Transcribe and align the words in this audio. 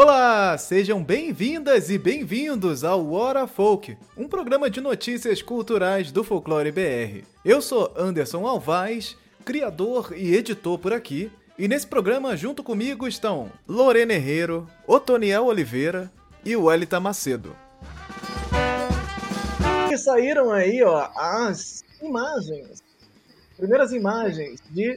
Olá, 0.00 0.56
sejam 0.56 1.02
bem-vindas 1.02 1.90
e 1.90 1.98
bem-vindos 1.98 2.84
ao 2.84 3.10
Hora 3.10 3.48
Folk, 3.48 3.98
um 4.16 4.28
programa 4.28 4.70
de 4.70 4.80
notícias 4.80 5.42
culturais 5.42 6.12
do 6.12 6.22
Folclore 6.22 6.70
BR. 6.70 7.26
Eu 7.44 7.60
sou 7.60 7.92
Anderson 7.96 8.46
Alvaz, 8.46 9.16
criador 9.44 10.14
e 10.16 10.36
editor 10.36 10.78
por 10.78 10.92
aqui, 10.92 11.32
e 11.58 11.66
nesse 11.66 11.84
programa 11.84 12.36
junto 12.36 12.62
comigo 12.62 13.08
estão 13.08 13.50
Lorena 13.66 14.14
Herrero, 14.14 14.68
Otoniel 14.86 15.46
Oliveira 15.46 16.08
e 16.44 16.54
Wellington 16.54 17.00
Macedo. 17.00 17.56
E 19.90 19.98
saíram 19.98 20.52
aí, 20.52 20.80
ó, 20.80 21.10
as 21.16 21.82
imagens, 22.00 22.84
primeiras 23.56 23.90
imagens 23.90 24.62
de 24.70 24.96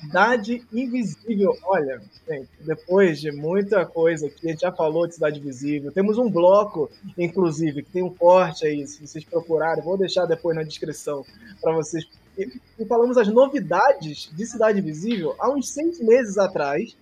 Cidade 0.00 0.64
Invisível. 0.72 1.56
Olha, 1.64 2.00
gente, 2.28 2.48
depois 2.60 3.20
de 3.20 3.30
muita 3.30 3.84
coisa 3.84 4.28
que 4.28 4.46
a 4.46 4.50
gente 4.50 4.60
já 4.60 4.72
falou 4.72 5.06
de 5.06 5.14
Cidade 5.14 5.38
Invisível, 5.38 5.92
temos 5.92 6.18
um 6.18 6.30
bloco, 6.30 6.90
inclusive, 7.18 7.82
que 7.82 7.90
tem 7.90 8.02
um 8.02 8.14
corte 8.14 8.66
aí, 8.66 8.86
se 8.86 9.06
vocês 9.06 9.24
procurarem, 9.24 9.84
vou 9.84 9.98
deixar 9.98 10.26
depois 10.26 10.56
na 10.56 10.62
descrição 10.62 11.24
para 11.60 11.72
vocês. 11.72 12.06
E, 12.36 12.48
e 12.78 12.84
falamos 12.84 13.16
as 13.16 13.28
novidades 13.28 14.30
de 14.32 14.46
Cidade 14.46 14.78
Invisível 14.78 15.34
há 15.38 15.50
uns 15.50 15.70
seis 15.70 16.00
meses 16.00 16.38
atrás, 16.38 16.96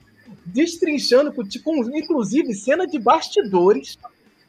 destrinchando, 0.44 1.32
tipo, 1.44 1.72
inclusive, 1.96 2.54
cena 2.54 2.86
de 2.86 2.98
bastidores 2.98 3.98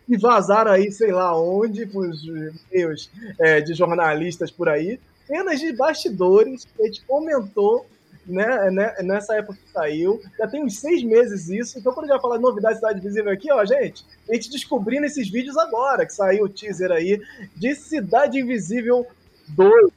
e 0.08 0.18
vazaram 0.18 0.72
aí, 0.72 0.92
sei 0.92 1.12
lá 1.12 1.40
onde, 1.40 1.90
os 1.94 3.10
é, 3.40 3.62
de 3.62 3.74
jornalistas 3.74 4.52
por 4.52 4.68
aí, 4.68 5.00
cenas 5.26 5.60
de 5.60 5.72
bastidores 5.74 6.66
que 6.66 6.82
a 6.82 6.86
gente 6.86 7.02
comentou 7.06 7.86
né, 8.26 8.72
né, 8.72 8.96
nessa 9.02 9.36
época 9.36 9.60
que 9.64 9.72
saiu. 9.72 10.22
Já 10.38 10.48
tem 10.48 10.64
uns 10.64 10.80
seis 10.80 11.04
meses 11.04 11.50
isso. 11.50 11.78
Então, 11.78 11.94
quando 11.94 12.08
vai 12.08 12.20
falar 12.20 12.38
de 12.38 12.44
novidade 12.44 12.76
Cidade 12.76 13.02
Visível 13.02 13.32
aqui, 13.32 13.52
ó, 13.52 13.64
gente, 13.66 14.06
a 14.30 14.34
gente 14.34 14.50
descobrindo 14.50 15.06
esses 15.06 15.30
vídeos 15.30 15.58
agora, 15.58 16.06
que 16.06 16.14
saiu 16.14 16.46
o 16.46 16.50
teaser 16.50 16.92
aí 16.92 17.22
de 17.56 17.76
Cidade 17.76 18.40
Invisível 18.40 19.06
2. 19.50 19.92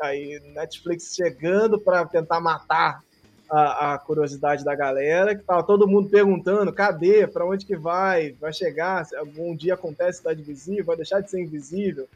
Aí, 0.00 0.40
Netflix 0.54 1.14
chegando 1.14 1.78
para 1.78 2.06
tentar 2.06 2.40
matar 2.40 3.02
a, 3.50 3.94
a, 3.94 3.98
curiosidade 3.98 4.64
da 4.64 4.74
galera, 4.74 5.34
que 5.34 5.42
tava 5.42 5.62
todo 5.62 5.88
mundo 5.88 6.08
perguntando, 6.08 6.72
cadê, 6.72 7.26
para 7.26 7.44
onde 7.44 7.66
que 7.66 7.76
vai, 7.76 8.32
vai 8.40 8.52
chegar, 8.52 9.04
algum 9.18 9.54
dia 9.56 9.74
acontece 9.74 10.18
Cidade 10.18 10.42
Visível, 10.42 10.84
vai 10.84 10.96
deixar 10.96 11.20
de 11.20 11.30
ser 11.30 11.40
invisível. 11.40 12.08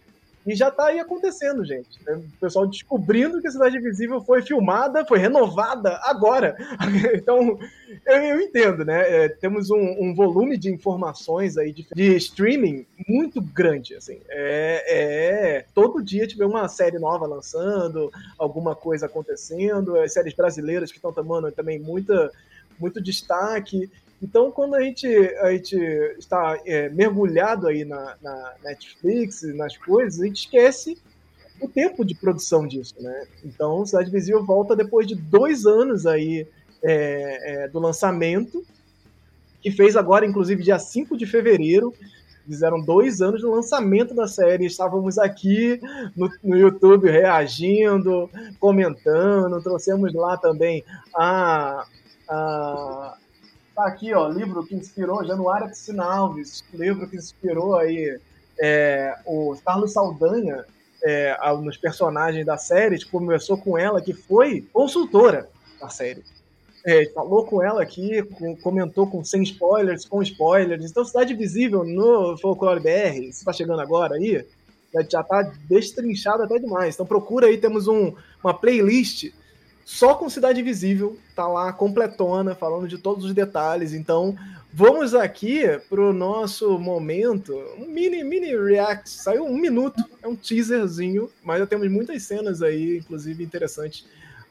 E 0.47 0.55
já 0.55 0.71
tá 0.71 0.87
aí 0.87 0.99
acontecendo, 0.99 1.65
gente. 1.65 1.99
O 2.07 2.39
pessoal 2.39 2.67
descobrindo 2.67 3.41
que 3.41 3.49
a 3.49 3.51
Cidade 3.51 3.79
Invisível 3.79 4.21
foi 4.21 4.43
filmada, 4.43 5.05
foi 5.05 5.19
renovada 5.19 5.99
agora. 6.03 6.57
Então, 7.15 7.59
eu, 8.07 8.17
eu 8.17 8.41
entendo, 8.41 8.85
né? 8.85 9.25
É, 9.25 9.29
temos 9.29 9.71
um, 9.71 9.79
um, 9.79 10.15
volume 10.15 10.57
de 10.57 10.71
informações 10.71 11.57
aí 11.57 11.73
de, 11.73 11.87
de 11.95 12.17
streaming 12.17 12.87
muito 13.09 13.41
grande, 13.41 13.95
assim. 13.95 14.21
É, 14.29 14.85
é, 15.59 15.65
todo 15.75 16.03
dia 16.03 16.27
tiver 16.27 16.45
uma 16.45 16.69
série 16.69 16.99
nova 16.99 17.27
lançando, 17.27 18.13
alguma 18.39 18.75
coisa 18.75 19.07
acontecendo, 19.07 19.97
as 19.99 20.13
séries 20.13 20.35
brasileiras 20.35 20.91
que 20.91 20.99
estão 20.99 21.13
tomando 21.13 21.51
também 21.53 21.79
muita, 21.79 22.31
muito 22.79 23.01
destaque. 23.01 23.91
Então, 24.25 24.51
quando 24.51 24.75
a 24.75 24.81
gente, 24.81 25.07
a 25.07 25.53
gente 25.53 25.77
está 26.19 26.59
é, 26.65 26.89
mergulhado 26.89 27.67
aí 27.67 27.85
na, 27.85 28.17
na, 28.23 28.55
Netflix, 28.65 29.43
nas 29.55 29.77
coisas, 29.77 30.19
a 30.19 30.25
gente 30.25 30.47
esquece 30.47 30.97
o 31.61 31.69
tempo 31.69 32.03
de 32.03 32.15
produção 32.15 32.67
disso, 32.67 32.95
né? 33.01 33.27
Então, 33.45 33.85
Cidade 33.85 34.11
Visível 34.11 34.43
volta 34.43 34.75
depois 34.75 35.07
de 35.07 35.15
dois 35.15 35.67
anos 35.67 36.07
aí 36.07 36.49
é, 36.83 37.65
é, 37.65 37.69
do 37.69 37.79
lançamento, 37.79 38.65
que 39.61 39.71
fez 39.71 39.95
agora, 39.95 40.25
inclusive, 40.25 40.63
dia 40.63 40.79
5 40.79 41.19
de 41.19 41.27
fevereiro, 41.27 41.93
fizeram 42.47 42.81
dois 42.81 43.21
anos 43.21 43.43
do 43.43 43.51
lançamento 43.51 44.15
da 44.15 44.27
série. 44.27 44.65
Estávamos 44.65 45.19
aqui 45.19 45.79
no, 46.17 46.31
no, 46.43 46.57
YouTube 46.57 47.11
reagindo, 47.11 48.31
comentando, 48.59 49.63
trouxemos 49.63 50.15
lá 50.15 50.39
também 50.39 50.83
a, 51.15 51.87
a, 52.27 53.19
Tá 53.75 53.87
aqui, 53.87 54.15
ó, 54.15 54.29
livro 54.29 54.65
que 54.65 54.75
inspirou 54.75 55.25
Januária 55.25 55.69
Piscina 55.69 56.05
Alves, 56.05 56.63
livro 56.73 57.09
que 57.09 57.17
inspirou 57.17 57.77
aí 57.77 58.21
é, 58.61 59.17
o 59.27 59.57
Carlos 59.65 59.93
Saldanha 59.93 60.65
é, 61.03 61.37
nos 61.61 61.77
personagens 61.77 62.47
da 62.47 62.57
série, 62.57 62.99
tipo, 62.99 63.19
começou 63.19 63.59
com 63.59 63.77
ela, 63.77 64.01
que 64.01 64.13
foi 64.13 64.65
consultora 64.73 65.49
da 65.81 65.89
série. 65.89 66.23
É, 66.87 67.07
falou 67.15 67.47
com 67.47 67.63
ela 67.63 67.83
aqui, 67.83 68.23
com, 68.23 68.55
comentou 68.57 69.09
com 69.09 69.25
sem 69.25 69.43
spoilers, 69.43 70.05
com 70.05 70.23
spoilers. 70.23 70.89
Então, 70.89 71.05
Cidade 71.05 71.35
Visível 71.35 71.83
no 71.83 72.37
Folclore 72.39 72.81
BR, 72.81 73.33
se 73.33 73.45
tá 73.45 73.53
chegando 73.53 73.81
agora 73.81 74.15
aí, 74.15 74.47
já 75.11 75.23
tá 75.23 75.43
destrinchado 75.69 76.43
até 76.43 76.59
demais. 76.59 76.95
Então 76.95 77.07
procura 77.07 77.47
aí, 77.47 77.59
temos 77.59 77.89
um, 77.89 78.15
uma 78.43 78.55
playlist 78.55 79.33
só 79.85 80.15
com 80.15 80.31
Cidade 80.31 80.63
Visível, 80.63 81.19
tá 81.37 81.47
lá 81.47 81.73
completona, 81.73 82.55
falando 82.55 82.89
de 82.89 82.97
todos 82.97 83.25
os 83.25 83.35
detalhes. 83.35 83.93
Então, 83.93 84.35
vamos 84.73 85.15
aqui 85.15 85.63
pro 85.91 86.13
nosso 86.13 86.79
momento, 86.79 87.55
um 87.79 87.87
mini 87.87 88.25
mini 88.25 88.57
react, 88.57 89.11
saiu 89.11 89.45
um 89.45 89.57
minuto, 89.57 90.03
é 90.23 90.29
um 90.29 90.35
teaserzinho, 90.35 91.31
mas 91.43 91.59
já 91.59 91.67
temos 91.67 91.91
muitas 91.91 92.23
cenas 92.23 92.63
aí, 92.63 92.99
inclusive 92.99 93.45
interessantes 93.45 94.07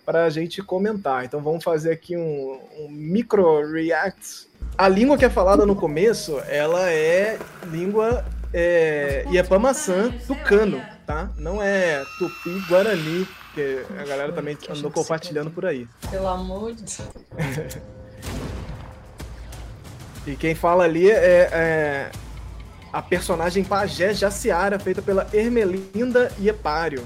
para 0.06 0.26
a 0.26 0.30
gente 0.30 0.62
comentar. 0.62 1.26
Então, 1.26 1.42
vamos 1.42 1.64
fazer 1.64 1.92
aqui 1.92 2.16
um, 2.16 2.60
um 2.80 2.90
micro 2.90 3.72
react. 3.72 4.48
A 4.78 4.88
língua 4.88 5.18
que 5.18 5.26
é 5.26 5.30
falada 5.30 5.66
no 5.66 5.76
começo, 5.76 6.40
ela 6.48 6.92
é 6.92 7.40
língua 7.72 8.24
é, 8.54 9.26
Iapamaçã 9.32 10.12
tucano, 10.28 10.80
tá? 11.08 11.32
Não 11.38 11.62
é 11.62 12.04
tupi 12.20 12.60
guarani 12.68 13.28
porque 13.54 13.86
a 14.00 14.04
galera 14.04 14.34
também 14.34 14.58
andou 14.68 14.90
compartilhando 14.90 15.52
por 15.52 15.64
aí. 15.64 15.88
Pelo 16.10 16.28
amor 16.28 16.74
de 16.74 16.82
Deus. 16.82 17.02
e 20.26 20.36
quem 20.36 20.56
fala 20.56 20.86
ali 20.86 21.12
é, 21.12 21.50
é, 21.54 22.12
a 22.92 23.00
personagem 23.00 23.64
Pajé 23.64 24.12
Jaciara, 24.12 24.80
feita 24.80 25.04
pela 25.04 25.28
Ermelinda 25.32 26.32
Iepário. 26.40 27.06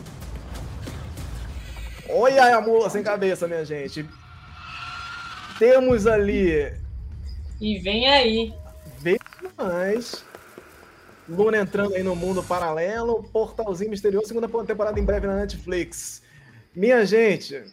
Olha 2.10 2.56
a 2.56 2.62
mula 2.62 2.90
sem 2.90 3.04
cabeça, 3.04 3.46
minha 3.46 3.66
gente. 3.66 4.08
Temos 5.60 6.08
ali. 6.08 6.72
E 7.60 7.78
vem 7.80 8.08
aí. 8.08 8.54
Vem 9.00 9.18
mais. 9.58 10.24
Luna 11.28 11.58
entrando 11.58 11.94
aí 11.94 12.04
no 12.04 12.16
mundo 12.16 12.42
paralelo. 12.42 13.22
Portalzinho 13.34 13.92
misterioso, 13.92 14.28
segunda 14.28 14.48
temporada 14.66 14.98
em 14.98 15.04
breve 15.04 15.28
na 15.28 15.36
Netflix. 15.36 16.26
Minha 16.78 17.04
gente, 17.08 17.64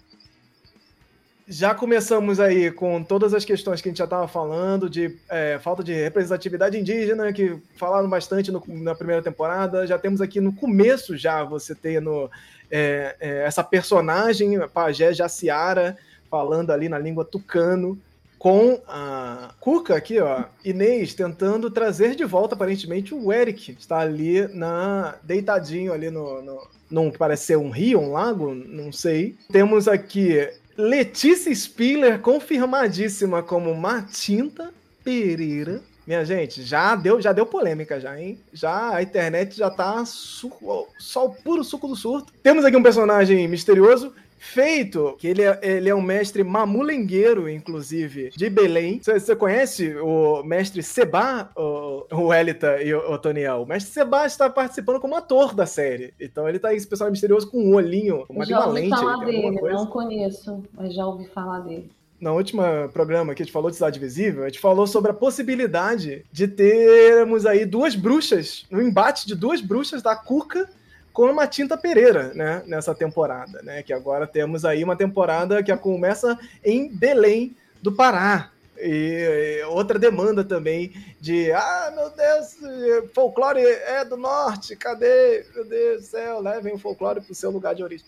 já 1.46 1.74
começamos 1.74 2.40
aí 2.40 2.70
com 2.70 3.04
todas 3.04 3.34
as 3.34 3.44
questões 3.44 3.82
que 3.82 3.88
a 3.88 3.90
gente 3.90 3.98
já 3.98 4.04
estava 4.04 4.26
falando, 4.26 4.88
de 4.88 5.14
é, 5.28 5.58
falta 5.58 5.84
de 5.84 5.92
representatividade 5.92 6.78
indígena, 6.78 7.30
que 7.30 7.60
falaram 7.76 8.08
bastante 8.08 8.50
no, 8.50 8.64
na 8.66 8.94
primeira 8.94 9.20
temporada. 9.20 9.86
Já 9.86 9.98
temos 9.98 10.22
aqui 10.22 10.40
no 10.40 10.54
começo 10.54 11.18
já 11.18 11.44
você 11.44 11.74
tendo 11.74 12.30
é, 12.70 13.14
é, 13.20 13.44
essa 13.44 13.62
personagem, 13.62 14.58
Pajé 14.68 15.12
Jaciara, 15.12 15.98
falando 16.30 16.70
ali 16.70 16.88
na 16.88 16.98
língua 16.98 17.26
tucano, 17.26 18.00
com 18.44 18.78
a 18.86 19.54
Cuca 19.58 19.96
aqui, 19.96 20.20
ó, 20.20 20.44
Inês, 20.62 21.14
tentando 21.14 21.70
trazer 21.70 22.14
de 22.14 22.26
volta, 22.26 22.54
aparentemente, 22.54 23.14
o 23.14 23.32
Eric. 23.32 23.74
Está 23.80 24.00
ali 24.00 24.46
na 24.48 25.14
deitadinho 25.22 25.94
ali 25.94 26.10
no, 26.10 26.42
no 26.42 26.68
num 26.90 27.10
que 27.10 27.16
parece 27.16 27.46
ser 27.46 27.56
um 27.56 27.70
rio, 27.70 27.98
um 27.98 28.12
lago, 28.12 28.54
não 28.54 28.92
sei. 28.92 29.34
Temos 29.50 29.88
aqui 29.88 30.46
Letícia 30.76 31.54
Spiller, 31.54 32.20
confirmadíssima 32.20 33.42
como 33.42 33.74
Matinta 33.74 34.74
Pereira. 35.02 35.80
Minha 36.06 36.22
gente, 36.22 36.62
já 36.62 36.94
deu, 36.94 37.22
já 37.22 37.32
deu 37.32 37.46
polêmica 37.46 37.98
já, 37.98 38.20
hein? 38.20 38.38
Já 38.52 38.94
a 38.94 39.02
internet 39.02 39.56
já 39.56 39.70
tá 39.70 40.04
só 40.04 41.24
o 41.24 41.34
puro 41.34 41.64
suco 41.64 41.88
do 41.88 41.96
surto. 41.96 42.30
Temos 42.42 42.62
aqui 42.62 42.76
um 42.76 42.82
personagem 42.82 43.48
misterioso 43.48 44.12
feito, 44.44 45.16
que 45.18 45.26
ele 45.26 45.42
é, 45.42 45.58
ele 45.62 45.88
é 45.88 45.94
um 45.94 46.02
mestre 46.02 46.44
mamulengueiro, 46.44 47.48
inclusive, 47.48 48.30
de 48.36 48.50
Belém. 48.50 49.00
Você 49.02 49.34
conhece 49.34 49.96
o 49.96 50.42
mestre 50.42 50.82
Seba, 50.82 51.50
o, 51.56 52.06
o 52.12 52.34
Elita 52.34 52.82
e 52.82 52.94
o, 52.94 53.12
o 53.12 53.18
Toniel? 53.18 53.62
O 53.62 53.66
mestre 53.66 53.92
Seba 53.92 54.26
está 54.26 54.50
participando 54.50 55.00
como 55.00 55.16
ator 55.16 55.54
da 55.54 55.66
série. 55.66 56.12
Então 56.20 56.48
ele 56.48 56.58
tá 56.58 56.74
esse 56.74 56.86
pessoal 56.86 57.10
misterioso 57.10 57.50
com 57.50 57.58
um 57.58 57.74
olhinho, 57.74 58.24
uma 58.28 58.44
já 58.44 58.66
ouvi 58.66 58.88
falar 58.88 59.24
dele, 59.24 59.50
não 59.50 59.86
conheço, 59.86 60.62
mas 60.72 60.94
já 60.94 61.06
ouvi 61.06 61.26
falar 61.28 61.60
dele 61.60 61.90
na 62.20 62.32
última 62.32 62.88
programa 62.90 63.34
que 63.34 63.42
a 63.42 63.44
gente 63.44 63.52
falou 63.52 63.68
de 63.68 63.76
Cidade 63.76 64.00
Visível, 64.00 64.44
a 64.44 64.46
gente 64.46 64.58
falou 64.58 64.86
sobre 64.86 65.10
a 65.10 65.14
possibilidade 65.14 66.24
de 66.32 66.48
termos 66.48 67.44
aí 67.44 67.66
duas 67.66 67.94
bruxas, 67.94 68.64
um 68.72 68.80
embate 68.80 69.26
de 69.26 69.34
duas 69.34 69.60
bruxas 69.60 70.00
da 70.00 70.16
Cuca 70.16 70.70
com 71.14 71.30
uma 71.30 71.46
Tinta 71.46 71.78
Pereira, 71.78 72.34
né, 72.34 72.64
nessa 72.66 72.92
temporada, 72.92 73.62
né, 73.62 73.84
que 73.84 73.92
agora 73.92 74.26
temos 74.26 74.64
aí 74.64 74.82
uma 74.82 74.96
temporada 74.96 75.62
que 75.62 75.74
começa 75.76 76.36
em 76.62 76.88
Belém 76.88 77.56
do 77.80 77.92
Pará. 77.92 78.50
E, 78.76 79.60
e 79.60 79.64
outra 79.66 79.96
demanda 79.96 80.42
também 80.42 80.92
de, 81.20 81.52
ah, 81.52 81.92
meu 81.94 82.10
Deus, 82.10 83.06
folclore 83.14 83.60
é 83.60 84.04
do 84.04 84.16
norte, 84.16 84.74
cadê? 84.74 85.46
Meu 85.54 85.64
Deus 85.64 86.02
do 86.02 86.06
céu, 86.08 86.40
levem 86.40 86.74
o 86.74 86.78
folclore 86.78 87.20
para 87.20 87.30
o 87.30 87.34
seu 87.34 87.52
lugar 87.52 87.76
de 87.76 87.84
origem. 87.84 88.04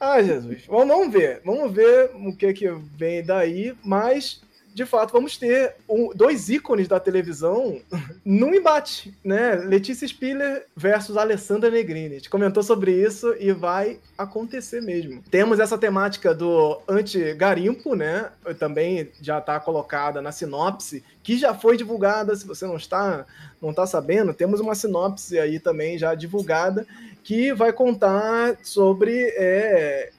Ah, 0.00 0.20
Jesus. 0.20 0.64
Vamos 0.66 1.12
ver. 1.12 1.40
Vamos 1.44 1.72
ver 1.72 2.10
o 2.14 2.34
que, 2.34 2.52
que 2.52 2.68
vem 2.96 3.22
daí, 3.24 3.76
mas 3.84 4.42
de 4.78 4.86
fato, 4.86 5.10
vamos 5.12 5.36
ter 5.36 5.74
um, 5.88 6.10
dois 6.14 6.48
ícones 6.48 6.86
da 6.86 7.00
televisão 7.00 7.80
num 8.24 8.54
embate, 8.54 9.12
né? 9.24 9.56
Letícia 9.56 10.06
Spiller 10.06 10.66
versus 10.76 11.16
Alessandra 11.16 11.68
Negrini. 11.68 12.14
A 12.14 12.18
gente 12.18 12.30
comentou 12.30 12.62
sobre 12.62 12.92
isso 12.92 13.34
e 13.40 13.50
vai 13.50 13.98
acontecer 14.16 14.80
mesmo. 14.80 15.20
Temos 15.28 15.58
essa 15.58 15.76
temática 15.76 16.32
do 16.32 16.80
anti-garimpo, 16.86 17.96
né? 17.96 18.30
Também 18.60 19.10
já 19.20 19.38
está 19.38 19.58
colocada 19.58 20.22
na 20.22 20.30
sinopse, 20.30 21.02
que 21.24 21.36
já 21.36 21.52
foi 21.52 21.76
divulgada, 21.76 22.36
se 22.36 22.46
você 22.46 22.64
não 22.64 22.76
está, 22.76 23.26
não 23.60 23.70
está 23.70 23.84
sabendo, 23.84 24.32
temos 24.32 24.60
uma 24.60 24.76
sinopse 24.76 25.40
aí 25.40 25.58
também 25.58 25.98
já 25.98 26.14
divulgada 26.14 26.86
que 27.24 27.52
vai 27.52 27.72
contar 27.72 28.56
sobre 28.62 29.34
é, 29.36 30.12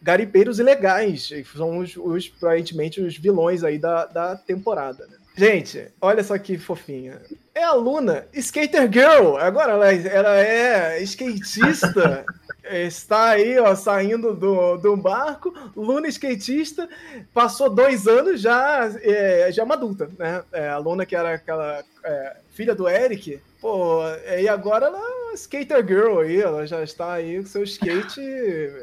garimpeiros 0.00 0.58
ilegais, 0.58 1.28
que 1.28 1.44
são 1.56 1.78
os, 1.78 1.96
os, 1.96 2.32
aparentemente 2.36 3.00
os 3.00 3.16
vilões 3.16 3.64
aí 3.64 3.78
da, 3.78 4.06
da 4.06 4.36
temporada. 4.36 5.06
Né? 5.06 5.16
Gente, 5.38 5.86
olha 6.00 6.24
só 6.24 6.36
que 6.36 6.58
fofinha. 6.58 7.20
É 7.54 7.62
a 7.62 7.72
Luna, 7.72 8.26
Skater 8.32 8.90
Girl. 8.92 9.36
Agora 9.36 9.72
ela, 9.72 9.92
ela 9.92 10.36
é 10.36 11.00
skatista. 11.02 12.24
está 12.70 13.30
aí, 13.30 13.56
ó, 13.58 13.72
saindo 13.76 14.34
do, 14.34 14.76
do 14.78 14.96
barco. 14.96 15.54
Luna, 15.76 16.08
skatista. 16.08 16.88
Passou 17.32 17.70
dois 17.70 18.08
anos 18.08 18.40
já, 18.40 18.90
é, 19.00 19.52
já 19.52 19.62
é 19.62 19.64
uma 19.64 19.76
adulta, 19.76 20.10
né? 20.18 20.42
É, 20.52 20.70
a 20.70 20.78
Luna, 20.78 21.06
que 21.06 21.14
era 21.14 21.34
aquela 21.34 21.84
é, 22.02 22.36
filha 22.50 22.74
do 22.74 22.88
Eric. 22.88 23.40
Pô, 23.60 24.00
e 24.40 24.48
agora 24.48 24.86
ela 24.86 25.17
Skater 25.38 25.86
Girl 25.86 26.18
aí. 26.20 26.40
Ela 26.40 26.66
já 26.66 26.82
está 26.82 27.12
aí 27.12 27.38
com 27.38 27.46
seu 27.46 27.62
skate. 27.64 28.20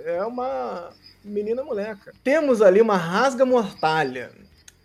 É 0.05 0.23
uma 0.23 0.91
menina 1.23 1.63
moleca. 1.63 2.13
Temos 2.23 2.61
ali 2.61 2.81
uma 2.81 2.97
rasga 2.97 3.45
mortalha, 3.45 4.31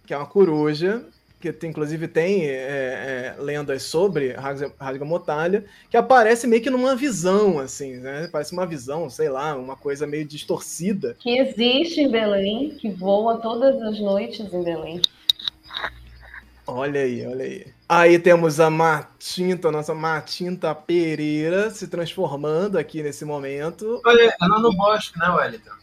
que 0.06 0.14
é 0.14 0.16
uma 0.16 0.26
coruja, 0.26 1.04
que 1.40 1.66
inclusive 1.66 2.06
tem 2.06 2.46
é, 2.46 2.52
é, 2.52 3.34
lendas 3.38 3.84
sobre 3.84 4.32
rasga, 4.32 4.72
rasga 4.78 5.04
mortalha, 5.04 5.64
que 5.88 5.96
aparece 5.96 6.46
meio 6.46 6.62
que 6.62 6.68
numa 6.68 6.94
visão, 6.94 7.58
assim, 7.58 7.96
né? 7.96 8.28
Parece 8.30 8.52
uma 8.52 8.66
visão, 8.66 9.08
sei 9.08 9.30
lá, 9.30 9.56
uma 9.56 9.76
coisa 9.76 10.06
meio 10.06 10.24
distorcida. 10.24 11.16
Que 11.18 11.38
existe 11.38 12.00
em 12.00 12.10
Belém, 12.10 12.70
que 12.70 12.90
voa 12.90 13.38
todas 13.38 13.80
as 13.80 13.98
noites 13.98 14.52
em 14.52 14.62
Belém. 14.62 15.00
Olha 16.66 17.00
aí, 17.00 17.26
olha 17.26 17.44
aí. 17.44 17.66
Aí 17.88 18.18
temos 18.18 18.60
a 18.60 18.70
Matinta, 18.70 19.70
nossa 19.70 19.94
Matinta 19.94 20.74
Pereira 20.74 21.70
se 21.70 21.88
transformando 21.88 22.78
aqui 22.78 23.02
nesse 23.02 23.24
momento. 23.24 24.00
Olha, 24.04 24.34
ela 24.40 24.60
no 24.60 24.72
bosque, 24.74 25.18
né, 25.18 25.28
Wellington? 25.28 25.80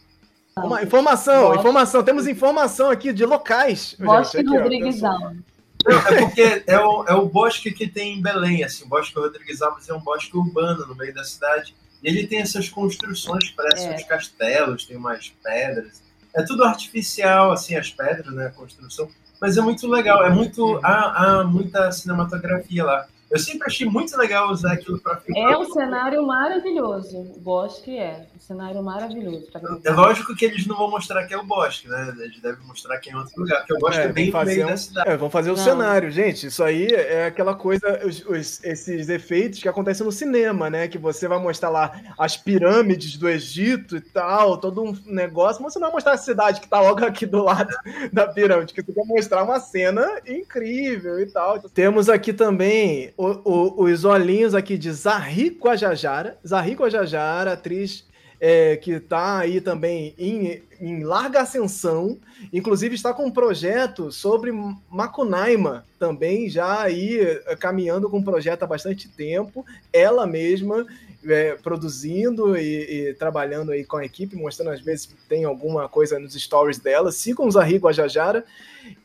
Uma 0.56 0.82
informação, 0.82 1.54
informação. 1.54 2.02
Temos 2.02 2.26
informação 2.26 2.90
aqui 2.90 3.12
de 3.12 3.24
locais. 3.24 3.94
Bosque 3.98 4.38
gente, 4.38 4.48
Rodrigues 4.48 5.04
Alves. 5.04 5.38
É 5.86 6.20
porque 6.20 6.64
é 6.66 6.78
o, 6.80 7.04
é 7.04 7.14
o 7.14 7.26
bosque 7.26 7.70
que 7.70 7.86
tem 7.86 8.18
em 8.18 8.22
Belém, 8.22 8.64
assim, 8.64 8.84
o 8.84 8.88
Bosque 8.88 9.14
Rodrigues 9.14 9.62
Alves 9.62 9.88
é 9.88 9.94
um 9.94 10.00
bosque 10.00 10.36
urbano 10.36 10.86
no 10.86 10.94
meio 10.94 11.14
da 11.14 11.24
cidade. 11.24 11.74
E 12.02 12.08
ele 12.08 12.26
tem 12.26 12.40
essas 12.40 12.68
construções 12.68 13.48
que 13.48 13.56
parecem 13.56 13.90
é. 13.90 13.94
uns 13.94 14.04
castelos, 14.04 14.84
tem 14.84 14.96
umas 14.96 15.32
pedras. 15.42 16.02
É 16.34 16.42
tudo 16.42 16.64
artificial, 16.64 17.52
assim, 17.52 17.74
as 17.76 17.90
pedras, 17.90 18.32
né, 18.34 18.46
a 18.46 18.50
construção. 18.50 19.08
Mas 19.40 19.56
é 19.56 19.60
muito 19.60 19.86
legal, 19.86 20.24
é 20.24 20.30
muito. 20.30 20.80
Há, 20.82 21.40
há 21.40 21.44
muita 21.44 21.90
cinematografia 21.92 22.84
lá. 22.84 23.06
Eu 23.30 23.38
sempre 23.38 23.66
achei 23.66 23.86
muito 23.86 24.16
legal 24.16 24.50
usar 24.50 24.72
aquilo 24.72 24.98
para 24.98 25.16
filmar. 25.16 25.52
É 25.52 25.58
um 25.58 25.70
cenário 25.70 26.26
maravilhoso. 26.26 27.18
O 27.18 27.40
bosque 27.40 27.96
é 27.96 28.26
um 28.34 28.40
cenário 28.40 28.82
maravilhoso. 28.82 29.48
É 29.84 29.90
lógico 29.90 30.34
que 30.34 30.46
eles 30.46 30.66
não 30.66 30.76
vão 30.76 30.90
mostrar 30.90 31.26
que 31.26 31.34
é 31.34 31.36
o 31.36 31.44
bosque, 31.44 31.88
né? 31.88 32.14
Eles 32.20 32.40
devem 32.40 32.66
mostrar 32.66 32.98
que 32.98 33.10
é 33.10 33.12
em 33.12 33.16
outro 33.16 33.38
lugar, 33.38 33.58
porque 33.58 33.74
o 33.74 33.78
bosque 33.78 34.00
é, 34.00 34.04
é 34.04 34.12
bem 34.12 34.30
fazer 34.30 34.64
um, 34.64 34.68
da 34.68 34.76
cidade. 34.78 35.10
É, 35.10 35.16
vão 35.16 35.28
fazer 35.28 35.50
o 35.50 35.56
não. 35.56 35.62
cenário, 35.62 36.10
gente. 36.10 36.46
Isso 36.46 36.64
aí 36.64 36.86
é 36.86 37.26
aquela 37.26 37.54
coisa, 37.54 38.00
os, 38.06 38.24
os, 38.24 38.64
esses 38.64 39.08
efeitos 39.10 39.60
que 39.60 39.68
acontecem 39.68 40.06
no 40.06 40.12
cinema, 40.12 40.70
né? 40.70 40.88
Que 40.88 40.96
você 40.96 41.28
vai 41.28 41.38
mostrar 41.38 41.68
lá 41.68 42.00
as 42.18 42.34
pirâmides 42.34 43.18
do 43.18 43.28
Egito 43.28 43.96
e 43.96 44.00
tal, 44.00 44.56
todo 44.56 44.82
um 44.82 44.96
negócio, 45.04 45.62
mas 45.62 45.74
você 45.74 45.78
não 45.78 45.88
vai 45.88 45.96
mostrar 45.96 46.12
a 46.12 46.18
cidade 46.18 46.60
que 46.60 46.66
está 46.66 46.80
logo 46.80 47.04
aqui 47.04 47.26
do 47.26 47.44
lado 47.44 47.76
da 48.10 48.26
pirâmide, 48.26 48.72
que 48.72 48.82
você 48.82 48.92
vai 48.92 49.04
mostrar 49.04 49.42
uma 49.42 49.60
cena 49.60 50.18
incrível 50.26 51.20
e 51.20 51.26
tal. 51.26 51.60
Temos 51.68 52.08
aqui 52.08 52.32
também 52.32 53.12
o, 53.18 53.82
o, 53.82 53.84
os 53.84 54.04
olhinhos 54.04 54.54
aqui 54.54 54.78
de 54.78 54.92
Zahri 54.92 55.48
Guajajara. 55.60 56.38
Zahri 56.46 56.74
Guajajara, 56.74 57.52
atriz 57.52 58.06
é, 58.40 58.76
que 58.76 58.92
está 58.92 59.38
aí 59.38 59.60
também 59.60 60.14
em, 60.16 60.62
em, 60.80 61.02
larga 61.02 61.40
ascensão, 61.40 62.16
inclusive 62.52 62.94
está 62.94 63.12
com 63.12 63.26
um 63.26 63.30
projeto 63.32 64.12
sobre 64.12 64.52
Macunaíma, 64.88 65.84
também 65.98 66.48
já 66.48 66.82
aí 66.82 67.20
é, 67.20 67.56
caminhando 67.56 68.08
com 68.08 68.18
um 68.18 68.22
projeto 68.22 68.62
há 68.62 68.66
bastante 68.66 69.08
tempo, 69.08 69.66
ela 69.92 70.24
mesma 70.24 70.86
é, 71.24 71.54
produzindo 71.54 72.56
e, 72.56 73.08
e, 73.08 73.14
trabalhando 73.14 73.72
aí 73.72 73.84
com 73.84 73.96
a 73.96 74.04
equipe, 74.04 74.36
mostrando 74.36 74.70
às 74.70 74.80
vezes 74.80 75.08
tem 75.28 75.44
alguma 75.44 75.88
coisa 75.88 76.18
nos 76.18 76.34
stories 76.34 76.78
dela. 76.78 77.10
Sigam 77.12 77.46
os 77.46 77.56
Arrigo 77.56 77.88
a 77.88 77.92
Jajara. 77.92 78.44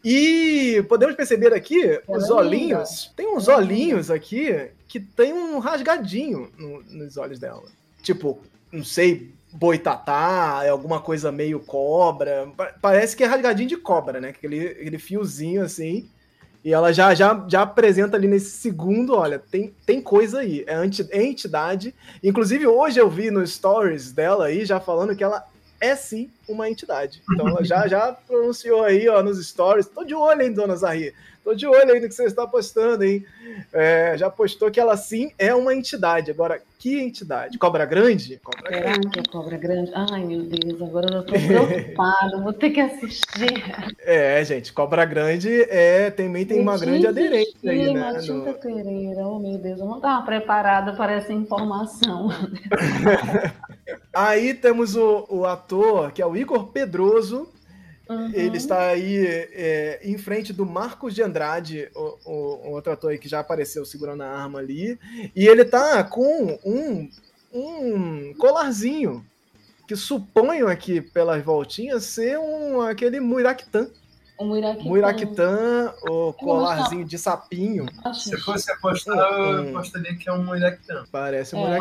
E 0.04 0.84
podemos 0.88 1.16
perceber 1.16 1.54
aqui 1.54 1.84
é 1.86 2.04
os 2.08 2.30
olhinhos. 2.30 3.12
Tem 3.16 3.28
uns 3.28 3.48
olhinhos 3.48 4.12
aqui 4.12 4.70
que 4.88 5.00
tem 5.00 5.34
um 5.34 5.60
rasgadinho 5.60 6.52
no, 6.58 6.84
nos 6.84 7.18
olhos 7.18 7.40
dela. 7.40 7.64
Tipo, 8.02 8.40
não 8.72 8.84
sei, 8.84 9.32
boitatá, 9.52 10.62
é 10.64 10.70
alguma 10.70 11.00
coisa 11.00 11.32
meio 11.32 11.60
cobra. 11.60 12.52
Parece 12.82 13.16
que 13.16 13.24
é 13.24 13.28
rasgadinho 13.28 13.70
de 13.70 13.78
cobra, 13.78 14.20
né? 14.20 14.30
Aquele, 14.30 14.68
aquele 14.68 15.00
fiozinho 15.00 15.64
assim. 15.64 16.10
E 16.64 16.72
ela 16.72 16.94
já, 16.94 17.14
já, 17.14 17.46
já 17.48 17.64
apresenta 17.64 18.16
ali 18.16 18.28
nesse 18.28 18.52
segundo, 18.52 19.16
olha, 19.16 19.38
tem, 19.38 19.74
tem 19.86 20.02
coisa 20.02 20.40
aí, 20.40 20.64
é, 20.66 20.74
anti, 20.74 21.06
é 21.12 21.22
entidade. 21.22 21.94
Inclusive, 22.24 22.66
hoje 22.66 23.00
eu 23.00 23.10
vi 23.10 23.30
nos 23.30 23.54
stories 23.54 24.14
dela 24.14 24.46
aí, 24.46 24.66
já 24.66 24.80
falando 24.80 25.16
que 25.16 25.24
ela 25.24 25.46
é 25.82 25.96
sim 25.96 26.30
uma 26.48 26.70
entidade. 26.70 27.22
Então 27.32 27.48
ela 27.48 27.64
já, 27.64 27.86
já 27.90 28.12
pronunciou 28.12 28.84
aí, 28.84 29.08
ó, 29.08 29.22
nos 29.22 29.46
stories. 29.46 29.88
Tô 29.88 30.04
de 30.04 30.14
olho, 30.14 30.42
hein, 30.42 30.54
dona 30.54 30.76
Zahri? 30.76 31.14
Tô 31.44 31.54
de 31.54 31.68
olho 31.68 31.92
aí 31.92 32.00
no 32.00 32.08
que 32.08 32.16
você 32.16 32.24
está 32.24 32.48
postando, 32.48 33.04
hein? 33.04 33.26
É, 33.74 34.18
já 34.18 34.30
postou 34.30 34.72
que 34.72 34.80
ela 34.80 34.96
sim 34.96 35.32
é 35.38 35.54
uma 35.54 35.76
entidade. 35.76 36.32
Agora, 36.32 36.62
que 36.80 37.00
entidade? 37.00 37.58
Cobra 37.58 37.86
grande? 37.86 38.40
Cobra 38.44 38.70
Será 38.70 38.92
grande. 38.92 39.10
que 39.10 39.20
é 39.20 39.24
cobra 39.24 39.58
grande? 39.58 39.92
Ai, 39.94 40.24
meu 40.24 40.44
Deus, 40.44 40.82
agora 40.82 41.16
eu 41.16 41.26
tô 41.26 41.34
preocupado, 41.34 42.44
vou 42.44 42.54
ter 42.54 42.70
que 42.72 42.80
assistir. 42.80 43.74
É, 44.00 44.44
gente, 44.46 44.72
cobra 44.72 45.04
grande 45.04 45.64
é, 45.70 46.12
também 46.12 46.46
tem 46.46 46.62
uma 46.62 46.78
grande 46.78 47.08
aderente 47.08 47.58
aí, 47.68 47.94
né? 47.94 48.00
Matilda 48.00 48.52
no... 48.52 48.60
Pereira, 48.60 49.28
oh 49.28 49.40
meu 49.40 49.58
Deus, 49.58 49.80
eu 49.80 49.86
não 49.86 49.98
estava 49.98 50.26
preparada 50.26 50.94
para 50.94 51.14
essa 51.14 51.34
informação. 51.34 52.30
aí 54.14 54.54
temos 54.54 54.96
o, 54.96 55.26
o 55.30 55.46
ator, 55.46 56.12
que 56.12 56.22
é 56.22 56.26
o 56.26 56.33
Igor 56.36 56.68
Pedroso, 56.68 57.50
Uhum. 58.10 58.32
Ele 58.34 58.58
está 58.58 58.90
aí 58.90 59.26
é, 59.54 60.00
em 60.04 60.18
frente 60.18 60.52
do 60.52 60.66
Marcos 60.66 61.16
de 61.16 61.24
Andrade, 61.24 61.90
o, 61.96 62.18
o, 62.26 62.32
o, 62.68 62.72
outro 62.72 62.92
ator 62.92 63.12
aí 63.12 63.18
que 63.18 63.30
já 63.30 63.40
apareceu 63.40 63.86
segurando 63.86 64.24
a 64.24 64.28
arma 64.28 64.60
ali. 64.60 65.00
E 65.36 65.48
ele 65.48 65.62
está 65.62 66.04
com 66.04 66.60
um, 66.66 67.10
um 67.54 68.34
colarzinho 68.38 69.26
que 69.88 69.96
suponho 69.96 70.68
aqui 70.68 71.02
pelas 71.02 71.44
voltinhas 71.44 72.04
ser 72.04 72.38
um, 72.38 72.82
aquele 72.82 73.20
Muiraquitã. 73.20 73.88
O 74.38 74.46
o 76.10 76.34
colarzinho 76.34 77.06
de 77.06 77.18
sapinho. 77.18 77.86
Se 78.14 78.36
fosse 78.42 78.70
apostar, 78.70 79.16
eu 79.16 79.70
apostaria 79.70 80.16
que 80.16 80.28
é 80.28 80.34
um 80.34 80.44
Muiraquitã. 80.44 81.06
Parece 81.10 81.56
um 81.56 81.66
é. 81.68 81.80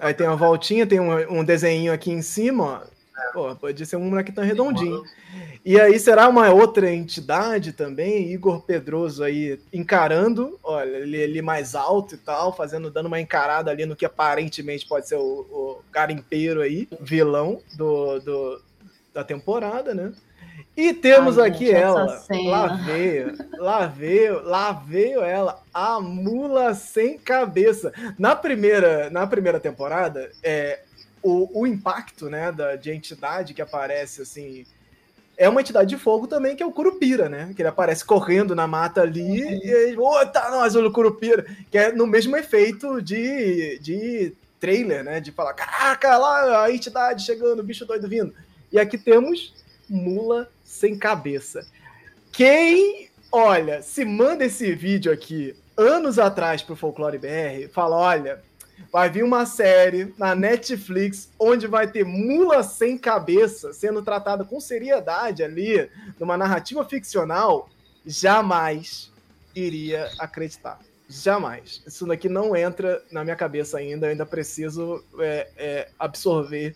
Aí 0.00 0.14
tem 0.14 0.28
uma 0.28 0.36
voltinha, 0.36 0.86
tem 0.86 1.00
um, 1.00 1.40
um 1.40 1.44
desenho 1.44 1.92
aqui 1.92 2.12
em 2.12 2.22
cima, 2.22 2.64
ó 2.64 2.95
Pô, 3.32 3.54
pode 3.56 3.86
ser 3.86 3.96
um 3.96 4.08
moleque 4.10 4.32
tão 4.32 4.44
redondinho. 4.44 5.02
E 5.64 5.80
aí 5.80 5.98
será 5.98 6.28
uma 6.28 6.50
outra 6.50 6.92
entidade 6.92 7.72
também, 7.72 8.30
Igor 8.32 8.62
Pedroso 8.62 9.24
aí 9.24 9.58
encarando, 9.72 10.58
olha, 10.62 10.98
ele 10.98 11.22
ali 11.22 11.42
mais 11.42 11.74
alto 11.74 12.14
e 12.14 12.18
tal, 12.18 12.54
fazendo, 12.54 12.90
dando 12.90 13.06
uma 13.06 13.20
encarada 13.20 13.70
ali 13.70 13.86
no 13.86 13.96
que 13.96 14.04
aparentemente 14.04 14.86
pode 14.86 15.08
ser 15.08 15.16
o, 15.16 15.20
o 15.22 15.82
garimpeiro 15.90 16.60
aí, 16.60 16.88
vilão 17.00 17.60
do, 17.76 18.20
do, 18.20 18.62
da 19.12 19.24
temporada, 19.24 19.94
né? 19.94 20.12
E 20.76 20.92
temos 20.92 21.38
Ai, 21.38 21.48
aqui 21.48 21.66
gente, 21.66 21.76
ela, 21.76 22.22
lá 22.44 22.66
veio, 22.76 23.34
lá 23.58 23.86
veio, 23.86 24.42
lá 24.42 24.72
veio 24.72 25.22
ela, 25.22 25.62
a 25.72 26.00
mula 26.00 26.74
sem 26.74 27.18
cabeça. 27.18 27.92
Na 28.18 28.36
primeira, 28.36 29.08
na 29.10 29.26
primeira 29.26 29.58
temporada, 29.58 30.30
é, 30.42 30.80
o, 31.22 31.62
o 31.62 31.66
impacto 31.66 32.28
né, 32.28 32.52
da, 32.52 32.76
de 32.76 32.90
entidade 32.90 33.54
que 33.54 33.62
aparece 33.62 34.22
assim 34.22 34.64
é 35.36 35.48
uma 35.48 35.60
entidade 35.60 35.90
de 35.90 35.98
fogo 35.98 36.26
também, 36.26 36.56
que 36.56 36.62
é 36.62 36.66
o 36.66 36.72
Curupira, 36.72 37.28
né? 37.28 37.52
Que 37.54 37.60
ele 37.60 37.68
aparece 37.68 38.04
correndo 38.04 38.54
na 38.54 38.66
mata 38.66 39.02
ali 39.02 39.44
uhum. 39.44 39.60
e 39.62 39.74
aí, 39.74 39.98
ô, 39.98 40.26
tá 40.26 40.50
nós, 40.50 40.74
o 40.74 40.90
Curupira, 40.90 41.44
que 41.70 41.76
é 41.76 41.92
no 41.92 42.06
mesmo 42.06 42.36
efeito 42.36 43.02
de, 43.02 43.78
de 43.80 44.32
trailer, 44.58 45.04
né? 45.04 45.20
De 45.20 45.30
falar, 45.32 45.52
caraca, 45.52 46.16
lá 46.16 46.64
a 46.64 46.72
entidade 46.72 47.24
chegando, 47.24 47.60
o 47.60 47.62
bicho 47.62 47.84
doido 47.84 48.08
vindo. 48.08 48.32
E 48.72 48.78
aqui 48.78 48.96
temos 48.96 49.52
Mula 49.88 50.50
Sem 50.64 50.96
Cabeça. 50.96 51.66
Quem, 52.32 53.10
olha, 53.30 53.82
se 53.82 54.04
manda 54.04 54.44
esse 54.44 54.74
vídeo 54.74 55.12
aqui 55.12 55.54
anos 55.76 56.18
atrás 56.18 56.62
pro 56.62 56.74
Folclore 56.74 57.18
BR, 57.18 57.68
fala, 57.72 57.96
olha, 57.96 58.42
vai 58.92 59.10
vir 59.10 59.24
uma 59.24 59.46
série 59.46 60.14
na 60.18 60.34
Netflix 60.34 61.30
onde 61.38 61.66
vai 61.66 61.86
ter 61.86 62.04
mula 62.04 62.62
sem 62.62 62.96
cabeça 62.96 63.72
sendo 63.72 64.02
tratada 64.02 64.44
com 64.44 64.60
seriedade 64.60 65.42
ali, 65.42 65.90
numa 66.18 66.36
narrativa 66.36 66.84
ficcional, 66.84 67.68
jamais 68.04 69.10
iria 69.54 70.10
acreditar. 70.18 70.78
Jamais. 71.08 71.82
Isso 71.86 72.06
daqui 72.06 72.28
não 72.28 72.56
entra 72.56 73.02
na 73.12 73.22
minha 73.22 73.36
cabeça 73.36 73.78
ainda. 73.78 74.06
Eu 74.06 74.10
ainda 74.10 74.26
preciso 74.26 75.04
é, 75.18 75.48
é, 75.56 75.88
absorver 75.98 76.74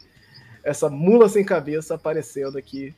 essa 0.62 0.88
mula 0.88 1.28
sem 1.28 1.45
cabeça 1.45 1.95
aparecendo 1.95 2.57
aqui, 2.57 2.95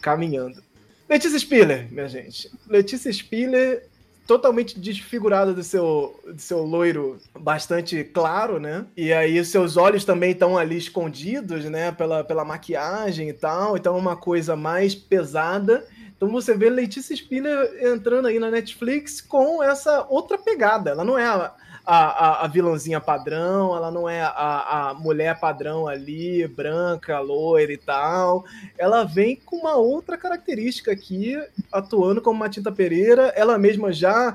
caminhando. 0.00 0.62
Letícia 1.08 1.38
Spiller, 1.38 1.86
minha 1.90 2.08
gente. 2.08 2.50
Letícia 2.66 3.12
Spiller 3.12 3.86
totalmente 4.26 4.78
desfigurada 4.78 5.52
do 5.52 5.62
seu, 5.62 6.18
do 6.26 6.40
seu 6.40 6.62
loiro 6.62 7.18
bastante 7.38 8.02
claro, 8.04 8.58
né? 8.58 8.86
E 8.96 9.12
aí 9.12 9.38
os 9.38 9.48
seus 9.48 9.76
olhos 9.76 10.04
também 10.04 10.30
estão 10.32 10.56
ali 10.56 10.76
escondidos, 10.76 11.64
né? 11.66 11.92
Pela, 11.92 12.24
pela 12.24 12.44
maquiagem 12.44 13.28
e 13.28 13.32
tal. 13.32 13.76
Então 13.76 13.96
é 13.96 13.98
uma 13.98 14.16
coisa 14.16 14.56
mais 14.56 14.94
pesada. 14.94 15.86
Então 16.16 16.28
você 16.30 16.56
vê 16.56 16.70
Letícia 16.70 17.14
Spiller 17.14 17.86
entrando 17.86 18.28
aí 18.28 18.38
na 18.38 18.50
Netflix 18.50 19.20
com 19.20 19.62
essa 19.62 20.06
outra 20.08 20.38
pegada. 20.38 20.90
Ela 20.90 21.04
não 21.04 21.18
é 21.18 21.26
a, 21.26 21.52
a, 21.86 22.44
a, 22.44 22.48
vilãzinha 22.48 23.00
padrão, 23.00 23.76
ela 23.76 23.90
não 23.90 24.08
é 24.08 24.22
a, 24.22 24.90
a 24.90 24.94
mulher 24.94 25.38
padrão 25.38 25.86
ali, 25.86 26.46
branca, 26.48 27.20
loira 27.20 27.72
e 27.72 27.76
tal. 27.76 28.44
Ela 28.78 29.04
vem 29.04 29.36
com 29.36 29.56
uma 29.56 29.74
outra 29.74 30.16
característica 30.16 30.92
aqui, 30.92 31.36
atuando 31.70 32.22
como 32.22 32.38
Matinta 32.38 32.72
Pereira. 32.72 33.32
Ela 33.36 33.58
mesma 33.58 33.92
já. 33.92 34.34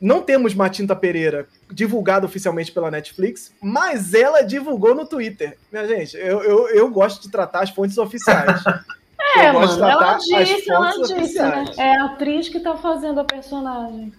Não 0.00 0.22
temos 0.22 0.54
Matinta 0.54 0.94
Pereira 0.94 1.46
divulgado 1.70 2.26
oficialmente 2.26 2.70
pela 2.70 2.90
Netflix, 2.90 3.52
mas 3.62 4.12
ela 4.14 4.42
divulgou 4.42 4.94
no 4.94 5.06
Twitter. 5.06 5.56
Minha 5.72 5.88
gente, 5.88 6.16
eu, 6.16 6.42
eu, 6.42 6.68
eu 6.68 6.90
gosto 6.90 7.22
de 7.22 7.30
tratar 7.30 7.62
as 7.62 7.70
fontes 7.70 7.98
oficiais. 7.98 8.62
É, 9.34 9.52
mano, 9.52 9.84
ela 9.84 10.14
disse, 10.14 10.70
ela 10.70 10.90
disse, 10.92 11.38
né? 11.38 11.64
É 11.76 11.96
a 11.96 12.04
atriz 12.06 12.48
que 12.48 12.60
tá 12.60 12.76
fazendo 12.76 13.20
a 13.20 13.24
personagem. 13.24 14.12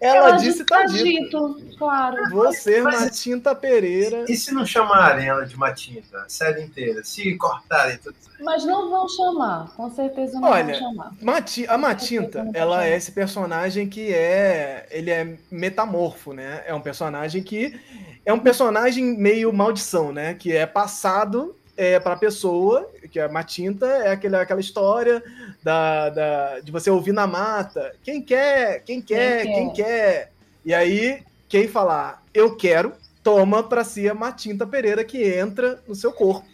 Ela, 0.00 0.16
ela 0.28 0.36
disse 0.36 0.64
tá 0.64 0.84
dito. 0.84 1.56
dito. 1.58 1.76
Claro. 1.78 2.16
Você, 2.30 2.80
Mas, 2.82 3.00
Matinta 3.00 3.54
Pereira. 3.54 4.24
E 4.28 4.36
se 4.36 4.52
não 4.52 4.64
chamarem 4.64 5.28
ela 5.28 5.46
de 5.46 5.56
Matinta, 5.56 6.18
a 6.22 6.28
série 6.28 6.62
inteira? 6.62 7.02
Se 7.04 7.34
cortarem 7.36 7.98
tudo 7.98 8.16
Mas 8.40 8.64
não 8.64 8.90
vão 8.90 9.08
chamar, 9.08 9.72
com 9.76 9.90
certeza 9.90 10.38
não 10.38 10.48
Olha, 10.48 10.64
vão 10.64 10.74
chamar. 10.74 11.12
Mati, 11.20 11.66
a 11.66 11.78
Matinta, 11.78 12.48
ela 12.54 12.84
é 12.84 12.96
esse 12.96 13.12
personagem 13.12 13.88
que 13.88 14.12
é. 14.12 14.86
Ele 14.90 15.10
é 15.10 15.36
metamorfo, 15.50 16.32
né? 16.32 16.62
É 16.66 16.74
um 16.74 16.80
personagem 16.80 17.42
que. 17.42 17.78
É 18.24 18.32
um 18.32 18.40
personagem 18.40 19.16
meio 19.16 19.52
maldição, 19.52 20.12
né? 20.12 20.34
Que 20.34 20.52
é 20.52 20.66
passado 20.66 21.54
é, 21.76 22.00
para 22.00 22.14
a 22.14 22.18
pessoa, 22.18 22.90
que 23.10 23.20
é 23.20 23.28
Matinta, 23.28 23.86
é 23.86 24.12
aquela, 24.12 24.40
aquela 24.40 24.60
história 24.60 25.22
da, 25.62 26.08
da, 26.10 26.60
de 26.60 26.72
você 26.72 26.90
ouvir 26.90 27.12
na 27.12 27.26
mata. 27.26 27.94
Quem 28.02 28.22
quer? 28.22 28.82
Quem 28.82 29.02
quer? 29.02 29.42
Quem, 29.42 29.54
quem 29.54 29.72
quer? 29.72 29.84
quer? 29.84 30.32
E 30.64 30.74
aí, 30.74 31.22
quem 31.48 31.68
falar 31.68 32.22
eu 32.32 32.56
quero, 32.56 32.92
toma 33.22 33.62
para 33.62 33.84
si 33.84 34.08
a 34.08 34.14
Matinta 34.14 34.66
Pereira 34.66 35.04
que 35.04 35.22
entra 35.22 35.82
no 35.86 35.94
seu 35.94 36.12
corpo. 36.12 36.46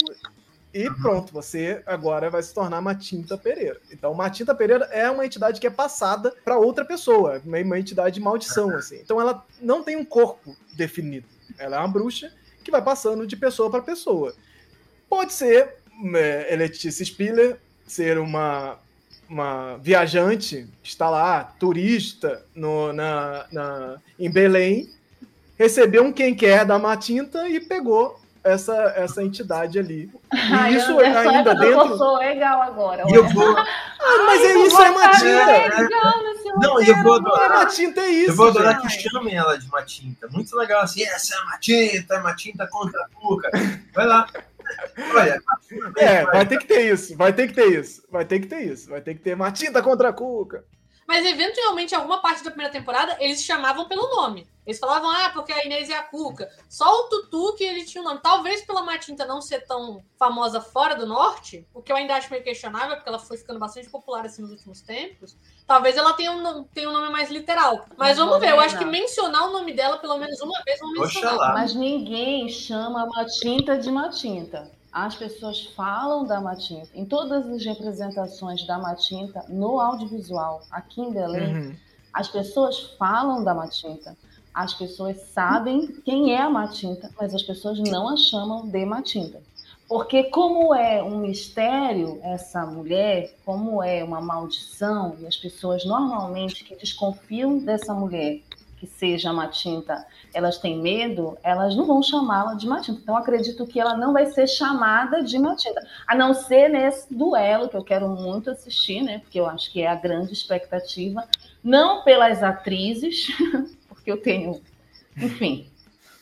E 0.75 0.89
uhum. 0.89 0.95
pronto, 0.95 1.33
você 1.33 1.83
agora 1.85 2.31
vai 2.31 2.43
se 2.43 2.55
tornar 2.55 2.81
Matinta 2.81 3.37
Pereira. 3.37 3.79
Então, 3.91 4.15
Matinta 4.15 4.55
Pereira 4.55 4.87
é 4.87 5.11
uma 5.11 5.27
entidade 5.27 5.61
que 5.61 5.67
é 5.67 5.71
passada 5.71 6.35
para 6.45 6.57
outra 6.57 6.85
pessoa, 6.85 7.43
uma 7.45 7.79
entidade 7.79 8.15
de 8.15 8.21
maldição, 8.21 8.71
assim. 8.75 8.97
Então, 8.97 9.21
ela 9.21 9.45
não 9.61 9.83
tem 9.83 9.97
um 9.97 10.05
corpo 10.05 10.57
definido. 10.75 11.27
Ela 11.59 11.77
é 11.77 11.79
uma 11.79 11.89
bruxa 11.89 12.33
que 12.65 12.71
vai 12.71 12.81
passando 12.81 13.27
de 13.27 13.37
pessoa 13.37 13.71
para 13.71 13.83
pessoa. 13.83 14.35
Pode 15.13 15.35
ser 15.35 15.75
é, 16.15 16.57
Letícia 16.57 17.05
Spiller 17.05 17.59
ser 17.87 18.17
uma, 18.17 18.79
uma 19.29 19.77
viajante 19.77 20.67
que 20.83 20.89
está 20.89 21.11
lá, 21.11 21.45
turista, 21.61 22.43
no, 22.55 22.95
na, 22.95 23.45
na, 23.53 23.97
em 24.19 24.31
Belém, 24.31 24.89
recebeu 25.59 26.03
um 26.03 26.11
quem 26.11 26.35
quer 26.35 26.65
da 26.65 26.79
Matinta 26.79 27.47
e 27.47 27.61
pegou 27.61 28.19
essa, 28.43 28.75
essa 28.97 29.23
entidade 29.23 29.79
ali. 29.79 30.11
E 30.33 30.39
Ai, 30.53 30.77
isso 30.77 30.99
ainda 30.99 31.55
dentro. 31.55 31.97
sou 31.97 32.17
legal 32.17 32.63
agora. 32.63 33.05
E 33.07 33.15
eu 33.15 33.29
vou. 33.29 33.57
Ah, 33.57 34.25
mas 34.27 34.41
Ai, 34.41 34.47
é 34.47 34.67
isso, 34.67 34.83
é 34.83 34.91
Matinta. 34.91 35.81
Legal 35.83 36.13
Não, 36.57 36.83
eu 36.83 37.03
vou 37.03 37.15
adorar. 37.15 37.49
Matinta 37.51 38.01
é 38.01 38.11
isso. 38.11 38.31
Eu 38.31 38.35
vou 38.35 38.49
adorar 38.49 38.81
gente. 38.81 38.99
que 38.99 39.09
chamem 39.09 39.37
ela 39.37 39.57
de 39.59 39.69
Matinta. 39.69 40.27
Muito 40.29 40.57
legal 40.57 40.83
assim. 40.83 41.05
Essa 41.05 41.37
é 41.37 41.39
a 41.39 41.45
Matinta, 41.45 42.21
Matinta 42.21 42.67
contra 42.67 43.01
a 43.01 43.09
Cuca. 43.15 43.51
Vai 43.95 44.07
lá. 44.07 44.27
Olha, 45.15 45.43
é, 45.99 46.25
vai 46.25 46.47
ter 46.47 46.59
que 46.59 46.67
ter 46.67 46.93
isso, 46.93 47.17
vai 47.17 47.33
ter 47.33 47.49
que 47.49 47.55
ter 47.55 47.81
isso, 47.81 48.03
vai 48.11 48.25
ter 48.25 48.41
que 48.41 48.47
ter 48.47 48.63
isso, 48.63 48.89
vai 48.89 49.01
ter 49.01 49.15
que 49.15 49.21
ter 49.21 49.37
Matinta 49.37 49.83
contra 49.83 50.09
a 50.09 50.13
Cuca. 50.13 50.65
Mas 51.07 51.27
eventualmente, 51.27 51.95
alguma 51.95 52.23
parte 52.23 52.43
da 52.43 52.51
primeira 52.51 52.73
temporada, 52.73 53.17
eles 53.21 53.43
chamavam 53.43 53.87
pelo 53.87 54.09
nome. 54.09 54.49
Eles 54.65 54.79
falavam, 54.79 55.11
ah, 55.11 55.31
porque 55.31 55.53
a 55.53 55.65
Inês 55.65 55.89
e 55.89 55.93
a 55.93 56.03
Cuca. 56.03 56.49
Só 56.69 56.87
o 56.87 57.09
Tutu 57.09 57.55
que 57.57 57.65
ele 57.65 57.85
tinha 57.85 58.01
o 58.01 58.07
um 58.07 58.09
nome. 58.09 58.21
Talvez 58.23 58.63
pela 58.63 58.83
Matinta 58.83 59.27
não 59.27 59.41
ser 59.41 59.67
tão 59.67 60.05
famosa 60.17 60.61
fora 60.61 60.95
do 60.95 61.05
norte, 61.05 61.67
o 61.75 61.83
que 61.83 61.91
eu 61.91 61.97
ainda 61.97 62.15
acho 62.15 62.31
meio 62.31 62.45
questionável, 62.45 62.95
porque 62.95 63.09
ela 63.09 63.19
foi 63.19 63.37
ficando 63.37 63.59
bastante 63.59 63.91
popular 63.91 64.25
assim 64.25 64.43
nos 64.43 64.53
últimos 64.53 64.81
tempos. 64.81 65.37
Talvez 65.73 65.97
ela 65.97 66.13
tenha 66.13 66.31
um, 66.31 66.65
tenha 66.65 66.91
um 66.91 66.93
nome 66.93 67.09
mais 67.09 67.31
literal. 67.31 67.87
Mas 67.97 68.19
vamos 68.19 68.39
ver, 68.39 68.51
eu 68.51 68.61
acho 68.61 68.77
que 68.77 68.85
mencionar 68.85 69.49
o 69.49 69.53
nome 69.55 69.73
dela 69.73 69.97
pelo 69.97 70.19
menos 70.19 70.39
uma 70.43 70.63
vez 70.67 70.79
vamos 70.79 70.99
mencionar. 70.99 71.55
Mas 71.55 71.75
ninguém 71.75 72.47
chama 72.51 73.05
a 73.05 73.07
Matinta 73.07 73.79
de 73.79 73.91
Matinta. 73.91 74.71
As 74.93 75.15
pessoas 75.15 75.65
falam 75.75 76.27
da 76.27 76.43
Matinta. 76.43 76.91
Em 76.95 77.07
todas 77.07 77.49
as 77.49 77.65
representações 77.65 78.67
da 78.67 78.77
Matinta 78.77 79.47
no 79.49 79.81
audiovisual, 79.81 80.61
aqui 80.71 81.01
em 81.01 81.11
Belém, 81.11 81.55
uhum. 81.55 81.77
as 82.13 82.29
pessoas 82.29 82.95
falam 82.99 83.43
da 83.43 83.55
Matinta. 83.55 84.15
As 84.53 84.75
pessoas 84.75 85.23
sabem 85.33 85.87
quem 86.05 86.35
é 86.35 86.43
a 86.43 86.51
Matinta, 86.51 87.11
mas 87.19 87.35
as 87.35 87.43
pessoas 87.43 87.79
não 87.79 88.11
a 88.11 88.17
chamam 88.19 88.69
de 88.69 88.85
Matinta. 88.85 89.41
Porque 89.93 90.25
como 90.25 90.75
é 90.75 91.03
um 91.03 91.19
mistério 91.19 92.19
essa 92.23 92.65
mulher, 92.65 93.35
como 93.45 93.83
é 93.83 94.03
uma 94.03 94.23
maldição, 94.23 95.19
e 95.21 95.27
as 95.27 95.37
pessoas 95.37 95.85
normalmente 95.85 96.65
que 96.65 96.75
desconfiam 96.75 97.59
dessa 97.59 97.93
mulher 97.93 98.41
que 98.79 98.87
seja 98.87 99.35
Matinta, 99.35 100.03
elas 100.33 100.57
têm 100.57 100.81
medo, 100.81 101.37
elas 101.43 101.77
não 101.77 101.85
vão 101.85 102.03
chamá-la 102.03 102.55
de 102.55 102.67
Matinta. 102.67 103.01
Então 103.03 103.15
acredito 103.15 103.67
que 103.67 103.79
ela 103.79 103.95
não 103.95 104.15
vai 104.15 104.25
ser 104.25 104.47
chamada 104.47 105.23
de 105.23 105.39
Matinta, 105.39 105.87
a 106.07 106.15
não 106.15 106.33
ser 106.33 106.71
nesse 106.71 107.15
duelo 107.15 107.69
que 107.69 107.77
eu 107.77 107.85
quero 107.85 108.09
muito 108.09 108.51
assistir, 108.51 109.03
né? 109.03 109.19
Porque 109.19 109.39
eu 109.39 109.47
acho 109.47 109.71
que 109.71 109.83
é 109.83 109.89
a 109.89 109.95
grande 109.95 110.33
expectativa, 110.33 111.23
não 111.63 112.03
pelas 112.03 112.43
atrizes, 112.43 113.27
porque 113.91 114.11
eu 114.11 114.23
tenho, 114.23 114.59
enfim, 115.19 115.71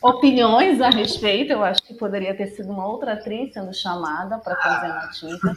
opiniões 0.02 0.80
a 0.80 0.88
respeito. 0.88 1.52
Eu 1.52 1.62
acho 1.62 1.82
que 1.82 1.94
poderia 1.94 2.34
ter 2.34 2.48
sido 2.48 2.70
uma 2.70 2.86
outra 2.86 3.12
atriz 3.14 3.52
sendo 3.52 3.72
chamada 3.74 4.38
para 4.38 4.56
fazer 4.56 4.88
Matinta. 4.88 5.56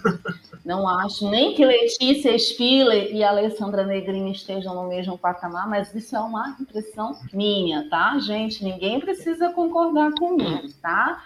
Não 0.66 0.88
acho 0.88 1.30
nem 1.30 1.54
que 1.54 1.66
Letícia 1.66 2.38
Spiller 2.38 3.14
e 3.14 3.24
Alessandra 3.24 3.86
Negrini 3.86 4.32
estejam 4.32 4.74
no 4.76 4.88
mesmo 4.88 5.18
patamar, 5.18 5.68
mas 5.68 5.94
isso 5.94 6.16
é 6.16 6.20
uma 6.20 6.56
impressão 6.60 7.18
minha, 7.34 7.90
tá, 7.90 8.18
gente? 8.20 8.64
Ninguém 8.64 9.00
precisa 9.00 9.52
concordar 9.52 10.12
comigo, 10.14 10.68
tá? 10.82 11.22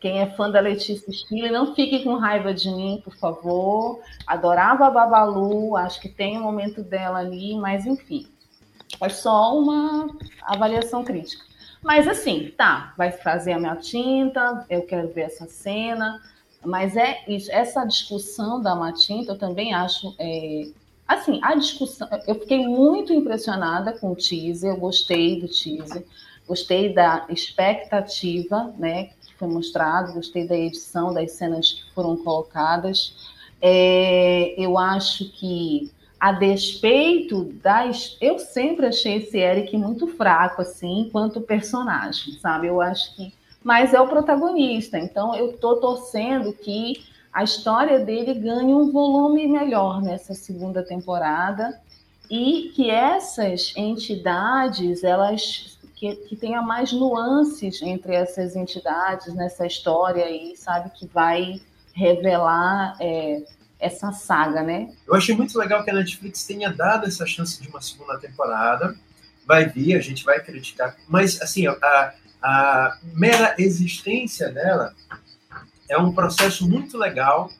Quem 0.00 0.20
é 0.20 0.26
fã 0.30 0.50
da 0.50 0.60
Letícia 0.60 1.12
Spiller, 1.12 1.52
não 1.52 1.74
fique 1.74 2.02
com 2.02 2.14
raiva 2.14 2.54
de 2.54 2.70
mim, 2.70 3.02
por 3.04 3.14
favor. 3.16 4.00
Adorava 4.26 4.86
a 4.86 4.90
Babalu, 4.90 5.76
acho 5.76 6.00
que 6.00 6.08
tem 6.08 6.38
um 6.38 6.42
momento 6.42 6.82
dela 6.82 7.18
ali, 7.18 7.54
mas 7.56 7.84
enfim. 7.84 8.26
É 8.98 9.08
só 9.10 9.54
uma 9.58 10.08
avaliação 10.42 11.04
crítica. 11.04 11.49
Mas 11.82 12.06
assim, 12.06 12.52
tá, 12.56 12.92
vai 12.96 13.10
fazer 13.10 13.52
a 13.52 13.58
minha 13.58 13.76
tinta, 13.76 14.66
eu 14.68 14.82
quero 14.82 15.08
ver 15.08 15.22
essa 15.22 15.46
cena. 15.46 16.20
Mas 16.64 16.94
é 16.96 17.24
isso, 17.26 17.50
essa 17.50 17.84
discussão 17.84 18.60
da 18.60 18.74
Matinta, 18.74 19.32
eu 19.32 19.38
também 19.38 19.72
acho. 19.72 20.14
É, 20.18 20.68
assim, 21.08 21.40
a 21.42 21.54
discussão. 21.54 22.08
Eu 22.26 22.34
fiquei 22.34 22.66
muito 22.66 23.12
impressionada 23.12 23.92
com 23.98 24.12
o 24.12 24.16
teaser, 24.16 24.70
eu 24.70 24.76
gostei 24.76 25.40
do 25.40 25.48
teaser, 25.48 26.04
gostei 26.46 26.92
da 26.92 27.24
expectativa, 27.30 28.74
né, 28.78 29.04
que 29.26 29.34
foi 29.38 29.48
mostrado, 29.48 30.12
gostei 30.12 30.46
da 30.46 30.56
edição, 30.56 31.14
das 31.14 31.32
cenas 31.32 31.72
que 31.72 31.94
foram 31.94 32.16
colocadas. 32.18 33.14
É, 33.62 34.54
eu 34.58 34.76
acho 34.78 35.30
que, 35.32 35.90
a 36.20 36.32
despeito 36.32 37.44
das. 37.62 38.16
Eu 38.20 38.38
sempre 38.38 38.86
achei 38.86 39.16
esse 39.16 39.38
Eric 39.38 39.74
muito 39.76 40.06
fraco, 40.06 40.60
assim, 40.60 41.00
enquanto 41.00 41.40
personagem, 41.40 42.34
sabe? 42.34 42.66
Eu 42.66 42.80
acho 42.80 43.16
que. 43.16 43.32
Mas 43.64 43.92
é 43.92 44.00
o 44.00 44.08
protagonista, 44.08 44.98
então 44.98 45.34
eu 45.34 45.56
tô 45.58 45.76
torcendo 45.76 46.52
que 46.52 47.04
a 47.32 47.44
história 47.44 47.98
dele 48.00 48.34
ganhe 48.34 48.74
um 48.74 48.90
volume 48.90 49.46
melhor 49.46 50.00
nessa 50.02 50.34
segunda 50.34 50.82
temporada 50.82 51.78
e 52.30 52.72
que 52.74 52.90
essas 52.90 53.74
entidades 53.76 55.04
elas 55.04 55.78
que, 55.94 56.16
que 56.16 56.34
tenha 56.36 56.62
mais 56.62 56.90
nuances 56.92 57.82
entre 57.82 58.14
essas 58.14 58.56
entidades 58.56 59.34
nessa 59.34 59.66
história 59.66 60.24
aí, 60.24 60.56
sabe, 60.56 60.90
que 60.90 61.06
vai 61.06 61.60
revelar 61.92 62.96
é, 62.98 63.42
essa 63.80 64.12
saga, 64.12 64.62
né? 64.62 64.92
Eu 65.06 65.14
achei 65.14 65.34
muito 65.34 65.58
legal 65.58 65.82
que 65.82 65.90
a 65.90 65.94
Netflix 65.94 66.44
tenha 66.44 66.70
dado 66.70 67.06
essa 67.06 67.26
chance 67.26 67.60
de 67.60 67.68
uma 67.68 67.80
segunda 67.80 68.18
temporada. 68.18 68.94
Vai 69.46 69.68
vir, 69.68 69.96
a 69.96 70.00
gente 70.00 70.24
vai 70.24 70.38
criticar, 70.40 70.94
mas 71.08 71.40
assim, 71.40 71.66
a, 71.66 72.14
a 72.42 72.98
mera 73.14 73.54
existência 73.58 74.50
dela 74.50 74.94
é 75.88 75.98
um 75.98 76.12
processo 76.12 76.68
muito 76.68 76.96
legal 76.96 77.50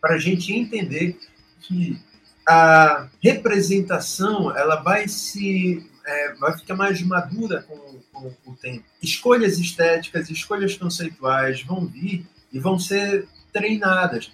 para 0.00 0.14
a 0.14 0.18
gente 0.18 0.52
entender 0.52 1.18
que 1.60 1.98
a 2.46 3.08
representação 3.22 4.56
ela 4.56 4.76
vai 4.76 5.08
se 5.08 5.88
é, 6.04 6.34
vai 6.34 6.56
ficar 6.58 6.74
mais 6.74 7.00
madura 7.02 7.62
com, 7.62 8.00
com, 8.12 8.50
o 8.50 8.56
tempo. 8.56 8.84
Escolhas 9.00 9.58
estéticas, 9.58 10.28
escolhas 10.30 10.76
conceituais 10.76 11.62
vão 11.62 11.86
vir 11.86 12.26
e 12.52 12.58
vão 12.58 12.78
ser 12.78 13.28
treinadas. 13.52 14.32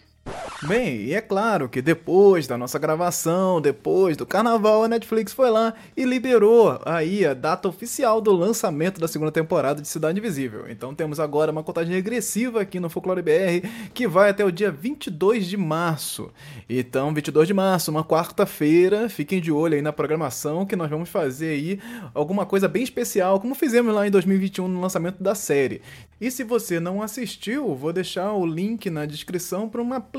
Bem, 0.66 1.02
e 1.02 1.14
é 1.14 1.20
claro 1.20 1.68
que 1.68 1.80
depois 1.80 2.48
da 2.48 2.58
nossa 2.58 2.80
gravação, 2.80 3.60
depois 3.60 4.16
do 4.16 4.26
carnaval, 4.26 4.82
a 4.82 4.88
Netflix 4.88 5.32
foi 5.32 5.50
lá 5.50 5.72
e 5.96 6.04
liberou 6.04 6.80
aí 6.84 7.24
a 7.24 7.32
data 7.32 7.68
oficial 7.68 8.20
do 8.20 8.32
lançamento 8.32 9.00
da 9.00 9.06
segunda 9.06 9.30
temporada 9.30 9.80
de 9.80 9.86
Cidade 9.86 10.18
Invisível. 10.18 10.64
Então 10.68 10.92
temos 10.96 11.20
agora 11.20 11.52
uma 11.52 11.62
contagem 11.62 11.94
regressiva 11.94 12.62
aqui 12.62 12.80
no 12.80 12.90
Folclore 12.90 13.22
BR 13.22 13.68
que 13.94 14.08
vai 14.08 14.30
até 14.30 14.44
o 14.44 14.50
dia 14.50 14.70
22 14.70 15.46
de 15.46 15.56
março. 15.56 16.28
Então, 16.68 17.14
22 17.14 17.46
de 17.46 17.54
março, 17.54 17.92
uma 17.92 18.02
quarta-feira, 18.02 19.08
fiquem 19.08 19.40
de 19.40 19.52
olho 19.52 19.74
aí 19.74 19.82
na 19.82 19.92
programação 19.92 20.66
que 20.66 20.74
nós 20.74 20.90
vamos 20.90 21.08
fazer 21.08 21.50
aí 21.50 21.80
alguma 22.12 22.44
coisa 22.44 22.66
bem 22.66 22.82
especial, 22.82 23.40
como 23.40 23.54
fizemos 23.54 23.94
lá 23.94 24.08
em 24.08 24.10
2021 24.10 24.66
no 24.66 24.80
lançamento 24.80 25.22
da 25.22 25.36
série. 25.36 25.80
E 26.20 26.32
se 26.32 26.42
você 26.42 26.80
não 26.80 27.00
assistiu, 27.00 27.76
vou 27.76 27.92
deixar 27.92 28.32
o 28.32 28.44
link 28.44 28.90
na 28.90 29.06
descrição 29.06 29.68
para 29.68 29.80
uma 29.80 30.00
playlist 30.00 30.17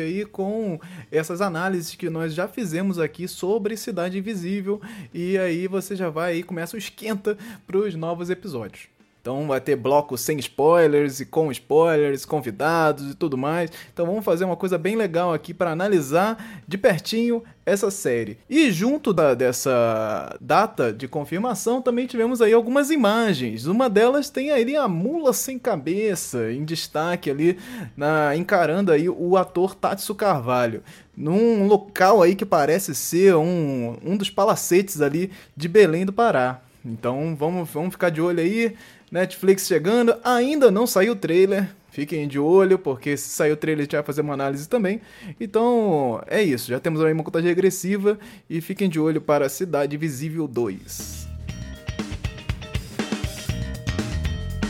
aí 0.00 0.24
com 0.24 0.80
essas 1.10 1.40
análises 1.40 1.94
que 1.94 2.10
nós 2.10 2.34
já 2.34 2.48
fizemos 2.48 2.98
aqui 2.98 3.28
sobre 3.28 3.76
Cidade 3.76 4.18
Invisível. 4.18 4.80
E 5.12 5.38
aí 5.38 5.66
você 5.66 5.94
já 5.94 6.10
vai 6.10 6.32
aí, 6.32 6.42
começa 6.42 6.76
o 6.76 6.78
esquenta 6.78 7.36
para 7.66 7.78
os 7.78 7.94
novos 7.94 8.30
episódios. 8.30 8.97
Então 9.20 9.46
vai 9.46 9.60
ter 9.60 9.76
bloco 9.76 10.16
sem 10.16 10.38
spoilers 10.38 11.20
e 11.20 11.26
com 11.26 11.50
spoilers, 11.50 12.24
convidados 12.24 13.12
e 13.12 13.14
tudo 13.14 13.36
mais. 13.36 13.70
Então 13.92 14.06
vamos 14.06 14.24
fazer 14.24 14.44
uma 14.44 14.56
coisa 14.56 14.78
bem 14.78 14.96
legal 14.96 15.32
aqui 15.32 15.52
para 15.52 15.70
analisar 15.70 16.62
de 16.66 16.78
pertinho 16.78 17.42
essa 17.66 17.90
série. 17.90 18.38
E 18.48 18.70
junto 18.70 19.12
da, 19.12 19.34
dessa 19.34 20.34
data 20.40 20.92
de 20.92 21.06
confirmação 21.06 21.82
também 21.82 22.06
tivemos 22.06 22.40
aí 22.40 22.52
algumas 22.52 22.90
imagens. 22.90 23.66
Uma 23.66 23.90
delas 23.90 24.30
tem 24.30 24.50
aí 24.50 24.76
a 24.76 24.88
mula 24.88 25.32
sem 25.32 25.58
cabeça 25.58 26.50
em 26.50 26.64
destaque 26.64 27.30
ali, 27.30 27.58
na, 27.96 28.34
encarando 28.34 28.90
aí 28.90 29.08
o 29.08 29.36
ator 29.36 29.74
Tatsu 29.74 30.14
Carvalho. 30.14 30.82
Num 31.16 31.66
local 31.66 32.22
aí 32.22 32.34
que 32.34 32.46
parece 32.46 32.94
ser 32.94 33.34
um, 33.34 33.96
um 34.02 34.16
dos 34.16 34.30
palacetes 34.30 35.02
ali 35.02 35.30
de 35.56 35.68
Belém 35.68 36.06
do 36.06 36.12
Pará. 36.12 36.62
Então 36.84 37.36
vamos, 37.36 37.68
vamos 37.70 37.90
ficar 37.90 38.10
de 38.10 38.20
olho 38.20 38.40
aí. 38.40 38.74
Netflix 39.10 39.66
chegando, 39.66 40.14
ainda 40.22 40.70
não 40.70 40.86
saiu 40.86 41.12
o 41.12 41.16
trailer. 41.16 41.68
Fiquem 41.90 42.28
de 42.28 42.38
olho, 42.38 42.78
porque 42.78 43.16
se 43.16 43.28
sair 43.30 43.50
o 43.50 43.56
trailer 43.56 43.80
a 43.80 43.84
gente 43.84 43.96
vai 43.96 44.04
fazer 44.04 44.20
uma 44.20 44.34
análise 44.34 44.68
também. 44.68 45.00
Então, 45.40 46.22
é 46.26 46.42
isso. 46.42 46.68
Já 46.68 46.78
temos 46.78 47.02
aí 47.02 47.12
uma 47.12 47.24
contagem 47.24 47.48
regressiva 47.48 48.18
e 48.48 48.60
fiquem 48.60 48.88
de 48.88 49.00
olho 49.00 49.20
para 49.20 49.48
Cidade 49.48 49.96
Visível 49.96 50.46
2. 50.46 51.26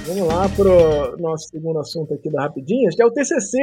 Vamos 0.07 0.27
lá 0.27 0.49
para 0.49 0.71
o 0.71 1.17
nosso 1.19 1.49
segundo 1.49 1.79
assunto 1.81 2.15
aqui 2.15 2.31
da 2.31 2.41
Rapidinhas, 2.43 2.95
que 2.95 3.03
é 3.03 3.05
o 3.05 3.11
TCC, 3.11 3.59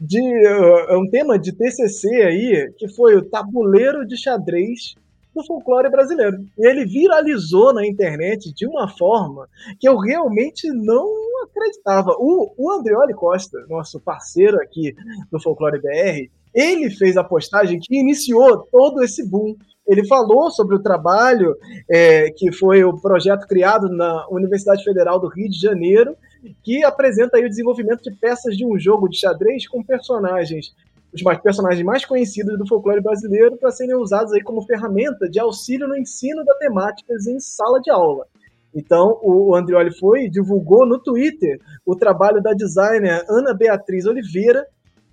de, 0.00 0.20
uh, 0.20 0.92
é 0.92 0.96
um 0.96 1.06
tema 1.10 1.38
de 1.38 1.52
TCC 1.52 2.08
aí, 2.22 2.72
que 2.78 2.88
foi 2.88 3.14
o 3.14 3.22
tabuleiro 3.22 4.06
de 4.06 4.16
xadrez 4.16 4.94
do 5.36 5.44
folclore 5.44 5.90
brasileiro. 5.90 6.38
E 6.58 6.66
ele 6.66 6.86
viralizou 6.86 7.72
na 7.72 7.86
internet 7.86 8.52
de 8.52 8.66
uma 8.66 8.88
forma 8.88 9.46
que 9.78 9.86
eu 9.86 9.98
realmente 9.98 10.68
não 10.72 11.06
acreditava. 11.44 12.16
O, 12.18 12.54
o 12.56 12.72
Andreoli 12.72 13.12
Costa, 13.12 13.58
nosso 13.68 14.00
parceiro 14.00 14.56
aqui 14.56 14.94
do 15.30 15.40
Folclore 15.40 15.80
BR, 15.80 16.30
ele 16.54 16.90
fez 16.90 17.18
a 17.18 17.24
postagem 17.24 17.78
que 17.78 17.98
iniciou 17.98 18.66
todo 18.72 19.02
esse 19.02 19.28
boom. 19.28 19.54
Ele 19.86 20.06
falou 20.06 20.50
sobre 20.50 20.74
o 20.74 20.82
trabalho 20.82 21.54
é, 21.88 22.30
que 22.30 22.50
foi 22.50 22.82
o 22.82 22.98
projeto 22.98 23.46
criado 23.46 23.88
na 23.88 24.26
Universidade 24.30 24.82
Federal 24.82 25.20
do 25.20 25.28
Rio 25.28 25.50
de 25.50 25.60
Janeiro, 25.60 26.16
que 26.64 26.82
apresenta 26.82 27.38
o 27.38 27.48
desenvolvimento 27.48 28.02
de 28.02 28.10
peças 28.16 28.56
de 28.56 28.64
um 28.64 28.78
jogo 28.78 29.08
de 29.08 29.18
xadrez 29.18 29.68
com 29.68 29.82
personagens 29.82 30.74
os 31.12 31.22
personagens 31.40 31.84
mais 31.84 32.04
conhecidos 32.04 32.58
do 32.58 32.66
folclore 32.66 33.00
brasileiro 33.00 33.56
para 33.56 33.70
serem 33.70 33.96
usados 33.96 34.32
aí 34.32 34.42
como 34.42 34.66
ferramenta 34.66 35.28
de 35.28 35.40
auxílio 35.40 35.88
no 35.88 35.96
ensino 35.96 36.44
da 36.44 36.54
temáticas 36.54 37.26
em 37.26 37.40
sala 37.40 37.80
de 37.80 37.90
aula. 37.90 38.26
Então, 38.74 39.18
o 39.22 39.54
Andrioli 39.54 39.96
foi 39.98 40.28
divulgou 40.28 40.86
no 40.86 40.98
Twitter 40.98 41.58
o 41.84 41.96
trabalho 41.96 42.42
da 42.42 42.52
designer 42.52 43.24
Ana 43.28 43.54
Beatriz 43.54 44.04
Oliveira, 44.04 44.66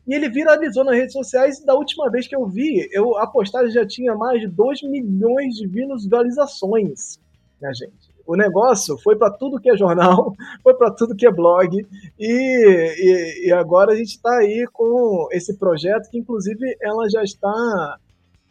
e 0.05 0.13
ele 0.13 0.29
viralizou 0.29 0.83
nas 0.83 0.95
redes 0.95 1.13
sociais. 1.13 1.59
E 1.59 1.65
da 1.65 1.73
última 1.73 2.09
vez 2.11 2.27
que 2.27 2.35
eu 2.35 2.45
vi, 2.45 2.89
eu, 2.91 3.17
a 3.17 3.25
postagem 3.25 3.71
já 3.71 3.85
tinha 3.85 4.13
mais 4.15 4.41
de 4.41 4.47
2 4.47 4.83
milhões 4.83 5.55
de 5.55 5.65
visualizações, 5.65 7.19
né, 7.61 7.71
gente? 7.73 8.12
O 8.25 8.35
negócio 8.35 8.97
foi 8.97 9.15
para 9.15 9.31
tudo 9.31 9.59
que 9.59 9.69
é 9.69 9.77
jornal, 9.77 10.33
foi 10.63 10.73
para 10.73 10.91
tudo 10.91 11.15
que 11.15 11.27
é 11.27 11.31
blog, 11.31 11.85
e, 12.19 12.27
e, 12.27 13.47
e 13.47 13.51
agora 13.51 13.93
a 13.93 13.95
gente 13.95 14.15
está 14.15 14.37
aí 14.37 14.65
com 14.71 15.27
esse 15.31 15.57
projeto 15.57 16.09
que, 16.09 16.17
inclusive, 16.17 16.77
ela 16.81 17.09
já 17.09 17.23
está, 17.23 17.97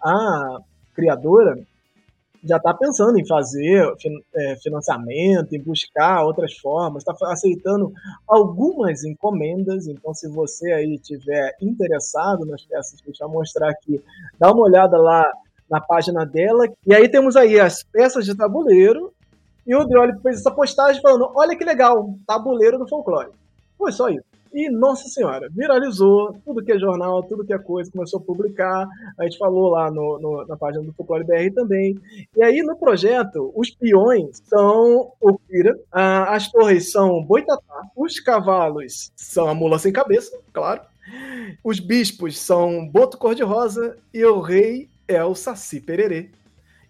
a 0.00 0.58
criadora 0.94 1.58
já 2.44 2.56
está 2.56 2.74
pensando 2.74 3.18
em 3.18 3.26
fazer 3.26 3.88
é, 4.34 4.56
financiamento, 4.56 5.54
em 5.54 5.62
buscar 5.62 6.24
outras 6.24 6.56
formas, 6.58 7.04
está 7.06 7.14
aceitando 7.30 7.92
algumas 8.26 9.04
encomendas. 9.04 9.86
Então, 9.86 10.12
se 10.12 10.28
você 10.28 10.72
aí 10.72 10.98
tiver 10.98 11.54
interessado 11.60 12.44
nas 12.44 12.64
peças 12.64 13.00
que 13.00 13.08
gente 13.08 13.20
vai 13.20 13.28
mostrar 13.28 13.70
aqui, 13.70 14.02
dá 14.38 14.52
uma 14.52 14.64
olhada 14.64 14.98
lá 14.98 15.24
na 15.70 15.80
página 15.80 16.26
dela. 16.26 16.66
E 16.86 16.92
aí 16.92 17.08
temos 17.08 17.36
aí 17.36 17.60
as 17.60 17.84
peças 17.84 18.24
de 18.24 18.34
tabuleiro 18.34 19.12
e 19.66 19.74
o 19.74 19.84
Drioli 19.84 20.18
fez 20.22 20.40
essa 20.40 20.50
postagem 20.50 21.00
falando: 21.00 21.30
olha 21.34 21.56
que 21.56 21.64
legal, 21.64 22.14
tabuleiro 22.26 22.78
do 22.78 22.88
folclore. 22.88 23.30
Foi 23.78 23.92
só 23.92 24.08
isso. 24.08 24.32
E, 24.54 24.68
nossa 24.68 25.08
senhora, 25.08 25.48
viralizou, 25.50 26.38
tudo 26.44 26.62
que 26.62 26.72
é 26.72 26.78
jornal, 26.78 27.22
tudo 27.22 27.44
que 27.44 27.54
é 27.54 27.58
coisa, 27.58 27.90
começou 27.90 28.20
a 28.20 28.22
publicar. 28.22 28.86
A 29.18 29.24
gente 29.24 29.38
falou 29.38 29.70
lá 29.70 29.90
no, 29.90 30.18
no, 30.18 30.46
na 30.46 30.56
página 30.58 30.84
do 30.84 30.92
Folclore 30.92 31.24
BR 31.24 31.54
também. 31.54 31.98
E 32.36 32.42
aí, 32.42 32.62
no 32.62 32.76
projeto, 32.76 33.50
os 33.56 33.70
peões 33.70 34.42
são 34.44 35.10
o 35.18 35.38
Kira, 35.48 35.74
as 35.90 36.50
torres 36.52 36.92
são 36.92 37.24
Boitatá, 37.24 37.82
os 37.96 38.20
cavalos 38.20 39.10
são 39.16 39.48
a 39.48 39.54
mula 39.54 39.78
sem 39.78 39.90
cabeça, 39.90 40.38
claro. 40.52 40.82
Os 41.64 41.80
bispos 41.80 42.38
são 42.38 42.86
Boto 42.86 43.16
Cor-de-Rosa 43.16 43.96
e 44.12 44.22
o 44.22 44.40
rei 44.40 44.90
é 45.08 45.24
o 45.24 45.34
Saci 45.34 45.80
Pererê. 45.80 46.30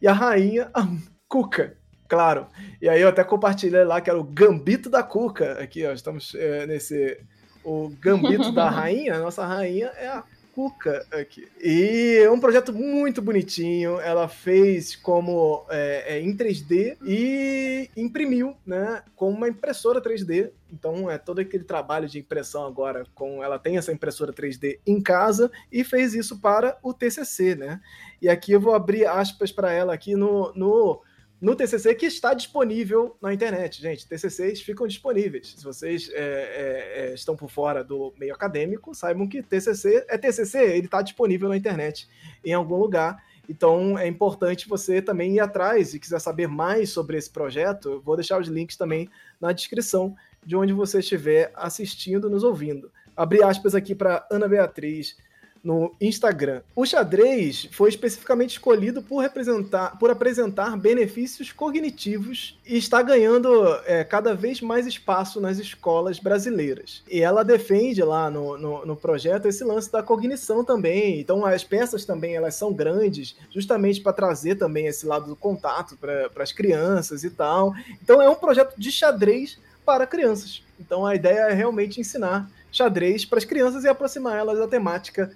E 0.01 0.09
a 0.09 0.13
rainha, 0.13 0.69
a 0.75 0.87
Cuca. 1.29 1.77
Claro. 2.13 2.47
E 2.79 2.91
aí 2.91 3.01
eu 3.01 3.09
até 3.09 3.25
compartilhei 3.25 3.85
lá 3.85 3.99
que 3.99 4.11
era 4.11 4.21
o 4.21 4.23
Gambito 4.23 4.91
da 4.91 5.03
Cuca. 5.03 5.53
Aqui, 5.53 5.87
ó, 5.87 5.93
estamos 5.93 6.35
é, 6.35 6.67
nesse. 6.67 7.19
O 7.65 7.89
Gambito 7.89 8.53
da 8.53 8.69
Rainha. 8.71 9.19
Nossa 9.19 9.47
rainha 9.47 9.91
é 9.97 10.09
a 10.09 10.23
Cuca 10.55 11.07
aqui. 11.11 11.49
E 11.59 12.21
é 12.23 12.31
um 12.31 12.39
projeto 12.39 12.71
muito 12.71 13.23
bonitinho. 13.23 13.99
Ela 13.99 14.29
fez 14.29 14.95
como 14.95 15.65
é, 15.71 16.17
é, 16.17 16.21
em 16.21 16.37
3D 16.37 16.99
e 17.03 17.89
imprimiu, 17.97 18.55
né? 18.67 19.03
Com 19.17 19.31
uma 19.31 19.49
impressora 19.49 19.99
3D. 19.99 20.51
Então 20.71 21.11
é 21.11 21.17
todo 21.17 21.39
aquele 21.39 21.65
trabalho 21.65 22.07
de 22.07 22.19
impressão 22.19 22.67
agora. 22.67 23.07
com 23.15 23.43
Ela 23.43 23.59
tem 23.59 23.79
essa 23.79 23.91
impressora 23.91 24.35
3D 24.35 24.81
em 24.87 25.01
casa 25.01 25.51
e 25.73 25.83
fez 25.83 26.13
isso 26.13 26.39
para 26.43 26.77
o 26.83 26.93
TCC, 26.93 27.55
né? 27.55 27.81
E 28.21 28.29
aqui 28.29 28.53
eu 28.53 28.61
vou 28.61 28.75
abrir 28.75 29.07
aspas 29.07 29.51
para 29.51 29.73
ela 29.73 29.95
aqui 29.95 30.15
no, 30.15 30.53
no 30.55 31.01
no 31.43 31.57
TCC 31.57 31.97
que 31.97 32.07
está 32.07 32.33
disponível 32.35 33.17
na 33.21 33.35
internet. 33.35 33.83
Gente, 33.83 34.07
TCCs 34.07 34.61
ficam 34.61 34.87
disponíveis. 34.87 35.57
Se 35.59 35.65
vocês 35.65 36.09
é, 36.15 36.15
é, 36.15 37.11
é, 37.11 37.15
estão 37.15 37.35
por 37.35 37.51
fora 37.51 37.83
do 37.83 38.15
meio 38.17 38.33
acadêmico, 38.33 38.95
saibam 38.95 39.27
que 39.27 39.43
TCC 39.43 40.07
é 40.09 40.17
TCC, 40.17 40.59
ele 40.59 40.87
está 40.87 41.03
disponível 41.03 41.49
na 41.49 41.57
internet 41.57 42.09
em 42.45 42.53
algum 42.53 42.77
lugar. 42.77 43.21
Então 43.49 43.99
é 43.99 44.07
importante 44.07 44.69
você 44.69 45.03
também 45.03 45.35
ir 45.35 45.41
atrás 45.41 45.93
e 45.93 45.99
quiser 45.99 46.21
saber 46.21 46.47
mais 46.47 46.91
sobre 46.91 47.19
esse 47.19 47.29
projeto, 47.29 48.01
vou 48.05 48.15
deixar 48.15 48.41
os 48.41 48.47
links 48.47 48.77
também 48.77 49.11
na 49.41 49.51
descrição 49.51 50.15
de 50.47 50.55
onde 50.55 50.73
você 50.73 51.01
estiver 51.01 51.51
assistindo, 51.57 52.31
nos 52.31 52.45
ouvindo. 52.45 52.89
Abri 53.17 53.43
aspas 53.43 53.75
aqui 53.75 53.97
para 53.97 54.25
Ana 54.31 54.47
Beatriz 54.47 55.17
no 55.63 55.95
Instagram. 56.01 56.63
O 56.75 56.85
xadrez 56.85 57.69
foi 57.71 57.89
especificamente 57.89 58.51
escolhido 58.51 59.03
por, 59.03 59.21
representar, 59.21 59.97
por 59.99 60.11
apresentar 60.11 60.77
benefícios 60.77 61.53
cognitivos 61.53 62.59
e 62.67 62.77
está 62.77 63.01
ganhando 63.01 63.51
é, 63.87 64.03
cada 64.03 64.35
vez 64.35 64.61
mais 64.61 64.87
espaço 64.87 65.41
nas 65.41 65.59
escolas 65.59 66.19
brasileiras. 66.19 67.03
E 67.09 67.21
ela 67.21 67.45
defende 67.45 68.03
lá 68.03 68.29
no, 68.29 68.59
no, 68.59 68.87
no, 68.87 68.97
projeto 68.97 69.47
esse 69.47 69.63
lance 69.63 69.91
da 69.91 70.03
cognição 70.03 70.65
também. 70.65 71.21
Então 71.21 71.47
as 71.47 71.63
peças 71.63 72.05
também 72.05 72.35
elas 72.35 72.55
são 72.55 72.73
grandes, 72.73 73.37
justamente 73.51 74.01
para 74.01 74.13
trazer 74.13 74.57
também 74.57 74.87
esse 74.87 75.07
lado 75.07 75.27
do 75.27 75.37
contato 75.37 75.97
para 75.97 76.29
as 76.43 76.53
crianças 76.53 77.23
e 77.23 77.31
tal. 77.31 77.73
Então 78.03 78.21
é 78.21 78.29
um 78.29 78.35
projeto 78.35 78.75
de 78.77 78.91
xadrez 78.91 79.59
para 79.85 80.07
crianças. 80.07 80.63
Então 80.81 81.07
a 81.07 81.15
ideia 81.15 81.51
é 81.51 81.53
realmente 81.53 82.01
ensinar 82.01 82.51
xadrez 82.73 83.25
para 83.25 83.39
as 83.39 83.45
crianças 83.45 83.85
e 83.85 83.89
aproximar 83.89 84.39
elas 84.39 84.59
da 84.59 84.67
temática 84.67 85.31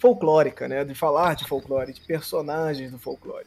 folclórica, 0.00 0.66
né? 0.66 0.84
De 0.84 0.94
falar 0.94 1.34
de 1.34 1.46
folclore, 1.46 1.92
de 1.92 2.00
personagens 2.00 2.90
do 2.90 2.98
folclore. 2.98 3.46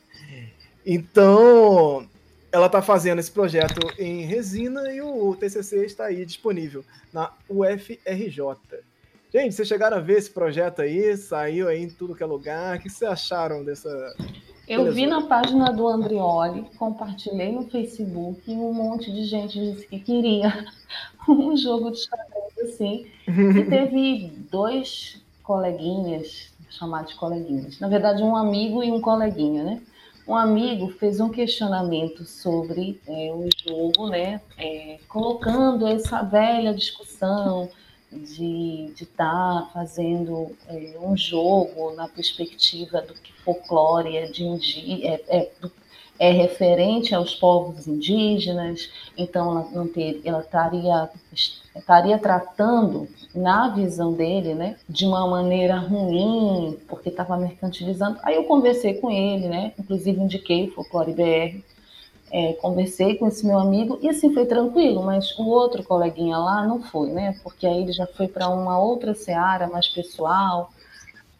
Então, 0.85 2.07
ela 2.51 2.67
está 2.67 2.81
fazendo 2.81 3.19
esse 3.19 3.31
projeto 3.31 3.79
em 3.99 4.21
resina 4.21 4.93
e 4.93 5.01
o 5.01 5.35
TCC 5.35 5.85
está 5.85 6.05
aí 6.05 6.23
disponível 6.25 6.85
na 7.11 7.31
UFRJ. 7.49 8.39
Gente, 9.33 9.55
vocês 9.55 9.67
chegaram 9.67 9.97
a 9.97 9.99
ver 9.99 10.19
esse 10.19 10.29
projeto 10.29 10.83
aí? 10.83 11.17
Saiu 11.17 11.67
aí 11.67 11.81
em 11.81 11.89
tudo 11.89 12.13
que 12.13 12.21
é 12.21 12.25
lugar. 12.25 12.77
O 12.77 12.79
que 12.79 12.89
vocês 12.89 13.09
acharam 13.09 13.63
dessa. 13.63 13.89
Eu 14.67 14.93
vi 14.93 15.07
na 15.07 15.25
página 15.25 15.73
do 15.73 15.87
Andrioli, 15.87 16.69
compartilhei 16.77 17.51
no 17.51 17.67
Facebook 17.67 18.39
e 18.47 18.53
um 18.53 18.71
monte 18.71 19.11
de 19.11 19.25
gente 19.25 19.59
disse 19.59 19.87
que 19.87 19.99
queria 19.99 20.67
um 21.27 21.57
jogo 21.57 21.89
de 21.89 21.97
xadrez 21.97 22.73
assim. 22.73 23.07
E 23.25 23.63
teve 23.65 24.31
dois 24.51 25.22
coleguinhas, 25.43 26.51
chamar 26.69 27.06
de 27.06 27.15
coleguinhas, 27.15 27.79
na 27.79 27.88
verdade 27.88 28.23
um 28.23 28.36
amigo 28.36 28.84
e 28.84 28.91
um 28.91 28.99
coleguinha, 28.99 29.63
né? 29.63 29.82
Um 30.25 30.36
amigo 30.36 30.89
fez 30.89 31.19
um 31.19 31.29
questionamento 31.29 32.23
sobre 32.23 32.99
é, 33.06 33.32
o 33.34 33.49
jogo, 33.67 34.08
né? 34.08 34.41
É, 34.58 34.97
colocando 35.08 35.86
essa 35.86 36.23
velha 36.23 36.73
discussão 36.73 37.69
de 38.10 38.93
estar 38.95 39.63
tá 39.63 39.69
fazendo 39.73 40.56
é, 40.67 40.97
um 40.99 41.17
jogo 41.17 41.93
na 41.93 42.08
perspectiva 42.08 43.01
do 43.01 43.13
que 43.15 43.34
folclore 43.43 44.15
é, 44.15 44.25
de, 44.27 45.06
é, 45.06 45.23
é, 45.27 45.51
do 45.60 45.69
é 46.19 46.32
referente 46.32 47.13
aos 47.13 47.34
povos 47.36 47.88
indígenas, 47.88 48.89
então 49.17 49.51
ela, 49.51 49.69
não 49.71 49.88
ter, 49.88 50.21
ela 50.23 50.41
estaria, 50.41 51.10
estaria 51.75 52.17
tratando, 52.17 53.08
na 53.35 53.69
visão 53.69 54.13
dele, 54.13 54.53
né, 54.53 54.77
de 54.87 55.05
uma 55.05 55.27
maneira 55.27 55.77
ruim, 55.77 56.77
porque 56.87 57.09
estava 57.09 57.35
mercantilizando. 57.37 58.19
Aí 58.23 58.35
eu 58.35 58.43
conversei 58.43 58.95
com 58.95 59.09
ele, 59.09 59.47
né, 59.47 59.73
inclusive 59.77 60.19
indiquei 60.19 60.67
o 60.67 60.71
Folclore 60.71 61.13
BR, 61.13 61.63
é, 62.31 62.53
conversei 62.53 63.15
com 63.15 63.27
esse 63.27 63.45
meu 63.45 63.59
amigo 63.59 63.99
e 64.01 64.09
assim 64.09 64.33
foi 64.33 64.45
tranquilo, 64.45 65.03
mas 65.03 65.37
o 65.37 65.47
outro 65.47 65.83
coleguinha 65.83 66.37
lá 66.37 66.65
não 66.65 66.81
foi, 66.81 67.09
né, 67.09 67.35
porque 67.43 67.65
aí 67.65 67.81
ele 67.81 67.91
já 67.91 68.07
foi 68.07 68.27
para 68.27 68.49
uma 68.49 68.79
outra 68.79 69.13
seara 69.13 69.67
mais 69.67 69.87
pessoal, 69.87 70.71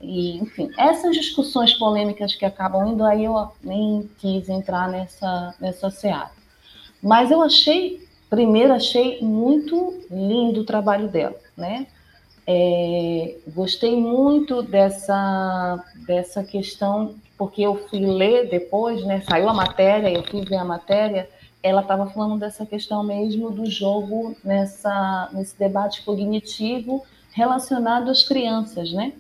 e, 0.04 0.38
enfim, 0.38 0.70
essas 0.78 1.16
discussões 1.16 1.74
polêmicas 1.74 2.36
que 2.36 2.44
acabam 2.44 2.86
indo, 2.88 3.06
aí 3.06 3.24
eu 3.24 3.48
nem 3.64 4.10
quis 4.20 4.50
entrar 4.50 4.90
nessa, 4.90 5.56
nessa 5.62 5.90
seara. 5.90 6.32
Mas 7.02 7.32
eu 7.32 7.42
achei, 7.42 8.06
primeiro, 8.30 8.74
achei 8.74 9.22
muito 9.22 10.02
lindo 10.12 10.60
o 10.62 10.66
trabalho 10.66 11.08
dela, 11.08 11.36
né? 11.56 11.88
É, 12.46 13.38
gostei 13.54 13.96
muito 13.96 14.62
dessa, 14.62 15.84
dessa 16.06 16.44
questão, 16.44 17.16
porque 17.38 17.62
eu 17.62 17.88
fui 17.88 18.00
ler 18.00 18.50
depois, 18.50 19.04
né? 19.06 19.22
Saiu 19.22 19.48
a 19.50 19.54
matéria, 19.54 20.12
eu 20.12 20.24
fui 20.24 20.44
ver 20.44 20.58
a 20.58 20.66
matéria, 20.66 21.30
ela 21.62 21.82
estava 21.82 22.08
falando 22.08 22.38
dessa 22.38 22.66
questão 22.66 23.04
mesmo 23.04 23.50
do 23.50 23.66
jogo 23.66 24.36
nessa, 24.44 25.30
nesse 25.32 25.58
debate 25.58 26.04
cognitivo 26.04 27.06
relacionado 27.32 28.12
às 28.12 28.24
crianças, 28.24 28.92
né? 28.92 29.14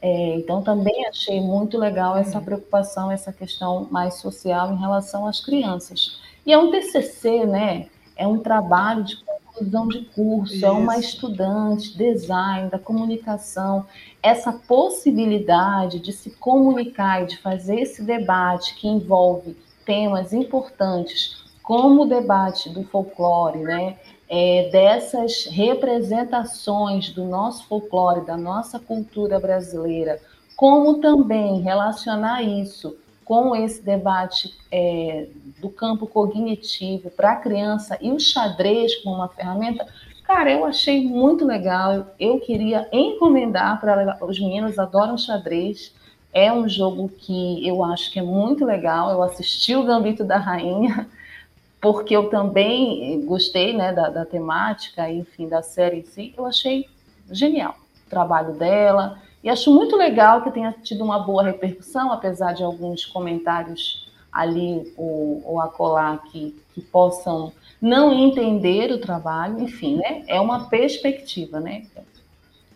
É, 0.00 0.36
então, 0.36 0.62
também 0.62 1.06
achei 1.06 1.40
muito 1.40 1.78
legal 1.78 2.16
essa 2.16 2.40
preocupação, 2.40 3.10
essa 3.10 3.32
questão 3.32 3.88
mais 3.90 4.14
social 4.14 4.72
em 4.72 4.76
relação 4.76 5.26
às 5.26 5.40
crianças. 5.40 6.20
E 6.44 6.52
é 6.52 6.58
um 6.58 6.70
TCC, 6.70 7.46
né? 7.46 7.88
É 8.14 8.26
um 8.26 8.38
trabalho 8.38 9.02
de 9.02 9.16
conclusão 9.56 9.88
de 9.88 10.02
curso, 10.06 10.54
Isso. 10.54 10.66
é 10.66 10.70
uma 10.70 10.98
estudante, 10.98 11.96
design, 11.96 12.68
da 12.68 12.78
comunicação. 12.78 13.86
Essa 14.22 14.52
possibilidade 14.52 15.98
de 15.98 16.12
se 16.12 16.30
comunicar 16.30 17.22
e 17.22 17.26
de 17.26 17.38
fazer 17.38 17.80
esse 17.80 18.02
debate 18.02 18.74
que 18.74 18.86
envolve 18.86 19.56
temas 19.84 20.32
importantes, 20.32 21.44
como 21.62 22.02
o 22.02 22.06
debate 22.06 22.68
do 22.68 22.84
folclore, 22.84 23.60
né? 23.60 23.96
é, 24.28 24.68
dessas 24.70 25.46
representações 25.46 27.10
do 27.10 27.24
nosso 27.24 27.66
folclore, 27.66 28.26
da 28.26 28.36
nossa 28.36 28.78
cultura 28.78 29.38
brasileira, 29.38 30.20
como 30.56 31.00
também 31.00 31.60
relacionar 31.60 32.42
isso 32.42 32.96
com 33.26 33.56
esse 33.56 33.82
debate 33.82 34.54
é, 34.70 35.26
do 35.58 35.68
campo 35.68 36.06
cognitivo 36.06 37.10
para 37.10 37.32
a 37.32 37.36
criança 37.36 37.98
e 38.00 38.12
o 38.12 38.20
xadrez 38.20 38.94
como 39.02 39.16
uma 39.16 39.28
ferramenta, 39.28 39.84
cara, 40.22 40.52
eu 40.52 40.64
achei 40.64 41.04
muito 41.04 41.44
legal. 41.44 42.06
Eu 42.20 42.38
queria 42.38 42.88
encomendar 42.92 43.80
para 43.80 44.24
os 44.24 44.38
meninos 44.38 44.78
adoram 44.78 45.18
xadrez. 45.18 45.92
É 46.32 46.52
um 46.52 46.68
jogo 46.68 47.08
que 47.08 47.66
eu 47.66 47.82
acho 47.82 48.12
que 48.12 48.20
é 48.20 48.22
muito 48.22 48.64
legal. 48.64 49.10
Eu 49.10 49.20
assisti 49.24 49.74
o 49.74 49.82
Gambito 49.82 50.22
da 50.22 50.36
Rainha 50.36 51.08
porque 51.82 52.14
eu 52.14 52.30
também 52.30 53.26
gostei 53.26 53.76
né, 53.76 53.92
da, 53.92 54.08
da 54.08 54.24
temática, 54.24 55.10
enfim, 55.10 55.48
da 55.48 55.62
série 55.62 55.98
em 55.98 56.04
si, 56.04 56.32
eu 56.38 56.46
achei 56.46 56.88
genial 57.28 57.74
o 58.06 58.08
trabalho 58.08 58.54
dela. 58.54 59.20
E 59.46 59.48
acho 59.48 59.72
muito 59.72 59.94
legal 59.94 60.42
que 60.42 60.50
tenha 60.50 60.74
tido 60.82 61.04
uma 61.04 61.20
boa 61.20 61.40
repercussão, 61.40 62.10
apesar 62.10 62.52
de 62.52 62.64
alguns 62.64 63.04
comentários 63.04 64.04
ali 64.32 64.92
ou, 64.96 65.40
ou 65.44 65.60
acolá 65.60 66.18
que, 66.18 66.60
que 66.74 66.80
possam 66.80 67.52
não 67.80 68.12
entender 68.12 68.90
o 68.90 68.98
trabalho, 68.98 69.60
enfim, 69.60 69.98
né? 69.98 70.24
É 70.26 70.40
uma 70.40 70.68
perspectiva, 70.68 71.60
né? 71.60 71.86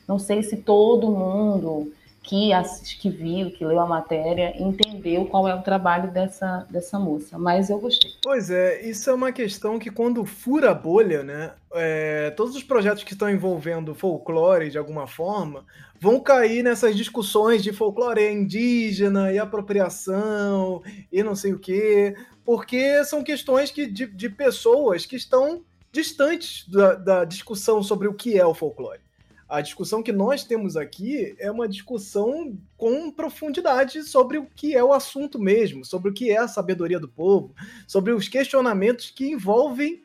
Não 0.07 0.17
sei 0.17 0.45
se 0.45 0.59
todo 0.59 1.11
mundo 1.11 1.93
que, 2.23 2.51
que 3.01 3.11
viu, 3.11 3.51
que 3.51 3.65
leu 3.65 3.81
a 3.81 3.87
matéria, 3.87 4.55
entendeu 4.61 5.25
qual 5.27 5.49
é 5.49 5.55
o 5.55 5.63
trabalho 5.63 6.11
dessa, 6.13 6.67
dessa 6.71 6.99
moça. 6.99 7.39
Mas 7.39 7.71
eu 7.71 7.79
gostei. 7.79 8.11
Pois 8.23 8.51
é, 8.51 8.83
isso 8.83 9.09
é 9.11 9.15
uma 9.15 9.33
questão 9.33 9.79
que 9.79 9.91
quando 9.91 10.25
fura 10.25 10.71
a 10.71 10.75
bolha, 10.75 11.23
né? 11.23 11.53
É, 11.73 12.31
todos 12.31 12.55
os 12.55 12.63
projetos 12.63 13.05
que 13.05 13.13
estão 13.13 13.31
envolvendo 13.31 13.95
folclore 13.95 14.71
de 14.71 14.79
alguma 14.79 15.07
forma 15.07 15.65
vão 16.01 16.19
cair 16.19 16.63
nessas 16.63 16.97
discussões 16.97 17.63
de 17.63 17.73
folclore 17.73 18.33
indígena 18.33 19.33
e 19.33 19.39
apropriação 19.39 20.83
e 21.13 21.23
não 21.23 21.37
sei 21.37 21.53
o 21.53 21.59
quê, 21.59 22.17
porque 22.45 23.05
são 23.05 23.23
questões 23.23 23.71
que, 23.71 23.87
de, 23.87 24.07
de 24.07 24.29
pessoas 24.29 25.07
que 25.07 25.17
estão 25.17 25.63
distantes 25.93 26.69
da, 26.69 26.95
da 26.95 27.25
discussão 27.25 27.83
sobre 27.83 28.09
o 28.09 28.15
que 28.15 28.39
é 28.39 28.47
o 28.47 28.55
folclore. 28.55 29.01
A 29.51 29.61
discussão 29.61 30.01
que 30.01 30.13
nós 30.13 30.45
temos 30.45 30.77
aqui 30.77 31.35
é 31.37 31.51
uma 31.51 31.69
discussão 31.69 32.57
com 32.77 33.11
profundidade 33.11 34.05
sobre 34.05 34.39
o 34.39 34.47
que 34.47 34.77
é 34.77 34.85
o 34.85 34.93
assunto 34.93 35.41
mesmo, 35.41 35.85
sobre 35.85 36.09
o 36.09 36.15
que 36.15 36.31
é 36.31 36.39
a 36.39 36.47
sabedoria 36.47 37.01
do 37.01 37.09
povo, 37.09 37.53
sobre 37.85 38.13
os 38.13 38.29
questionamentos 38.29 39.11
que 39.11 39.29
envolvem 39.29 40.01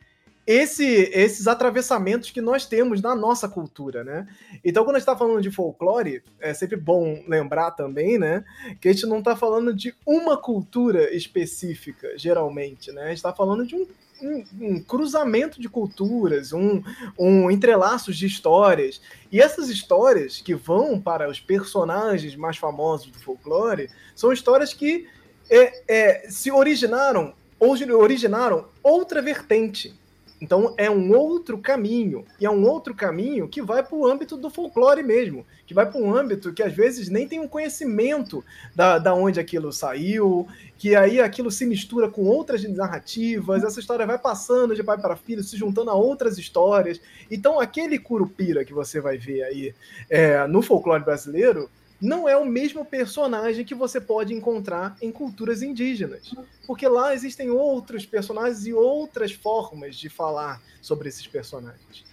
esse, 0.47 0.83
esses 1.13 1.47
atravessamentos 1.47 2.31
que 2.31 2.41
nós 2.41 2.65
temos 2.65 3.01
na 3.01 3.15
nossa 3.15 3.47
cultura, 3.47 4.03
né? 4.03 4.27
Então, 4.63 4.83
quando 4.83 4.95
a 4.95 4.99
gente 4.99 5.07
está 5.07 5.17
falando 5.17 5.41
de 5.41 5.51
folclore, 5.51 6.23
é 6.39 6.51
sempre 6.53 6.75
bom 6.75 7.23
lembrar 7.27 7.71
também, 7.71 8.17
né, 8.17 8.43
que 8.81 8.89
a 8.89 8.93
gente 8.93 9.05
não 9.05 9.19
está 9.19 9.35
falando 9.35 9.73
de 9.73 9.93
uma 10.05 10.37
cultura 10.37 11.15
específica, 11.15 12.17
geralmente, 12.17 12.91
né? 12.91 13.03
A 13.03 13.07
gente 13.09 13.17
está 13.17 13.33
falando 13.33 13.65
de 13.65 13.75
um 13.75 13.85
um, 14.21 14.43
um, 14.61 14.81
cruzamento 14.81 15.59
de 15.59 15.67
culturas, 15.67 16.53
um, 16.53 16.81
um 17.17 17.51
entrelaços 17.51 18.17
de 18.17 18.25
histórias. 18.25 19.01
E 19.31 19.41
essas 19.41 19.69
histórias 19.69 20.41
que 20.41 20.55
vão 20.55 20.99
para 20.99 21.29
os 21.29 21.39
personagens 21.39 22.35
mais 22.35 22.57
famosos 22.57 23.07
do 23.07 23.19
folclore 23.19 23.89
são 24.15 24.31
histórias 24.31 24.73
que 24.73 25.07
é, 25.49 25.83
é, 25.87 26.29
se 26.29 26.51
originaram 26.51 27.33
originaram 27.59 28.67
outra 28.83 29.21
vertente. 29.21 29.97
Então 30.41 30.73
é 30.77 30.89
um 30.89 31.11
outro 31.15 31.57
caminho, 31.57 32.25
e 32.39 32.45
é 32.45 32.49
um 32.49 32.65
outro 32.67 32.93
caminho 32.93 33.47
que 33.47 33.61
vai 33.61 33.81
para 33.81 33.95
o 33.95 34.05
âmbito 34.05 34.35
do 34.35 34.49
folclore 34.49 35.01
mesmo, 35.01 35.45
que 35.65 35.73
vai 35.73 35.89
para 35.89 35.99
um 35.99 36.13
âmbito 36.13 36.51
que 36.51 36.61
às 36.61 36.73
vezes 36.73 37.09
nem 37.09 37.27
tem 37.27 37.39
um 37.39 37.47
conhecimento 37.47 38.43
da, 38.75 38.99
da 38.99 39.13
onde 39.13 39.39
aquilo 39.39 39.71
saiu, 39.71 40.45
que 40.77 40.95
aí 40.95 41.21
aquilo 41.21 41.49
se 41.49 41.65
mistura 41.65 42.09
com 42.09 42.23
outras 42.25 42.63
narrativas, 42.63 43.63
essa 43.63 43.79
história 43.79 44.05
vai 44.05 44.19
passando 44.19 44.75
de 44.75 44.83
pai 44.83 44.97
para 44.97 45.15
filho, 45.15 45.43
se 45.43 45.55
juntando 45.55 45.89
a 45.89 45.95
outras 45.95 46.37
histórias. 46.37 46.99
Então 47.31 47.59
aquele 47.59 47.97
curupira 47.97 48.65
que 48.65 48.73
você 48.73 48.99
vai 48.99 49.17
ver 49.17 49.43
aí 49.43 49.73
é, 50.09 50.45
no 50.47 50.61
folclore 50.61 51.03
brasileiro 51.03 51.69
não 52.01 52.27
é 52.27 52.35
o 52.35 52.45
mesmo 52.45 52.83
personagem 52.83 53.65
que 53.65 53.73
você 53.73 53.99
pode 54.01 54.33
encontrar 54.33 54.97
em 55.01 55.11
culturas 55.11 55.61
indígenas. 55.61 56.33
Porque 56.67 56.87
lá 56.87 57.13
existem 57.13 57.49
outros 57.49 58.05
personagens 58.05 58.65
e 58.65 58.73
outras 58.73 59.31
formas 59.31 59.95
de 59.95 60.09
falar 60.09 60.61
sobre 60.81 61.09
esses 61.09 61.25
personagens. 61.25 62.03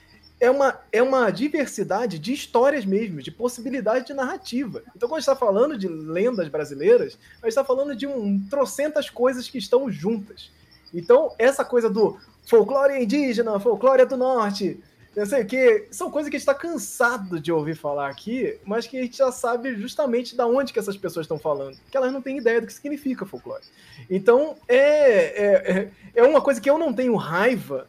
É 0.41 0.51
uma, 0.51 0.81
é 0.91 1.01
uma 1.03 1.31
diversidade 1.31 2.19
de 2.19 2.33
histórias 2.33 2.85
mesmo, 2.85 3.23
de 3.23 3.31
possibilidade 3.31 4.07
de 4.07 4.15
narrativa. 4.15 4.83
Então, 4.97 5.09
quando 5.09 5.19
a 5.19 5.21
gente 5.21 5.29
está 5.29 5.37
falando 5.37 5.79
de 5.79 5.87
lendas 5.87 6.49
brasileiras, 6.49 7.17
a 7.35 7.47
gente 7.47 7.49
está 7.49 7.65
falando 7.65 7.95
de 7.95 8.07
um 8.07 8.41
trocentas 8.51 9.09
coisas 9.09 9.49
que 9.49 9.59
estão 9.59 9.91
juntas. 9.91 10.51
Então, 10.93 11.33
essa 11.39 11.65
coisa 11.65 11.89
do 11.89 12.19
folclore 12.45 13.01
indígena, 13.03 13.59
folclore 13.61 14.05
do 14.05 14.17
norte, 14.17 14.83
eu 15.15 15.27
sei 15.27 15.45
que 15.45 15.89
são 15.91 16.11
coisas 16.11 16.31
que 16.31 16.37
a 16.37 16.39
gente 16.39 16.49
está 16.49 16.55
cansado 16.55 17.39
de 17.39 17.53
ouvir 17.53 17.77
falar 17.77 18.09
aqui, 18.09 18.59
mas 18.65 18.87
que 18.87 18.99
a 18.99 19.03
gente 19.03 19.19
já 19.19 19.31
sabe 19.31 19.75
justamente 19.77 20.35
da 20.35 20.47
onde 20.47 20.73
que 20.73 20.79
essas 20.79 20.97
pessoas 20.97 21.25
estão 21.25 21.39
falando, 21.39 21.77
que 21.91 21.97
elas 21.97 22.13
não 22.13 22.23
têm 22.23 22.39
ideia 22.39 22.61
do 22.61 22.67
que 22.67 22.73
significa 22.73 23.27
folclore. 23.27 23.63
Então 24.09 24.57
é, 24.67 24.79
é, 24.79 25.71
é, 25.71 25.91
é 26.15 26.23
uma 26.23 26.41
coisa 26.41 26.61
que 26.61 26.71
eu 26.71 26.79
não 26.79 26.95
tenho 26.95 27.15
raiva. 27.15 27.87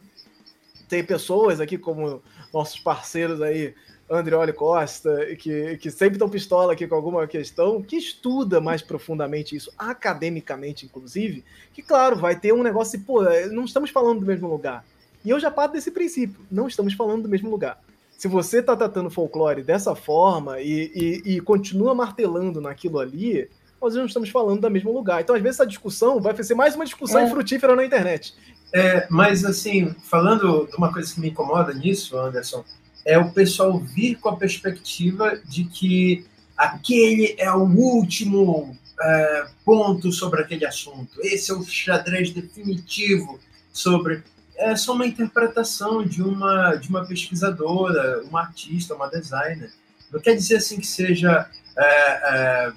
Tem 0.86 1.02
pessoas 1.02 1.60
aqui 1.60 1.78
como 1.78 2.22
nossos 2.52 2.78
parceiros 2.78 3.40
aí, 3.40 3.74
Andrioli 4.08 4.52
Costa, 4.52 5.34
que, 5.36 5.78
que 5.78 5.90
sempre 5.90 6.16
estão 6.16 6.28
pistola 6.28 6.74
aqui 6.74 6.86
com 6.86 6.94
alguma 6.94 7.26
questão, 7.26 7.82
que 7.82 7.96
estuda 7.96 8.60
mais 8.60 8.82
profundamente 8.82 9.56
isso, 9.56 9.72
academicamente, 9.78 10.84
inclusive, 10.84 11.42
que, 11.72 11.82
claro, 11.82 12.16
vai 12.16 12.38
ter 12.38 12.52
um 12.52 12.62
negócio, 12.62 13.00
pô, 13.00 13.22
não 13.50 13.64
estamos 13.64 13.88
falando 13.88 14.20
do 14.20 14.26
mesmo 14.26 14.46
lugar. 14.46 14.84
E 15.24 15.30
eu 15.30 15.40
já 15.40 15.50
parto 15.50 15.72
desse 15.72 15.90
princípio, 15.90 16.44
não 16.50 16.68
estamos 16.68 16.94
falando 16.94 17.22
do 17.22 17.28
mesmo 17.28 17.50
lugar. 17.50 17.80
Se 18.16 18.28
você 18.28 18.58
está 18.58 18.76
tratando 18.76 19.10
folclore 19.10 19.62
dessa 19.62 19.94
forma 19.94 20.60
e, 20.60 21.22
e, 21.24 21.34
e, 21.34 21.40
continua 21.40 21.94
martelando 21.94 22.60
naquilo 22.60 23.00
ali, 23.00 23.48
nós 23.80 23.94
não 23.94 24.06
estamos 24.06 24.28
falando 24.28 24.60
do 24.60 24.70
mesmo 24.70 24.92
lugar. 24.92 25.20
Então, 25.20 25.34
às 25.34 25.42
vezes, 25.42 25.58
essa 25.58 25.66
discussão 25.66 26.20
vai 26.20 26.40
ser 26.42 26.54
mais 26.54 26.74
uma 26.74 26.84
discussão 26.84 27.22
é. 27.22 27.30
frutífera 27.30 27.74
na 27.74 27.84
internet. 27.84 28.34
É, 28.72 29.06
mas, 29.10 29.44
assim, 29.44 29.94
falando 30.04 30.66
de 30.70 30.76
uma 30.76 30.92
coisa 30.92 31.12
que 31.12 31.20
me 31.20 31.30
incomoda 31.30 31.72
nisso, 31.72 32.16
Anderson, 32.16 32.64
é 33.04 33.18
o 33.18 33.32
pessoal 33.32 33.78
vir 33.78 34.16
com 34.16 34.28
a 34.28 34.36
perspectiva 34.36 35.38
de 35.44 35.64
que 35.64 36.24
aquele 36.56 37.34
é 37.38 37.52
o 37.52 37.64
último 37.64 38.76
é, 39.00 39.46
ponto 39.64 40.10
sobre 40.12 40.40
aquele 40.40 40.64
assunto, 40.64 41.20
esse 41.20 41.50
é 41.50 41.54
o 41.54 41.62
xadrez 41.62 42.30
definitivo 42.30 43.38
sobre 43.72 44.22
é 44.56 44.76
só 44.76 44.92
uma 44.92 45.06
interpretação 45.06 46.04
de 46.04 46.22
uma, 46.22 46.76
de 46.76 46.88
uma 46.88 47.04
pesquisadora, 47.04 48.22
uma 48.24 48.40
artista, 48.40 48.94
uma 48.94 49.08
designer. 49.08 49.72
Não 50.12 50.20
quer 50.20 50.34
dizer 50.34 50.56
assim 50.56 50.78
que 50.78 50.86
seja 50.86 51.48
é, 51.76 51.84
é, 51.84 52.72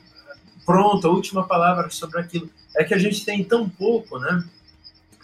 pronta, 0.65 1.07
a 1.07 1.11
última 1.11 1.47
palavra 1.47 1.89
sobre 1.89 2.19
aquilo. 2.19 2.49
É 2.75 2.83
que 2.83 2.93
a 2.93 2.97
gente 2.97 3.23
tem 3.23 3.43
tão 3.43 3.69
pouco, 3.69 4.19
né? 4.19 4.43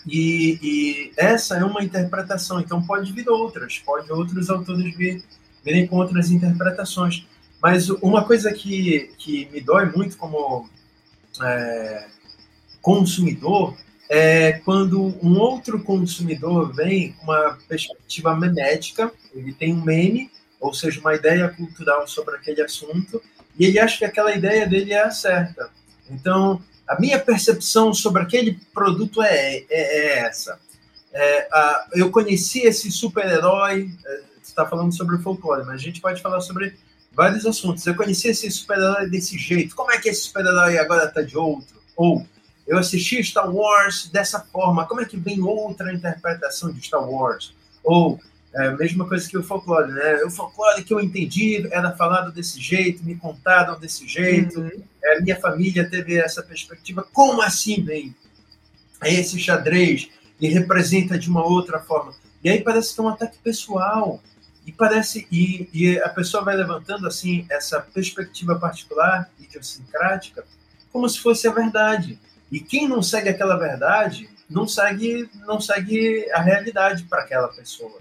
E, 0.06 0.60
e 0.62 1.14
essa 1.18 1.58
é 1.58 1.64
uma 1.64 1.84
interpretação, 1.84 2.60
então 2.60 2.86
pode 2.86 3.12
vir 3.14 3.30
outras, 3.30 3.80
pode 3.80 4.12
outros 4.12 4.50
autores 4.50 4.96
vir, 4.96 5.24
virem 5.64 5.88
com 5.88 5.96
outras 5.98 6.30
interpretações. 6.30 7.26
Mas 7.62 7.90
uma 7.90 8.26
coisa 8.26 8.52
que, 8.52 9.12
que 9.18 9.48
me 9.52 9.62
dói 9.62 9.86
muito 9.86 10.18
como 10.18 10.70
é, 11.42 12.08
consumidor 12.82 13.76
é 14.10 14.54
quando 14.54 15.16
um 15.24 15.38
outro 15.40 15.82
consumidor 15.84 16.74
vem 16.74 17.14
com 17.14 17.24
uma 17.24 17.58
perspectiva 17.68 18.36
memética, 18.36 19.12
ele 19.34 19.54
tem 19.54 19.74
um 19.74 19.84
meme, 19.84 20.30
ou 20.60 20.74
seja, 20.74 21.00
uma 21.00 21.16
ideia 21.16 21.50
cultural 21.50 22.08
sobre 22.08 22.36
aquele 22.36 22.62
assunto, 22.62 23.22
e 23.58 23.66
ele 23.66 23.80
acha 23.80 23.98
que 23.98 24.06
aquela 24.06 24.34
ideia 24.34 24.68
dele 24.68 24.94
é 24.94 25.04
a 25.04 25.12
certa. 25.12 25.70
Então, 26.10 26.62
a 26.88 27.00
minha 27.00 27.20
percepção 27.20 27.94
sobre 27.94 28.22
aquele 28.22 28.60
produto 28.74 29.22
é, 29.22 29.58
é, 29.58 29.66
é 29.70 30.20
essa. 30.20 30.60
É, 31.12 31.48
a, 31.52 31.88
eu 31.94 32.10
conheci 32.12 32.62
esse 32.62 32.92
super-herói, 32.92 33.90
é, 34.06 34.22
você 34.42 34.50
está 34.50 34.66
falando 34.66 34.96
sobre 34.96 35.16
o 35.16 35.22
folclore, 35.22 35.66
mas 35.66 35.76
a 35.76 35.84
gente 35.84 36.02
pode 36.02 36.22
falar 36.22 36.42
sobre 36.42 36.76
vários 37.12 37.46
assuntos. 37.46 37.86
Eu 37.86 37.96
conheci 37.96 38.28
esse 38.28 38.50
super-herói 38.52 39.10
desse 39.10 39.38
jeito, 39.38 39.76
como 39.76 39.92
é 39.92 40.00
que 40.00 40.10
esse 40.10 40.24
super-herói 40.24 40.78
agora 40.78 41.06
está 41.06 41.22
de 41.22 41.38
outro? 41.38 41.82
Ou 41.96 42.26
eu 42.66 42.78
assisti 42.78 43.24
Star 43.24 43.54
Wars 43.54 44.10
dessa 44.12 44.40
forma, 44.40 44.86
como 44.86 45.02
é 45.02 45.06
que 45.06 45.18
vem 45.18 45.42
outra 45.42 45.94
interpretação 45.94 46.72
de 46.72 46.82
Star 46.82 47.08
Wars? 47.08 47.54
Ou 47.84 48.20
é, 48.54 48.70
mesma 48.76 49.08
coisa 49.08 49.28
que 49.28 49.38
o 49.38 49.44
folclore, 49.44 49.92
né? 49.92 50.24
O 50.24 50.30
folclore 50.30 50.84
que 50.84 50.94
eu 50.94 51.00
entendi 51.00 51.68
era 51.72 51.92
falado 51.96 52.32
desse 52.32 52.62
jeito, 52.62 53.04
me 53.04 53.16
contaram 53.16 53.80
desse 53.80 54.08
jeito, 54.08 54.60
uhum. 54.60 54.84
é, 55.04 55.22
minha 55.22 55.40
família 55.40 55.90
teve 55.90 56.18
essa 56.18 56.44
perspectiva. 56.44 57.06
Como 57.12 57.42
assim 57.42 57.84
vem 57.84 58.16
esse 59.04 59.40
xadrez 59.40 60.10
e 60.40 60.48
representa 60.48 61.18
de 61.18 61.30
uma 61.30 61.44
outra 61.44 61.80
forma? 61.80 62.14
E 62.44 62.50
aí 62.50 62.62
parece 62.62 62.94
que 62.94 63.00
é 63.00 63.04
um 63.04 63.10
ataque 63.10 63.38
pessoal. 63.44 64.22
E 64.66 64.72
parece 64.72 65.28
e, 65.30 65.68
e 65.74 66.00
a 66.00 66.10
pessoa 66.10 66.44
vai 66.44 66.56
levantando 66.56 67.06
assim 67.06 67.46
essa 67.50 67.82
perspectiva 67.82 68.56
particular, 68.56 69.30
idiosincrática, 69.38 70.46
como 70.92 71.10
se 71.10 71.20
fosse 71.20 71.48
a 71.48 71.52
verdade. 71.52 72.20
E 72.54 72.60
quem 72.60 72.88
não 72.88 73.02
segue 73.02 73.30
aquela 73.30 73.58
verdade 73.58 74.30
não 74.48 74.68
segue, 74.68 75.28
não 75.48 75.60
segue 75.60 76.32
a 76.32 76.40
realidade 76.40 77.04
para 77.06 77.24
aquela 77.24 77.48
pessoa. 77.48 77.98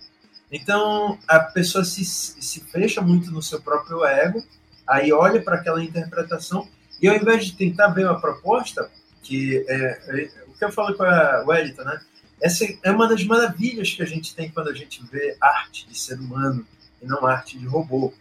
Então 0.50 1.18
a 1.26 1.40
pessoa 1.40 1.82
se, 1.82 2.04
se 2.04 2.60
fecha 2.60 3.00
muito 3.00 3.30
no 3.30 3.42
seu 3.42 3.62
próprio 3.62 4.04
ego, 4.04 4.44
aí 4.86 5.10
olha 5.10 5.40
para 5.40 5.56
aquela 5.56 5.82
interpretação 5.82 6.68
e 7.00 7.08
ao 7.08 7.16
invés 7.16 7.46
de 7.46 7.56
tentar 7.56 7.88
ver 7.88 8.04
uma 8.04 8.20
proposta, 8.20 8.90
que 9.22 9.64
é, 9.66 10.00
é 10.08 10.30
o 10.46 10.52
que 10.52 10.62
eu 10.66 10.70
falo 10.70 10.94
com 10.94 11.02
a 11.04 11.44
Wellington, 11.46 11.84
né? 11.84 11.98
Essa 12.38 12.66
é 12.82 12.90
uma 12.90 13.08
das 13.08 13.24
maravilhas 13.24 13.92
que 13.92 14.02
a 14.02 14.06
gente 14.06 14.34
tem 14.34 14.50
quando 14.50 14.68
a 14.68 14.74
gente 14.74 15.02
vê 15.10 15.34
arte 15.40 15.88
de 15.88 15.96
ser 15.96 16.18
humano 16.20 16.66
e 17.00 17.06
não 17.06 17.24
arte 17.24 17.58
de 17.58 17.66
robô. 17.66 18.12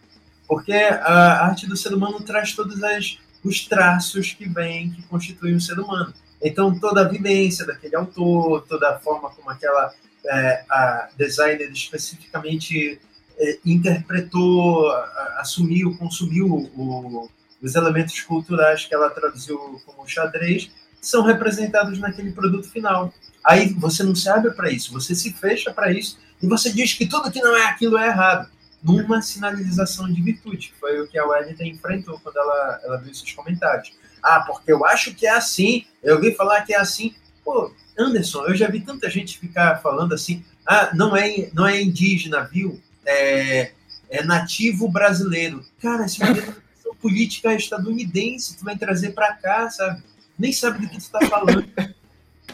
Porque 0.48 0.72
a 0.72 1.44
arte 1.44 1.66
do 1.66 1.76
ser 1.76 1.92
humano 1.92 2.20
traz 2.22 2.54
todos 2.54 2.82
as, 2.82 3.18
os 3.44 3.66
traços 3.66 4.32
que 4.32 4.48
vêm, 4.48 4.90
que 4.90 5.02
constituem 5.02 5.54
o 5.54 5.60
ser 5.60 5.78
humano. 5.78 6.12
Então, 6.42 6.78
toda 6.78 7.02
a 7.02 7.08
vivência 7.08 7.66
daquele 7.66 7.96
autor, 7.96 8.62
toda 8.68 8.90
a 8.90 8.98
forma 8.98 9.30
como 9.30 9.50
aquela 9.50 9.92
é, 10.26 10.64
a 10.70 11.08
designer 11.16 11.70
especificamente 11.70 13.00
é, 13.38 13.58
interpretou, 13.64 14.90
assumiu, 15.38 15.96
consumiu 15.96 16.46
o, 16.46 17.28
os 17.60 17.74
elementos 17.74 18.20
culturais 18.20 18.84
que 18.84 18.94
ela 18.94 19.10
traduziu 19.10 19.80
como 19.86 20.08
xadrez, 20.08 20.70
são 21.00 21.22
representados 21.22 21.98
naquele 21.98 22.32
produto 22.32 22.68
final. 22.68 23.12
Aí 23.44 23.72
você 23.74 24.02
não 24.02 24.14
se 24.14 24.28
abre 24.28 24.52
para 24.52 24.70
isso, 24.70 24.92
você 24.92 25.14
se 25.14 25.32
fecha 25.32 25.72
para 25.72 25.92
isso 25.92 26.18
e 26.40 26.46
você 26.46 26.72
diz 26.72 26.94
que 26.94 27.06
tudo 27.06 27.30
que 27.30 27.40
não 27.40 27.56
é 27.56 27.66
aquilo 27.66 27.98
é 27.98 28.08
errado, 28.08 28.48
numa 28.82 29.22
sinalização 29.22 30.12
de 30.12 30.20
virtude. 30.20 30.74
Foi 30.78 31.00
o 31.00 31.08
que 31.08 31.18
a 31.18 31.26
Wellington 31.26 31.64
enfrentou 31.64 32.18
quando 32.20 32.36
ela, 32.36 32.80
ela 32.84 32.96
viu 32.98 33.12
esses 33.12 33.32
comentários. 33.32 33.92
Ah, 34.22 34.40
porque 34.40 34.72
eu 34.72 34.84
acho 34.84 35.14
que 35.14 35.26
é 35.26 35.30
assim, 35.30 35.86
eu 36.02 36.16
ouvi 36.16 36.34
falar 36.34 36.62
que 36.62 36.74
é 36.74 36.78
assim. 36.78 37.14
Pô, 37.44 37.72
Anderson, 37.98 38.44
eu 38.46 38.54
já 38.54 38.68
vi 38.68 38.80
tanta 38.80 39.10
gente 39.10 39.38
ficar 39.38 39.80
falando 39.82 40.14
assim, 40.14 40.44
ah, 40.66 40.90
não 40.94 41.16
é, 41.16 41.50
não 41.52 41.66
é 41.66 41.80
indígena, 41.80 42.42
viu? 42.42 42.80
É, 43.04 43.72
é 44.08 44.22
nativo 44.22 44.88
brasileiro. 44.88 45.64
Cara, 45.80 46.06
isso 46.06 46.22
é 46.22 46.30
uma 46.30 46.94
política 47.00 47.54
estadunidense, 47.54 48.56
tu 48.56 48.64
vai 48.64 48.76
trazer 48.76 49.10
para 49.10 49.34
cá, 49.34 49.68
sabe? 49.70 50.02
Nem 50.38 50.52
sabe 50.52 50.80
do 50.80 50.88
que 50.88 50.96
tu 50.96 51.00
está 51.00 51.20
falando. 51.26 51.68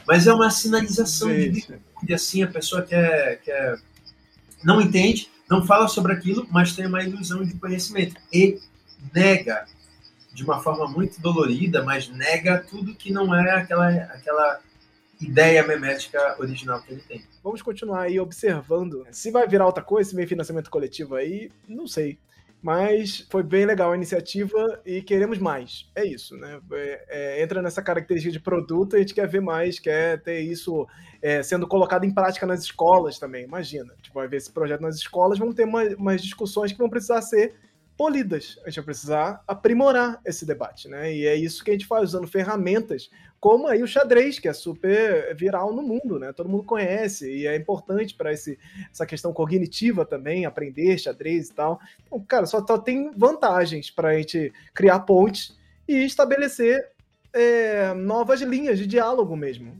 Mas 0.06 0.26
é 0.26 0.32
uma 0.32 0.50
sinalização 0.50 1.28
de 1.28 1.50
virtude, 1.50 2.14
assim, 2.14 2.42
a 2.42 2.46
pessoa 2.46 2.82
quer, 2.82 3.40
quer 3.42 3.78
não 4.64 4.80
entende, 4.80 5.30
não 5.50 5.64
fala 5.64 5.88
sobre 5.88 6.12
aquilo, 6.12 6.46
mas 6.50 6.74
tem 6.74 6.86
uma 6.86 7.02
ilusão 7.02 7.42
de 7.42 7.54
conhecimento 7.54 8.20
e 8.32 8.60
nega 9.14 9.66
de 10.32 10.44
uma 10.44 10.60
forma 10.60 10.86
muito 10.86 11.20
dolorida, 11.20 11.82
mas 11.82 12.08
nega 12.08 12.58
tudo 12.58 12.94
que 12.94 13.12
não 13.12 13.34
é 13.34 13.50
aquela, 13.52 13.88
aquela 13.88 14.60
ideia 15.20 15.66
memética 15.66 16.36
original 16.38 16.80
que 16.82 16.92
ele 16.92 17.00
tem. 17.00 17.24
Vamos 17.42 17.62
continuar 17.62 18.02
aí 18.02 18.20
observando. 18.20 19.06
Se 19.10 19.30
vai 19.30 19.48
virar 19.48 19.66
outra 19.66 19.82
coisa, 19.82 20.10
se 20.10 20.16
vem 20.16 20.26
financiamento 20.26 20.70
coletivo 20.70 21.14
aí, 21.16 21.50
não 21.66 21.88
sei. 21.88 22.18
Mas 22.60 23.26
foi 23.30 23.42
bem 23.42 23.64
legal 23.64 23.92
a 23.92 23.96
iniciativa 23.96 24.80
e 24.84 25.00
queremos 25.00 25.38
mais. 25.38 25.88
É 25.94 26.04
isso, 26.04 26.36
né? 26.36 26.60
É, 26.72 27.04
é, 27.08 27.42
entra 27.42 27.62
nessa 27.62 27.82
característica 27.82 28.32
de 28.32 28.40
produto, 28.40 28.96
a 28.96 28.98
gente 28.98 29.14
quer 29.14 29.28
ver 29.28 29.40
mais, 29.40 29.78
quer 29.78 30.20
ter 30.20 30.40
isso 30.40 30.86
é, 31.20 31.42
sendo 31.42 31.66
colocado 31.66 32.04
em 32.04 32.12
prática 32.12 32.46
nas 32.46 32.60
escolas 32.60 33.18
também. 33.18 33.44
Imagina, 33.44 33.94
tipo, 34.00 34.14
vai 34.14 34.28
ver 34.28 34.36
esse 34.38 34.50
projeto 34.50 34.80
nas 34.80 34.96
escolas, 34.96 35.38
vão 35.38 35.52
ter 35.52 35.64
uma, 35.64 35.82
umas 35.96 36.22
discussões 36.22 36.72
que 36.72 36.78
vão 36.78 36.88
precisar 36.88 37.22
ser 37.22 37.54
polidas. 37.96 38.58
A 38.64 38.70
gente 38.70 38.76
vai 38.76 38.84
precisar 38.86 39.42
aprimorar 39.46 40.20
esse 40.24 40.46
debate, 40.46 40.88
né? 40.88 41.12
E 41.12 41.26
é 41.26 41.34
isso 41.34 41.64
que 41.64 41.70
a 41.70 41.74
gente 41.74 41.86
faz 41.86 42.04
usando 42.04 42.28
ferramentas 42.28 43.10
como 43.40 43.68
aí 43.68 43.82
o 43.82 43.86
xadrez, 43.86 44.38
que 44.38 44.48
é 44.48 44.52
super 44.52 45.34
viral 45.36 45.72
no 45.72 45.82
mundo, 45.82 46.18
né? 46.18 46.32
Todo 46.32 46.48
mundo 46.48 46.64
conhece 46.64 47.30
e 47.30 47.46
é 47.46 47.56
importante 47.56 48.14
para 48.14 48.32
essa 48.32 49.06
questão 49.06 49.32
cognitiva 49.32 50.04
também, 50.04 50.44
aprender 50.44 50.98
xadrez 50.98 51.48
e 51.48 51.54
tal. 51.54 51.80
Então, 52.06 52.20
cara, 52.20 52.46
só, 52.46 52.64
só 52.66 52.78
tem 52.78 53.10
vantagens 53.16 53.90
para 53.90 54.08
a 54.08 54.18
gente 54.18 54.52
criar 54.74 55.00
pontes 55.00 55.56
e 55.86 56.04
estabelecer 56.04 56.90
é, 57.32 57.94
novas 57.94 58.40
linhas 58.40 58.78
de 58.78 58.86
diálogo 58.86 59.36
mesmo. 59.36 59.72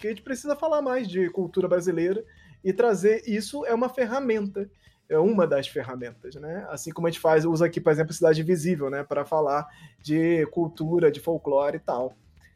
Porque 0.00 0.08
a 0.08 0.10
gente 0.12 0.22
precisa 0.22 0.56
falar 0.56 0.80
mais 0.80 1.06
de 1.06 1.28
cultura 1.28 1.68
brasileira 1.68 2.24
e 2.64 2.72
trazer 2.72 3.22
isso 3.26 3.66
é 3.66 3.74
uma 3.74 3.90
ferramenta 3.90 4.66
é 5.10 5.18
uma 5.18 5.44
das 5.44 5.66
ferramentas, 5.66 6.36
né? 6.36 6.64
Assim 6.70 6.92
como 6.92 7.06
a 7.06 7.10
gente 7.10 7.20
faz, 7.20 7.44
usa 7.44 7.66
aqui, 7.66 7.80
por 7.80 7.92
exemplo, 7.92 8.12
Cidade 8.14 8.44
Visível, 8.44 8.88
né, 8.88 9.02
para 9.02 9.24
falar 9.24 9.66
de 10.00 10.46
cultura, 10.52 11.10
de 11.10 11.18
folclore 11.18 11.78
e 11.78 11.80
tal. 11.80 12.14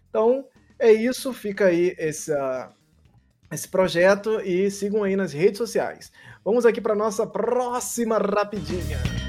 Então, 0.08 0.46
é 0.78 0.92
isso, 0.92 1.32
fica 1.32 1.66
aí 1.66 1.96
essa, 1.98 2.72
esse 3.50 3.68
projeto 3.68 4.40
e 4.40 4.70
sigam 4.70 5.02
aí 5.02 5.16
nas 5.16 5.32
redes 5.32 5.58
sociais. 5.58 6.12
Vamos 6.44 6.64
aqui 6.64 6.80
para 6.80 6.94
nossa 6.94 7.26
próxima 7.26 8.18
rapidinha. 8.18 9.23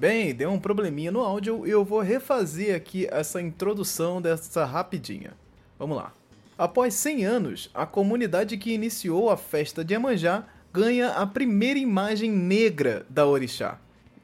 Bem, 0.00 0.34
deu 0.34 0.50
um 0.50 0.58
probleminha 0.58 1.12
no 1.12 1.20
áudio 1.20 1.66
e 1.66 1.70
eu 1.70 1.84
vou 1.84 2.00
refazer 2.00 2.74
aqui 2.74 3.06
essa 3.10 3.38
introdução 3.38 4.18
dessa 4.18 4.64
rapidinha. 4.64 5.32
Vamos 5.78 5.94
lá. 5.94 6.14
Após 6.56 6.94
100 6.94 7.24
anos, 7.26 7.70
a 7.74 7.84
comunidade 7.84 8.56
que 8.56 8.72
iniciou 8.72 9.28
a 9.28 9.36
festa 9.36 9.84
de 9.84 9.92
Iemanjá 9.92 10.46
ganha 10.72 11.10
a 11.10 11.26
primeira 11.26 11.78
imagem 11.78 12.30
negra 12.30 13.04
da 13.10 13.26
orixá. 13.26 13.78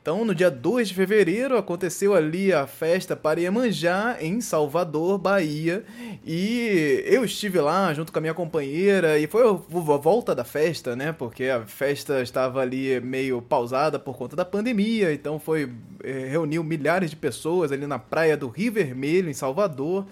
Então, 0.07 0.25
no 0.25 0.37
dia 0.37 0.49
2 0.49 0.91
de 0.91 0.95
fevereiro, 0.95 1.59
aconteceu 1.59 2.15
ali 2.15 2.53
a 2.53 2.65
festa 2.65 3.17
para 3.17 3.41
Iemanjá, 3.41 4.17
em 4.21 4.41
Salvador, 4.41 5.19
Bahia. 5.19 5.85
E 6.25 7.03
eu 7.07 7.25
estive 7.25 7.61
lá 7.61 7.93
junto 7.93 8.13
com 8.13 8.19
a 8.21 8.23
minha 8.23 8.33
companheira, 8.33 9.19
e 9.19 9.27
foi 9.27 9.43
a 9.43 9.97
volta 9.97 10.33
da 10.33 10.45
festa, 10.45 10.95
né? 10.95 11.11
Porque 11.11 11.47
a 11.47 11.67
festa 11.67 12.23
estava 12.23 12.61
ali 12.61 13.01
meio 13.01 13.43
pausada 13.43 13.99
por 13.99 14.17
conta 14.17 14.37
da 14.37 14.45
pandemia. 14.45 15.13
Então, 15.13 15.41
foi. 15.41 15.69
Eh, 16.05 16.29
reuniu 16.31 16.63
milhares 16.63 17.11
de 17.11 17.17
pessoas 17.17 17.73
ali 17.73 17.85
na 17.85 17.99
praia 17.99 18.37
do 18.37 18.47
Rio 18.47 18.75
Vermelho, 18.75 19.29
em 19.29 19.35
Salvador. 19.35 20.07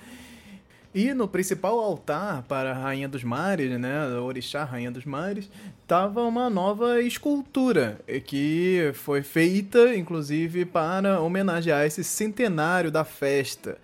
E 0.95 1.13
no 1.13 1.27
principal 1.27 1.81
altar 1.81 2.45
para 2.45 2.71
a 2.71 2.75
Rainha 2.75 3.09
dos 3.09 3.25
Mares, 3.25 3.69
né, 3.81 4.07
Orixá 4.17 4.63
Rainha 4.63 4.93
dos 4.93 5.05
Mares, 5.05 5.51
estava 5.83 6.23
uma 6.23 6.49
nova 6.49 7.03
escultura 7.03 7.99
que 8.25 8.93
foi 8.95 9.21
feita, 9.25 9.97
inclusive, 9.97 10.65
para 10.65 11.21
homenagear 11.21 11.85
esse 11.85 12.05
centenário 12.05 12.93
da 12.93 13.03
festa. 13.03 13.77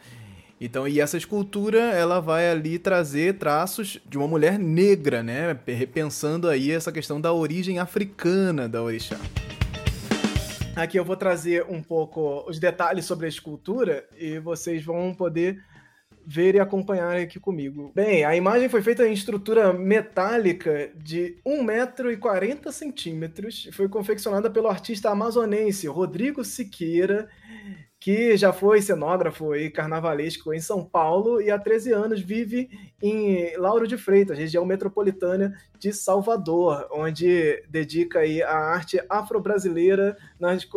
Então, 0.61 0.87
e 0.87 1.01
essa 1.01 1.17
escultura, 1.17 1.81
ela 1.81 2.21
vai 2.21 2.49
ali 2.49 2.79
trazer 2.79 3.39
traços 3.39 3.99
de 4.07 4.17
uma 4.17 4.29
mulher 4.29 4.57
negra, 4.57 5.21
né, 5.21 5.59
repensando 5.67 6.49
aí 6.49 6.71
essa 6.71 6.93
questão 6.93 7.21
da 7.21 7.33
origem 7.33 7.81
africana 7.81 8.69
da 8.69 8.81
Orixá. 8.81 9.19
Aqui 10.77 10.97
eu 10.97 11.05
vou 11.05 11.17
trazer 11.17 11.67
um 11.69 11.83
pouco 11.83 12.45
os 12.49 12.61
detalhes 12.61 13.05
sobre 13.05 13.27
a 13.27 13.29
escultura 13.29 14.07
e 14.17 14.39
vocês 14.39 14.85
vão 14.85 15.13
poder 15.13 15.61
ver 16.27 16.55
e 16.55 16.61
acompanhar 16.61 17.17
aqui 17.17 17.41
comigo. 17.41 17.93
Bem, 17.95 18.25
a 18.25 18.37
imagem 18.37 18.69
foi 18.69 18.83
feita 18.83 19.07
em 19.07 19.13
estrutura 19.13 19.73
metálica 19.73 20.91
de 20.95 21.37
1,40m 21.47 23.69
e 23.69 23.73
foi 23.73 23.89
confeccionada 23.89 24.51
pelo 24.51 24.69
artista 24.69 25.11
amazonense 25.11 25.87
Rodrigo 25.87 26.45
Siqueira, 26.45 27.29
que 28.01 28.35
já 28.35 28.51
foi 28.51 28.81
cenógrafo 28.81 29.55
e 29.55 29.71
carnavalesco 29.71 30.55
em 30.55 30.61
São 30.61 30.83
Paulo 30.83 31.41
e 31.41 31.51
há 31.51 31.59
13 31.59 31.93
anos 31.93 32.21
vive 32.21 32.71
em 33.03 33.55
Lauro 33.59 33.87
de 33.87 33.99
Freitas, 33.99 34.39
região 34.39 34.65
metropolitana 34.65 35.55
de 35.79 35.93
Salvador, 35.93 36.89
onde 36.91 37.63
dedica 37.69 38.21
aí 38.21 38.43
a 38.43 38.57
arte 38.57 38.99
afro-brasileira, 39.07 40.17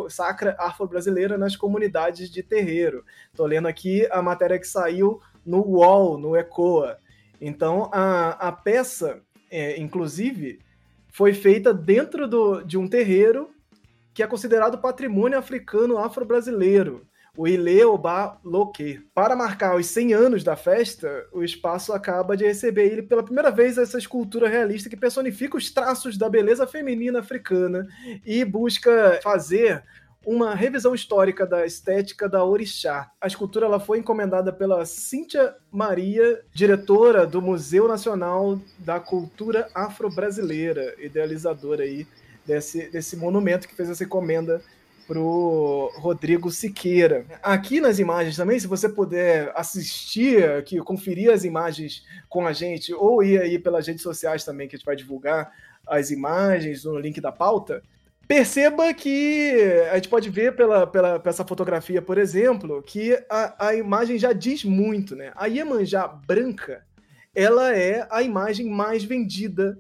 sacra 0.09 0.53
afro-brasileira 0.59 1.37
nas 1.37 1.55
comunidades 1.55 2.29
de 2.29 2.43
terreiro. 2.43 3.05
Estou 3.31 3.45
lendo 3.45 3.69
aqui 3.69 4.05
a 4.11 4.21
matéria 4.21 4.59
que 4.59 4.67
saiu 4.67 5.21
no 5.45 5.61
UOL, 5.61 6.17
no 6.17 6.35
ECOA. 6.35 6.97
Então, 7.39 7.89
a, 7.91 8.31
a 8.47 8.51
peça, 8.51 9.21
é, 9.51 9.79
inclusive, 9.79 10.59
foi 11.11 11.33
feita 11.33 11.73
dentro 11.73 12.27
do, 12.27 12.61
de 12.61 12.77
um 12.77 12.87
terreiro 12.87 13.49
que 14.13 14.23
é 14.23 14.27
considerado 14.27 14.77
patrimônio 14.77 15.37
africano 15.37 15.97
afro-brasileiro, 15.97 17.05
o 17.35 17.47
Ile 17.47 17.83
Oba 17.83 18.39
Loke. 18.43 19.01
Para 19.13 19.35
marcar 19.35 19.75
os 19.75 19.87
100 19.87 20.13
anos 20.13 20.43
da 20.43 20.55
festa, 20.55 21.25
o 21.31 21.43
espaço 21.43 21.91
acaba 21.91 22.37
de 22.37 22.45
receber 22.45 22.91
ele 22.91 23.01
pela 23.01 23.23
primeira 23.23 23.49
vez 23.49 23.77
essa 23.77 23.97
escultura 23.97 24.47
realista 24.47 24.87
que 24.87 24.95
personifica 24.95 25.57
os 25.57 25.71
traços 25.71 26.15
da 26.15 26.29
beleza 26.29 26.67
feminina 26.67 27.19
africana 27.19 27.87
e 28.23 28.45
busca 28.45 29.19
fazer 29.23 29.83
uma 30.25 30.55
revisão 30.55 30.95
histórica 30.95 31.45
da 31.45 31.65
estética 31.65 32.29
da 32.29 32.43
orixá. 32.43 33.11
A 33.19 33.27
escultura 33.27 33.65
ela 33.65 33.79
foi 33.79 33.99
encomendada 33.99 34.51
pela 34.51 34.85
Cíntia 34.85 35.55
Maria, 35.71 36.41
diretora 36.53 37.27
do 37.27 37.41
Museu 37.41 37.87
Nacional 37.87 38.59
da 38.79 38.99
Cultura 38.99 39.69
Afro-Brasileira, 39.73 40.95
idealizadora 40.97 41.83
aí 41.83 42.07
desse, 42.45 42.89
desse 42.89 43.17
monumento 43.17 43.67
que 43.67 43.75
fez 43.75 43.89
essa 43.89 44.03
encomenda 44.03 44.61
pro 45.05 45.91
Rodrigo 45.97 46.49
Siqueira. 46.49 47.25
Aqui 47.41 47.81
nas 47.81 47.99
imagens 47.99 48.37
também, 48.37 48.59
se 48.59 48.67
você 48.67 48.87
puder 48.87 49.51
assistir, 49.55 50.43
aqui, 50.51 50.77
conferir 50.79 51.31
as 51.31 51.43
imagens 51.43 52.03
com 52.29 52.47
a 52.47 52.53
gente, 52.53 52.93
ou 52.93 53.21
ir 53.21 53.41
aí 53.41 53.59
pelas 53.59 53.85
redes 53.85 54.01
sociais 54.01 54.45
também, 54.45 54.67
que 54.67 54.75
a 54.75 54.77
gente 54.77 54.85
vai 54.85 54.95
divulgar 54.95 55.51
as 55.85 56.11
imagens 56.11 56.85
no 56.85 56.97
link 56.97 57.19
da 57.19 57.31
pauta, 57.31 57.83
Perceba 58.33 58.91
que 58.95 59.53
a 59.91 59.93
gente 59.93 60.09
pode 60.09 60.27
ver 60.27 60.55
pela, 60.55 60.87
pela, 60.87 61.19
pela 61.19 61.29
essa 61.29 61.45
fotografia, 61.45 62.01
por 62.01 62.17
exemplo, 62.17 62.81
que 62.81 63.13
a, 63.29 63.67
a 63.67 63.75
imagem 63.75 64.17
já 64.17 64.33
diz 64.33 64.63
muito, 64.63 65.15
né? 65.15 65.31
A 65.35 65.45
Iemanjá 65.45 66.07
branca, 66.07 66.83
ela 67.35 67.77
é 67.77 68.07
a 68.09 68.23
imagem 68.23 68.71
mais 68.71 69.03
vendida 69.03 69.79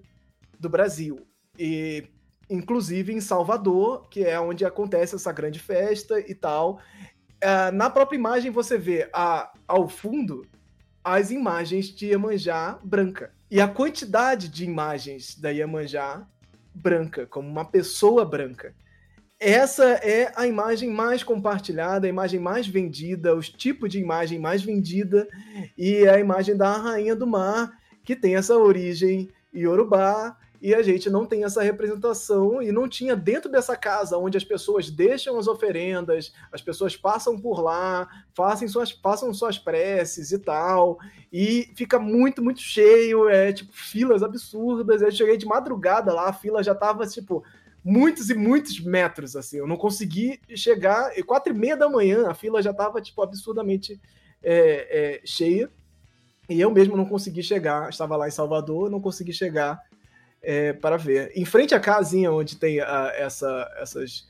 do 0.59 0.69
Brasil. 0.69 1.25
E 1.57 2.07
inclusive 2.47 3.11
em 3.11 3.19
Salvador, 3.19 4.07
que 4.07 4.23
é 4.23 4.39
onde 4.39 4.63
acontece 4.63 5.15
essa 5.15 5.31
grande 5.31 5.57
festa 5.57 6.19
e 6.19 6.35
tal. 6.35 6.79
Uh, 7.43 7.73
na 7.73 7.89
própria 7.89 8.17
imagem 8.17 8.51
você 8.51 8.77
vê 8.77 9.09
a, 9.11 9.51
ao 9.67 9.89
fundo 9.89 10.45
as 11.03 11.31
imagens 11.31 11.87
de 11.87 12.09
Iemanjá 12.09 12.77
branca. 12.83 13.33
E 13.49 13.59
a 13.59 13.67
quantidade 13.67 14.47
de 14.47 14.63
imagens 14.63 15.39
da 15.39 15.49
Iemanjá 15.49 16.27
branca, 16.73 17.25
como 17.27 17.47
uma 17.47 17.65
pessoa 17.65 18.25
branca. 18.25 18.73
Essa 19.39 19.83
é 19.95 20.31
a 20.35 20.47
imagem 20.47 20.89
mais 20.89 21.21
compartilhada, 21.21 22.07
a 22.07 22.09
imagem 22.09 22.39
mais 22.39 22.65
vendida, 22.65 23.35
os 23.35 23.49
tipos 23.49 23.89
de 23.89 23.99
imagem 23.99 24.39
mais 24.39 24.63
vendida, 24.63 25.27
e 25.77 25.95
é 26.05 26.09
a 26.09 26.19
imagem 26.19 26.55
da 26.55 26.71
Rainha 26.77 27.15
do 27.15 27.27
Mar, 27.27 27.71
que 28.05 28.15
tem 28.15 28.35
essa 28.35 28.57
origem 28.57 29.29
iorubá, 29.53 30.37
e 30.63 30.73
a 30.73 30.81
gente 30.81 31.09
não 31.09 31.25
tem 31.25 31.43
essa 31.43 31.61
representação 31.61 32.61
e 32.61 32.71
não 32.71 32.87
tinha 32.87 33.17
dentro 33.17 33.51
dessa 33.51 33.75
casa 33.75 34.17
onde 34.17 34.37
as 34.37 34.45
pessoas 34.45 34.89
deixam 34.89 35.37
as 35.37 35.45
oferendas, 35.45 36.31
as 36.53 36.61
pessoas 36.61 36.95
passam 36.95 37.37
por 37.37 37.59
lá, 37.59 38.07
fazem 38.33 38.65
suas, 38.69 38.89
façam 38.89 39.33
suas 39.33 39.59
preces 39.59 40.31
e 40.31 40.39
tal, 40.39 40.97
e 41.33 41.69
fica 41.75 41.99
muito, 41.99 42.41
muito 42.41 42.61
cheio, 42.61 43.27
é 43.27 43.51
tipo 43.51 43.73
filas 43.73 44.23
absurdas. 44.23 45.01
Eu 45.01 45.11
cheguei 45.11 45.35
de 45.35 45.45
madrugada 45.45 46.13
lá, 46.13 46.29
a 46.29 46.33
fila 46.33 46.63
já 46.63 46.73
tava 46.73 47.05
tipo 47.05 47.43
muitos 47.83 48.29
e 48.29 48.33
muitos 48.33 48.79
metros, 48.79 49.35
assim, 49.35 49.57
eu 49.57 49.67
não 49.67 49.75
consegui 49.75 50.39
chegar, 50.55 51.11
e 51.19 51.21
quatro 51.21 51.53
e 51.53 51.57
meia 51.57 51.75
da 51.75 51.89
manhã 51.89 52.29
a 52.29 52.33
fila 52.33 52.61
já 52.61 52.73
tava 52.73 53.01
tipo 53.01 53.21
absurdamente 53.21 53.99
é, 54.41 55.17
é, 55.19 55.21
cheia. 55.25 55.69
E 56.49 56.61
eu 56.61 56.71
mesmo 56.71 56.95
não 56.95 57.05
consegui 57.05 57.43
chegar, 57.43 57.89
estava 57.89 58.15
lá 58.15 58.29
em 58.29 58.31
Salvador, 58.31 58.89
não 58.89 59.01
consegui 59.01 59.33
chegar 59.33 59.81
é, 60.43 60.73
para 60.73 60.97
ver. 60.97 61.31
Em 61.33 61.45
frente 61.45 61.73
à 61.73 61.79
casinha 61.79 62.31
onde 62.31 62.57
tem 62.57 62.81
a, 62.81 63.11
essa, 63.15 63.71
essas, 63.77 64.27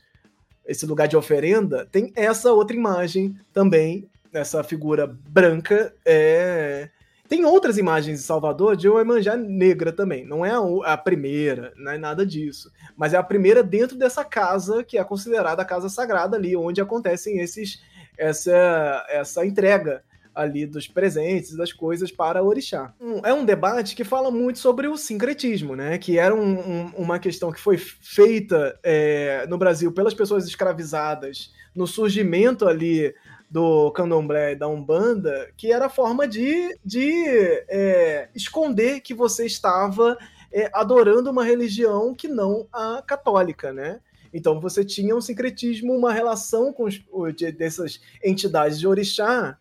esse 0.64 0.86
lugar 0.86 1.08
de 1.08 1.16
oferenda, 1.16 1.84
tem 1.90 2.12
essa 2.14 2.52
outra 2.52 2.76
imagem 2.76 3.36
também, 3.52 4.08
essa 4.32 4.62
figura 4.62 5.06
branca. 5.06 5.94
É... 6.04 6.88
Tem 7.26 7.44
outras 7.44 7.78
imagens 7.78 8.20
de 8.20 8.24
Salvador 8.24 8.76
de 8.76 8.86
Iemanjá 8.86 9.34
negra 9.34 9.90
também. 9.90 10.26
Não 10.26 10.44
é 10.44 10.52
a 10.84 10.96
primeira, 10.96 11.72
não 11.76 11.90
é 11.90 11.98
nada 11.98 12.24
disso. 12.24 12.70
Mas 12.96 13.14
é 13.14 13.16
a 13.16 13.22
primeira 13.22 13.62
dentro 13.62 13.96
dessa 13.96 14.22
casa 14.22 14.84
que 14.84 14.98
é 14.98 15.04
considerada 15.04 15.62
a 15.62 15.64
casa 15.64 15.88
sagrada 15.88 16.36
ali, 16.36 16.54
onde 16.54 16.80
acontecem 16.80 17.40
esses 17.40 17.82
essa, 18.16 19.04
essa 19.08 19.44
entrega 19.44 20.04
ali 20.34 20.66
dos 20.66 20.88
presentes, 20.88 21.56
das 21.56 21.72
coisas 21.72 22.10
para 22.10 22.42
orixá. 22.42 22.92
É 23.22 23.32
um 23.32 23.44
debate 23.44 23.94
que 23.94 24.04
fala 24.04 24.30
muito 24.30 24.58
sobre 24.58 24.88
o 24.88 24.96
sincretismo, 24.96 25.76
né? 25.76 25.98
Que 25.98 26.18
era 26.18 26.34
um, 26.34 26.58
um, 26.58 26.86
uma 26.96 27.18
questão 27.18 27.52
que 27.52 27.60
foi 27.60 27.78
feita 27.78 28.78
é, 28.82 29.46
no 29.48 29.56
Brasil 29.56 29.92
pelas 29.92 30.14
pessoas 30.14 30.46
escravizadas 30.46 31.52
no 31.74 31.86
surgimento 31.86 32.66
ali 32.66 33.14
do 33.50 33.90
candomblé 33.92 34.52
e 34.52 34.56
da 34.56 34.66
umbanda, 34.66 35.48
que 35.56 35.72
era 35.72 35.86
a 35.86 35.90
forma 35.90 36.26
de, 36.26 36.76
de 36.84 37.24
é, 37.68 38.28
esconder 38.34 39.00
que 39.00 39.14
você 39.14 39.46
estava 39.46 40.18
é, 40.52 40.70
adorando 40.72 41.30
uma 41.30 41.44
religião 41.44 42.14
que 42.14 42.28
não 42.28 42.66
a 42.72 43.02
católica, 43.06 43.72
né? 43.72 44.00
Então 44.32 44.60
você 44.60 44.84
tinha 44.84 45.14
um 45.14 45.20
sincretismo, 45.20 45.92
uma 45.92 46.12
relação 46.12 46.72
com 46.72 46.84
os, 46.84 47.00
de, 47.36 47.52
dessas 47.52 48.00
entidades 48.24 48.80
de 48.80 48.88
orixá 48.88 49.56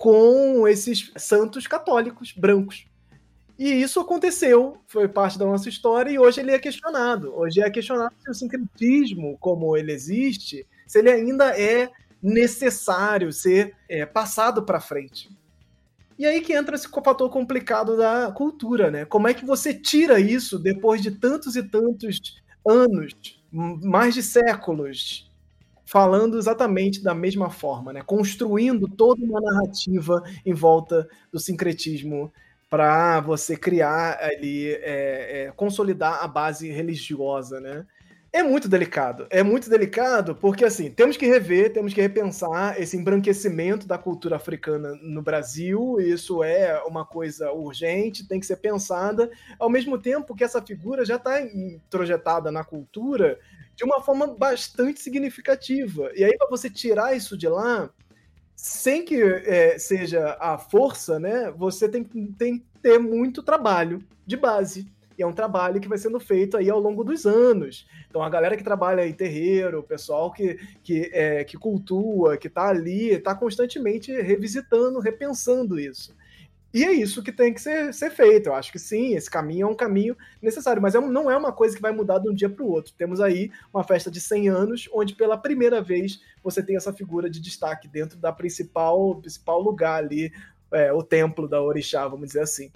com 0.00 0.66
esses 0.66 1.12
santos 1.14 1.66
católicos 1.66 2.32
brancos. 2.32 2.86
E 3.58 3.68
isso 3.68 4.00
aconteceu, 4.00 4.78
foi 4.86 5.06
parte 5.06 5.38
da 5.38 5.44
nossa 5.44 5.68
história, 5.68 6.10
e 6.10 6.18
hoje 6.18 6.40
ele 6.40 6.52
é 6.52 6.58
questionado. 6.58 7.36
Hoje 7.36 7.60
é 7.60 7.68
questionado 7.68 8.14
se 8.18 8.30
o 8.30 8.32
sincretismo, 8.32 9.36
como 9.38 9.76
ele 9.76 9.92
existe, 9.92 10.66
se 10.86 10.98
ele 10.98 11.10
ainda 11.10 11.54
é 11.54 11.90
necessário 12.22 13.30
ser 13.30 13.76
é, 13.90 14.06
passado 14.06 14.62
para 14.62 14.80
frente. 14.80 15.28
E 16.18 16.24
aí 16.24 16.40
que 16.40 16.54
entra 16.54 16.76
esse 16.76 16.88
fator 16.88 17.28
complicado 17.28 17.94
da 17.94 18.32
cultura, 18.32 18.90
né? 18.90 19.04
Como 19.04 19.28
é 19.28 19.34
que 19.34 19.44
você 19.44 19.74
tira 19.74 20.18
isso 20.18 20.58
depois 20.58 21.02
de 21.02 21.10
tantos 21.10 21.56
e 21.56 21.62
tantos 21.62 22.40
anos, 22.66 23.12
mais 23.52 24.14
de 24.14 24.22
séculos, 24.22 25.29
falando 25.90 26.38
exatamente 26.38 27.02
da 27.02 27.12
mesma 27.12 27.50
forma, 27.50 27.92
né? 27.92 28.00
Construindo 28.06 28.86
toda 28.86 29.24
uma 29.24 29.40
narrativa 29.40 30.22
em 30.46 30.54
volta 30.54 31.08
do 31.32 31.40
sincretismo 31.40 32.32
para 32.68 33.18
você 33.18 33.56
criar 33.56 34.16
ali, 34.22 34.68
é, 34.68 35.46
é, 35.46 35.52
consolidar 35.56 36.22
a 36.22 36.28
base 36.28 36.70
religiosa, 36.70 37.58
né? 37.58 37.84
É 38.32 38.44
muito 38.44 38.68
delicado. 38.68 39.26
É 39.28 39.42
muito 39.42 39.68
delicado 39.68 40.36
porque, 40.36 40.64
assim, 40.64 40.88
temos 40.88 41.16
que 41.16 41.26
rever, 41.26 41.72
temos 41.72 41.92
que 41.92 42.00
repensar 42.00 42.80
esse 42.80 42.96
embranquecimento 42.96 43.88
da 43.88 43.98
cultura 43.98 44.36
africana 44.36 44.96
no 45.02 45.20
Brasil. 45.20 45.96
Isso 45.98 46.44
é 46.44 46.80
uma 46.84 47.04
coisa 47.04 47.50
urgente, 47.50 48.28
tem 48.28 48.38
que 48.38 48.46
ser 48.46 48.58
pensada. 48.58 49.28
Ao 49.58 49.68
mesmo 49.68 49.98
tempo 49.98 50.36
que 50.36 50.44
essa 50.44 50.62
figura 50.62 51.04
já 51.04 51.16
está 51.16 51.42
introjetada 51.42 52.52
na 52.52 52.62
cultura 52.62 53.40
de 53.80 53.84
uma 53.84 54.02
forma 54.02 54.26
bastante 54.26 55.00
significativa. 55.00 56.12
E 56.14 56.22
aí, 56.22 56.36
para 56.36 56.50
você 56.50 56.68
tirar 56.68 57.16
isso 57.16 57.34
de 57.34 57.48
lá, 57.48 57.88
sem 58.54 59.02
que 59.02 59.22
é, 59.22 59.78
seja 59.78 60.36
a 60.38 60.58
força, 60.58 61.18
né, 61.18 61.50
você 61.56 61.88
tem, 61.88 62.04
tem 62.04 62.58
que 62.58 62.66
ter 62.82 62.98
muito 62.98 63.42
trabalho 63.42 64.04
de 64.26 64.36
base. 64.36 64.86
E 65.16 65.22
é 65.22 65.26
um 65.26 65.32
trabalho 65.32 65.80
que 65.80 65.88
vai 65.88 65.96
sendo 65.96 66.20
feito 66.20 66.58
aí 66.58 66.68
ao 66.68 66.78
longo 66.78 67.02
dos 67.02 67.24
anos. 67.24 67.86
Então, 68.10 68.22
a 68.22 68.28
galera 68.28 68.54
que 68.54 68.62
trabalha 68.62 69.06
em 69.06 69.14
terreiro, 69.14 69.78
o 69.78 69.82
pessoal 69.82 70.30
que, 70.30 70.58
que, 70.82 71.10
é, 71.14 71.42
que 71.42 71.56
cultua, 71.56 72.36
que 72.36 72.48
está 72.48 72.68
ali, 72.68 73.12
está 73.12 73.34
constantemente 73.34 74.12
revisitando, 74.12 75.00
repensando 75.00 75.80
isso. 75.80 76.14
E 76.72 76.84
é 76.84 76.92
isso 76.92 77.22
que 77.22 77.32
tem 77.32 77.52
que 77.52 77.60
ser, 77.60 77.92
ser 77.92 78.10
feito. 78.10 78.48
Eu 78.48 78.54
acho 78.54 78.70
que 78.70 78.78
sim, 78.78 79.14
esse 79.14 79.28
caminho 79.28 79.66
é 79.66 79.70
um 79.70 79.74
caminho 79.74 80.16
necessário, 80.40 80.80
mas 80.80 80.94
é, 80.94 81.00
não 81.00 81.30
é 81.30 81.36
uma 81.36 81.52
coisa 81.52 81.74
que 81.74 81.82
vai 81.82 81.92
mudar 81.92 82.18
de 82.18 82.28
um 82.28 82.34
dia 82.34 82.48
para 82.48 82.64
o 82.64 82.70
outro. 82.70 82.94
Temos 82.96 83.20
aí 83.20 83.50
uma 83.74 83.82
festa 83.82 84.10
de 84.10 84.20
100 84.20 84.48
anos, 84.48 84.88
onde 84.92 85.14
pela 85.14 85.36
primeira 85.36 85.82
vez 85.82 86.20
você 86.42 86.62
tem 86.62 86.76
essa 86.76 86.92
figura 86.92 87.28
de 87.28 87.40
destaque 87.40 87.88
dentro 87.88 88.18
da 88.18 88.32
principal, 88.32 89.16
principal 89.16 89.60
lugar 89.60 89.96
ali, 90.04 90.32
é, 90.72 90.92
o 90.92 91.02
templo 91.02 91.48
da 91.48 91.60
Orixá, 91.60 92.06
vamos 92.06 92.28
dizer 92.28 92.42
assim. 92.42 92.70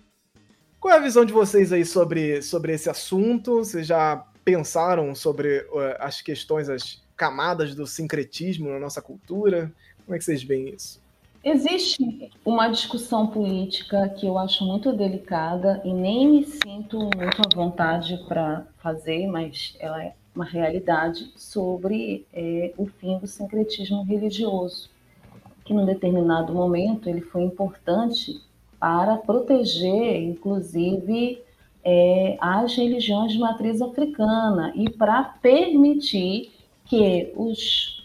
Qual 0.80 0.92
é 0.92 0.98
a 0.98 1.00
visão 1.00 1.24
de 1.24 1.32
vocês 1.32 1.72
aí 1.72 1.84
sobre, 1.84 2.42
sobre 2.42 2.74
esse 2.74 2.90
assunto? 2.90 3.58
Vocês 3.58 3.86
já 3.86 4.16
pensaram 4.44 5.14
sobre 5.14 5.60
uh, 5.70 5.96
as 5.98 6.20
questões, 6.20 6.68
as 6.68 7.02
camadas 7.16 7.74
do 7.74 7.86
sincretismo 7.86 8.68
na 8.68 8.78
nossa 8.78 9.00
cultura? 9.00 9.72
Como 10.04 10.14
é 10.14 10.18
que 10.18 10.24
vocês 10.24 10.42
veem 10.42 10.74
isso? 10.74 11.03
Existe 11.44 12.30
uma 12.42 12.68
discussão 12.68 13.26
política 13.26 14.08
que 14.08 14.26
eu 14.26 14.38
acho 14.38 14.64
muito 14.64 14.90
delicada 14.94 15.82
e 15.84 15.92
nem 15.92 16.26
me 16.26 16.44
sinto 16.46 16.98
muito 16.98 17.42
à 17.44 17.54
vontade 17.54 18.16
para 18.26 18.66
fazer, 18.78 19.26
mas 19.26 19.76
ela 19.78 20.02
é 20.02 20.14
uma 20.34 20.46
realidade 20.46 21.30
sobre 21.36 22.26
é, 22.32 22.72
o 22.78 22.86
fim 22.86 23.18
do 23.18 23.26
sincretismo 23.26 24.02
religioso, 24.04 24.88
que 25.66 25.74
num 25.74 25.84
determinado 25.84 26.54
momento 26.54 27.10
ele 27.10 27.20
foi 27.20 27.42
importante 27.42 28.40
para 28.80 29.18
proteger, 29.18 30.22
inclusive, 30.22 31.42
é, 31.84 32.38
as 32.40 32.74
religiões 32.74 33.32
de 33.32 33.38
matriz 33.38 33.82
africana 33.82 34.72
e 34.74 34.88
para 34.88 35.22
permitir 35.22 36.52
que 36.86 37.30
os, 37.36 38.03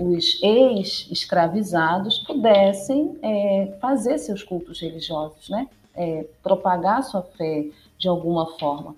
os 0.00 0.42
ex-escravizados 0.42 2.18
pudessem 2.20 3.18
é, 3.22 3.74
fazer 3.80 4.18
seus 4.18 4.42
cultos 4.42 4.80
religiosos, 4.80 5.48
né? 5.48 5.68
É, 5.94 6.26
propagar 6.42 7.02
sua 7.02 7.22
fé 7.22 7.66
de 7.98 8.08
alguma 8.08 8.46
forma. 8.58 8.94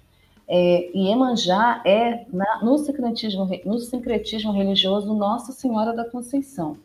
É, 0.47 0.91
e 0.95 1.09
Emanjá 1.09 1.83
é, 1.85 2.27
na, 2.33 2.63
no, 2.63 2.77
sincretismo, 2.79 3.49
no 3.65 3.79
sincretismo 3.79 4.53
religioso, 4.53 5.15
Nossa 5.15 5.53
Senhora 5.53 5.93
da 5.93 6.05
Conceição. 6.05 6.77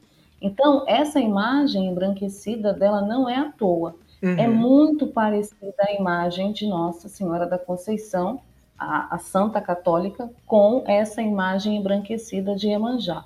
Então, 0.42 0.84
essa 0.88 1.20
imagem 1.20 1.88
embranquecida 1.88 2.72
dela 2.74 3.02
não 3.02 3.28
é 3.28 3.36
à 3.36 3.52
toa. 3.52 3.96
É 4.22 4.26
uhum. 4.26 4.40
É 4.40 4.48
muito 4.48 5.08
parecida 5.08 5.76
a 5.80 5.94
imagem 5.94 6.52
de 6.52 6.66
Nossa 6.66 7.08
Senhora 7.08 7.46
da 7.46 7.58
Conceição, 7.58 8.40
a, 8.78 9.16
a, 9.16 9.20
Santa 9.20 9.60
Católica, 9.60 10.30
com 10.46 10.84
essa 10.88 11.22
imagem 11.22 11.78
embranquecida 11.78 12.56
de 12.56 12.68
Iemanjá. 12.68 13.26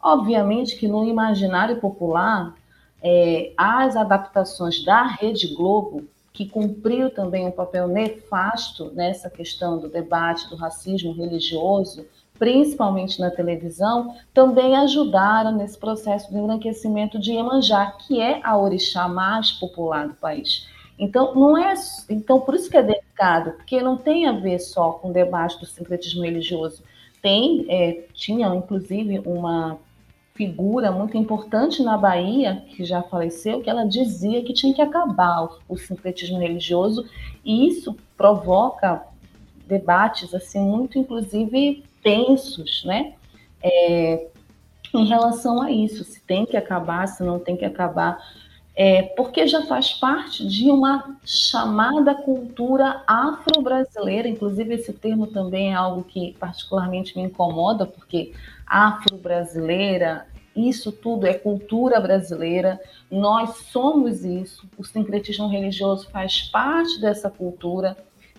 Obviamente 0.00 0.76
que 0.76 0.86
no 0.86 1.04
imaginário 1.04 1.80
popular, 1.80 2.54
é, 3.02 3.52
as 3.56 3.96
adaptações 3.96 4.84
da 4.84 5.02
Rede 5.02 5.54
Globo, 5.54 6.04
que 6.32 6.46
cumpriu 6.46 7.10
também 7.10 7.46
um 7.46 7.50
papel 7.50 7.88
nefasto 7.88 8.92
nessa 8.94 9.28
questão 9.28 9.78
do 9.78 9.88
debate 9.88 10.48
do 10.48 10.56
racismo 10.56 11.12
religioso, 11.12 12.06
principalmente 12.38 13.18
na 13.20 13.30
televisão, 13.30 14.14
também 14.32 14.76
ajudaram 14.76 15.52
nesse 15.52 15.76
processo 15.76 16.30
de 16.30 16.38
embranquecimento 16.38 17.18
de 17.18 17.32
Iemanjá, 17.32 17.92
que 18.06 18.20
é 18.20 18.40
a 18.44 18.56
orixá 18.56 19.08
mais 19.08 19.50
popular 19.50 20.06
do 20.06 20.14
país. 20.14 20.68
Então, 20.96 21.34
não 21.34 21.58
é, 21.58 21.74
então 22.08 22.40
por 22.40 22.54
isso 22.54 22.70
que 22.70 22.76
é 22.76 22.82
delicado, 22.82 23.52
porque 23.52 23.82
não 23.82 23.96
tem 23.96 24.26
a 24.26 24.32
ver 24.32 24.60
só 24.60 24.92
com 24.92 25.10
o 25.10 25.12
debate 25.12 25.58
do 25.58 25.66
sincretismo 25.66 26.22
religioso. 26.22 26.82
Tem, 27.20 27.66
é, 27.68 28.04
tinha 28.14 28.46
inclusive 28.54 29.20
uma 29.26 29.78
figura 30.38 30.92
muito 30.92 31.16
importante 31.16 31.82
na 31.82 31.98
Bahia, 31.98 32.62
que 32.68 32.84
já 32.84 33.02
faleceu, 33.02 33.60
que 33.60 33.68
ela 33.68 33.84
dizia 33.84 34.44
que 34.44 34.52
tinha 34.52 34.72
que 34.72 34.80
acabar 34.80 35.42
o, 35.42 35.58
o 35.70 35.76
sincretismo 35.76 36.38
religioso, 36.38 37.04
e 37.44 37.66
isso 37.66 37.96
provoca 38.16 39.02
debates 39.66 40.32
assim 40.32 40.60
muito 40.60 40.96
inclusive 40.96 41.82
tensos, 42.04 42.84
né? 42.84 43.14
É, 43.60 44.28
em 44.94 45.06
relação 45.06 45.60
a 45.60 45.72
isso, 45.72 46.04
se 46.04 46.20
tem 46.20 46.46
que 46.46 46.56
acabar, 46.56 47.08
se 47.08 47.24
não 47.24 47.40
tem 47.40 47.56
que 47.56 47.64
acabar, 47.64 48.16
é, 48.76 49.02
porque 49.02 49.44
já 49.48 49.66
faz 49.66 49.92
parte 49.92 50.46
de 50.46 50.70
uma 50.70 51.18
chamada 51.26 52.14
cultura 52.14 53.02
afro-brasileira, 53.08 54.28
inclusive 54.28 54.72
esse 54.74 54.92
termo 54.92 55.26
também 55.26 55.72
é 55.72 55.74
algo 55.74 56.04
que 56.04 56.36
particularmente 56.38 57.16
me 57.18 57.24
incomoda, 57.24 57.84
porque 57.84 58.32
afro-brasileira, 58.64 60.27
isso 60.66 60.90
tudo 60.90 61.26
é 61.26 61.34
cultura 61.34 62.00
brasileira, 62.00 62.80
nós 63.10 63.56
somos 63.70 64.24
isso, 64.24 64.66
o 64.76 64.84
sincretismo 64.84 65.46
religioso 65.48 66.08
faz 66.10 66.42
parte 66.42 67.00
dessa 67.00 67.30
cultura, 67.30 67.96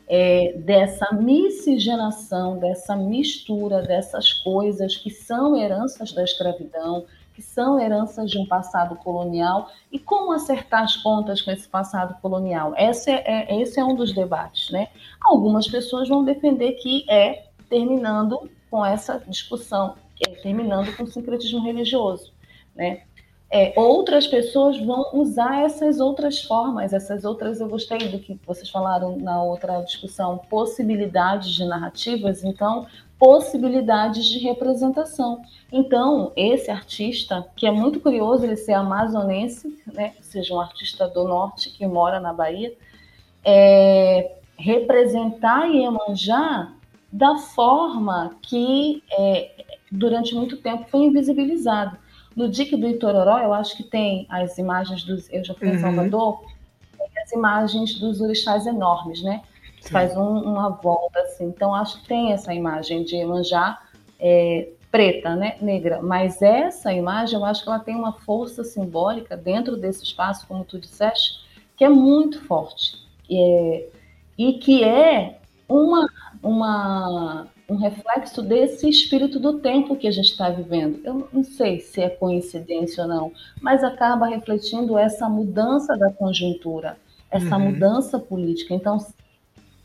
é, 0.07 0.53
dessa 0.57 1.13
miscigenação, 1.13 2.57
dessa 2.57 2.95
mistura 2.95 3.83
dessas 3.83 4.33
coisas 4.33 4.97
que 4.97 5.11
são 5.11 5.55
heranças 5.55 6.11
da 6.11 6.23
escravidão, 6.23 7.05
que 7.39 7.41
são 7.43 7.79
heranças 7.79 8.29
de 8.29 8.37
um 8.37 8.45
passado 8.45 8.95
colonial, 8.97 9.69
e 9.89 9.97
como 9.97 10.33
acertar 10.33 10.83
as 10.83 10.97
contas 10.97 11.41
com 11.41 11.51
esse 11.51 11.69
passado 11.69 12.19
colonial? 12.21 12.73
Esse 12.75 13.11
é, 13.11 13.23
é, 13.25 13.61
esse 13.61 13.79
é 13.79 13.85
um 13.85 13.95
dos 13.95 14.11
debates. 14.11 14.69
Né? 14.71 14.89
Algumas 15.21 15.65
pessoas 15.67 16.09
vão 16.09 16.25
defender 16.25 16.73
que 16.73 17.05
é 17.09 17.45
terminando 17.69 18.49
com 18.69 18.85
essa 18.85 19.23
discussão, 19.27 19.95
é 20.27 20.31
terminando 20.31 20.95
com 20.95 21.03
o 21.03 21.07
sincretismo 21.07 21.63
religioso. 21.63 22.33
Né? 22.75 23.01
é, 23.51 23.73
outras 23.75 24.27
pessoas 24.27 24.79
vão 24.79 25.09
usar 25.13 25.63
essas 25.63 25.99
outras 25.99 26.43
formas, 26.43 26.93
essas 26.93 27.25
outras. 27.25 27.59
Eu 27.59 27.67
gostei 27.67 27.97
do 28.09 28.19
que 28.19 28.39
vocês 28.45 28.69
falaram 28.69 29.17
na 29.17 29.41
outra 29.41 29.81
discussão, 29.81 30.37
possibilidades 30.49 31.49
de 31.49 31.65
narrativas, 31.65 32.43
então, 32.43 32.85
possibilidades 33.17 34.25
de 34.25 34.37
representação. 34.37 35.41
Então, 35.71 36.31
esse 36.35 36.69
artista, 36.69 37.45
que 37.55 37.65
é 37.65 37.71
muito 37.71 37.99
curioso 37.99 38.45
ele 38.45 38.55
ser 38.55 38.73
amazonense, 38.73 39.81
né, 39.91 40.13
ou 40.17 40.23
seja, 40.23 40.53
um 40.53 40.59
artista 40.59 41.07
do 41.07 41.27
norte 41.27 41.71
que 41.71 41.85
mora 41.87 42.19
na 42.19 42.31
Bahia, 42.31 42.71
é, 43.43 44.35
representar 44.57 45.65
Iemanjá 45.65 46.71
da 47.11 47.35
forma 47.37 48.35
que 48.43 49.01
é, 49.11 49.65
durante 49.91 50.33
muito 50.35 50.57
tempo 50.57 50.85
foi 50.89 51.01
invisibilizado. 51.01 51.97
No 52.35 52.47
Dique 52.47 52.77
do 52.77 52.87
Itororó, 52.87 53.39
eu 53.39 53.53
acho 53.53 53.75
que 53.75 53.83
tem 53.83 54.25
as 54.29 54.57
imagens 54.57 55.03
dos. 55.03 55.31
Eu 55.31 55.43
já 55.43 55.53
fui 55.53 55.67
uhum. 55.67 55.75
em 55.75 55.79
Salvador, 55.79 56.43
tem 56.97 57.23
as 57.23 57.31
imagens 57.31 57.99
dos 57.99 58.21
orixás 58.21 58.65
enormes, 58.65 59.21
né? 59.21 59.41
Sim. 59.81 59.89
Faz 59.89 60.15
um, 60.15 60.39
uma 60.39 60.69
volta 60.69 61.19
assim. 61.21 61.45
Então, 61.45 61.73
acho 61.73 62.01
que 62.01 62.07
tem 62.07 62.31
essa 62.31 62.53
imagem 62.53 63.03
de 63.03 63.15
Iemanjá 63.15 63.79
é, 64.19 64.69
preta, 64.91 65.35
né? 65.35 65.57
Negra. 65.61 66.01
Mas 66.01 66.41
essa 66.41 66.93
imagem, 66.93 67.37
eu 67.37 67.45
acho 67.45 67.63
que 67.63 67.69
ela 67.69 67.79
tem 67.79 67.95
uma 67.95 68.13
força 68.13 68.63
simbólica 68.63 69.35
dentro 69.35 69.77
desse 69.77 70.03
espaço, 70.03 70.47
como 70.47 70.63
tu 70.63 70.79
disseste, 70.79 71.39
que 71.75 71.83
é 71.83 71.89
muito 71.89 72.41
forte. 72.45 72.97
É, 73.31 73.85
e 74.37 74.53
que 74.53 74.83
é 74.83 75.39
uma, 75.67 76.07
uma 76.41 77.47
um 77.69 77.75
reflexo 77.75 78.41
desse 78.41 78.89
espírito 78.89 79.39
do 79.39 79.59
tempo 79.59 79.95
que 79.95 80.07
a 80.07 80.11
gente 80.11 80.31
está 80.31 80.49
vivendo. 80.49 80.99
Eu 81.03 81.27
não 81.31 81.43
sei 81.43 81.79
se 81.79 82.01
é 82.01 82.09
coincidência 82.09 83.03
ou 83.03 83.09
não, 83.09 83.31
mas 83.61 83.83
acaba 83.83 84.27
refletindo 84.27 84.97
essa 84.97 85.29
mudança 85.29 85.95
da 85.95 86.11
conjuntura, 86.11 86.97
essa 87.29 87.57
uhum. 87.57 87.71
mudança 87.71 88.17
política. 88.17 88.73
Então, 88.73 88.97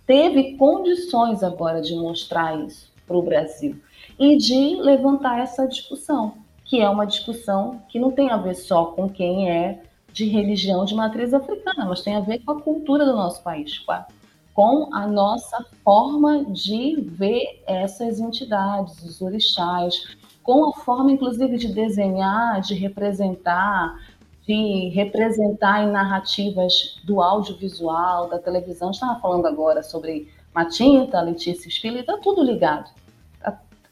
teve 0.06 0.56
condições 0.56 1.42
agora 1.42 1.82
de 1.82 1.94
mostrar 1.94 2.58
isso 2.66 2.90
para 3.06 3.16
o 3.16 3.22
Brasil 3.22 3.76
e 4.18 4.36
de 4.36 4.76
levantar 4.76 5.40
essa 5.40 5.66
discussão, 5.66 6.34
que 6.64 6.80
é 6.80 6.88
uma 6.88 7.06
discussão 7.06 7.82
que 7.88 7.98
não 7.98 8.10
tem 8.10 8.30
a 8.30 8.36
ver 8.38 8.54
só 8.54 8.86
com 8.86 9.08
quem 9.08 9.50
é 9.50 9.82
de 10.12 10.26
religião 10.26 10.84
de 10.84 10.94
matriz 10.94 11.34
africana, 11.34 11.84
mas 11.84 12.00
tem 12.00 12.16
a 12.16 12.20
ver 12.20 12.38
com 12.38 12.52
a 12.52 12.62
cultura 12.62 13.04
do 13.04 13.14
nosso 13.14 13.42
país, 13.42 13.82
a 13.88 14.06
com 14.54 14.94
a 14.94 15.06
nossa 15.06 15.66
forma 15.84 16.44
de 16.44 17.00
ver 17.00 17.62
essas 17.66 18.20
entidades, 18.20 19.02
os 19.02 19.20
orixás, 19.20 20.16
com 20.44 20.68
a 20.68 20.72
forma, 20.72 21.10
inclusive, 21.10 21.58
de 21.58 21.74
desenhar, 21.74 22.60
de 22.60 22.74
representar, 22.74 23.98
de 24.46 24.90
representar 24.90 25.82
em 25.82 25.90
narrativas 25.90 27.00
do 27.04 27.20
audiovisual, 27.20 28.28
da 28.28 28.38
televisão. 28.38 28.92
Estava 28.92 29.18
falando 29.20 29.46
agora 29.46 29.82
sobre 29.82 30.28
Matinta, 30.54 31.20
Letícia 31.20 31.68
Spiller, 31.68 32.00
está 32.02 32.16
tudo 32.18 32.42
ligado. 32.42 32.88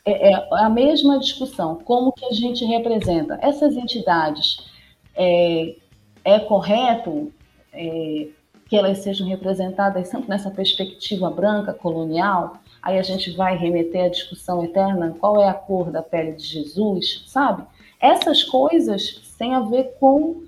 É, 0.04 0.32
é, 0.32 0.48
a 0.52 0.68
mesma 0.68 1.18
discussão, 1.18 1.76
como 1.76 2.12
que 2.12 2.24
a 2.24 2.32
gente 2.32 2.64
representa 2.64 3.38
essas 3.40 3.74
entidades. 3.76 4.70
É, 5.14 5.76
é 6.24 6.38
correto 6.38 7.32
é, 7.72 8.28
que 8.72 8.76
elas 8.78 9.00
sejam 9.00 9.28
representadas 9.28 10.08
sempre 10.08 10.30
nessa 10.30 10.50
perspectiva 10.50 11.28
branca 11.28 11.74
colonial, 11.74 12.56
aí 12.80 12.98
a 12.98 13.02
gente 13.02 13.30
vai 13.32 13.54
remeter 13.54 14.06
à 14.06 14.08
discussão 14.08 14.64
eterna, 14.64 15.14
qual 15.20 15.38
é 15.38 15.46
a 15.46 15.52
cor 15.52 15.90
da 15.90 16.00
pele 16.00 16.32
de 16.32 16.46
Jesus, 16.46 17.22
sabe? 17.26 17.64
Essas 18.00 18.42
coisas 18.42 19.34
têm 19.36 19.54
a 19.54 19.60
ver 19.60 19.94
com 20.00 20.44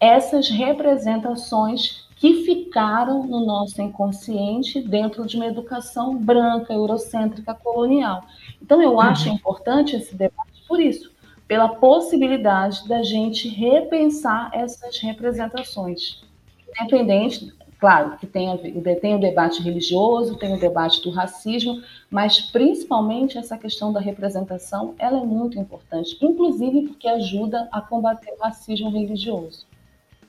essas 0.00 0.48
representações 0.48 2.04
que 2.16 2.42
ficaram 2.42 3.24
no 3.24 3.46
nosso 3.46 3.80
inconsciente 3.80 4.82
dentro 4.82 5.24
de 5.24 5.36
uma 5.36 5.46
educação 5.46 6.16
branca, 6.16 6.74
eurocêntrica, 6.74 7.54
colonial. 7.54 8.24
Então, 8.60 8.82
eu 8.82 9.00
acho 9.00 9.28
uhum. 9.28 9.36
importante 9.36 9.94
esse 9.94 10.16
debate 10.16 10.64
por 10.66 10.80
isso, 10.80 11.12
pela 11.46 11.68
possibilidade 11.68 12.88
da 12.88 13.04
gente 13.04 13.48
repensar 13.48 14.50
essas 14.52 14.98
representações, 14.98 16.24
independente 16.68 17.56
Claro 17.78 18.18
que 18.18 18.26
tem, 18.26 18.56
tem 19.00 19.14
o 19.14 19.20
debate 19.20 19.62
religioso, 19.62 20.36
tem 20.36 20.52
o 20.52 20.58
debate 20.58 21.00
do 21.02 21.10
racismo, 21.10 21.80
mas 22.10 22.40
principalmente 22.40 23.38
essa 23.38 23.56
questão 23.56 23.92
da 23.92 24.00
representação, 24.00 24.96
ela 24.98 25.20
é 25.20 25.24
muito 25.24 25.58
importante, 25.58 26.18
inclusive 26.20 26.88
porque 26.88 27.06
ajuda 27.06 27.68
a 27.70 27.80
combater 27.80 28.32
o 28.32 28.42
racismo 28.42 28.90
religioso. 28.90 29.64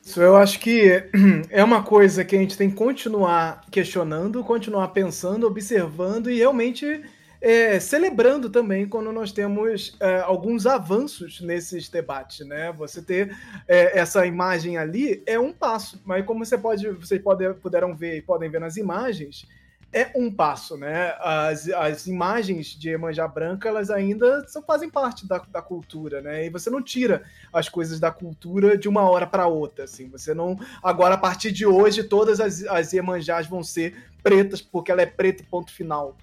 Isso 0.02 0.22
eu 0.22 0.38
acho 0.38 0.60
que 0.60 1.04
é 1.50 1.64
uma 1.64 1.82
coisa 1.82 2.24
que 2.24 2.36
a 2.36 2.40
gente 2.40 2.56
tem 2.56 2.70
que 2.70 2.76
continuar 2.76 3.66
questionando, 3.72 4.44
continuar 4.44 4.90
pensando, 4.90 5.48
observando 5.48 6.30
e 6.30 6.38
realmente 6.38 7.02
é, 7.42 7.80
celebrando 7.80 8.50
também 8.50 8.88
quando 8.88 9.12
nós 9.12 9.32
temos 9.32 9.96
é, 10.00 10.20
alguns 10.20 10.66
avanços 10.66 11.40
nesses 11.42 11.88
debates, 11.88 12.46
né? 12.46 12.72
Você 12.74 13.02
ter 13.02 13.36
é, 13.68 13.98
essa 13.98 14.26
imagem 14.26 14.78
ali 14.78 15.24
é 15.26 15.40
um 15.40 15.54
passo, 15.54 16.02
mas 16.04 16.26
como 16.26 16.46
você 16.46 16.58
pode, 16.58 16.90
vocês 16.90 17.22
pode, 17.22 17.54
puderam 17.56 17.96
ver 17.96 18.18
e 18.18 18.22
podem 18.22 18.50
ver 18.50 18.60
nas 18.60 18.76
imagens, 18.76 19.48
é 19.92 20.12
um 20.16 20.32
passo, 20.32 20.78
né? 20.78 21.16
As, 21.20 21.68
as 21.70 22.06
imagens 22.08 22.68
de 22.68 22.90
Emanjá 22.90 23.28
Branca, 23.28 23.68
elas 23.68 23.90
ainda 23.90 24.48
são, 24.48 24.62
fazem 24.62 24.90
parte 24.90 25.28
da, 25.28 25.40
da 25.40 25.62
cultura, 25.62 26.22
né? 26.22 26.46
E 26.46 26.50
você 26.50 26.70
não 26.70 26.82
tira 26.82 27.24
as 27.52 27.68
coisas 27.68 28.00
da 28.00 28.12
cultura 28.12 28.78
de 28.78 28.88
uma 28.88 29.10
hora 29.10 29.26
para 29.26 29.48
outra, 29.48 29.86
assim. 29.86 30.08
Você 30.10 30.34
não... 30.34 30.60
Agora, 30.84 31.16
a 31.16 31.18
partir 31.18 31.52
de 31.52 31.66
hoje, 31.66 32.04
todas 32.04 32.40
as, 32.40 32.64
as 32.66 32.94
Iemanjás 32.94 33.48
vão 33.48 33.64
ser 33.64 33.96
pretas, 34.22 34.62
porque 34.62 34.92
ela 34.92 35.02
é 35.02 35.08
preta 35.08 35.44
ponto 35.50 35.72
final 35.72 36.16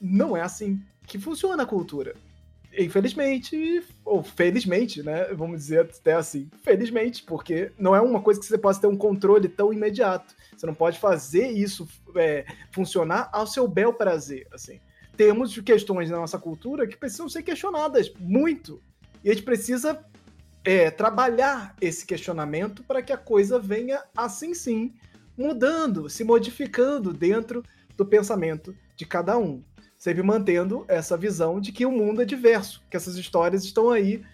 não 0.00 0.36
é 0.36 0.40
assim 0.40 0.80
que 1.06 1.18
funciona 1.18 1.64
a 1.64 1.66
cultura. 1.66 2.14
Infelizmente, 2.78 3.82
ou 4.04 4.22
felizmente, 4.22 5.02
né? 5.02 5.24
Vamos 5.34 5.58
dizer 5.58 5.80
até 5.80 6.12
assim, 6.12 6.48
felizmente, 6.62 7.24
porque 7.24 7.72
não 7.76 7.96
é 7.96 8.00
uma 8.00 8.22
coisa 8.22 8.38
que 8.38 8.46
você 8.46 8.56
possa 8.56 8.80
ter 8.80 8.86
um 8.86 8.96
controle 8.96 9.48
tão 9.48 9.72
imediato. 9.72 10.34
Você 10.56 10.66
não 10.66 10.74
pode 10.74 10.98
fazer 10.98 11.48
isso 11.48 11.88
é, 12.14 12.46
funcionar 12.70 13.28
ao 13.32 13.46
seu 13.46 13.66
bel 13.66 13.92
prazer, 13.92 14.46
assim. 14.52 14.78
Temos 15.16 15.58
questões 15.58 16.10
na 16.10 16.18
nossa 16.18 16.38
cultura 16.38 16.86
que 16.86 16.96
precisam 16.96 17.28
ser 17.28 17.42
questionadas 17.42 18.12
muito. 18.20 18.80
E 19.24 19.30
a 19.30 19.34
gente 19.34 19.44
precisa 19.44 20.04
é, 20.64 20.90
trabalhar 20.90 21.74
esse 21.80 22.06
questionamento 22.06 22.84
para 22.84 23.02
que 23.02 23.12
a 23.12 23.18
coisa 23.18 23.58
venha, 23.58 24.00
assim 24.16 24.54
sim, 24.54 24.94
mudando, 25.36 26.08
se 26.08 26.22
modificando 26.22 27.12
dentro 27.12 27.64
do 27.96 28.06
pensamento 28.06 28.74
de 28.96 29.04
cada 29.04 29.36
um 29.36 29.62
sempre 30.00 30.22
mantendo 30.22 30.86
essa 30.88 31.14
visão 31.14 31.60
de 31.60 31.70
que 31.70 31.84
o 31.84 31.92
mundo 31.92 32.22
é 32.22 32.24
diverso, 32.24 32.82
que 32.90 32.96
essas 32.96 33.16
histórias 33.16 33.64
estão 33.64 33.90
aí 33.90 34.24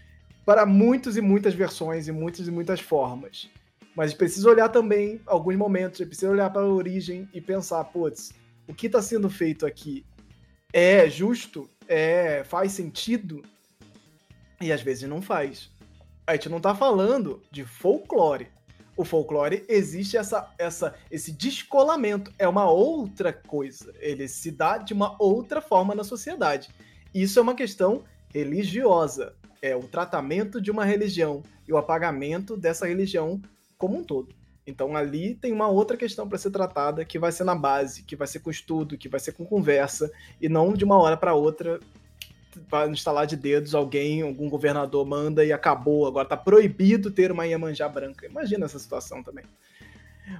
para 0.44 0.64
muitas 0.64 1.16
e 1.16 1.20
muitas 1.20 1.54
versões 1.54 2.06
e 2.06 2.12
muitas 2.12 2.46
e 2.46 2.52
muitas 2.52 2.78
formas. 2.78 3.50
Mas 3.96 4.14
precisa 4.14 4.48
olhar 4.48 4.68
também 4.68 5.20
alguns 5.26 5.56
momentos, 5.56 6.06
precisa 6.06 6.30
olhar 6.30 6.50
para 6.50 6.62
a 6.62 6.68
origem 6.68 7.28
e 7.34 7.40
pensar, 7.40 7.82
putz, 7.86 8.32
o 8.68 8.72
que 8.72 8.86
está 8.86 9.02
sendo 9.02 9.28
feito 9.28 9.66
aqui 9.66 10.06
é 10.72 11.10
justo, 11.10 11.68
é 11.88 12.44
faz 12.44 12.70
sentido 12.70 13.42
e 14.60 14.70
às 14.70 14.80
vezes 14.80 15.08
não 15.08 15.20
faz. 15.20 15.68
A 16.24 16.34
gente 16.34 16.48
não 16.48 16.58
está 16.58 16.76
falando 16.76 17.42
de 17.50 17.64
folclore, 17.64 18.46
o 18.96 19.04
folclore 19.04 19.64
existe 19.68 20.16
essa, 20.16 20.52
essa, 20.58 20.94
esse 21.10 21.30
descolamento. 21.30 22.32
É 22.38 22.48
uma 22.48 22.70
outra 22.70 23.32
coisa. 23.32 23.92
Ele 23.98 24.26
se 24.26 24.50
dá 24.50 24.78
de 24.78 24.94
uma 24.94 25.14
outra 25.22 25.60
forma 25.60 25.94
na 25.94 26.02
sociedade. 26.02 26.70
Isso 27.14 27.38
é 27.38 27.42
uma 27.42 27.54
questão 27.54 28.04
religiosa. 28.32 29.34
É 29.60 29.76
o 29.76 29.82
tratamento 29.82 30.60
de 30.60 30.70
uma 30.70 30.84
religião 30.84 31.42
e 31.68 31.72
o 31.72 31.76
apagamento 31.76 32.56
dessa 32.56 32.86
religião 32.86 33.40
como 33.76 33.98
um 33.98 34.04
todo. 34.04 34.34
Então 34.66 34.96
ali 34.96 35.34
tem 35.34 35.52
uma 35.52 35.68
outra 35.68 35.96
questão 35.96 36.28
para 36.28 36.38
ser 36.38 36.50
tratada 36.50 37.04
que 37.04 37.18
vai 37.18 37.30
ser 37.30 37.44
na 37.44 37.54
base, 37.54 38.02
que 38.02 38.16
vai 38.16 38.26
ser 38.26 38.40
com 38.40 38.50
estudo, 38.50 38.98
que 38.98 39.08
vai 39.08 39.20
ser 39.20 39.32
com 39.32 39.44
conversa 39.44 40.10
e 40.40 40.48
não 40.48 40.72
de 40.72 40.84
uma 40.84 40.98
hora 40.98 41.16
para 41.16 41.34
outra 41.34 41.78
para 42.68 42.88
instalar 42.88 43.26
de 43.26 43.36
dedos, 43.36 43.74
alguém, 43.74 44.22
algum 44.22 44.48
governador 44.48 45.06
manda 45.06 45.44
e 45.44 45.52
acabou. 45.52 46.06
Agora 46.06 46.28
tá 46.28 46.36
proibido 46.36 47.10
ter 47.10 47.30
uma 47.32 47.46
Iemanjá 47.46 47.88
branca. 47.88 48.26
Imagina 48.26 48.64
essa 48.64 48.78
situação 48.78 49.22
também. 49.22 49.44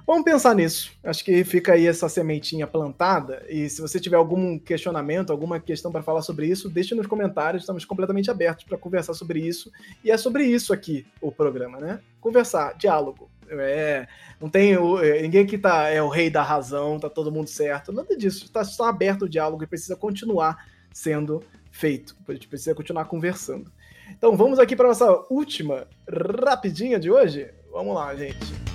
Vamos 0.05 0.23
pensar 0.23 0.53
nisso. 0.53 0.91
Acho 1.03 1.23
que 1.23 1.43
fica 1.43 1.73
aí 1.73 1.87
essa 1.87 2.09
sementinha 2.09 2.67
plantada. 2.67 3.45
E 3.47 3.69
se 3.69 3.81
você 3.81 3.99
tiver 3.99 4.17
algum 4.17 4.59
questionamento, 4.59 5.31
alguma 5.31 5.59
questão 5.59 5.91
para 5.91 6.03
falar 6.03 6.21
sobre 6.21 6.47
isso, 6.47 6.69
deixe 6.69 6.93
nos 6.93 7.07
comentários. 7.07 7.63
Estamos 7.63 7.85
completamente 7.85 8.29
abertos 8.29 8.65
para 8.65 8.77
conversar 8.77 9.13
sobre 9.13 9.39
isso. 9.39 9.71
E 10.03 10.11
é 10.11 10.17
sobre 10.17 10.43
isso 10.43 10.73
aqui 10.73 11.05
o 11.21 11.31
programa, 11.31 11.79
né? 11.79 11.99
Conversar, 12.19 12.73
diálogo. 12.77 13.29
É, 13.49 14.07
não 14.41 14.49
tem 14.49 14.73
é, 14.73 15.21
ninguém 15.21 15.45
que 15.45 15.57
tá 15.57 15.87
é 15.87 16.01
o 16.01 16.09
rei 16.09 16.29
da 16.29 16.43
razão, 16.43 16.99
tá 16.99 17.09
todo 17.09 17.31
mundo 17.31 17.47
certo. 17.47 17.93
Nada 17.93 18.15
disso. 18.17 18.43
Está 18.43 18.65
só 18.65 18.85
aberto 18.85 19.23
o 19.23 19.29
diálogo 19.29 19.63
e 19.63 19.67
precisa 19.67 19.95
continuar 19.95 20.67
sendo 20.91 21.41
feito. 21.77 22.15
A 22.27 22.33
gente 22.33 22.47
precisa 22.47 22.75
continuar 22.75 23.05
conversando. 23.05 23.71
Então 24.09 24.35
vamos 24.35 24.57
aqui 24.57 24.75
para 24.75 24.87
nossa 24.87 25.25
última 25.29 25.87
rapidinha 26.43 26.99
de 26.99 27.11
hoje? 27.11 27.49
Vamos 27.71 27.93
lá, 27.93 28.15
gente. 28.15 28.67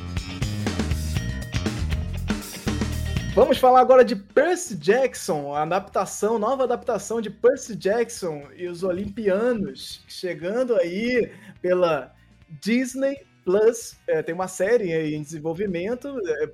Vamos 3.34 3.57
falar 3.57 3.80
agora 3.80 4.05
de 4.05 4.14
Percy 4.14 4.76
Jackson, 4.76 5.55
a 5.55 5.62
adaptação, 5.62 6.38
nova 6.38 6.64
adaptação 6.64 7.18
de 7.20 7.30
Percy 7.30 7.74
Jackson 7.74 8.46
e 8.55 8.68
os 8.68 8.82
Olimpianos, 8.82 10.05
chegando 10.07 10.76
aí 10.76 11.32
pela 11.62 12.14
Disney 12.61 13.24
Plus. 13.42 13.96
É, 14.07 14.22
tem 14.22 14.34
uma 14.34 14.48
série 14.48 14.92
em 14.92 15.22
desenvolvimento 15.22 16.14
é, 16.26 16.50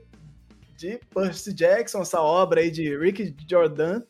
de 0.77 1.01
Percy 1.13 1.53
Jackson, 1.53 2.03
essa 2.03 2.23
obra 2.23 2.61
aí 2.61 2.71
de 2.71 2.97
Rick 2.97 3.35
Jordan, 3.51 4.03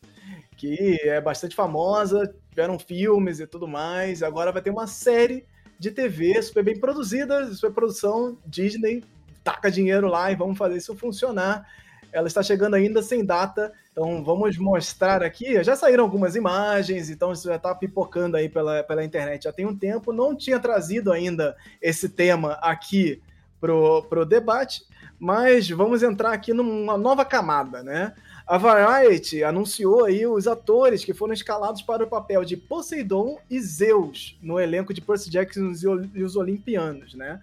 que 0.59 0.99
é 1.05 1.21
bastante 1.21 1.55
famosa, 1.55 2.35
tiveram 2.51 2.79
filmes 2.79 3.39
e 3.39 3.47
tudo 3.47 3.69
mais. 3.69 4.25
Agora 4.25 4.51
vai 4.51 4.61
ter 4.61 4.71
uma 4.71 4.89
série 4.89 5.47
de 5.79 5.93
TV 5.93 6.43
super 6.43 6.65
bem 6.65 6.79
produzida, 6.79 7.55
super 7.55 7.73
produção 7.73 8.37
Disney, 8.45 9.05
taca 9.45 9.71
dinheiro 9.71 10.09
lá 10.09 10.33
e 10.33 10.35
vamos 10.35 10.59
fazer 10.59 10.77
isso 10.77 10.97
funcionar. 10.97 11.65
Ela 12.11 12.27
está 12.27 12.43
chegando 12.43 12.75
ainda 12.75 13.03
sem 13.03 13.25
data, 13.25 13.73
então 13.93 14.25
vamos 14.25 14.59
mostrar 14.59 15.23
aqui. 15.23 15.63
Já 15.63 15.77
saíram 15.77 16.03
algumas 16.03 16.35
imagens, 16.35 17.09
então 17.09 17.33
isso 17.33 17.47
já 17.47 17.55
está 17.55 17.73
pipocando 17.73 18.37
aí 18.37 18.49
pela, 18.49 18.83
pela 18.83 19.05
internet 19.05 19.45
já 19.45 19.53
tem 19.53 19.65
um 19.65 19.77
tempo. 19.77 20.13
Não 20.13 20.35
tinha 20.35 20.59
trazido 20.59 21.13
ainda 21.13 21.57
esse 21.81 22.09
tema 22.09 22.55
aqui 22.55 23.23
pro, 23.61 24.03
pro 24.05 24.27
debate, 24.27 24.83
mas 25.21 25.69
vamos 25.69 26.03
entrar 26.03 26.33
aqui 26.33 26.53
numa 26.53 26.99
nova 26.99 27.25
camada, 27.25 27.83
né? 27.85 28.15
A 28.49 28.57
Variety 28.57 29.45
anunciou 29.45 30.07
aí 30.07 30.27
os 30.27 30.49
atores 30.49 31.05
que 31.05 31.13
foram 31.13 31.35
escalados 31.35 31.83
para 31.83 32.05
o 32.05 32.09
papel 32.09 32.47
de 32.47 32.57
Poseidon 32.57 33.39
e 33.51 33.61
Zeus 33.61 34.39
no 34.41 34.59
elenco 34.59 34.95
de 34.95 35.03
Percy 35.03 35.29
Jackson 35.29 35.75
e 36.15 36.23
os 36.23 36.35
Olimpianos, 36.35 37.13
né? 37.13 37.41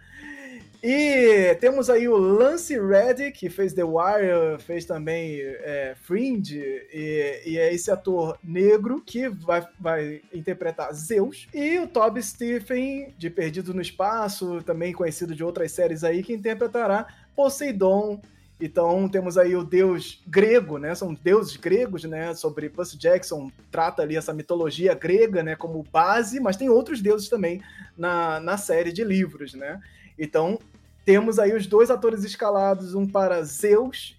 E 0.87 1.55
temos 1.59 1.89
aí 1.89 2.07
o 2.07 2.17
Lance 2.17 2.79
Reddick, 2.79 3.39
que 3.39 3.49
fez 3.49 3.73
The 3.73 3.83
Wire, 3.83 4.59
fez 4.59 4.85
também 4.85 5.39
é, 5.41 5.95
Fringe, 5.99 6.59
e, 6.59 7.41
e, 7.45 7.57
é 7.57 7.73
esse 7.73 7.89
ator 7.89 8.37
negro 8.43 9.01
que 9.03 9.27
vai, 9.27 9.65
vai 9.79 10.21
interpretar 10.33 10.93
Zeus. 10.93 11.47
E 11.53 11.79
o 11.79 11.87
Toby 11.87 12.21
Stephen, 12.21 13.13
de 13.17 13.29
Perdido 13.29 13.73
no 13.73 13.81
Espaço, 13.81 14.61
também 14.63 14.93
conhecido 14.93 15.33
de 15.33 15.43
outras 15.43 15.71
séries 15.71 16.03
aí, 16.03 16.21
que 16.21 16.33
interpretará 16.33 17.07
Poseidon. 17.35 18.21
Então 18.59 19.09
temos 19.09 19.37
aí 19.37 19.55
o 19.55 19.63
deus 19.63 20.21
grego, 20.25 20.77
né? 20.77 20.95
São 20.95 21.13
deuses 21.13 21.57
gregos, 21.57 22.03
né? 22.05 22.33
Sobre 22.33 22.69
Percy 22.69 22.97
Jackson 22.97 23.51
trata 23.69 24.01
ali 24.01 24.15
essa 24.15 24.33
mitologia 24.33 24.93
grega, 24.93 25.43
né? 25.43 25.55
Como 25.55 25.83
base, 25.91 26.39
mas 26.39 26.55
tem 26.55 26.69
outros 26.69 27.01
deuses 27.01 27.27
também 27.27 27.61
na, 27.97 28.39
na 28.39 28.57
série 28.57 28.93
de 28.93 29.03
livros, 29.03 29.53
né? 29.53 29.81
Então 30.17 30.57
temos 31.03 31.37
aí 31.37 31.53
os 31.53 31.67
dois 31.67 31.91
atores 31.91 32.23
escalados, 32.23 32.95
um 32.95 33.05
para 33.05 33.43
Zeus, 33.43 34.17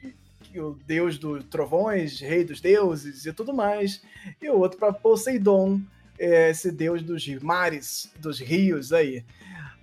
o 0.54 0.76
deus 0.86 1.18
dos 1.18 1.44
trovões, 1.44 2.20
rei 2.20 2.44
dos 2.44 2.60
deuses 2.60 3.26
e 3.26 3.32
tudo 3.32 3.52
mais, 3.52 4.02
e 4.40 4.48
o 4.48 4.58
outro 4.58 4.78
para 4.78 4.92
Poseidon, 4.92 5.80
é, 6.18 6.50
esse 6.50 6.70
deus 6.70 7.02
dos 7.02 7.26
mares, 7.42 8.10
dos 8.18 8.38
rios 8.38 8.92
aí. 8.92 9.24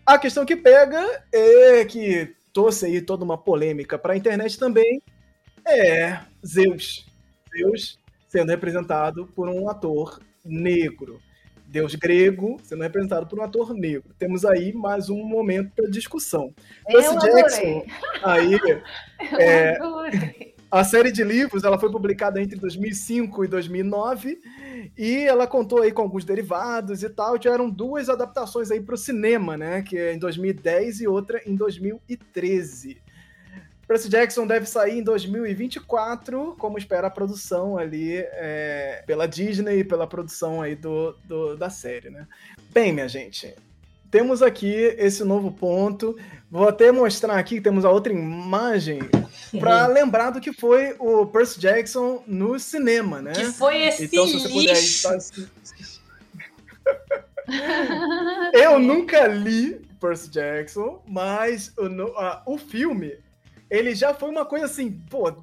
A 0.06 0.18
questão 0.18 0.46
que 0.46 0.56
pega 0.56 1.24
é 1.32 1.86
que 1.86 2.36
trouxe 2.54 2.86
aí 2.86 3.02
toda 3.02 3.24
uma 3.24 3.38
polêmica 3.38 3.98
para 3.98 4.14
a 4.14 4.18
internet 4.18 4.58
também 4.58 5.02
é 5.68 6.20
Zeus. 6.46 7.06
Zeus 7.56 8.00
sendo 8.28 8.50
representado 8.50 9.28
por 9.28 9.50
um 9.50 9.70
ator 9.70 10.20
negro 10.44 11.20
deus 11.74 11.96
grego 11.96 12.60
sendo 12.64 12.84
representado 12.84 13.26
por 13.26 13.40
um 13.40 13.44
ator 13.44 13.74
negro. 13.74 14.14
Temos 14.20 14.46
aí 14.46 14.72
mais 14.74 15.10
um 15.10 15.24
momento 15.24 15.72
para 15.76 15.90
discussão. 15.90 16.54
Percy 16.86 17.18
Jackson, 17.18 17.86
aí, 18.24 18.60
é, 19.42 19.80
a 20.80 20.84
série 20.84 21.12
de 21.12 21.24
livros 21.24 21.64
ela 21.64 21.78
foi 21.78 21.92
publicada 21.92 22.42
entre 22.42 22.60
2005 22.60 23.46
e 23.46 23.48
2009 23.48 24.42
e 24.98 25.18
ela 25.18 25.46
contou 25.46 25.84
aí 25.84 25.92
com 25.92 26.02
alguns 26.02 26.26
derivados 26.26 27.04
e 27.04 27.10
tal. 27.10 27.38
Tiveram 27.38 27.70
duas 27.70 28.10
adaptações 28.10 28.72
aí 28.72 28.82
para 28.82 28.96
o 28.96 28.98
cinema, 28.98 29.56
né? 29.56 29.84
Que 29.84 29.96
é 30.00 30.14
em 30.14 30.18
2010 30.18 31.02
e 31.02 31.08
outra 31.08 31.40
em 31.46 31.56
2013. 31.56 32.98
Percy 33.88 34.10
Jackson 34.10 34.48
deve 34.48 34.66
sair 34.66 34.98
em 34.98 35.04
2024, 35.04 36.56
como 36.58 36.80
espera 36.80 37.06
a 37.06 37.12
produção 37.12 37.78
ali 37.78 38.16
é, 38.16 39.04
pela 39.06 39.28
Disney, 39.28 39.84
pela 39.84 40.08
produção 40.08 40.60
aí 40.60 40.76
do, 40.76 41.16
do, 41.26 41.56
da 41.56 41.70
série, 41.70 42.10
né? 42.10 42.28
Bem, 42.72 42.92
minha 42.92 43.08
gente, 43.08 43.54
temos 44.14 44.42
aqui 44.44 44.72
esse 44.72 45.24
novo 45.24 45.52
ponto. 45.52 46.16
Vou 46.54 46.70
até 46.70 46.92
mostrar 46.92 47.40
aqui, 47.40 47.60
temos 47.60 47.84
a 47.84 47.90
outra 47.90 48.14
imagem, 48.14 49.00
para 49.60 49.88
lembrar 49.88 50.30
do 50.30 50.40
que 50.40 50.54
foi 50.54 50.96
o 51.00 51.26
Percy 51.26 51.60
Jackson 51.60 52.24
no 52.28 52.60
cinema, 52.60 53.24
né? 53.24 53.34
Que 53.34 53.46
foi 53.46 53.82
esse 53.82 54.06
então, 54.06 54.28
se 54.28 54.34
você 54.34 54.50
puder 54.50 54.78
Eu 58.54 58.78
nunca 58.78 59.26
li 59.26 59.82
Percy 60.00 60.30
Jackson, 60.30 61.02
mas 61.08 61.74
o, 61.76 62.54
o 62.54 62.58
filme 62.60 63.18
ele 63.68 63.96
já 63.96 64.14
foi 64.14 64.30
uma 64.30 64.46
coisa 64.46 64.68
assim, 64.68 64.92
pô, 65.10 65.34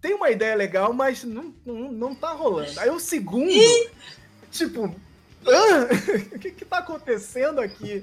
tem 0.00 0.14
uma 0.14 0.30
ideia 0.30 0.54
legal, 0.54 0.92
mas 0.92 1.24
não, 1.24 1.52
não, 1.66 1.90
não 1.90 2.14
tá 2.14 2.30
rolando. 2.30 2.78
Aí 2.78 2.90
o 2.90 3.00
segundo, 3.00 3.50
tipo, 4.52 4.94
o 5.54 6.38
que 6.38 6.50
que 6.50 6.64
tá 6.64 6.78
acontecendo 6.78 7.60
aqui? 7.60 8.02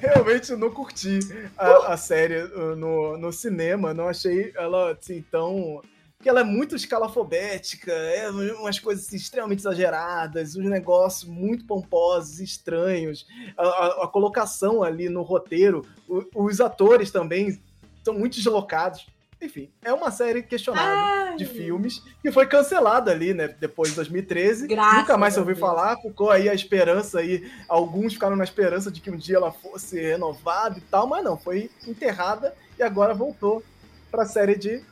Realmente 0.00 0.54
não 0.56 0.70
curti 0.70 1.18
a, 1.56 1.92
a 1.92 1.96
série 1.96 2.42
uh, 2.42 2.76
no, 2.76 3.16
no 3.16 3.32
cinema, 3.32 3.94
não 3.94 4.08
achei 4.08 4.52
ela 4.56 4.92
assim 4.92 5.24
tão 5.30 5.82
porque 6.18 6.28
ela 6.28 6.40
é 6.40 6.44
muito 6.44 6.74
escalafobética, 6.74 7.92
é 7.92 8.28
umas 8.30 8.80
coisas 8.80 9.06
assim, 9.06 9.14
extremamente 9.14 9.60
exageradas, 9.60 10.56
uns 10.56 10.68
negócios 10.68 11.30
muito 11.30 11.64
pomposos, 11.64 12.40
estranhos, 12.40 13.24
a, 13.56 13.62
a, 13.62 14.04
a 14.04 14.08
colocação 14.08 14.82
ali 14.82 15.08
no 15.08 15.22
roteiro, 15.22 15.86
o, 16.08 16.24
os 16.34 16.60
atores 16.60 17.12
também 17.12 17.62
são 18.02 18.14
muito 18.14 18.34
deslocados. 18.34 19.06
Enfim, 19.40 19.70
é 19.82 19.92
uma 19.92 20.10
série 20.10 20.42
questionável 20.42 20.98
Ai. 20.98 21.36
de 21.36 21.44
filmes 21.44 22.02
que 22.20 22.32
foi 22.32 22.46
cancelada 22.46 23.12
ali, 23.12 23.32
né? 23.32 23.48
Depois 23.60 23.90
de 23.90 23.96
2013. 23.96 24.66
Graças 24.66 24.98
Nunca 24.98 25.16
mais 25.16 25.34
se 25.34 25.40
ouviu 25.40 25.56
falar, 25.56 25.96
ficou 25.98 26.30
aí 26.30 26.48
a 26.48 26.54
esperança 26.54 27.20
aí. 27.20 27.48
Alguns 27.68 28.14
ficaram 28.14 28.34
na 28.34 28.42
esperança 28.42 28.90
de 28.90 29.00
que 29.00 29.10
um 29.10 29.16
dia 29.16 29.36
ela 29.36 29.52
fosse 29.52 30.00
renovada 30.00 30.78
e 30.78 30.82
tal, 30.82 31.06
mas 31.06 31.22
não, 31.22 31.36
foi 31.36 31.70
enterrada 31.86 32.52
e 32.76 32.82
agora 32.82 33.14
voltou 33.14 33.62
para 34.10 34.24
a 34.24 34.26
série 34.26 34.56
de, 34.56 34.82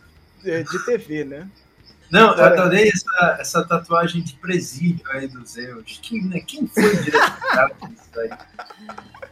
de, 0.42 0.62
de, 0.62 0.84
TV, 0.84 1.24
né? 1.24 1.48
Não, 2.10 2.34
eu 2.34 2.44
adorei 2.44 2.88
essa, 2.88 3.36
essa 3.40 3.64
tatuagem 3.64 4.22
de 4.22 4.34
presídio 4.34 5.04
aí 5.10 5.26
dos 5.26 5.50
Zeus. 5.50 5.98
Quem, 6.02 6.22
né? 6.24 6.40
Quem 6.40 6.66
foi 6.66 6.84
o 6.84 7.02
diretor 7.02 7.88
disso 7.88 8.20
aí? 8.20 8.28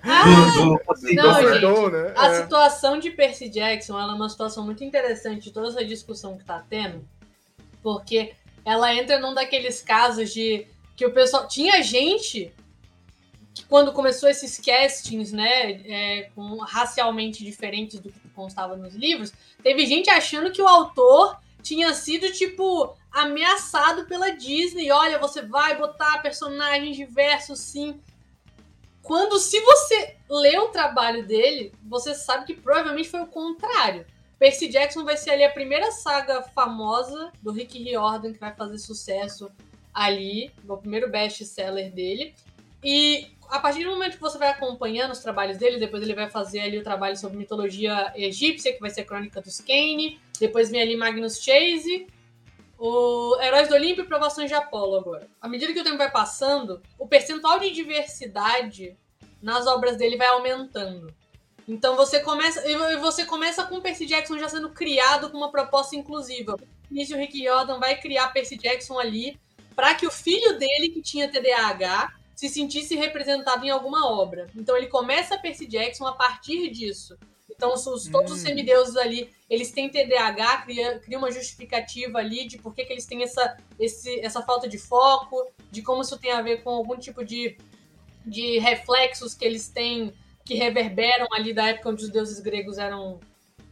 do, 0.05 0.77
do 0.77 1.15
não, 1.15 1.35
gente, 1.35 1.93
né? 1.93 2.13
A 2.17 2.29
é. 2.29 2.43
situação 2.43 2.99
de 2.99 3.11
Percy 3.11 3.49
Jackson 3.49 3.99
ela 3.99 4.13
é 4.13 4.17
uma 4.17 4.29
situação 4.29 4.65
muito 4.65 4.85
interessante 4.85 5.45
de 5.45 5.51
toda 5.51 5.69
essa 5.69 5.85
discussão 5.85 6.37
que 6.37 6.45
tá 6.45 6.63
tendo, 6.69 7.07
porque 7.83 8.35
ela 8.65 8.95
entra 8.95 9.19
num 9.19 9.33
daqueles 9.33 9.81
casos 9.81 10.33
de 10.33 10.67
que 10.97 11.07
o 11.07 11.13
pessoal. 11.13 11.47
Tinha 11.49 11.83
gente 11.83 12.53
que 13.55 13.65
quando 13.65 13.93
começou 13.93 14.29
esses 14.29 14.59
castings, 14.59 15.33
né, 15.33 15.71
é, 15.87 16.31
com, 16.35 16.57
racialmente 16.59 17.45
diferentes 17.45 18.01
do 18.01 18.11
que 18.11 18.29
constava 18.31 18.77
nos 18.77 18.95
livros, 18.95 19.33
teve 19.63 19.87
gente 19.87 20.11
achando 20.11 20.51
que 20.51 20.61
o 20.61 20.67
autor 20.67 21.39
tinha 21.65 21.95
sido, 21.95 22.31
tipo, 22.31 22.95
ameaçado 23.11 24.05
pela 24.05 24.31
Disney. 24.31 24.93
Olha, 24.93 25.19
você 25.19 25.41
vai 25.41 25.77
botar 25.77 26.21
personagens 26.21 26.95
diversos, 26.95 27.59
sim. 27.59 27.99
Quando, 29.03 29.39
se 29.39 29.59
você 29.61 30.17
lê 30.29 30.59
o 30.59 30.69
trabalho 30.69 31.27
dele, 31.27 31.73
você 31.83 32.15
sabe 32.15 32.47
que 32.47 32.55
provavelmente 32.55 33.09
foi 33.09 33.23
o 33.23 33.27
contrário. 33.27 34.07
Percy 34.39 34.69
Jackson 34.69 35.05
vai 35.05 35.17
ser 35.17 35.31
ali 35.31 35.45
a 35.45 35.53
primeira 35.53 35.91
saga 35.91 36.43
famosa 36.43 37.33
do 37.43 37.51
Rick 37.51 37.83
Riordan 37.83 38.35
que 38.35 38.39
vai 38.41 38.55
fazer 38.55 38.79
sucesso 38.79 39.51
ali, 39.93 40.53
o 40.69 40.77
primeiro 40.77 41.11
best-seller 41.11 41.91
dele. 41.93 42.35
E 42.83 43.34
a 43.51 43.59
partir 43.59 43.85
do 43.85 43.91
momento 43.91 44.15
que 44.15 44.21
você 44.21 44.39
vai 44.39 44.49
acompanhando 44.49 45.13
os 45.13 45.21
trabalhos 45.21 45.59
dele, 45.59 45.79
depois 45.79 46.03
ele 46.03 46.15
vai 46.15 46.29
fazer 46.31 46.61
ali 46.61 46.79
o 46.79 46.83
trabalho 46.83 47.17
sobre 47.17 47.37
mitologia 47.37 48.13
egípcia, 48.17 48.73
que 48.73 48.81
vai 48.81 48.91
ser 48.91 49.03
a 49.03 49.05
Crônica 49.05 49.41
dos 49.41 49.61
Kane, 49.61 50.21
depois 50.39 50.71
vem 50.71 50.81
ali 50.81 50.97
Magnus 50.97 51.43
Chase, 51.43 52.07
o 52.79 53.37
Heróis 53.41 53.69
do 53.69 53.75
Olimpo 53.75 54.01
e 54.03 54.07
Provações 54.07 54.49
de 54.49 54.55
Apolo 54.55 54.97
agora. 54.97 55.29
À 55.41 55.49
medida 55.49 55.73
que 55.73 55.81
o 55.81 55.85
tempo 55.85 55.99
vai 55.99 56.11
passando, 56.11 56.83
o 56.99 57.07
percentual 57.07 57.59
de 57.59 57.71
diversidade 57.71 58.97
nas 59.41 59.67
obras 59.67 59.97
dele 59.97 60.17
vai 60.17 60.29
aumentando. 60.29 61.15
Então 61.67 61.97
você 61.97 62.21
começa 62.21 62.67
e 62.69 62.97
você 62.99 63.25
começa 63.25 63.65
com 63.65 63.81
Percy 63.81 64.07
Jackson 64.07 64.39
já 64.39 64.49
sendo 64.49 64.71
criado 64.71 65.31
com 65.31 65.37
uma 65.39 65.51
proposta 65.51 65.97
inclusiva. 65.97 66.59
Início 66.91 67.17
Rick 67.17 67.43
Jordan 67.43 67.79
vai 67.79 67.97
criar 67.97 68.29
Percy 68.29 68.57
Jackson 68.57 68.99
ali 68.99 69.39
para 69.75 69.95
que 69.95 70.07
o 70.07 70.11
filho 70.11 70.59
dele 70.59 70.91
que 70.91 71.01
tinha 71.01 71.31
TDAH 71.31 72.13
se 72.35 72.49
sentisse 72.49 72.97
representado 72.97 73.65
em 73.65 73.71
alguma 73.71 74.11
obra. 74.11 74.49
Então 74.57 74.77
ele 74.77 74.87
começa 74.87 75.35
a 75.35 75.39
Percy 75.39 75.67
Jackson 75.67 76.07
a 76.07 76.13
partir 76.13 76.71
disso. 76.71 77.17
Então, 77.51 77.73
os, 77.73 78.09
todos 78.09 78.33
hum. 78.33 78.35
os 78.35 78.41
semideuses 78.41 78.97
ali, 78.97 79.31
eles 79.49 79.71
têm 79.71 79.89
TDAH, 79.89 80.63
cria, 80.63 80.99
cria 80.99 81.19
uma 81.19 81.31
justificativa 81.31 82.19
ali 82.19 82.47
de 82.47 82.59
por 82.59 82.75
que, 82.75 82.85
que 82.85 82.93
eles 82.93 83.07
têm 83.07 83.23
essa, 83.23 83.57
esse, 83.79 84.21
essa 84.21 84.43
falta 84.43 84.69
de 84.69 84.77
foco, 84.77 85.47
de 85.71 85.81
como 85.81 86.03
isso 86.03 86.19
tem 86.19 86.33
a 86.33 86.43
ver 86.43 86.63
com 86.63 86.71
algum 86.71 86.97
tipo 86.97 87.25
de, 87.25 87.57
de 88.27 88.59
reflexos 88.59 89.35
que 89.35 89.45
eles 89.45 89.69
têm, 89.69 90.13
que 90.45 90.55
reverberam 90.55 91.27
ali 91.33 91.55
da 91.55 91.69
época 91.69 91.91
onde 91.91 92.05
os 92.05 92.11
deuses 92.11 92.41
gregos 92.41 92.77
eram 92.77 93.21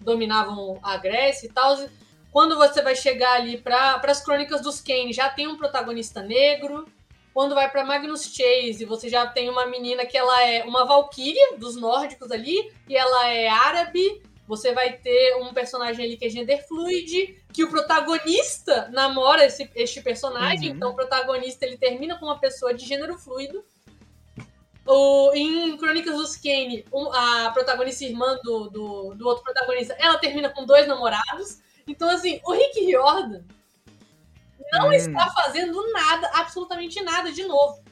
dominavam 0.00 0.78
a 0.82 0.96
Grécia 0.96 1.46
e 1.46 1.50
tal. 1.50 1.76
Quando 2.30 2.56
você 2.56 2.82
vai 2.82 2.96
chegar 2.96 3.34
ali 3.34 3.58
para 3.58 4.00
as 4.04 4.24
crônicas 4.24 4.60
dos 4.60 4.80
Kane, 4.80 5.12
já 5.12 5.28
tem 5.28 5.46
um 5.46 5.56
protagonista 5.56 6.22
negro. 6.22 6.86
Quando 7.32 7.54
vai 7.54 7.70
para 7.70 7.84
Magnus 7.84 8.24
Chase, 8.24 8.84
você 8.84 9.08
já 9.08 9.26
tem 9.26 9.48
uma 9.48 9.66
menina 9.66 10.04
que 10.04 10.18
ela 10.18 10.42
é 10.44 10.64
uma 10.64 10.84
valquíria 10.84 11.56
dos 11.56 11.76
nórdicos 11.76 12.30
ali, 12.30 12.70
e 12.88 12.96
ela 12.96 13.28
é 13.28 13.48
árabe. 13.48 14.22
Você 14.46 14.72
vai 14.72 14.98
ter 14.98 15.36
um 15.36 15.54
personagem 15.54 16.04
ali 16.04 16.16
que 16.16 16.26
é 16.26 16.28
gender 16.28 16.66
fluid, 16.66 17.42
que 17.52 17.64
o 17.64 17.70
protagonista 17.70 18.88
namora 18.92 19.46
esse, 19.46 19.70
este 19.74 20.02
personagem. 20.02 20.70
Uhum. 20.70 20.76
Então, 20.76 20.90
o 20.90 20.94
protagonista 20.94 21.64
ele 21.64 21.78
termina 21.78 22.18
com 22.18 22.26
uma 22.26 22.38
pessoa 22.38 22.74
de 22.74 22.84
gênero 22.84 23.16
fluido. 23.16 23.64
O, 24.84 25.32
em 25.32 25.76
Crônicas 25.78 26.16
dos 26.16 26.36
Kane, 26.36 26.84
a 27.12 27.50
protagonista 27.52 28.04
irmã 28.04 28.36
do, 28.42 28.68
do, 28.68 29.14
do, 29.14 29.28
outro 29.28 29.44
protagonista, 29.44 29.96
ela 29.98 30.18
termina 30.18 30.50
com 30.50 30.66
dois 30.66 30.86
namorados. 30.86 31.60
Então, 31.86 32.10
assim, 32.10 32.40
o 32.44 32.52
Rick 32.52 32.80
Riordan 32.80 33.42
não 34.72 34.88
hum. 34.88 34.92
está 34.92 35.30
fazendo 35.30 35.92
nada, 35.92 36.30
absolutamente 36.34 37.00
nada 37.02 37.30
de 37.30 37.44
novo. 37.44 37.82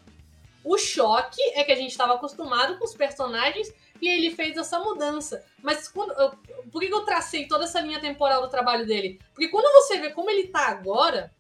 O 0.65 0.77
choque 0.77 1.41
é 1.55 1.65
que 1.65 1.73
a 1.73 1.77
gente 1.77 1.91
estava 1.91 2.15
acostumado 2.15 2.79
com 2.79 2.85
os 2.85 2.95
personagens 2.95 3.73
e 4.01 4.09
ele 4.09 4.35
fez 4.35 4.57
essa 4.57 4.79
mudança. 4.79 5.45
Mas 5.63 5.89
quando, 5.89 6.13
eu, 6.13 6.33
por 6.71 6.81
que 6.81 6.93
eu 6.93 7.05
tracei 7.05 7.47
toda 7.47 7.65
essa 7.65 7.81
linha 7.81 8.01
temporal 8.01 8.43
do 8.43 8.49
trabalho 8.49 8.87
dele? 8.87 9.21
Porque 9.33 9.49
quando 9.49 9.73
você 9.73 9.99
vê 9.99 10.11
como 10.11 10.31
ele 10.31 10.49
tá 10.49 10.69
agora, 10.69 11.33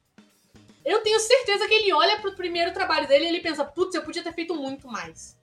eu 0.84 1.03
tenho 1.03 1.20
certeza 1.20 1.66
que 1.68 1.74
ele 1.74 1.93
olha 1.93 2.18
pro 2.20 2.34
primeiro 2.34 2.72
trabalho 2.72 3.07
dele 3.07 3.24
e 3.24 3.28
ele 3.28 3.41
pensa: 3.41 3.64
putz, 3.64 3.95
eu 3.95 4.03
podia 4.03 4.22
ter 4.22 4.32
feito 4.32 4.55
muito 4.55 4.88
mais. 4.88 5.38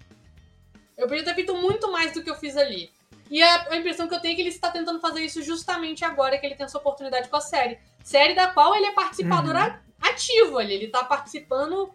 Eu 0.97 1.07
podia 1.07 1.23
ter 1.23 1.35
feito 1.35 1.55
muito 1.55 1.91
mais 1.91 2.11
do 2.11 2.23
que 2.23 2.29
eu 2.29 2.35
fiz 2.35 2.57
ali. 2.57 2.91
E 3.29 3.41
a, 3.43 3.67
a 3.69 3.77
impressão 3.77 4.07
que 4.07 4.15
eu 4.15 4.19
tenho 4.19 4.33
é 4.33 4.35
que 4.35 4.41
ele 4.41 4.49
está 4.49 4.71
tentando 4.71 4.99
fazer 4.99 5.21
isso 5.21 5.43
justamente 5.43 6.03
agora 6.03 6.37
que 6.37 6.45
ele 6.45 6.55
tem 6.55 6.65
essa 6.65 6.77
oportunidade 6.77 7.29
com 7.29 7.35
a 7.35 7.41
série. 7.41 7.77
Série 8.03 8.33
da 8.33 8.47
qual 8.47 8.75
ele 8.75 8.87
é 8.87 8.91
participador 8.93 9.53
uhum. 9.55 9.77
Ativo 10.01 10.57
ali. 10.57 10.73
Ele 10.73 10.85
está 10.85 11.03
participando 11.03 11.91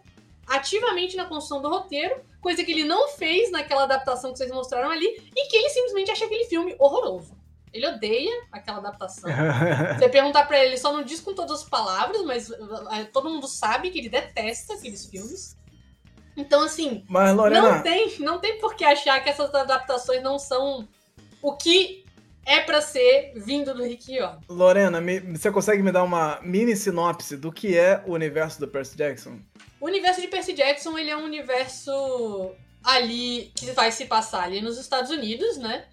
ativamente 0.47 1.15
na 1.15 1.25
construção 1.25 1.61
do 1.61 1.69
roteiro, 1.69 2.21
coisa 2.41 2.63
que 2.63 2.71
ele 2.71 2.83
não 2.83 3.07
fez 3.09 3.51
naquela 3.51 3.83
adaptação 3.83 4.31
que 4.31 4.37
vocês 4.37 4.51
mostraram 4.51 4.89
ali, 4.89 5.05
e 5.35 5.47
que 5.47 5.55
ele 5.55 5.69
simplesmente 5.69 6.11
acha 6.11 6.25
aquele 6.25 6.45
filme 6.45 6.75
horroroso. 6.79 7.35
Ele 7.71 7.87
odeia 7.87 8.31
aquela 8.51 8.77
adaptação. 8.77 9.29
Você 9.97 10.09
perguntar 10.09 10.45
para 10.45 10.59
ele, 10.59 10.69
ele 10.69 10.77
só 10.77 10.93
não 10.93 11.03
diz 11.03 11.19
com 11.19 11.33
todas 11.33 11.61
as 11.61 11.69
palavras, 11.69 12.21
mas 12.23 12.51
eh, 12.51 13.05
todo 13.11 13.29
mundo 13.29 13.47
sabe 13.47 13.89
que 13.89 13.97
ele 13.97 14.09
detesta 14.09 14.75
aqueles 14.75 15.05
filmes. 15.05 15.57
Então, 16.37 16.61
assim, 16.63 17.03
Mas, 17.07 17.35
Lorena... 17.35 17.61
não, 17.61 17.81
tem, 17.81 18.19
não 18.19 18.39
tem 18.39 18.59
por 18.59 18.75
que 18.75 18.83
achar 18.83 19.23
que 19.23 19.29
essas 19.29 19.53
adaptações 19.53 20.21
não 20.21 20.37
são 20.37 20.87
o 21.41 21.55
que 21.55 22.02
é 22.45 22.59
para 22.59 22.81
ser 22.81 23.33
vindo 23.35 23.73
do 23.73 23.83
Rick 23.83 24.11
Riordan. 24.11 24.39
Lorena, 24.49 24.99
me, 24.99 25.19
você 25.19 25.51
consegue 25.51 25.81
me 25.81 25.91
dar 25.91 26.03
uma 26.03 26.39
mini 26.41 26.75
sinopse 26.75 27.37
do 27.37 27.51
que 27.51 27.77
é 27.77 28.03
o 28.05 28.13
universo 28.13 28.59
do 28.59 28.67
Percy 28.67 28.97
Jackson? 28.97 29.39
O 29.79 29.85
universo 29.85 30.21
de 30.21 30.27
Percy 30.27 30.53
Jackson, 30.53 30.97
ele 30.97 31.09
é 31.09 31.17
um 31.17 31.23
universo 31.23 32.51
ali 32.83 33.51
que 33.55 33.71
vai 33.71 33.91
se 33.91 34.05
passar 34.05 34.43
ali 34.43 34.61
nos 34.61 34.77
Estados 34.77 35.09
Unidos, 35.09 35.57
né? 35.57 35.85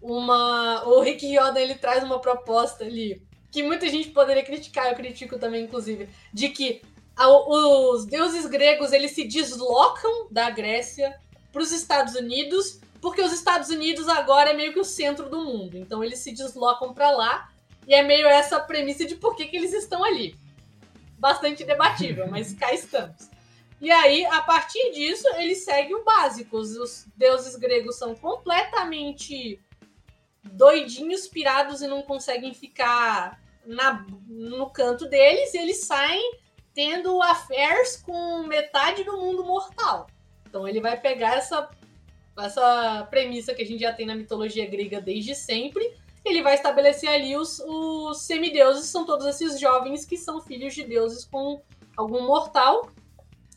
Uma, 0.00 0.86
o 0.86 1.00
Rick 1.00 1.26
Riordan 1.26 1.60
ele 1.60 1.74
traz 1.74 2.02
uma 2.02 2.20
proposta 2.20 2.84
ali 2.84 3.22
que 3.50 3.62
muita 3.62 3.88
gente 3.88 4.10
poderia 4.10 4.44
criticar, 4.44 4.88
eu 4.88 4.94
critico 4.94 5.38
também 5.38 5.64
inclusive, 5.64 6.08
de 6.32 6.50
que 6.50 6.82
os 7.18 8.06
deuses 8.06 8.46
gregos 8.46 8.92
eles 8.92 9.10
se 9.12 9.24
deslocam 9.24 10.28
da 10.30 10.50
Grécia 10.50 11.18
para 11.52 11.62
os 11.62 11.72
Estados 11.72 12.14
Unidos, 12.14 12.80
porque 13.00 13.22
os 13.22 13.32
Estados 13.32 13.68
Unidos 13.70 14.08
agora 14.08 14.50
é 14.50 14.54
meio 14.54 14.72
que 14.72 14.80
o 14.80 14.84
centro 14.84 15.28
do 15.28 15.44
mundo. 15.44 15.76
Então 15.76 16.02
eles 16.02 16.18
se 16.18 16.32
deslocam 16.32 16.92
para 16.92 17.10
lá 17.10 17.50
e 17.86 17.94
é 17.94 18.02
meio 18.02 18.26
essa 18.26 18.60
premissa 18.60 19.04
de 19.04 19.14
por 19.14 19.34
que, 19.34 19.46
que 19.46 19.56
eles 19.56 19.72
estão 19.72 20.04
ali. 20.04 20.36
Bastante 21.18 21.64
debatível, 21.64 22.26
mas 22.30 22.52
cá 22.52 22.72
estamos. 22.72 23.30
E 23.80 23.90
aí, 23.90 24.26
a 24.26 24.42
partir 24.42 24.90
disso, 24.92 25.26
ele 25.36 25.54
segue 25.54 25.94
o 25.94 26.04
básico. 26.04 26.56
Os 26.58 27.06
deuses 27.16 27.54
gregos 27.54 27.96
são 27.96 28.14
completamente 28.14 29.60
doidinhos, 30.42 31.28
pirados 31.28 31.80
e 31.80 31.86
não 31.86 32.02
conseguem 32.02 32.52
ficar 32.52 33.40
na, 33.64 34.04
no 34.26 34.68
canto 34.70 35.06
deles. 35.08 35.54
E 35.54 35.58
eles 35.58 35.84
saem 35.84 36.38
tendo 36.74 37.22
affairs 37.22 37.96
com 37.96 38.42
metade 38.42 39.04
do 39.04 39.16
mundo 39.16 39.44
mortal. 39.44 40.08
Então 40.48 40.66
ele 40.66 40.80
vai 40.80 40.98
pegar 40.98 41.36
essa, 41.36 41.68
essa 42.46 43.06
premissa 43.10 43.54
que 43.54 43.62
a 43.62 43.66
gente 43.66 43.80
já 43.80 43.92
tem 43.92 44.06
na 44.06 44.14
mitologia 44.14 44.66
grega 44.66 45.00
desde 45.00 45.34
sempre. 45.34 45.92
Ele 46.24 46.42
vai 46.42 46.54
estabelecer 46.54 47.08
ali 47.08 47.36
os, 47.36 47.60
os 47.60 48.22
semideuses, 48.22 48.86
são 48.86 49.04
todos 49.04 49.26
esses 49.26 49.58
jovens 49.58 50.04
que 50.04 50.16
são 50.16 50.40
filhos 50.40 50.74
de 50.74 50.84
deuses 50.84 51.24
com 51.24 51.62
algum 51.96 52.26
mortal. 52.26 52.88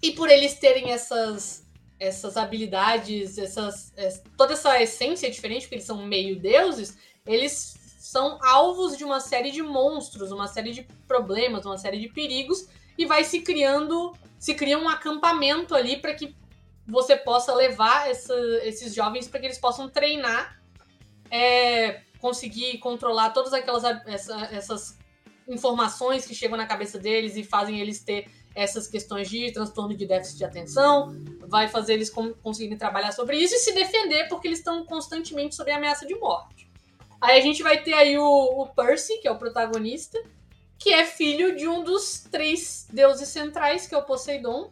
E 0.01 0.11
por 0.11 0.29
eles 0.29 0.55
terem 0.55 0.91
essas, 0.91 1.67
essas 1.99 2.38
habilidades, 2.38 3.38
essas, 3.38 3.93
toda 4.38 4.53
essa 4.53 4.82
essência 4.82 5.29
diferente, 5.29 5.63
porque 5.63 5.75
eles 5.75 5.86
são 5.86 6.05
meio 6.05 6.39
deuses, 6.39 6.97
eles 7.25 7.75
são 7.99 8.39
alvos 8.41 8.97
de 8.97 9.03
uma 9.03 9.19
série 9.19 9.51
de 9.51 9.61
monstros, 9.61 10.32
uma 10.32 10.47
série 10.47 10.71
de 10.71 10.84
problemas, 11.07 11.65
uma 11.65 11.77
série 11.77 11.99
de 11.99 12.09
perigos 12.09 12.67
e 12.97 13.05
vai 13.05 13.23
se 13.23 13.41
criando, 13.41 14.13
se 14.38 14.53
cria 14.53 14.77
um 14.77 14.89
acampamento 14.89 15.73
ali 15.73 15.97
para 15.97 16.13
que 16.13 16.36
você 16.88 17.15
possa 17.15 17.53
levar 17.53 18.09
essa, 18.09 18.34
esses 18.63 18.93
jovens 18.93 19.27
para 19.27 19.39
que 19.39 19.45
eles 19.45 19.57
possam 19.57 19.89
treinar, 19.89 20.59
é, 21.29 22.01
conseguir 22.19 22.77
controlar 22.79 23.32
todas 23.32 23.53
aquelas 23.53 23.84
essa, 24.05 24.49
essas 24.51 24.97
informações 25.47 26.25
que 26.25 26.36
chegam 26.36 26.57
na 26.57 26.65
cabeça 26.65 26.99
deles 26.99 27.36
e 27.36 27.43
fazem 27.43 27.79
eles 27.79 28.03
ter 28.03 28.29
essas 28.53 28.88
questões 28.88 29.29
de 29.29 29.51
transtorno 29.51 29.95
de 29.95 30.05
déficit 30.05 30.38
de 30.38 30.45
atenção, 30.45 31.15
vai 31.47 31.67
fazer 31.69 31.93
eles 31.93 32.09
conseguirem 32.09 32.77
trabalhar 32.77 33.11
sobre 33.11 33.38
isso 33.38 33.55
e 33.55 33.59
se 33.59 33.73
defender 33.73 34.27
porque 34.27 34.47
eles 34.47 34.59
estão 34.59 34.86
constantemente 34.86 35.55
sob 35.55 35.71
ameaça 35.71 36.05
de 36.05 36.15
morte. 36.15 36.69
Aí 37.19 37.38
a 37.38 37.41
gente 37.41 37.63
vai 37.63 37.82
ter 37.82 37.93
aí 37.93 38.17
o, 38.17 38.23
o 38.23 38.67
Percy, 38.67 39.19
que 39.19 39.27
é 39.27 39.32
o 39.32 39.38
protagonista, 39.38 40.21
que 40.77 40.91
é 40.91 41.05
filho 41.05 41.55
de 41.55 41.67
um 41.67 41.84
dos 41.84 42.25
três 42.32 42.88
deuses 42.91 43.29
centrais, 43.29 43.86
que 43.86 43.93
é 43.93 43.97
o 43.97 44.03
Poseidon. 44.03 44.71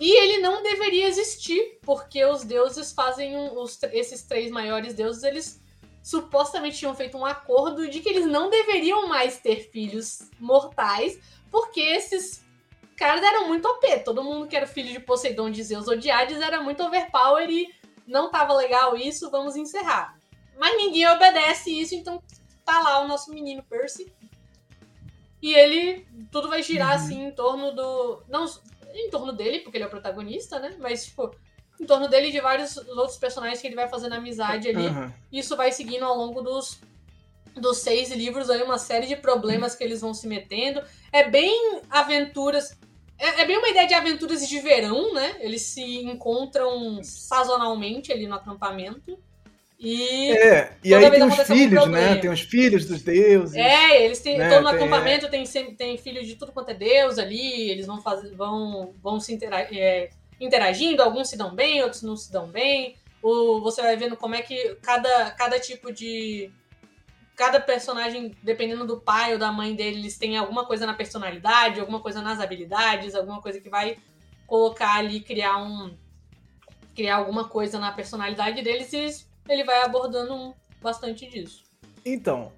E 0.00 0.10
ele 0.16 0.38
não 0.38 0.62
deveria 0.62 1.08
existir, 1.08 1.78
porque 1.82 2.24
os 2.24 2.44
deuses 2.44 2.92
fazem 2.92 3.36
um, 3.36 3.58
os, 3.60 3.82
esses 3.92 4.22
três 4.22 4.50
maiores 4.50 4.94
deuses, 4.94 5.22
eles 5.24 5.60
supostamente 6.02 6.78
tinham 6.78 6.94
feito 6.94 7.18
um 7.18 7.26
acordo 7.26 7.88
de 7.88 8.00
que 8.00 8.08
eles 8.08 8.26
não 8.26 8.48
deveriam 8.48 9.08
mais 9.08 9.38
ter 9.38 9.68
filhos 9.70 10.20
mortais, 10.38 11.18
porque 11.50 11.80
esses 11.80 12.44
caras 12.96 13.22
eram 13.22 13.48
muito 13.48 13.66
OP. 13.66 14.00
Todo 14.00 14.22
mundo 14.22 14.46
que 14.46 14.56
era 14.56 14.66
filho 14.66 14.92
de 14.92 15.00
Poseidon 15.00 15.50
de 15.50 15.62
Zeus 15.62 15.88
ou 15.88 15.96
de 15.96 16.10
Hades 16.10 16.40
era 16.40 16.62
muito 16.62 16.82
overpower 16.82 17.50
e 17.50 17.68
não 18.06 18.30
tava 18.30 18.54
legal 18.54 18.96
isso, 18.96 19.30
vamos 19.30 19.56
encerrar. 19.56 20.16
Mas 20.56 20.76
ninguém 20.76 21.08
obedece 21.08 21.70
isso, 21.70 21.94
então 21.94 22.22
tá 22.64 22.80
lá 22.80 23.00
o 23.00 23.08
nosso 23.08 23.32
menino 23.32 23.62
Percy 23.64 24.12
e 25.40 25.54
ele. 25.54 26.06
Tudo 26.30 26.48
vai 26.48 26.62
girar 26.62 26.88
uhum. 26.88 26.94
assim 26.94 27.24
em 27.26 27.30
torno 27.30 27.72
do. 27.72 28.22
Não 28.28 28.46
em 29.00 29.10
torno 29.10 29.32
dele, 29.32 29.60
porque 29.60 29.76
ele 29.76 29.84
é 29.84 29.86
o 29.86 29.90
protagonista, 29.90 30.58
né? 30.58 30.76
Mas, 30.78 31.06
tipo, 31.06 31.30
em 31.80 31.86
torno 31.86 32.08
dele 32.08 32.28
e 32.28 32.32
de 32.32 32.40
vários 32.40 32.76
outros 32.76 33.18
personagens 33.18 33.60
que 33.60 33.66
ele 33.66 33.76
vai 33.76 33.88
fazendo 33.88 34.14
amizade 34.14 34.68
ali. 34.68 34.86
Uhum. 34.86 35.12
Isso 35.32 35.56
vai 35.56 35.70
seguindo 35.70 36.04
ao 36.04 36.16
longo 36.16 36.42
dos, 36.42 36.80
dos 37.54 37.78
seis 37.78 38.10
livros 38.10 38.50
aí, 38.50 38.62
uma 38.62 38.78
série 38.78 39.06
de 39.06 39.16
problemas 39.16 39.74
que 39.74 39.84
eles 39.84 40.00
vão 40.00 40.12
se 40.12 40.26
metendo. 40.26 40.82
É 41.12 41.28
bem 41.28 41.80
aventuras. 41.88 42.76
É, 43.18 43.42
é, 43.42 43.44
bem 43.46 43.58
uma 43.58 43.68
ideia 43.68 43.86
de 43.86 43.94
aventuras 43.94 44.48
de 44.48 44.60
verão, 44.60 45.12
né? 45.12 45.36
Eles 45.40 45.62
se 45.62 45.82
encontram 46.04 47.02
sazonalmente 47.02 48.12
ali 48.12 48.26
no 48.26 48.34
acampamento. 48.34 49.18
E, 49.78 50.32
é, 50.32 50.76
e 50.82 50.92
aí 50.92 51.08
tem 51.08 51.22
os 51.22 51.36
filhos, 51.46 51.84
um 51.84 51.90
né? 51.90 52.16
Tem 52.16 52.28
os 52.28 52.40
filhos 52.40 52.84
dos 52.84 53.00
deuses. 53.00 53.54
É, 53.54 54.04
eles 54.04 54.18
têm. 54.18 54.36
Né? 54.36 54.48
Todo 54.48 54.64
no 54.64 54.70
tem, 54.70 54.78
acampamento 54.78 55.26
é... 55.26 55.28
tem, 55.28 55.44
tem 55.76 55.96
filhos 55.96 56.26
de 56.26 56.34
tudo 56.34 56.50
quanto 56.50 56.70
é 56.70 56.74
deus 56.74 57.16
ali, 57.16 57.70
eles 57.70 57.86
vão 57.86 58.02
fazer, 58.02 58.34
vão, 58.34 58.92
vão 59.00 59.20
se 59.20 59.38
é, 59.44 60.10
interagindo, 60.40 61.00
alguns 61.00 61.28
se 61.28 61.36
dão 61.36 61.54
bem, 61.54 61.80
outros 61.82 62.02
não 62.02 62.16
se 62.16 62.32
dão 62.32 62.48
bem. 62.48 62.96
O, 63.22 63.60
você 63.60 63.80
vai 63.80 63.96
vendo 63.96 64.16
como 64.16 64.34
é 64.34 64.42
que 64.42 64.76
cada, 64.82 65.30
cada 65.32 65.60
tipo 65.60 65.92
de. 65.92 66.50
Cada 67.36 67.60
personagem, 67.60 68.34
dependendo 68.42 68.84
do 68.84 69.00
pai 69.00 69.32
ou 69.32 69.38
da 69.38 69.52
mãe 69.52 69.72
dele, 69.76 70.00
eles 70.00 70.18
têm 70.18 70.36
alguma 70.36 70.66
coisa 70.66 70.84
na 70.84 70.94
personalidade, 70.94 71.78
alguma 71.78 72.00
coisa 72.00 72.20
nas 72.20 72.40
habilidades, 72.40 73.14
alguma 73.14 73.40
coisa 73.40 73.60
que 73.60 73.68
vai 73.68 73.96
colocar 74.44 74.96
ali, 74.96 75.20
criar 75.20 75.56
um, 75.58 75.96
criar 76.96 77.14
alguma 77.14 77.48
coisa 77.48 77.78
na 77.78 77.92
personalidade 77.92 78.60
deles 78.60 78.92
e 78.92 79.28
ele 79.48 79.64
vai 79.64 79.82
abordando 79.82 80.54
bastante 80.80 81.28
disso. 81.28 81.64
Então, 82.04 82.52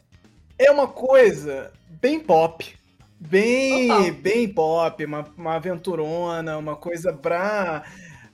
é 0.58 0.70
uma 0.70 0.88
coisa 0.88 1.72
bem 2.00 2.20
pop. 2.20 2.78
Bem, 3.18 4.12
bem 4.14 4.48
pop, 4.48 5.04
uma, 5.04 5.26
uma 5.36 5.56
aventurona, 5.56 6.56
uma 6.56 6.74
coisa 6.74 7.12
pra, 7.12 7.84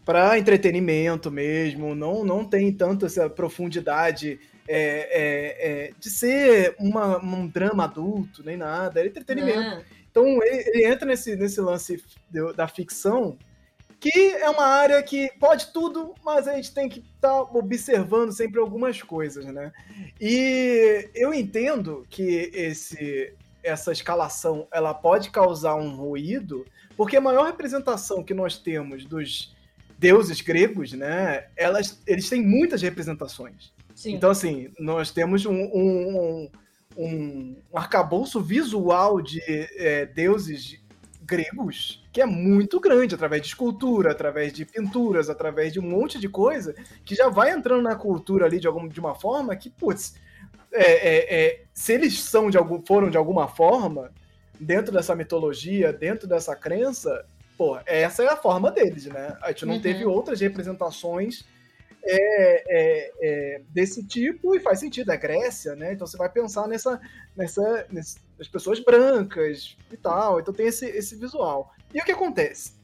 pra 0.05 0.39
entretenimento 0.39 1.31
mesmo. 1.31 1.95
Não, 1.95 2.25
não 2.25 2.45
tem 2.45 2.73
tanto 2.73 3.05
essa 3.05 3.29
profundidade 3.29 4.39
é, 4.69 4.79
é, 4.79 5.87
é, 5.89 5.93
de 5.99 6.09
ser 6.09 6.77
uma, 6.79 7.19
um 7.19 7.49
drama 7.49 7.85
adulto, 7.85 8.45
nem 8.45 8.57
nada. 8.57 9.01
É 9.01 9.07
entretenimento. 9.07 9.85
Então 10.11 10.25
ele, 10.43 10.65
ele, 10.69 10.87
entra 10.87 11.07
nesse, 11.07 11.35
nesse 11.37 11.61
lance 11.61 12.03
da 12.55 12.69
ficção 12.69 13.37
que 14.11 14.31
é 14.37 14.49
uma 14.49 14.67
área 14.67 15.03
que 15.03 15.33
pode 15.41 15.73
tudo, 15.73 16.15
mas 16.25 16.47
a 16.47 16.55
gente 16.55 16.73
tem 16.73 16.89
que 16.89 17.01
estar 17.01 17.29
tá 17.29 17.41
observando 17.41 18.31
sempre 18.31 18.61
algumas 18.61 19.03
coisas, 19.03 19.45
né? 19.47 19.73
E 20.21 21.09
eu 21.15 21.35
entendo 21.35 22.07
que 22.09 22.51
esse 22.55 23.35
essa 23.65 23.91
escalação 23.91 24.69
ela 24.73 24.95
pode 24.95 25.31
causar 25.31 25.75
um 25.75 25.97
ruído, 25.97 26.65
porque 26.97 27.17
a 27.17 27.21
maior 27.21 27.47
representação 27.47 28.23
que 28.23 28.33
nós 28.33 28.59
temos 28.59 29.05
dos 29.05 29.57
deuses 29.99 30.41
gregos, 30.41 30.93
né? 30.93 31.49
Elas, 31.57 32.01
eles 32.07 32.29
têm 32.29 32.41
muitas 32.41 32.81
representações. 32.81 33.73
Sim. 33.93 34.15
Então, 34.15 34.31
assim, 34.31 34.71
nós 34.79 35.11
temos 35.11 35.45
um, 35.47 35.53
um, 35.53 36.51
um, 36.97 37.57
um 37.73 37.77
arcabouço 37.77 38.41
visual 38.41 39.21
de 39.21 39.43
é, 39.49 40.07
deuses 40.07 40.81
gregos 41.23 42.06
que 42.17 42.23
é 42.23 42.25
muito 42.25 42.81
grande, 42.81 43.15
através 43.15 43.43
de 43.43 43.49
escultura, 43.49 44.11
através 44.11 44.51
de 44.51 44.65
pinturas, 44.65 45.29
através 45.29 45.71
de 45.71 45.79
um 45.79 45.83
monte 45.83 46.19
de 46.19 46.31
coisa 46.31 46.75
que 47.05 47.15
já 47.15 47.29
vai 47.29 47.51
entrando 47.51 47.83
na 47.83 47.95
cultura 47.95 48.47
ali 48.47 48.59
de, 48.59 48.67
alguma, 48.67 48.89
de 48.89 48.99
uma 48.99 49.15
forma 49.15 49.55
que, 49.55 49.69
putz, 49.69 50.15
é, 50.73 50.93
é, 50.93 51.35
é, 51.45 51.65
se 51.75 51.93
eles 51.93 52.19
são 52.19 52.49
de 52.49 52.57
algum, 52.57 52.83
foram 52.87 53.11
de 53.11 53.19
alguma 53.19 53.49
forma 53.49 54.11
dentro 54.59 54.95
dessa 54.95 55.15
mitologia, 55.15 55.93
dentro 55.93 56.27
dessa 56.27 56.57
crença, 56.57 57.27
pô, 57.55 57.79
essa 57.85 58.23
é 58.23 58.29
a 58.29 58.37
forma 58.39 58.71
deles, 58.71 59.05
né? 59.05 59.37
A 59.43 59.49
gente 59.49 59.67
não 59.67 59.75
uhum. 59.75 59.83
teve 59.83 60.07
outras 60.07 60.41
representações 60.41 61.45
é, 62.03 62.17
é, 62.17 63.13
é, 63.21 63.63
desse 63.69 64.03
tipo 64.07 64.57
e 64.57 64.61
faz 64.61 64.81
sentido, 64.81 65.13
é 65.13 65.19
Grécia, 65.19 65.77
né? 65.77 65.93
Então 65.93 66.07
você 66.07 66.17
vai 66.17 66.31
pensar 66.31 66.67
nessa, 66.67 66.99
nessa, 67.37 67.87
nessa 67.93 68.19
as 68.41 68.49
pessoas 68.49 68.81
brancas 68.81 69.77
e 69.93 69.99
tal, 69.99 70.41
então 70.41 70.55
tem 70.55 70.67
esse, 70.67 70.87
esse 70.87 71.15
visual. 71.15 71.76
E 71.95 72.01
o 72.01 72.05
que 72.05 72.13
acontece? 72.13 72.75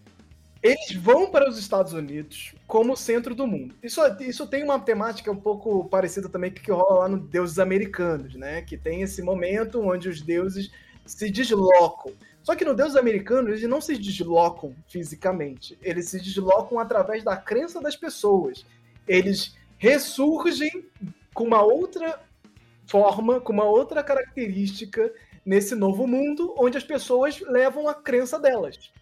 Eles 0.63 0.95
vão 0.95 1.31
para 1.31 1.49
os 1.49 1.59
Estados 1.59 1.93
Unidos 1.93 2.55
como 2.67 2.97
centro 2.97 3.35
do 3.35 3.47
mundo. 3.47 3.75
Isso, 3.83 4.01
isso 4.21 4.47
tem 4.47 4.63
uma 4.63 4.79
temática 4.79 5.31
um 5.31 5.37
pouco 5.37 5.85
parecida 5.89 6.29
também 6.29 6.53
que, 6.53 6.63
que 6.63 6.71
rola 6.71 7.01
lá 7.01 7.09
no 7.09 7.19
Deuses 7.19 7.59
Americanos, 7.59 8.35
né? 8.37 8.63
Que 8.63 8.77
tem 8.77 9.03
esse 9.03 9.23
momento 9.23 9.81
onde 9.81 10.09
os 10.09 10.23
deuses 10.23 10.71
se 11.05 11.31
deslocam. 11.31 12.13
Só 12.45 12.55
que 12.55 12.65
no 12.65 12.75
Deus 12.75 12.95
americano, 12.95 13.49
eles 13.49 13.63
não 13.69 13.81
se 13.81 13.97
deslocam 13.99 14.75
fisicamente. 14.89 15.77
Eles 15.83 16.09
se 16.09 16.21
deslocam 16.21 16.79
através 16.79 17.25
da 17.25 17.37
crença 17.37 17.81
das 17.81 17.97
pessoas 17.97 18.65
eles 19.07 19.55
ressurgem 19.79 20.85
com 21.35 21.45
uma 21.45 21.63
outra 21.63 22.21
forma, 22.87 23.41
com 23.41 23.53
uma 23.53 23.65
outra 23.65 24.03
característica 24.03 25.13
nesse 25.45 25.75
novo 25.75 26.07
mundo, 26.07 26.55
onde 26.59 26.79
as 26.79 26.85
pessoas 26.85 27.41
levam 27.41 27.89
a 27.89 27.95
crença 27.95 28.39
delas. 28.39 28.93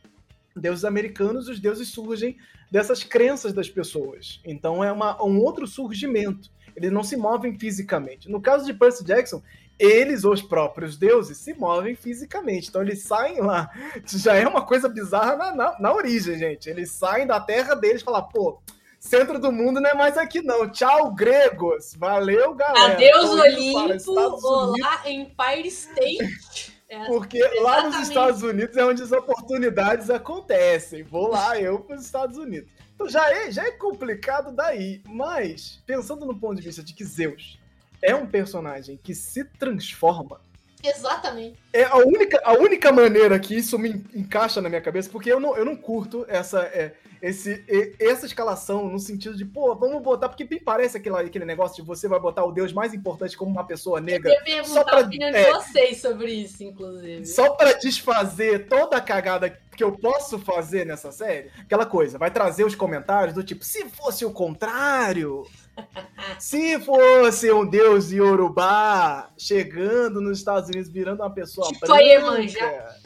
Deuses 0.56 0.84
americanos, 0.84 1.48
os 1.48 1.60
deuses 1.60 1.88
surgem 1.88 2.36
dessas 2.70 3.02
crenças 3.02 3.52
das 3.52 3.68
pessoas. 3.68 4.40
Então 4.44 4.82
é 4.82 4.92
uma, 4.92 5.22
um 5.22 5.38
outro 5.40 5.66
surgimento. 5.66 6.50
Eles 6.74 6.92
não 6.92 7.02
se 7.02 7.16
movem 7.16 7.58
fisicamente. 7.58 8.30
No 8.30 8.40
caso 8.40 8.64
de 8.64 8.74
Percy 8.74 9.04
Jackson, 9.04 9.42
eles, 9.78 10.24
os 10.24 10.42
próprios 10.42 10.96
deuses, 10.96 11.38
se 11.38 11.54
movem 11.54 11.94
fisicamente. 11.94 12.68
Então 12.68 12.82
eles 12.82 13.02
saem 13.02 13.40
lá. 13.40 13.70
Já 14.06 14.34
é 14.34 14.46
uma 14.46 14.64
coisa 14.64 14.88
bizarra 14.88 15.36
na, 15.36 15.54
na, 15.54 15.80
na 15.80 15.94
origem, 15.94 16.38
gente. 16.38 16.68
Eles 16.68 16.92
saem 16.92 17.26
da 17.26 17.40
terra 17.40 17.74
deles 17.74 18.02
e 18.02 18.04
falam, 18.04 18.28
pô, 18.28 18.60
Centro 19.00 19.38
do 19.38 19.50
mundo 19.50 19.80
não 19.80 19.88
é 19.88 19.94
mais 19.94 20.18
aqui, 20.18 20.42
não. 20.42 20.70
Tchau, 20.70 21.10
gregos. 21.10 21.94
Valeu, 21.96 22.54
galera. 22.54 22.92
Adeus, 22.92 23.30
Olimpo. 23.30 24.46
Olá, 24.46 25.02
Empire 25.06 25.68
State. 25.68 26.78
É, 26.86 27.06
Porque 27.06 27.38
exatamente. 27.38 27.62
lá 27.62 27.82
nos 27.84 28.08
Estados 28.08 28.42
Unidos 28.42 28.76
é 28.76 28.84
onde 28.84 29.02
as 29.02 29.10
oportunidades 29.10 30.10
acontecem. 30.10 31.02
Vou 31.02 31.28
lá, 31.28 31.58
eu 31.58 31.80
para 31.80 31.96
os 31.96 32.04
Estados 32.04 32.36
Unidos. 32.36 32.70
Então 32.94 33.08
já 33.08 33.26
é, 33.32 33.50
já 33.50 33.64
é 33.64 33.70
complicado 33.70 34.52
daí. 34.52 35.00
Mas, 35.06 35.82
pensando 35.86 36.26
no 36.26 36.38
ponto 36.38 36.56
de 36.56 36.66
vista 36.66 36.82
de 36.82 36.92
que 36.92 37.04
Zeus 37.04 37.58
é 38.02 38.14
um 38.14 38.26
personagem 38.26 39.00
que 39.02 39.14
se 39.14 39.44
transforma. 39.44 40.42
Exatamente. 40.84 41.56
É 41.72 41.84
a 41.84 41.96
única, 41.96 42.38
a 42.44 42.52
única 42.52 42.92
maneira 42.92 43.38
que 43.38 43.56
isso 43.56 43.78
me 43.78 44.04
encaixa 44.14 44.60
na 44.60 44.68
minha 44.68 44.80
cabeça, 44.82 45.08
porque 45.08 45.32
eu 45.32 45.40
não, 45.40 45.56
eu 45.56 45.64
não 45.64 45.74
curto 45.74 46.26
essa. 46.28 46.60
É, 46.64 46.94
esse, 47.22 47.64
essa 47.98 48.24
escalação 48.24 48.88
no 48.88 48.98
sentido 48.98 49.36
de, 49.36 49.44
pô, 49.44 49.74
vamos 49.74 50.02
botar, 50.02 50.28
porque 50.28 50.44
bem 50.44 50.58
parece 50.58 50.96
aquele, 50.96 51.16
aquele 51.16 51.44
negócio 51.44 51.76
de 51.76 51.82
você 51.82 52.08
vai 52.08 52.18
botar 52.18 52.44
o 52.44 52.52
Deus 52.52 52.72
mais 52.72 52.94
importante 52.94 53.36
como 53.36 53.50
uma 53.50 53.64
pessoa 53.64 54.00
negra. 54.00 54.32
Eu 54.32 54.54
ia 54.54 54.64
só 54.64 54.82
pra, 54.82 54.98
a 54.98 55.00
opinião 55.00 55.28
é, 55.28 55.44
de 55.44 55.50
vocês 55.50 56.00
sobre 56.00 56.32
isso, 56.32 56.64
inclusive. 56.64 57.26
Só 57.26 57.50
para 57.50 57.74
desfazer 57.74 58.68
toda 58.68 58.96
a 58.96 59.00
cagada 59.00 59.50
que 59.76 59.84
eu 59.84 59.92
posso 59.92 60.38
fazer 60.38 60.86
nessa 60.86 61.12
série, 61.12 61.50
aquela 61.58 61.84
coisa, 61.84 62.16
vai 62.18 62.30
trazer 62.30 62.64
os 62.64 62.74
comentários 62.74 63.34
do 63.34 63.44
tipo, 63.44 63.64
se 63.64 63.88
fosse 63.90 64.24
o 64.24 64.30
contrário, 64.32 65.46
se 66.38 66.78
fosse 66.80 67.52
um 67.52 67.66
deus 67.66 68.10
Yorubá 68.10 69.30
chegando 69.36 70.20
nos 70.20 70.38
Estados 70.38 70.70
Unidos 70.70 70.90
virando 70.90 71.22
uma 71.22 71.30
pessoa 71.30 71.68
tipo 71.68 71.80
branca. 71.80 72.98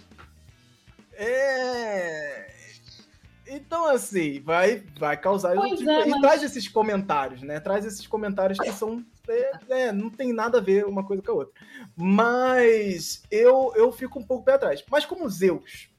É, 1.16 2.53
então, 3.46 3.86
assim, 3.86 4.40
vai, 4.40 4.82
vai 4.98 5.16
causar. 5.16 5.52
Tipo, 5.76 5.90
é, 5.90 6.08
e 6.08 6.20
traz 6.20 6.42
esses 6.42 6.66
comentários, 6.68 7.42
né? 7.42 7.60
Traz 7.60 7.84
esses 7.84 8.06
comentários 8.06 8.58
que 8.58 8.72
são. 8.72 9.04
É, 9.28 9.52
é, 9.68 9.92
não 9.92 10.10
tem 10.10 10.32
nada 10.32 10.58
a 10.58 10.60
ver 10.60 10.86
uma 10.86 11.04
coisa 11.04 11.22
com 11.22 11.32
a 11.32 11.34
outra. 11.34 11.54
Mas 11.96 13.22
eu, 13.30 13.72
eu 13.76 13.92
fico 13.92 14.18
um 14.18 14.22
pouco 14.22 14.44
pé 14.44 14.54
atrás. 14.54 14.82
Mas 14.90 15.04
como 15.04 15.28
Zeus, 15.28 15.90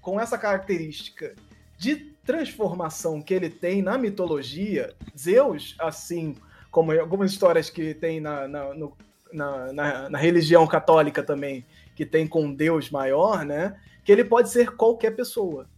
com 0.00 0.20
essa 0.20 0.36
característica 0.36 1.34
de 1.78 1.96
transformação 2.24 3.20
que 3.20 3.34
ele 3.34 3.50
tem 3.50 3.82
na 3.82 3.96
mitologia, 3.96 4.94
Zeus, 5.16 5.76
assim 5.78 6.36
como 6.70 6.92
algumas 6.92 7.30
histórias 7.32 7.68
que 7.68 7.94
tem 7.94 8.20
na, 8.20 8.48
na, 8.48 8.74
no, 8.74 8.96
na, 9.32 9.72
na, 9.72 10.10
na 10.10 10.18
religião 10.18 10.66
católica 10.66 11.22
também, 11.22 11.64
que 11.94 12.06
tem 12.06 12.26
com 12.26 12.52
Deus 12.52 12.90
maior, 12.90 13.44
né? 13.44 13.78
Que 14.04 14.10
ele 14.10 14.24
pode 14.24 14.48
ser 14.50 14.70
qualquer 14.74 15.12
pessoa 15.12 15.68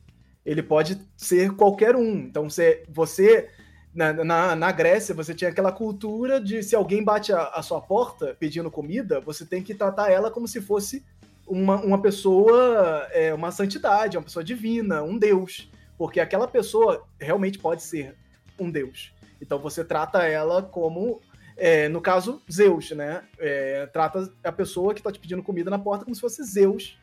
ele 0.44 0.62
pode 0.62 1.00
ser 1.16 1.52
qualquer 1.52 1.96
um. 1.96 2.18
Então, 2.18 2.50
você, 2.50 2.84
você 2.88 3.48
na, 3.94 4.12
na, 4.12 4.56
na, 4.56 4.72
Grécia, 4.72 5.14
você 5.14 5.34
tinha 5.34 5.50
aquela 5.50 5.72
cultura 5.72 6.40
de 6.40 6.62
se 6.62 6.74
alguém 6.74 7.02
bate 7.02 7.32
a, 7.32 7.44
a, 7.48 7.62
sua 7.62 7.80
porta 7.80 8.36
pedindo 8.38 8.70
comida, 8.70 9.20
você 9.20 9.46
tem 9.46 9.62
que 9.62 9.74
tratar 9.74 10.10
ela 10.10 10.30
como 10.30 10.46
se 10.48 10.60
fosse 10.60 11.04
uma, 11.46 11.76
uma 11.76 12.00
pessoa, 12.00 13.06
é, 13.12 13.32
uma 13.32 13.50
santidade, 13.50 14.16
uma 14.16 14.24
pessoa 14.24 14.44
divina, 14.44 15.02
um 15.02 15.16
deus. 15.16 15.70
Porque 15.96 16.20
aquela 16.20 16.48
pessoa 16.48 17.06
realmente 17.20 17.58
pode 17.58 17.82
ser 17.82 18.14
um 18.58 18.70
deus. 18.70 19.12
Então 19.40 19.58
você 19.58 19.84
trata 19.84 20.26
ela 20.26 20.62
como, 20.62 21.20
é, 21.56 21.88
no 21.88 22.00
caso, 22.00 22.42
Zeus, 22.50 22.90
né? 22.90 23.22
É, 23.38 23.86
trata 23.86 24.30
a 24.42 24.52
pessoa 24.52 24.92
que 24.92 25.00
está 25.00 25.12
te 25.12 25.20
pedindo 25.20 25.42
comida 25.42 25.70
na 25.70 25.78
porta 25.78 26.04
como 26.04 26.14
se 26.14 26.20
fosse 26.20 26.42
Zeus 26.42 26.98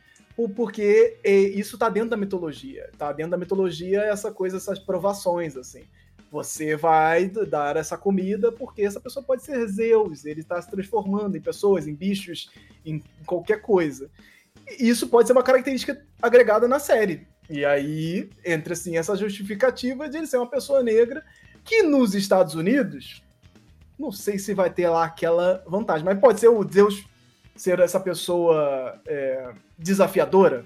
porque 0.49 1.17
isso 1.23 1.77
tá 1.77 1.89
dentro 1.89 2.09
da 2.09 2.17
mitologia. 2.17 2.89
Tá 2.97 3.11
dentro 3.11 3.31
da 3.31 3.37
mitologia 3.37 4.01
essa 4.01 4.31
coisa, 4.31 4.57
essas 4.57 4.79
provações, 4.79 5.55
assim. 5.55 5.83
Você 6.31 6.75
vai 6.75 7.27
dar 7.27 7.75
essa 7.75 7.97
comida 7.97 8.51
porque 8.51 8.83
essa 8.83 8.99
pessoa 8.99 9.23
pode 9.23 9.43
ser 9.43 9.67
Zeus, 9.67 10.25
ele 10.25 10.41
está 10.41 10.61
se 10.61 10.69
transformando 10.69 11.35
em 11.35 11.41
pessoas, 11.41 11.87
em 11.87 11.93
bichos, 11.93 12.49
em 12.85 13.03
qualquer 13.25 13.61
coisa. 13.61 14.09
Isso 14.79 15.07
pode 15.09 15.27
ser 15.27 15.33
uma 15.33 15.43
característica 15.43 16.05
agregada 16.21 16.67
na 16.67 16.79
série. 16.79 17.27
E 17.49 17.65
aí 17.65 18.29
entra 18.45 18.73
assim 18.73 18.97
essa 18.97 19.15
justificativa 19.15 20.07
de 20.07 20.17
ele 20.17 20.27
ser 20.27 20.37
uma 20.37 20.49
pessoa 20.49 20.81
negra 20.81 21.23
que 21.65 21.83
nos 21.83 22.15
Estados 22.15 22.55
Unidos 22.55 23.21
não 24.01 24.11
sei 24.11 24.39
se 24.39 24.53
vai 24.53 24.71
ter 24.71 24.89
lá 24.89 25.05
aquela 25.05 25.63
vantagem, 25.67 26.03
mas 26.03 26.19
pode 26.19 26.39
ser 26.39 26.47
o 26.47 26.67
Zeus 26.67 27.05
ser 27.61 27.79
essa 27.79 27.99
pessoa 27.99 28.99
é, 29.05 29.53
desafiadora 29.77 30.65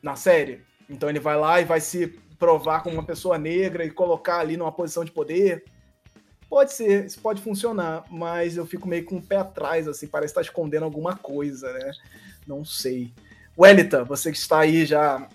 na 0.00 0.14
série. 0.14 0.62
Então 0.88 1.08
ele 1.08 1.18
vai 1.18 1.36
lá 1.36 1.60
e 1.60 1.64
vai 1.64 1.80
se 1.80 2.06
provar 2.38 2.84
como 2.84 2.94
uma 2.94 3.02
pessoa 3.02 3.36
negra 3.36 3.84
e 3.84 3.90
colocar 3.90 4.38
ali 4.38 4.56
numa 4.56 4.70
posição 4.70 5.04
de 5.04 5.10
poder. 5.10 5.64
Pode 6.48 6.74
ser, 6.74 7.06
isso 7.06 7.18
pode 7.18 7.42
funcionar, 7.42 8.04
mas 8.08 8.56
eu 8.56 8.64
fico 8.64 8.86
meio 8.86 9.04
com 9.04 9.16
o 9.16 9.22
pé 9.22 9.38
atrás, 9.38 9.88
assim, 9.88 10.06
parece 10.06 10.30
estar 10.30 10.42
escondendo 10.42 10.84
alguma 10.84 11.16
coisa, 11.16 11.72
né? 11.72 11.90
Não 12.46 12.64
sei. 12.64 13.12
Welita, 13.58 14.04
você 14.04 14.30
que 14.30 14.38
está 14.38 14.60
aí 14.60 14.86
já. 14.86 15.26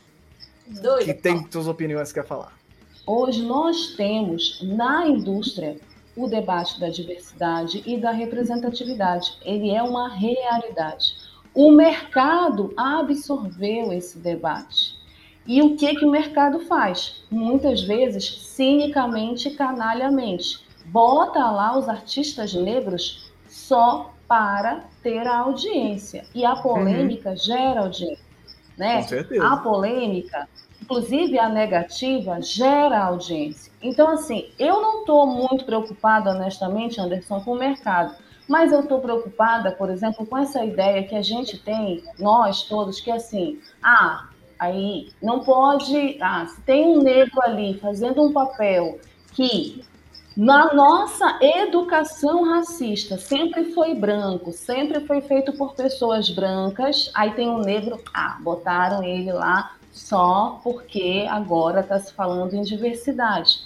Doido. 0.68 1.04
Que 1.04 1.14
tem 1.14 1.46
suas 1.52 1.68
opiniões 1.68 2.14
que 2.14 2.22
quer 2.22 2.26
falar. 2.26 2.58
hoje 3.06 3.42
nós 3.42 3.94
temos 3.98 4.62
na 4.64 5.06
indústria 5.06 5.78
o 6.18 6.28
debate 6.28 6.80
da 6.80 6.90
diversidade 6.90 7.84
e 7.86 7.98
da 7.98 8.12
representatividade. 8.12 9.38
Ele 9.46 9.70
é 9.70 9.82
uma 9.82 10.10
realidade. 10.10 11.16
O 11.54 11.72
mercado 11.72 12.74
absorveu 12.76 13.94
esse 13.94 14.20
debate. 14.20 14.98
E 15.46 15.62
o 15.62 15.78
que, 15.78 15.96
que 15.96 16.06
o 16.06 16.12
mercado 16.12 16.60
faz? 16.62 17.24
Muitas 17.32 17.82
vezes, 17.82 18.42
cinicamente, 18.42 19.52
canalhamente, 19.52 20.60
bota 20.88 21.40
lá 21.50 21.78
os 21.78 21.88
artistas 21.88 22.54
negros 22.54 23.32
só 23.48 24.14
para 24.28 24.84
ter 25.02 25.26
a 25.26 25.38
audiência. 25.40 26.26
E 26.36 26.44
a 26.44 26.56
polêmica 26.58 27.30
uhum. 27.30 27.38
gera 27.38 27.82
audiência. 27.82 28.26
Né? 28.78 29.02
Com 29.02 29.08
certeza. 29.08 29.48
A 29.48 29.58
polêmica, 29.58 30.50
inclusive 30.88 31.38
a 31.38 31.50
negativa, 31.50 32.42
gera 32.42 33.04
audiência. 33.04 33.72
Então, 33.82 34.10
assim, 34.10 34.50
eu 34.58 34.82
não 34.82 35.00
estou 35.02 35.28
muito 35.28 35.66
preocupada, 35.66 36.32
honestamente, 36.32 37.00
Anderson, 37.00 37.42
com 37.42 37.52
o 37.52 37.60
mercado. 37.60 38.16
Mas 38.48 38.72
eu 38.72 38.80
estou 38.80 39.02
preocupada, 39.02 39.74
por 39.74 39.90
exemplo, 39.90 40.26
com 40.26 40.38
essa 40.38 40.64
ideia 40.64 41.04
que 41.04 41.14
a 41.14 41.22
gente 41.22 41.58
tem, 41.58 42.02
nós 42.18 42.62
todos, 42.64 43.02
que 43.02 43.12
é 43.12 43.16
assim, 43.16 43.60
ah, 43.84 44.30
aí 44.58 45.10
não 45.22 45.42
pode, 45.42 46.18
ah, 46.22 46.46
se 46.46 46.62
tem 46.62 46.88
um 46.88 47.04
negro 47.04 47.42
ali 47.42 47.78
fazendo 47.78 48.24
um 48.24 48.32
papel 48.32 49.00
que 49.34 49.84
na 50.38 50.74
nossa 50.74 51.38
educação 51.42 52.46
racista 52.46 53.18
sempre 53.18 53.74
foi 53.74 53.94
branco, 53.94 54.54
sempre 54.54 55.02
foi 55.02 55.20
feito 55.20 55.52
por 55.52 55.74
pessoas 55.74 56.30
brancas, 56.30 57.12
aí 57.14 57.32
tem 57.32 57.50
um 57.50 57.60
negro, 57.60 58.02
ah, 58.14 58.38
botaram 58.42 59.04
ele 59.04 59.34
lá 59.34 59.77
só 59.98 60.60
porque 60.64 61.26
agora 61.30 61.82
está 61.82 62.00
se 62.00 62.14
falando 62.14 62.54
em 62.54 62.62
diversidade. 62.62 63.62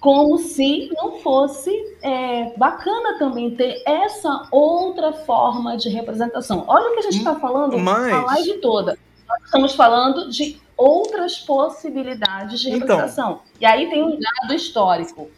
Como 0.00 0.38
se 0.38 0.90
não 0.94 1.20
fosse 1.20 1.70
é, 2.02 2.56
bacana 2.56 3.18
também 3.18 3.54
ter 3.54 3.82
essa 3.86 4.48
outra 4.50 5.12
forma 5.12 5.76
de 5.76 5.88
representação. 5.90 6.64
Olha 6.66 6.90
o 6.90 6.94
que 6.94 7.00
a 7.00 7.02
gente 7.02 7.18
está 7.18 7.36
falando 7.36 7.78
Mas... 7.78 8.12
a 8.12 8.24
live 8.24 8.58
toda. 8.58 8.98
Nós 9.28 9.44
estamos 9.44 9.74
falando 9.74 10.30
de 10.30 10.60
outras 10.76 11.38
possibilidades 11.38 12.60
de 12.60 12.68
então. 12.68 12.80
representação. 12.80 13.30
Então... 13.30 13.42
E 13.60 13.66
aí 13.66 13.90
tem 13.90 14.02
um 14.02 14.18
dado 14.18 14.54
histórico 14.54 15.30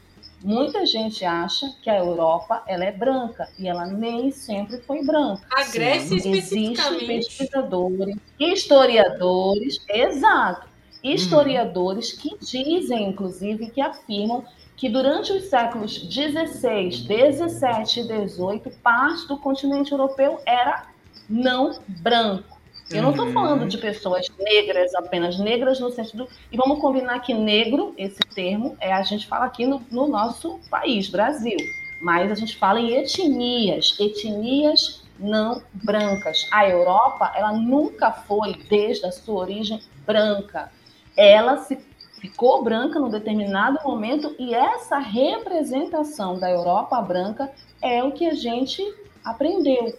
Muita 0.43 0.85
gente 0.85 1.25
acha 1.25 1.73
que 1.83 1.89
a 1.89 1.99
Europa 1.99 2.63
ela 2.67 2.85
é 2.85 2.93
branca 2.93 3.49
e 3.59 3.69
ela 3.69 3.87
nem 3.87 4.31
sempre 4.31 4.79
foi 4.79 5.05
branca. 5.05 5.43
A 5.51 5.65
Grécia 5.65 6.19
Sim. 6.19 6.33
especificamente. 6.33 6.81
Existem 6.81 7.07
pesquisadores, 7.07 8.17
historiadores, 8.39 9.81
exato, 9.89 10.69
historiadores 11.03 12.13
que 12.13 12.37
dizem, 12.39 13.09
inclusive, 13.09 13.71
que 13.71 13.81
afirmam 13.81 14.45
que 14.77 14.89
durante 14.89 15.33
os 15.33 15.45
séculos 15.45 15.99
16, 16.03 17.03
17 17.03 18.01
e 18.01 18.09
18, 18.09 18.71
parte 18.83 19.29
do 19.29 19.39
continente 19.39 19.93
europeu 19.93 20.41
era 20.45 20.87
não 21.29 21.79
branco. 21.87 22.52
Eu 22.93 23.03
não 23.03 23.11
estou 23.11 23.27
uhum. 23.27 23.33
falando 23.33 23.67
de 23.67 23.79
pessoas 23.79 24.27
negras 24.39 24.95
apenas, 24.95 25.39
negras 25.39 25.81
no 25.81 25.91
sentido. 25.91 26.29
E 26.51 26.57
vamos 26.57 26.81
combinar 26.81 27.21
que 27.21 27.35
negro, 27.35 27.95
esse 27.97 28.21
termo, 28.35 28.77
é 28.81 28.93
a 28.93 29.03
gente 29.03 29.27
fala 29.27 29.47
aqui 29.47 29.67
no, 29.67 29.83
no 29.91 30.07
nosso 30.07 30.59
país, 30.71 31.09
Brasil. 31.09 31.57
Mas 32.01 32.31
a 32.31 32.35
gente 32.35 32.57
fala 32.57 32.81
em 32.81 32.95
etnias, 32.95 33.97
etnias 33.99 35.03
não 35.19 35.63
brancas. 35.73 36.49
A 36.51 36.69
Europa, 36.69 37.33
ela 37.35 37.53
nunca 37.53 38.11
foi, 38.11 38.55
desde 38.69 39.07
a 39.07 39.13
sua 39.13 39.41
origem, 39.41 39.81
branca. 40.05 40.71
Ela 41.17 41.59
se 41.59 41.79
ficou 42.21 42.63
branca 42.63 42.99
num 42.99 43.09
determinado 43.09 43.79
momento 43.85 44.35
e 44.39 44.55
essa 44.55 44.99
representação 44.99 46.39
da 46.39 46.51
Europa 46.51 47.01
branca 47.03 47.53
é 47.81 48.03
o 48.03 48.13
que 48.13 48.27
a 48.27 48.35
gente 48.35 48.83
aprendeu. 49.25 49.93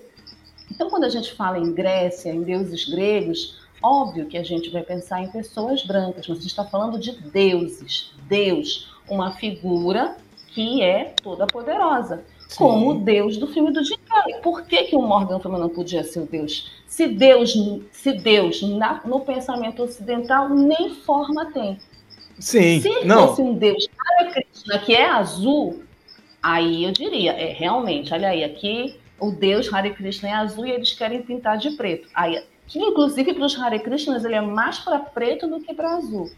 Então, 0.74 0.90
quando 0.90 1.04
a 1.04 1.10
gente 1.10 1.32
fala 1.34 1.60
em 1.60 1.72
Grécia, 1.72 2.32
em 2.32 2.42
deuses 2.42 2.90
gregos, 2.90 3.60
óbvio 3.82 4.26
que 4.26 4.38
a 4.38 4.44
gente 4.44 4.72
vai 4.72 4.82
pensar 4.82 5.22
em 5.22 5.28
pessoas 5.28 5.86
brancas, 5.86 6.28
mas 6.28 6.40
a 6.40 6.42
gente 6.42 6.50
está 6.50 6.66
falando 6.66 6.98
de 6.98 7.12
deuses. 7.12 8.12
Deus, 8.28 8.92
uma 9.08 9.34
figura 9.34 10.18
que 10.48 10.82
é 10.82 11.14
toda 11.22 11.46
poderosa, 11.46 12.24
Sim. 12.48 12.58
como 12.58 12.90
o 12.90 13.00
Deus 13.00 13.38
do 13.38 13.46
filme 13.46 13.72
do 13.72 13.84
Jim 13.84 13.98
Carrey. 14.10 14.42
Por 14.42 14.64
que, 14.64 14.86
que 14.86 14.96
o 14.96 15.02
Morgan 15.04 15.40
Freeman 15.40 15.62
não 15.62 15.70
podia 15.70 16.04
ser 16.04 16.22
o 16.22 16.26
Deus? 16.26 16.72
Se 16.88 17.08
Deus, 17.08 17.54
se 17.92 18.14
Deus 18.14 18.64
na, 18.64 19.00
no 19.06 19.20
pensamento 19.20 19.84
ocidental 19.84 20.50
nem 20.50 20.90
forma 20.90 21.52
tem. 21.52 21.78
Sim, 22.40 22.82
se 22.82 23.06
não. 23.06 23.28
fosse 23.28 23.44
um 23.44 23.54
Deus 23.54 23.88
Hare 24.18 24.32
Krishna 24.32 24.80
que 24.80 24.96
é 24.96 25.08
azul, 25.08 25.84
aí 26.42 26.84
eu 26.84 26.92
diria, 26.92 27.34
é 27.34 27.54
realmente, 27.54 28.12
olha 28.12 28.30
aí, 28.30 28.44
aqui 28.44 29.03
o 29.20 29.32
deus 29.32 29.72
Hare 29.72 29.94
Krishna 29.94 30.30
é 30.30 30.34
azul 30.34 30.66
e 30.66 30.72
eles 30.72 30.94
querem 30.94 31.22
pintar 31.22 31.58
de 31.58 31.72
preto. 31.72 32.10
Aí, 32.14 32.44
que 32.68 32.80
inclusive 32.80 33.34
para 33.34 33.46
os 33.46 33.60
Hare 33.60 33.80
Krishnas 33.80 34.26
ele 34.26 34.36
é 34.36 34.42
mais 34.42 34.80
para 34.80 35.00
preto 35.00 35.48
do 35.48 35.60
que 35.60 35.74
para 35.74 35.96
azul. 35.96 36.30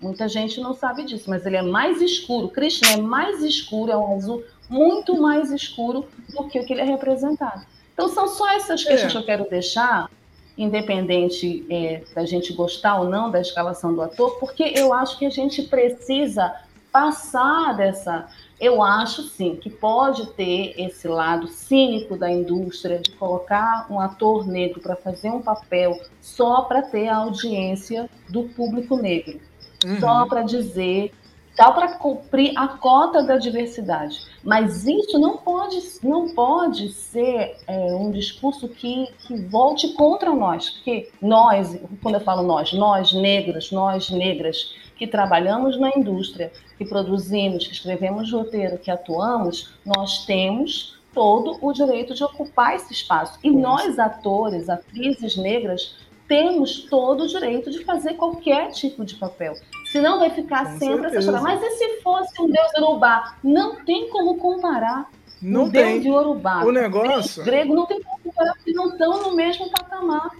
Muita 0.00 0.28
gente 0.28 0.60
não 0.60 0.74
sabe 0.74 1.04
disso, 1.04 1.28
mas 1.28 1.44
ele 1.44 1.56
é 1.56 1.62
mais 1.62 2.00
escuro. 2.00 2.48
Krishna 2.48 2.92
é 2.92 2.96
mais 2.96 3.42
escuro, 3.42 3.90
é 3.90 3.96
um 3.96 4.14
azul 4.14 4.44
muito 4.68 5.20
mais 5.20 5.50
escuro 5.50 6.06
do 6.28 6.44
que 6.48 6.58
o 6.60 6.64
que 6.64 6.72
ele 6.72 6.82
é 6.82 6.84
representado. 6.84 7.66
Então 7.92 8.08
são 8.08 8.28
só 8.28 8.48
essas 8.52 8.84
questões 8.84 9.10
é. 9.10 9.12
que 9.12 9.16
eu 9.16 9.24
quero 9.24 9.50
deixar, 9.50 10.08
independente 10.56 11.66
é, 11.68 12.02
da 12.14 12.24
gente 12.24 12.52
gostar 12.52 13.00
ou 13.00 13.08
não 13.08 13.30
da 13.30 13.40
escalação 13.40 13.92
do 13.92 14.02
ator, 14.02 14.38
porque 14.38 14.72
eu 14.76 14.92
acho 14.92 15.18
que 15.18 15.26
a 15.26 15.30
gente 15.30 15.62
precisa 15.62 16.54
passar 16.92 17.76
dessa 17.76 18.28
eu 18.60 18.82
acho 18.82 19.22
sim 19.22 19.54
que 19.56 19.70
pode 19.70 20.26
ter 20.30 20.74
esse 20.76 21.06
lado 21.06 21.46
cínico 21.46 22.16
da 22.16 22.30
indústria 22.30 22.98
de 22.98 23.12
colocar 23.12 23.86
um 23.88 24.00
ator 24.00 24.46
negro 24.46 24.80
para 24.80 24.96
fazer 24.96 25.30
um 25.30 25.40
papel 25.40 26.00
só 26.20 26.62
para 26.62 26.82
ter 26.82 27.08
a 27.08 27.16
audiência 27.16 28.10
do 28.28 28.44
público 28.44 28.96
negro, 28.96 29.40
uhum. 29.84 30.00
só 30.00 30.26
para 30.26 30.42
dizer, 30.42 31.12
só 31.54 31.70
para 31.70 31.94
cumprir 31.94 32.52
a 32.56 32.66
cota 32.66 33.22
da 33.22 33.36
diversidade. 33.36 34.20
Mas 34.42 34.86
isso 34.86 35.18
não 35.20 35.36
pode, 35.36 35.80
não 36.02 36.34
pode 36.34 36.88
ser 36.92 37.56
é, 37.66 37.94
um 37.94 38.10
discurso 38.10 38.68
que, 38.68 39.08
que 39.26 39.36
volte 39.42 39.88
contra 39.94 40.34
nós, 40.34 40.70
porque 40.70 41.10
nós, 41.22 41.78
quando 42.02 42.16
eu 42.16 42.20
falo 42.20 42.42
nós, 42.42 42.72
nós 42.72 43.12
negros, 43.12 43.70
nós 43.70 44.10
negras 44.10 44.74
que 44.98 45.06
trabalhamos 45.06 45.78
na 45.78 45.90
indústria, 45.96 46.52
que 46.76 46.84
produzimos, 46.84 47.66
que 47.66 47.72
escrevemos 47.72 48.32
roteiro, 48.32 48.78
que 48.78 48.90
atuamos, 48.90 49.74
nós 49.86 50.26
temos 50.26 50.98
todo 51.14 51.56
o 51.62 51.72
direito 51.72 52.14
de 52.14 52.24
ocupar 52.24 52.74
esse 52.74 52.92
espaço. 52.92 53.38
E 53.42 53.50
nós, 53.50 53.98
atores, 53.98 54.68
atrizes 54.68 55.36
negras, 55.36 55.96
temos 56.26 56.80
todo 56.90 57.24
o 57.24 57.26
direito 57.26 57.70
de 57.70 57.84
fazer 57.84 58.14
qualquer 58.14 58.70
tipo 58.72 59.04
de 59.04 59.14
papel. 59.14 59.54
Senão 59.90 60.18
vai 60.18 60.30
ficar 60.30 60.64
Com 60.72 60.78
sempre 60.78 61.10
certeza. 61.10 61.30
essa 61.30 61.38
história. 61.38 61.42
Mas 61.42 61.62
e 61.62 61.70
se 61.78 62.02
fosse 62.02 62.42
um 62.42 62.50
deus 62.50 62.72
urubá? 62.76 63.36
Não 63.42 63.76
tem 63.84 64.10
como 64.10 64.36
comparar. 64.36 65.10
Não 65.40 65.64
o 65.64 65.70
tem. 65.72 65.92
deus 65.92 66.02
de 66.02 66.10
urubá. 66.10 66.64
O 66.64 66.72
negócio. 66.72 67.42
O 67.42 67.44
grego 67.44 67.74
não 67.74 67.86
tem 67.86 68.02
como 68.02 68.18
comparar, 68.22 68.54
porque 68.54 68.72
não 68.72 68.88
estão 68.90 69.22
no 69.22 69.34
mesmo 69.34 69.70
patamar. 69.70 70.30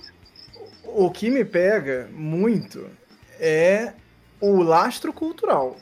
O 0.84 1.10
que 1.10 1.30
me 1.30 1.44
pega 1.44 2.08
muito 2.12 2.86
é 3.40 3.92
o 4.40 4.62
lastro 4.62 5.12
cultural. 5.12 5.76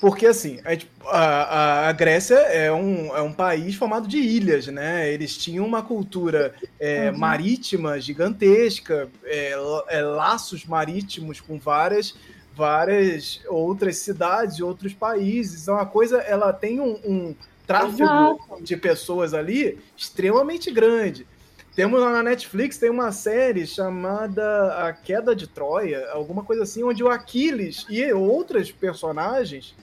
Porque, 0.00 0.24
assim, 0.24 0.58
a, 1.04 1.88
a, 1.88 1.92
Grécia 1.92 2.36
é 2.36 2.72
um, 2.72 3.14
é 3.14 3.20
um 3.20 3.34
país 3.34 3.74
formado 3.74 4.08
de 4.08 4.16
ilhas, 4.16 4.66
né? 4.66 5.12
Eles 5.12 5.36
tinham 5.36 5.66
uma 5.66 5.82
cultura 5.82 6.54
é, 6.78 7.10
uhum. 7.10 7.18
marítima 7.18 8.00
gigantesca, 8.00 9.10
é, 9.24 9.52
é, 9.88 10.02
laços 10.02 10.64
marítimos 10.64 11.38
com 11.38 11.58
várias, 11.58 12.16
várias 12.56 13.42
outras 13.46 13.98
cidades 13.98 14.56
e 14.56 14.62
outros 14.62 14.94
países. 14.94 15.64
Então, 15.64 15.76
a 15.76 15.84
coisa, 15.84 16.16
ela 16.22 16.50
tem 16.50 16.80
um, 16.80 16.98
um 17.04 17.34
tráfego 17.66 18.02
Exato. 18.02 18.62
de 18.62 18.76
pessoas 18.78 19.34
ali 19.34 19.78
extremamente 19.94 20.70
grande. 20.70 21.26
Temos 21.74 22.00
na 22.00 22.22
Netflix, 22.22 22.78
tem 22.78 22.90
uma 22.90 23.12
série 23.12 23.66
chamada 23.66 24.86
A 24.88 24.92
Queda 24.92 25.34
de 25.36 25.46
Troia, 25.46 26.10
alguma 26.10 26.42
coisa 26.42 26.64
assim, 26.64 26.82
onde 26.82 27.02
o 27.02 27.08
Aquiles 27.08 27.86
e 27.88 28.12
outras 28.12 28.72
personagens 28.72 29.74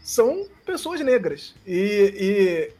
são 0.00 0.46
pessoas 0.64 1.00
negras. 1.00 1.54
E, 1.66 2.72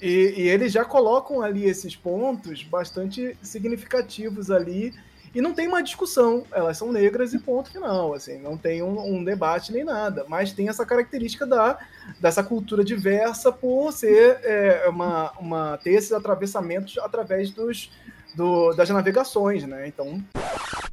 e, 0.00 0.06
e, 0.06 0.42
e 0.42 0.48
eles 0.48 0.72
já 0.72 0.84
colocam 0.84 1.42
ali 1.42 1.64
esses 1.64 1.94
pontos 1.94 2.62
bastante 2.62 3.36
significativos 3.42 4.50
ali 4.50 4.94
e 5.34 5.40
não 5.40 5.54
tem 5.54 5.68
uma 5.68 5.82
discussão, 5.82 6.44
elas 6.50 6.76
são 6.76 6.90
negras 6.90 7.32
e 7.32 7.38
ponto 7.38 7.70
final, 7.70 8.14
assim, 8.14 8.38
não 8.38 8.56
tem 8.56 8.82
um, 8.82 8.98
um, 9.00 9.24
debate 9.24 9.72
nem 9.72 9.84
nada, 9.84 10.24
mas 10.28 10.52
tem 10.52 10.68
essa 10.68 10.84
característica 10.84 11.46
da, 11.46 11.78
dessa 12.18 12.42
cultura 12.42 12.84
diversa 12.84 13.52
por 13.52 13.92
ser 13.92 14.40
é, 14.42 14.88
uma, 14.88 15.30
uma, 15.38 15.78
ter 15.78 15.90
esses 15.90 16.12
atravessamentos 16.12 16.98
através 16.98 17.50
dos, 17.50 17.92
do, 18.34 18.72
das 18.74 18.90
navegações, 18.90 19.64
né, 19.64 19.86
então... 19.86 20.22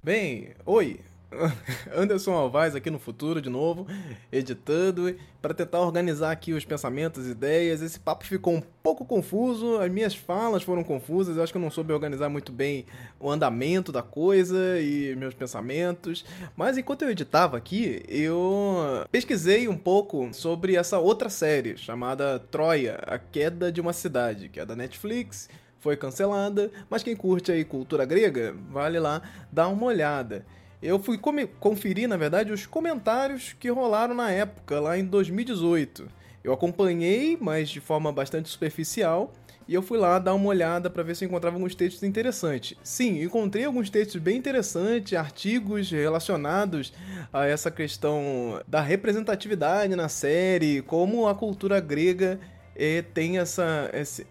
Bem, 0.04 0.52
oi, 0.66 1.00
Anderson 1.96 2.32
Alvaz 2.32 2.76
aqui 2.76 2.90
no 2.90 3.00
futuro 3.00 3.42
de 3.42 3.50
novo, 3.50 3.86
editando 4.32 5.16
para 5.42 5.54
tentar 5.54 5.82
organizar 5.82 6.32
aqui 6.32 6.54
os 6.54 6.66
pensamentos, 6.66 7.28
ideias. 7.28 7.82
Esse 7.82 8.00
papo 8.00 8.26
ficou 8.26 8.54
um 8.54 8.62
pouco 8.82 9.06
confuso, 9.06 9.78
as 9.78 9.92
minhas 9.92 10.16
falas 10.16 10.64
foram 10.64 10.84
confusas, 10.84 11.36
eu 11.38 11.44
acho 11.44 11.52
que 11.52 11.58
eu 11.58 11.62
não 11.62 11.72
soube 11.72 11.94
organizar 11.94 12.30
muito 12.30 12.52
bem 12.52 12.86
o 13.20 13.30
andamento 13.30 13.92
da 13.92 14.02
coisa 14.02 14.80
e 14.80 15.16
meus 15.16 15.34
pensamentos. 15.34 16.26
Mas 16.56 16.78
enquanto 16.78 17.04
eu 17.04 17.10
editava 17.10 17.58
aqui, 17.58 18.04
eu 18.08 19.06
pesquisei 19.12 19.68
um 19.68 19.78
pouco 19.78 20.30
sobre 20.34 20.76
essa 20.76 20.98
outra 21.00 21.30
série 21.30 21.78
chamada 21.78 22.40
Troia, 22.40 23.00
A 23.06 23.20
Queda 23.20 23.72
de 23.72 23.82
uma 23.82 23.94
Cidade, 23.94 24.50
que 24.50 24.60
é 24.60 24.66
da 24.66 24.76
Netflix 24.76 25.50
foi 25.80 25.96
cancelada, 25.96 26.72
mas 26.90 27.04
quem 27.04 27.16
curte 27.16 27.52
aí 27.52 27.64
cultura 27.64 28.04
grega, 28.04 28.54
vale 28.72 29.00
lá 29.00 29.22
dar 29.52 29.68
uma 29.68 29.86
olhada. 29.86 30.46
Eu 30.82 31.00
fui 31.00 31.20
conferir, 31.60 32.08
na 32.08 32.18
verdade, 32.18 32.52
os 32.52 32.66
comentários 32.66 33.54
que 33.60 33.70
rolaram 33.70 34.14
na 34.14 34.30
época, 34.30 34.80
lá 34.80 34.98
em 34.98 35.04
2018. 35.04 36.08
Eu 36.44 36.54
acompanhei, 36.54 37.38
mas 37.40 37.70
de 37.70 37.82
forma 37.82 38.12
bastante 38.12 38.48
superficial, 38.48 39.34
e 39.68 39.74
eu 39.74 39.82
fui 39.82 39.98
lá 39.98 40.18
dar 40.18 40.34
uma 40.34 40.48
olhada 40.48 40.90
para 40.90 41.04
ver 41.04 41.16
se 41.16 41.26
eu 41.26 41.28
encontrava 41.28 41.58
alguns 41.58 41.76
textos 41.76 42.04
interessantes. 42.04 42.78
Sim, 42.84 43.22
encontrei 43.22 43.66
alguns 43.66 43.90
textos 43.90 44.22
bem 44.22 44.38
interessantes, 44.38 45.18
artigos 45.18 45.92
relacionados 45.92 46.94
a 47.34 47.46
essa 47.46 47.70
questão 47.70 48.62
da 48.68 48.80
representatividade 48.80 49.96
na 49.96 50.08
série, 50.08 50.82
como 50.84 51.28
a 51.28 51.36
cultura 51.36 51.80
grega 51.80 52.40
eh, 52.76 53.04
tem 53.14 53.40
essa, 53.40 53.90
esse, 53.94 54.26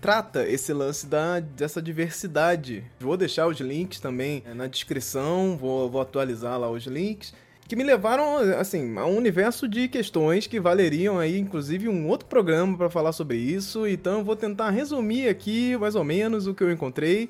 trata 0.00 0.48
esse 0.48 0.72
lance 0.72 1.06
da, 1.06 1.40
dessa 1.40 1.80
diversidade. 1.80 2.84
Vou 3.00 3.16
deixar 3.16 3.46
os 3.46 3.58
links 3.60 4.00
também 4.00 4.42
na 4.54 4.66
descrição, 4.66 5.56
vou, 5.56 5.88
vou 5.90 6.00
atualizar 6.00 6.58
lá 6.58 6.70
os 6.70 6.84
links 6.84 7.32
que 7.68 7.76
me 7.76 7.84
levaram 7.84 8.38
assim 8.58 8.96
a 8.96 9.04
um 9.04 9.14
universo 9.18 9.68
de 9.68 9.88
questões 9.88 10.46
que 10.46 10.58
valeriam 10.58 11.18
aí 11.18 11.38
inclusive 11.38 11.86
um 11.86 12.08
outro 12.08 12.26
programa 12.26 12.76
para 12.78 12.88
falar 12.88 13.12
sobre 13.12 13.36
isso. 13.36 13.86
Então 13.86 14.20
eu 14.20 14.24
vou 14.24 14.34
tentar 14.34 14.70
resumir 14.70 15.28
aqui 15.28 15.76
mais 15.76 15.94
ou 15.94 16.02
menos 16.02 16.46
o 16.46 16.54
que 16.54 16.64
eu 16.64 16.72
encontrei 16.72 17.28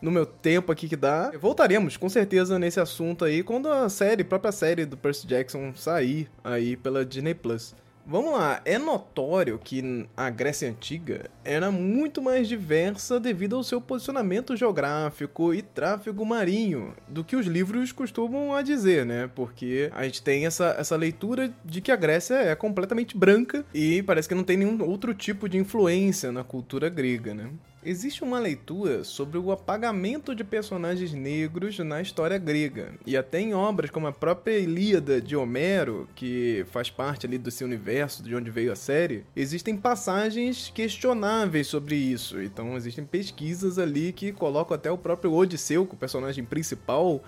no 0.00 0.12
meu 0.12 0.24
tempo 0.24 0.70
aqui 0.70 0.88
que 0.88 0.94
dá. 0.94 1.32
Voltaremos 1.40 1.96
com 1.96 2.08
certeza 2.08 2.60
nesse 2.60 2.78
assunto 2.78 3.24
aí 3.24 3.42
quando 3.42 3.68
a 3.68 3.88
série, 3.88 4.22
a 4.22 4.24
própria 4.24 4.52
série 4.52 4.86
do 4.86 4.96
Percy 4.96 5.26
Jackson 5.26 5.72
sair 5.74 6.30
aí 6.44 6.76
pela 6.76 7.04
Disney 7.04 7.34
Plus. 7.34 7.74
Vamos 8.04 8.32
lá, 8.32 8.60
é 8.64 8.78
notório 8.78 9.60
que 9.62 10.08
a 10.16 10.28
Grécia 10.28 10.68
Antiga 10.68 11.30
era 11.44 11.70
muito 11.70 12.20
mais 12.20 12.48
diversa 12.48 13.20
devido 13.20 13.54
ao 13.54 13.62
seu 13.62 13.80
posicionamento 13.80 14.56
geográfico 14.56 15.54
e 15.54 15.62
tráfego 15.62 16.26
marinho 16.26 16.94
do 17.06 17.22
que 17.22 17.36
os 17.36 17.46
livros 17.46 17.92
costumam 17.92 18.54
a 18.54 18.60
dizer, 18.60 19.06
né? 19.06 19.30
Porque 19.32 19.88
a 19.94 20.02
gente 20.02 20.20
tem 20.20 20.46
essa, 20.46 20.74
essa 20.76 20.96
leitura 20.96 21.52
de 21.64 21.80
que 21.80 21.92
a 21.92 21.96
Grécia 21.96 22.34
é 22.34 22.56
completamente 22.56 23.16
branca 23.16 23.64
e 23.72 24.02
parece 24.02 24.28
que 24.28 24.34
não 24.34 24.42
tem 24.44 24.56
nenhum 24.56 24.82
outro 24.82 25.14
tipo 25.14 25.48
de 25.48 25.56
influência 25.56 26.32
na 26.32 26.42
cultura 26.42 26.88
grega, 26.88 27.32
né? 27.32 27.50
Existe 27.84 28.22
uma 28.22 28.38
leitura 28.38 29.02
sobre 29.02 29.36
o 29.36 29.50
apagamento 29.50 30.36
de 30.36 30.44
personagens 30.44 31.12
negros 31.12 31.76
na 31.80 32.00
história 32.00 32.38
grega, 32.38 32.94
e 33.04 33.16
até 33.16 33.40
em 33.40 33.54
obras 33.54 33.90
como 33.90 34.06
a 34.06 34.12
própria 34.12 34.56
Ilíada 34.56 35.20
de 35.20 35.34
Homero, 35.34 36.08
que 36.14 36.64
faz 36.70 36.90
parte 36.90 37.26
ali 37.26 37.38
desse 37.38 37.64
universo 37.64 38.22
de 38.22 38.36
onde 38.36 38.52
veio 38.52 38.70
a 38.70 38.76
série, 38.76 39.24
existem 39.34 39.76
passagens 39.76 40.70
questionáveis 40.72 41.66
sobre 41.66 41.96
isso. 41.96 42.40
Então 42.40 42.76
existem 42.76 43.04
pesquisas 43.04 43.80
ali 43.80 44.12
que 44.12 44.30
colocam 44.30 44.76
até 44.76 44.88
o 44.88 44.96
próprio 44.96 45.32
Odisseu, 45.32 45.82
o 45.82 45.96
personagem 45.96 46.44
principal, 46.44 47.20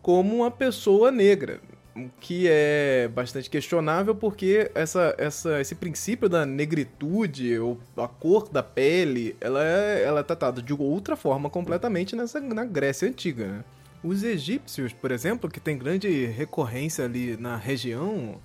como 0.00 0.36
uma 0.36 0.50
pessoa 0.50 1.10
negra 1.10 1.60
que 2.20 2.46
é 2.48 3.08
bastante 3.08 3.48
questionável 3.48 4.14
porque 4.14 4.70
essa, 4.74 5.14
essa, 5.18 5.60
esse 5.60 5.74
princípio 5.74 6.28
da 6.28 6.44
negritude 6.46 7.58
ou 7.58 7.78
a 7.96 8.08
cor 8.08 8.48
da 8.48 8.62
pele, 8.62 9.36
ela 9.40 9.64
é, 9.64 10.02
ela 10.04 10.20
é 10.20 10.22
tratada 10.22 10.62
de 10.62 10.72
outra 10.72 11.16
forma 11.16 11.50
completamente 11.50 12.14
nessa, 12.14 12.40
na 12.40 12.64
Grécia 12.64 13.08
Antiga, 13.08 13.46
né? 13.46 13.64
Os 14.02 14.22
egípcios, 14.22 14.92
por 14.92 15.10
exemplo, 15.10 15.50
que 15.50 15.58
tem 15.58 15.76
grande 15.76 16.26
recorrência 16.26 17.04
ali 17.04 17.36
na 17.36 17.56
região, 17.56 18.40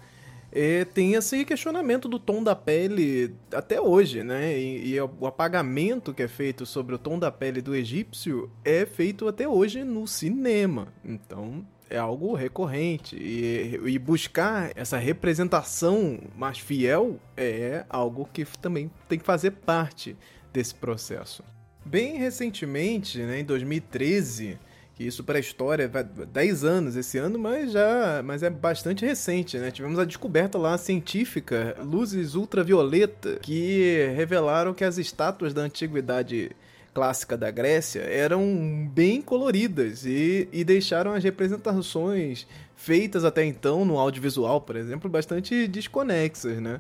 é, 0.52 0.86
tem 0.86 1.14
esse 1.14 1.44
questionamento 1.46 2.08
do 2.08 2.20
tom 2.20 2.44
da 2.44 2.56
pele 2.56 3.34
até 3.52 3.82
hoje, 3.82 4.24
né? 4.24 4.58
E, 4.58 4.94
e, 4.94 5.02
o 5.02 5.26
apagamento 5.26 6.14
que 6.14 6.24
é 6.24 6.28
feito 6.28 6.66
sobre 6.66 6.94
o 6.94 6.98
tom 6.98 7.18
da 7.18 7.32
pele 7.32 7.62
do 7.62 7.76
egípcio 7.76 8.50
é 8.64 8.86
feito 8.86 9.28
até 9.28 9.48
hoje 9.48 9.84
no 9.84 10.08
cinema. 10.08 10.88
Então 11.04 11.66
é 11.90 11.98
algo 11.98 12.34
recorrente. 12.34 13.16
E, 13.16 13.80
e 13.86 14.00
buscar 14.00 14.72
essa 14.76 14.98
representação 14.98 16.20
mais 16.36 16.60
fiel 16.60 17.20
é 17.38 17.86
algo 17.90 18.28
que 18.32 18.46
também 18.62 18.90
tem 19.08 19.20
que 19.20 19.26
fazer 19.26 19.52
parte 19.52 20.16
desse 20.52 20.76
processo. 20.76 21.44
Bem 21.86 22.18
recentemente, 22.18 23.20
né, 23.20 23.40
em 23.40 23.44
2013, 23.44 24.58
que 24.96 25.04
isso 25.04 25.24
para 25.24 25.38
a 25.38 25.40
história 25.40 25.88
vai 25.88 26.04
10 26.04 26.64
anos 26.64 26.96
esse 26.96 27.18
ano, 27.18 27.38
mas 27.40 27.72
já, 27.72 28.22
mas 28.24 28.44
é 28.44 28.50
bastante 28.50 29.06
recente, 29.06 29.58
né? 29.58 29.72
Tivemos 29.72 30.00
a 30.00 30.06
descoberta 30.06 30.58
lá 30.58 30.78
científica, 30.78 31.76
luzes 31.84 32.36
ultravioleta, 32.36 33.40
que 33.42 34.14
revelaram 34.16 34.74
que 34.74 34.84
as 34.84 34.98
estátuas 34.98 35.54
da 35.54 35.64
antiguidade 35.64 36.52
clássica 36.94 37.36
da 37.36 37.50
Grécia 37.50 38.02
eram 38.02 38.90
bem 38.94 39.22
coloridas 39.22 40.06
e, 40.06 40.48
e 40.52 40.64
deixaram 40.64 41.14
as 41.14 41.24
representações 41.24 42.46
feitas 42.76 43.26
até 43.26 43.44
então 43.44 43.84
no 43.84 43.98
audiovisual, 43.98 44.62
por 44.62 44.76
exemplo, 44.76 45.10
bastante 45.10 45.68
desconexas, 45.68 46.62
né? 46.62 46.80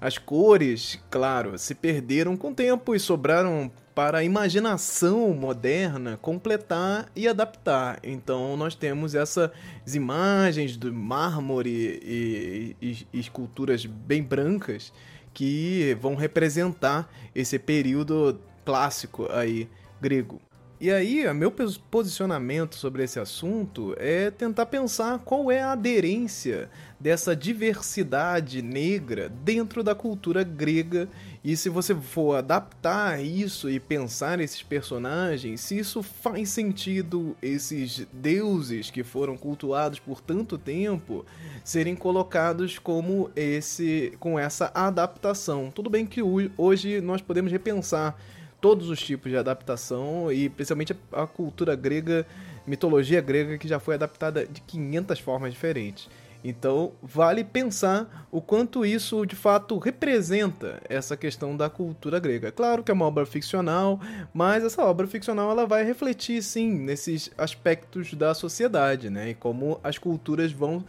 As 0.00 0.18
cores, 0.18 0.98
claro, 1.08 1.56
se 1.56 1.76
perderam 1.76 2.36
com 2.36 2.50
o 2.50 2.54
tempo 2.54 2.92
e 2.92 2.98
sobraram 2.98 3.70
para 3.94 4.18
a 4.18 4.24
imaginação 4.24 5.32
moderna 5.32 6.18
completar 6.20 7.08
e 7.14 7.28
adaptar. 7.28 8.00
Então 8.02 8.56
nós 8.56 8.74
temos 8.74 9.14
essas 9.14 9.50
imagens 9.94 10.76
do 10.76 10.92
mármore 10.92 12.00
e, 12.02 12.76
e, 12.82 13.06
e 13.12 13.20
esculturas 13.20 13.86
bem 13.86 14.24
brancas 14.24 14.92
que 15.32 15.96
vão 16.00 16.14
representar 16.14 17.08
esse 17.34 17.58
período 17.58 18.40
clássico 18.64 19.28
aí 19.30 19.68
grego. 20.00 20.40
E 20.82 20.90
aí, 20.90 21.32
meu 21.32 21.52
posicionamento 21.88 22.74
sobre 22.74 23.04
esse 23.04 23.20
assunto 23.20 23.94
é 23.98 24.32
tentar 24.32 24.66
pensar 24.66 25.20
qual 25.20 25.48
é 25.48 25.62
a 25.62 25.70
aderência 25.70 26.68
dessa 26.98 27.36
diversidade 27.36 28.60
negra 28.62 29.28
dentro 29.28 29.84
da 29.84 29.94
cultura 29.94 30.42
grega 30.42 31.08
e 31.44 31.56
se 31.56 31.68
você 31.68 31.94
for 31.94 32.34
adaptar 32.34 33.24
isso 33.24 33.70
e 33.70 33.78
pensar 33.78 34.40
esses 34.40 34.60
personagens, 34.60 35.60
se 35.60 35.78
isso 35.78 36.02
faz 36.02 36.48
sentido 36.48 37.36
esses 37.40 38.04
deuses 38.12 38.90
que 38.90 39.04
foram 39.04 39.36
cultuados 39.36 40.00
por 40.00 40.20
tanto 40.20 40.58
tempo 40.58 41.24
serem 41.62 41.94
colocados 41.94 42.80
como 42.80 43.30
esse 43.36 44.14
com 44.18 44.36
essa 44.36 44.68
adaptação. 44.74 45.70
Tudo 45.72 45.88
bem 45.88 46.04
que 46.04 46.20
hoje 46.58 47.00
nós 47.00 47.22
podemos 47.22 47.52
repensar 47.52 48.18
todos 48.62 48.88
os 48.88 49.02
tipos 49.02 49.30
de 49.30 49.36
adaptação 49.36 50.30
e 50.32 50.48
principalmente 50.48 50.96
a 51.12 51.26
cultura 51.26 51.74
grega, 51.74 52.24
mitologia 52.64 53.20
grega 53.20 53.58
que 53.58 53.66
já 53.66 53.80
foi 53.80 53.96
adaptada 53.96 54.46
de 54.46 54.60
500 54.60 55.18
formas 55.18 55.52
diferentes. 55.52 56.08
Então, 56.44 56.92
vale 57.02 57.42
pensar 57.42 58.26
o 58.30 58.40
quanto 58.40 58.86
isso 58.86 59.26
de 59.26 59.34
fato 59.34 59.78
representa 59.78 60.80
essa 60.88 61.16
questão 61.16 61.56
da 61.56 61.68
cultura 61.68 62.20
grega. 62.20 62.52
Claro 62.52 62.84
que 62.84 62.90
é 62.90 62.94
uma 62.94 63.04
obra 63.06 63.26
ficcional, 63.26 64.00
mas 64.32 64.64
essa 64.64 64.84
obra 64.84 65.08
ficcional 65.08 65.50
ela 65.50 65.66
vai 65.66 65.84
refletir 65.84 66.40
sim 66.40 66.72
nesses 66.72 67.30
aspectos 67.36 68.14
da 68.14 68.32
sociedade, 68.32 69.10
né? 69.10 69.30
E 69.30 69.34
como 69.34 69.80
as 69.82 69.98
culturas 69.98 70.52
vão 70.52 70.84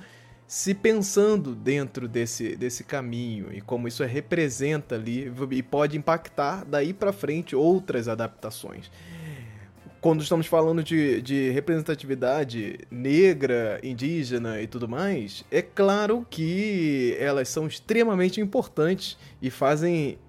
se 0.53 0.75
pensando 0.75 1.55
dentro 1.55 2.07
desse, 2.07 2.55
desse 2.55 2.84
caminho 2.84 3.51
e 3.51 3.59
como 3.59 3.88
isso 3.88 4.03
representa 4.03 4.93
ali 4.93 5.34
e 5.49 5.63
pode 5.63 5.97
impactar 5.97 6.63
daí 6.63 6.93
para 6.93 7.11
frente 7.11 7.55
outras 7.55 8.07
adaptações. 8.07 8.91
Quando 9.99 10.21
estamos 10.21 10.45
falando 10.45 10.84
de, 10.84 11.23
de 11.23 11.49
representatividade 11.49 12.81
negra, 12.91 13.80
indígena 13.81 14.61
e 14.61 14.67
tudo 14.67 14.88
mais, 14.88 15.43
é 15.49 15.63
claro 15.63 16.23
que 16.30 17.17
elas 17.19 17.49
são 17.49 17.65
extremamente 17.65 18.39
importantes 18.39 19.17
e 19.41 19.49
fazem 19.49 20.19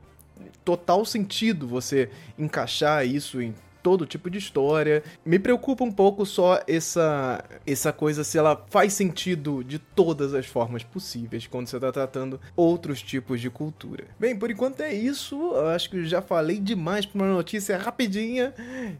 total 0.65 1.05
sentido 1.05 1.69
você 1.69 2.09
encaixar 2.39 3.07
isso 3.07 3.43
em 3.43 3.55
todo 3.85 4.07
tipo 4.07 4.31
de 4.31 4.39
história. 4.39 5.05
Me 5.27 5.39
preocupa 5.39 5.85
um 5.85 5.93
pouco 5.93 6.25
só 6.25 6.59
essa, 6.67 7.45
essa 7.67 7.93
coisa 7.93 8.25
se 8.25 8.39
ela 8.39 8.65
faz 8.71 8.95
sentido 8.95 9.63
de 9.63 9.79
todas 9.79 10.33
as 10.33 10.47
formas 10.47 10.83
possíveis 10.83 11.47
quando 11.47 11.67
você 11.67 11.77
está 11.77 11.93
tratando 11.93 12.41
outros 12.57 13.03
tipos 13.03 13.43
de 13.43 13.51
cultura. 13.51 14.07
Bem, 14.19 14.35
por 14.35 14.51
enquanto 14.51 14.81
é 14.81 14.93
isso. 14.93 15.37
Eu 15.37 15.69
acho 15.69 15.91
que 15.91 16.07
já 16.07 16.23
falei 16.23 16.59
demais 16.59 17.05
para 17.05 17.21
uma 17.23 17.31
notícia 17.31 17.77
rapidinha, 17.77 18.55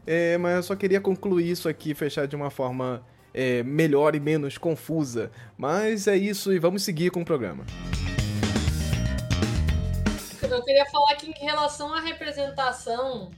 é, 0.05 0.37
mas 0.37 0.57
eu 0.57 0.63
só 0.63 0.75
queria 0.75 1.01
concluir 1.01 1.49
isso 1.49 1.67
aqui, 1.67 1.95
fechar 1.95 2.27
de 2.27 2.35
uma 2.35 2.51
forma 2.51 3.03
é, 3.33 3.63
melhor 3.63 4.13
e 4.13 4.19
menos 4.19 4.55
confusa. 4.55 5.31
Mas 5.57 6.07
é 6.07 6.15
isso 6.15 6.53
e 6.53 6.59
vamos 6.59 6.83
seguir 6.83 7.09
com 7.09 7.23
o 7.23 7.25
programa. 7.25 7.65
Eu 10.43 10.63
queria 10.63 10.85
falar 10.85 11.15
que 11.15 11.27
em 11.27 11.45
relação 11.45 11.91
à 11.91 11.99
representação 11.99 13.31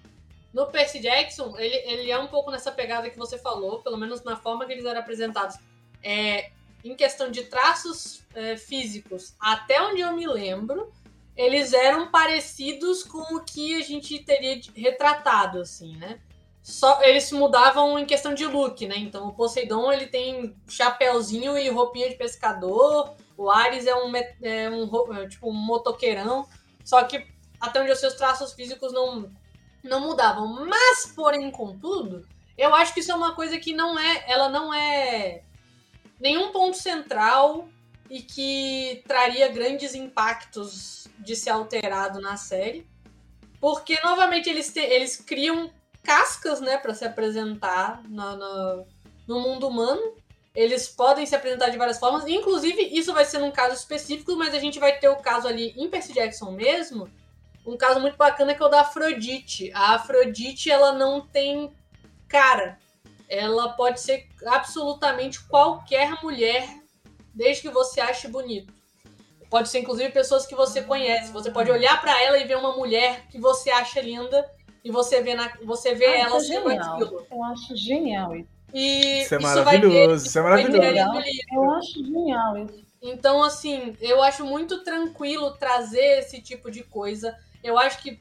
no 0.53 0.67
Percy 0.67 0.99
Jackson, 0.99 1.55
ele, 1.57 1.75
ele 1.75 2.11
é 2.11 2.17
um 2.17 2.27
pouco 2.27 2.51
nessa 2.51 2.71
pegada 2.71 3.09
que 3.09 3.17
você 3.17 3.37
falou, 3.37 3.81
pelo 3.81 3.97
menos 3.97 4.23
na 4.23 4.35
forma 4.35 4.65
que 4.65 4.73
eles 4.73 4.85
eram 4.85 4.99
apresentados. 4.99 5.57
É, 6.03 6.51
em 6.83 6.95
questão 6.95 7.29
de 7.29 7.43
traços 7.43 8.23
é, 8.33 8.55
físicos, 8.55 9.35
até 9.39 9.81
onde 9.81 10.01
eu 10.01 10.15
me 10.15 10.27
lembro, 10.27 10.91
eles 11.35 11.73
eram 11.73 12.09
parecidos 12.09 13.03
com 13.03 13.35
o 13.35 13.43
que 13.43 13.75
a 13.75 13.83
gente 13.83 14.19
teria 14.23 14.59
retratado, 14.75 15.59
assim, 15.59 15.95
né? 15.97 16.19
Só 16.61 17.01
eles 17.01 17.31
mudavam 17.31 17.97
em 17.97 18.05
questão 18.05 18.33
de 18.33 18.45
look, 18.45 18.85
né? 18.87 18.97
Então 18.97 19.27
o 19.27 19.33
Poseidon 19.33 19.91
ele 19.91 20.07
tem 20.07 20.55
chapéuzinho 20.67 21.57
e 21.57 21.69
roupinha 21.69 22.09
de 22.09 22.15
pescador, 22.15 23.15
o 23.37 23.49
Ares 23.49 23.85
é 23.85 23.95
um, 23.95 24.11
é 24.15 24.69
um 24.69 25.13
é 25.15 25.27
tipo 25.27 25.49
um 25.49 25.53
motoqueirão, 25.53 26.47
só 26.83 27.03
que 27.03 27.25
até 27.59 27.81
onde 27.81 27.91
os 27.91 27.99
seus 27.99 28.15
traços 28.15 28.53
físicos 28.53 28.91
não 28.91 29.31
não 29.83 30.01
mudavam. 30.01 30.65
Mas, 30.65 31.11
porém, 31.15 31.49
contudo, 31.51 32.27
eu 32.57 32.73
acho 32.73 32.93
que 32.93 32.99
isso 32.99 33.11
é 33.11 33.15
uma 33.15 33.35
coisa 33.35 33.57
que 33.57 33.73
não 33.73 33.97
é, 33.99 34.25
ela 34.27 34.49
não 34.49 34.73
é 34.73 35.41
nenhum 36.19 36.51
ponto 36.51 36.77
central 36.77 37.69
e 38.09 38.21
que 38.21 39.03
traria 39.07 39.47
grandes 39.49 39.93
impactos 39.93 41.07
de 41.19 41.35
ser 41.35 41.51
alterado 41.51 42.19
na 42.19 42.37
série. 42.37 42.87
Porque, 43.59 43.99
novamente, 44.03 44.49
eles, 44.49 44.71
te, 44.71 44.79
eles 44.79 45.17
criam 45.17 45.71
cascas, 46.03 46.61
né, 46.61 46.77
para 46.77 46.93
se 46.93 47.03
apresentar 47.03 48.01
no, 48.07 48.35
no, 48.37 48.87
no, 49.27 49.39
mundo 49.41 49.67
humano. 49.67 50.15
Eles 50.55 50.87
podem 50.87 51.25
se 51.25 51.35
apresentar 51.35 51.69
de 51.69 51.77
várias 51.77 51.99
formas. 51.99 52.25
Inclusive, 52.27 52.81
isso 52.81 53.13
vai 53.13 53.25
ser 53.25 53.39
num 53.39 53.51
caso 53.51 53.75
específico, 53.75 54.35
mas 54.35 54.53
a 54.53 54.59
gente 54.59 54.79
vai 54.79 54.97
ter 54.97 55.09
o 55.09 55.17
caso 55.17 55.47
ali 55.47 55.73
em 55.75 55.89
Percy 55.89 56.13
Jackson 56.13 56.51
mesmo. 56.51 57.09
Um 57.67 57.75
caso 57.75 57.99
muito 57.99 58.15
bacana 58.15 58.55
que 58.55 58.63
é 58.63 58.65
o 58.65 58.69
da 58.69 58.81
Afrodite. 58.81 59.69
A 59.73 59.95
Afrodite, 59.95 60.71
ela 60.71 60.93
não 60.93 61.19
tem 61.19 61.69
cara. 62.27 62.79
Ela 63.27 63.73
pode 63.73 63.99
ser 63.99 64.25
absolutamente 64.45 65.43
qualquer 65.43 66.23
mulher, 66.23 66.65
desde 67.35 67.63
que 67.63 67.69
você 67.69 67.99
ache 67.99 68.29
bonito. 68.29 68.73
Pode 69.49 69.67
ser 69.67 69.79
inclusive 69.79 70.09
pessoas 70.11 70.45
que 70.45 70.55
você 70.55 70.81
conhece. 70.81 71.31
Você 71.33 71.51
pode 71.51 71.69
olhar 71.69 71.99
para 71.99 72.21
ela 72.23 72.37
e 72.37 72.45
ver 72.45 72.57
uma 72.57 72.75
mulher 72.75 73.27
que 73.29 73.37
você 73.37 73.69
acha 73.69 73.99
linda 73.99 74.49
e 74.83 74.89
você 74.89 75.21
vê, 75.21 75.35
na, 75.35 75.51
você 75.63 75.93
vê 75.93 76.05
ah, 76.05 76.19
ela 76.19 76.37
isso 76.37 76.53
é 76.53 76.61
genial. 76.61 76.99
Eu 77.29 77.43
acho 77.43 77.75
genial 77.75 78.35
isso. 78.35 78.49
E 78.73 79.21
isso 79.21 79.35
é 79.35 79.39
maravilhoso, 79.39 80.23
ter, 80.23 80.27
isso 80.29 80.39
é 80.39 80.41
maravilhoso. 80.41 80.87
Eu 81.51 81.71
acho 81.71 81.93
genial 82.05 82.57
isso. 82.57 82.87
Então, 83.01 83.43
assim, 83.43 83.95
eu 84.01 84.23
acho 84.23 84.45
muito 84.45 84.83
tranquilo 84.83 85.51
trazer 85.51 86.19
esse 86.19 86.41
tipo 86.41 86.71
de 86.71 86.83
coisa. 86.83 87.37
Eu 87.63 87.77
acho 87.77 88.01
que 88.01 88.19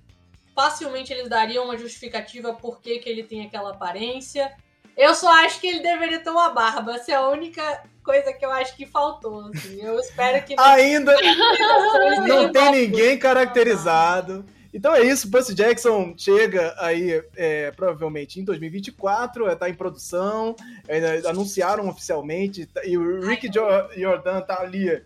facilmente 0.54 1.12
eles 1.12 1.28
dariam 1.28 1.64
uma 1.64 1.76
justificativa 1.76 2.54
por 2.54 2.80
que, 2.80 2.98
que 2.98 3.08
ele 3.08 3.22
tem 3.22 3.44
aquela 3.44 3.70
aparência. 3.70 4.52
Eu 4.96 5.14
só 5.14 5.30
acho 5.44 5.60
que 5.60 5.66
ele 5.66 5.80
deveria 5.80 6.20
ter 6.20 6.30
uma 6.30 6.48
barba. 6.48 6.94
Essa 6.94 7.12
é 7.12 7.14
a 7.14 7.28
única 7.28 7.82
coisa 8.02 8.32
que 8.32 8.44
eu 8.44 8.50
acho 8.50 8.74
que 8.74 8.86
faltou. 8.86 9.50
Assim. 9.54 9.82
Eu 9.82 9.98
espero 9.98 10.44
que. 10.44 10.54
Ainda 10.58 11.14
não 12.26 12.50
tem 12.50 12.70
ninguém 12.70 13.18
caracterizado. 13.18 14.44
Então 14.72 14.94
é 14.94 15.02
isso, 15.02 15.30
Percy 15.30 15.54
Jackson 15.54 16.14
chega 16.18 16.74
aí 16.76 17.24
é, 17.34 17.70
provavelmente 17.70 18.38
em 18.38 18.44
2024, 18.44 19.50
está 19.50 19.68
é, 19.68 19.70
em 19.70 19.74
produção, 19.74 20.54
é, 20.86 21.22
anunciaram 21.26 21.88
oficialmente, 21.88 22.66
tá, 22.66 22.84
e 22.84 22.98
o 22.98 23.26
Rick 23.26 23.50
Jordan 23.50 24.42
tá 24.42 24.60
ali 24.60 25.02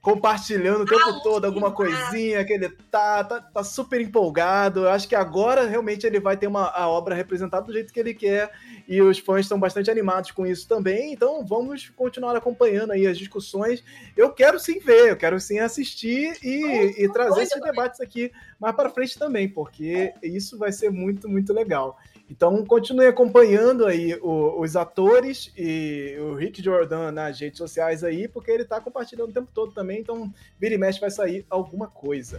compartilhando 0.00 0.82
o 0.82 0.86
tempo 0.86 1.20
todo 1.22 1.44
alguma 1.44 1.72
coisinha 1.72 2.44
que 2.44 2.52
ele 2.52 2.68
tá, 2.90 3.24
tá, 3.24 3.40
tá, 3.40 3.64
super 3.64 4.00
empolgado. 4.00 4.80
Eu 4.80 4.90
acho 4.90 5.08
que 5.08 5.14
agora 5.14 5.66
realmente 5.66 6.06
ele 6.06 6.20
vai 6.20 6.36
ter 6.36 6.46
uma, 6.46 6.70
a 6.70 6.88
obra 6.88 7.14
representada 7.14 7.66
do 7.66 7.72
jeito 7.72 7.92
que 7.92 7.98
ele 7.98 8.14
quer 8.14 8.50
e 8.86 9.02
os 9.02 9.18
fãs 9.18 9.40
estão 9.40 9.58
bastante 9.58 9.90
animados 9.90 10.30
com 10.30 10.46
isso 10.46 10.68
também. 10.68 11.12
Então 11.12 11.44
vamos 11.44 11.90
continuar 11.90 12.36
acompanhando 12.36 12.92
aí 12.92 13.06
as 13.06 13.18
discussões. 13.18 13.82
Eu 14.16 14.32
quero 14.32 14.58
sim 14.60 14.78
ver, 14.78 15.10
eu 15.10 15.16
quero 15.16 15.38
sim 15.40 15.58
assistir 15.58 16.38
e, 16.42 17.04
e 17.04 17.12
trazer 17.12 17.42
esses 17.42 17.60
debates 17.60 18.00
aqui 18.00 18.32
mais 18.58 18.74
para 18.74 18.90
frente 18.90 19.18
também, 19.18 19.48
porque 19.48 20.14
isso 20.22 20.56
vai 20.56 20.70
ser 20.70 20.90
muito, 20.90 21.28
muito 21.28 21.52
legal. 21.52 21.98
Então 22.30 22.64
continue 22.64 23.06
acompanhando 23.06 23.86
aí 23.86 24.14
o, 24.20 24.60
os 24.60 24.76
atores 24.76 25.50
e 25.56 26.16
o 26.20 26.34
Rick 26.34 26.62
Jordan 26.62 27.10
nas 27.10 27.40
redes 27.40 27.56
sociais 27.56 28.04
aí, 28.04 28.28
porque 28.28 28.50
ele 28.50 28.64
está 28.64 28.80
compartilhando 28.80 29.30
o 29.30 29.32
tempo 29.32 29.50
todo 29.52 29.72
também, 29.72 30.00
então 30.00 30.30
vira 30.58 30.74
e 30.74 30.78
mexe 30.78 31.00
vai 31.00 31.10
sair 31.10 31.46
alguma 31.48 31.88
coisa. 31.88 32.38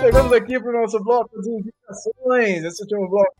Chegamos 0.00 0.32
aqui 0.32 0.58
para 0.58 0.70
o 0.70 0.80
nosso 0.80 0.98
bloco 1.04 1.40
de 1.40 1.50
indicações, 1.50 2.64
esse 2.64 2.82
último 2.82 3.08
bloco 3.08 3.34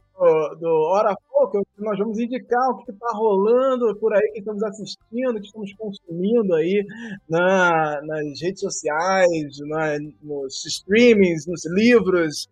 do, 0.56 0.68
Hora 0.90 1.16
Pouco, 1.30 1.66
nós 1.78 1.98
vamos 1.98 2.18
indicar 2.18 2.70
o 2.70 2.84
que 2.84 2.90
está 2.90 3.08
rolando 3.12 3.96
por 3.96 4.12
aí, 4.14 4.30
que 4.32 4.40
estamos 4.40 4.62
assistindo, 4.62 5.40
que 5.40 5.46
estamos 5.46 5.72
consumindo 5.74 6.54
aí 6.54 6.84
na, 7.28 8.02
nas 8.02 8.40
redes 8.40 8.60
sociais, 8.60 9.58
na, 9.60 9.98
nos 10.22 10.64
streamings, 10.66 11.46
nos 11.46 11.64
livros, 11.66 12.48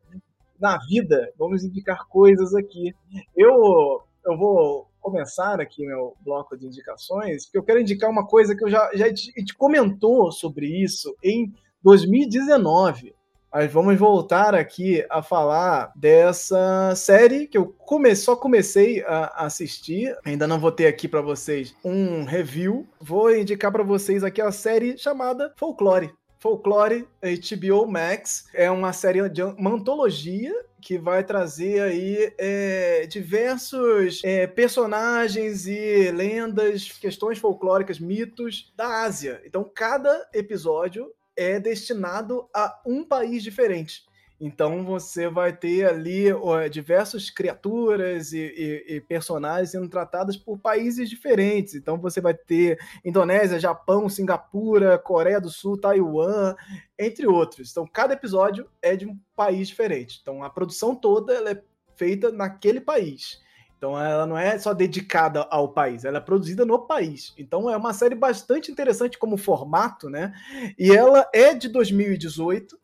na 0.59 0.79
vida. 0.89 1.31
Vamos 1.39 1.65
indicar 1.65 2.07
coisas 2.09 2.55
aqui. 2.55 2.95
Eu, 3.37 4.01
eu 4.25 4.39
vou 4.39 4.89
começar 5.01 5.61
aqui 5.61 5.87
meu 5.87 6.15
bloco 6.25 6.57
de 6.57 6.67
indicações, 6.67 7.45
porque 7.45 7.59
eu 7.59 7.63
quero 7.63 7.81
indicar 7.81 8.11
uma 8.11 8.27
coisa 8.27 8.57
que 8.57 8.65
eu 8.65 8.71
já, 8.71 8.91
já 8.95 9.13
te, 9.13 9.33
te 9.45 9.55
comentou 9.55 10.33
sobre 10.33 10.67
isso 10.67 11.15
em 11.23 11.53
2019. 11.83 13.15
Mas 13.53 13.73
vamos 13.73 13.99
voltar 13.99 14.55
aqui 14.55 15.05
a 15.09 15.23
falar 15.23 15.93
dessa 15.97 16.95
série 16.95 17.47
que 17.47 17.57
eu 17.57 17.67
come 17.67 18.15
só 18.15 18.37
comecei 18.37 19.03
a 19.05 19.47
assistir. 19.47 20.17
Ainda 20.25 20.47
não 20.47 20.61
vou 20.61 20.71
ter 20.71 20.87
aqui 20.87 21.09
para 21.09 21.21
vocês 21.21 21.75
um 21.85 22.25
review. 22.25 22.87
Vou 23.01 23.35
indicar 23.35 23.73
para 23.73 23.83
vocês 23.83 24.23
aqui 24.23 24.41
a 24.41 24.53
série 24.53 24.99
chamada 24.99 25.53
Folklore. 25.57 26.13
Folklore 26.39 27.09
HBO 27.21 27.87
Max 27.87 28.49
é 28.55 28.71
uma 28.71 28.93
série 28.93 29.29
de 29.29 29.43
uma 29.43 29.71
antologia 29.71 30.55
que 30.81 30.97
vai 30.97 31.25
trazer 31.25 31.81
aí 31.81 32.33
é, 32.39 33.07
diversos 33.07 34.23
é, 34.25 34.47
personagens 34.47 35.67
e 35.67 36.11
lendas, 36.13 36.93
questões 36.93 37.39
folclóricas, 37.39 37.99
mitos 37.99 38.73
da 38.77 39.03
Ásia. 39.03 39.43
Então, 39.45 39.69
cada 39.75 40.29
episódio 40.33 41.13
é 41.39 41.61
destinado 41.61 42.49
a 42.53 42.83
um 42.85 43.05
país 43.05 43.45
diferente. 43.45 44.03
Então 44.41 44.85
você 44.85 45.29
vai 45.29 45.53
ter 45.53 45.85
ali 45.85 46.33
ó, 46.33 46.67
diversas 46.69 47.29
criaturas 47.29 48.33
e, 48.33 48.39
e, 48.39 48.97
e, 48.97 49.01
personagens 49.01 49.71
sendo 49.71 49.89
tratadas 49.89 50.37
por 50.37 50.59
países 50.59 51.11
diferentes. 51.11 51.75
Então 51.75 51.99
você 51.99 52.21
vai 52.21 52.35
ter 52.35 52.79
Indonésia, 53.05 53.59
Japão, 53.59 54.09
Singapura, 54.09 54.97
Coreia 54.99 55.41
do 55.41 55.51
Sul, 55.51 55.81
Taiwan, 55.81 56.55
entre 56.97 57.27
outros. 57.27 57.71
Então 57.71 57.87
cada 57.87 58.15
episódio 58.15 58.69
é 58.81 58.95
de 58.95 59.07
um 59.07 59.19
país 59.35 59.69
diferente. 59.69 60.19
Então 60.23 60.45
a 60.45 60.51
produção 60.51 60.95
toda 60.95 61.33
é 61.51 61.61
feita 61.97 62.31
naquele 62.31 62.81
país. 62.81 63.41
Então 63.79 63.99
ela 63.99 64.27
não 64.27 64.37
é 64.37 64.59
só 64.59 64.75
dedicada 64.75 65.47
ao 65.51 65.69
país, 65.69 66.05
ela 66.05 66.19
é 66.19 66.21
produzida 66.21 66.65
no 66.65 66.81
país. 66.81 67.33
Então 67.39 67.71
é 67.71 67.77
uma 67.77 67.95
série 67.95 68.17
bastante 68.17 68.73
interessante 68.73 69.17
como 69.17 69.37
formato, 69.37 70.11
né? 70.11 70.35
E 70.77 70.91
ela 70.91 71.29
é 71.33 71.55
de 71.55 71.69
2018 71.69 72.77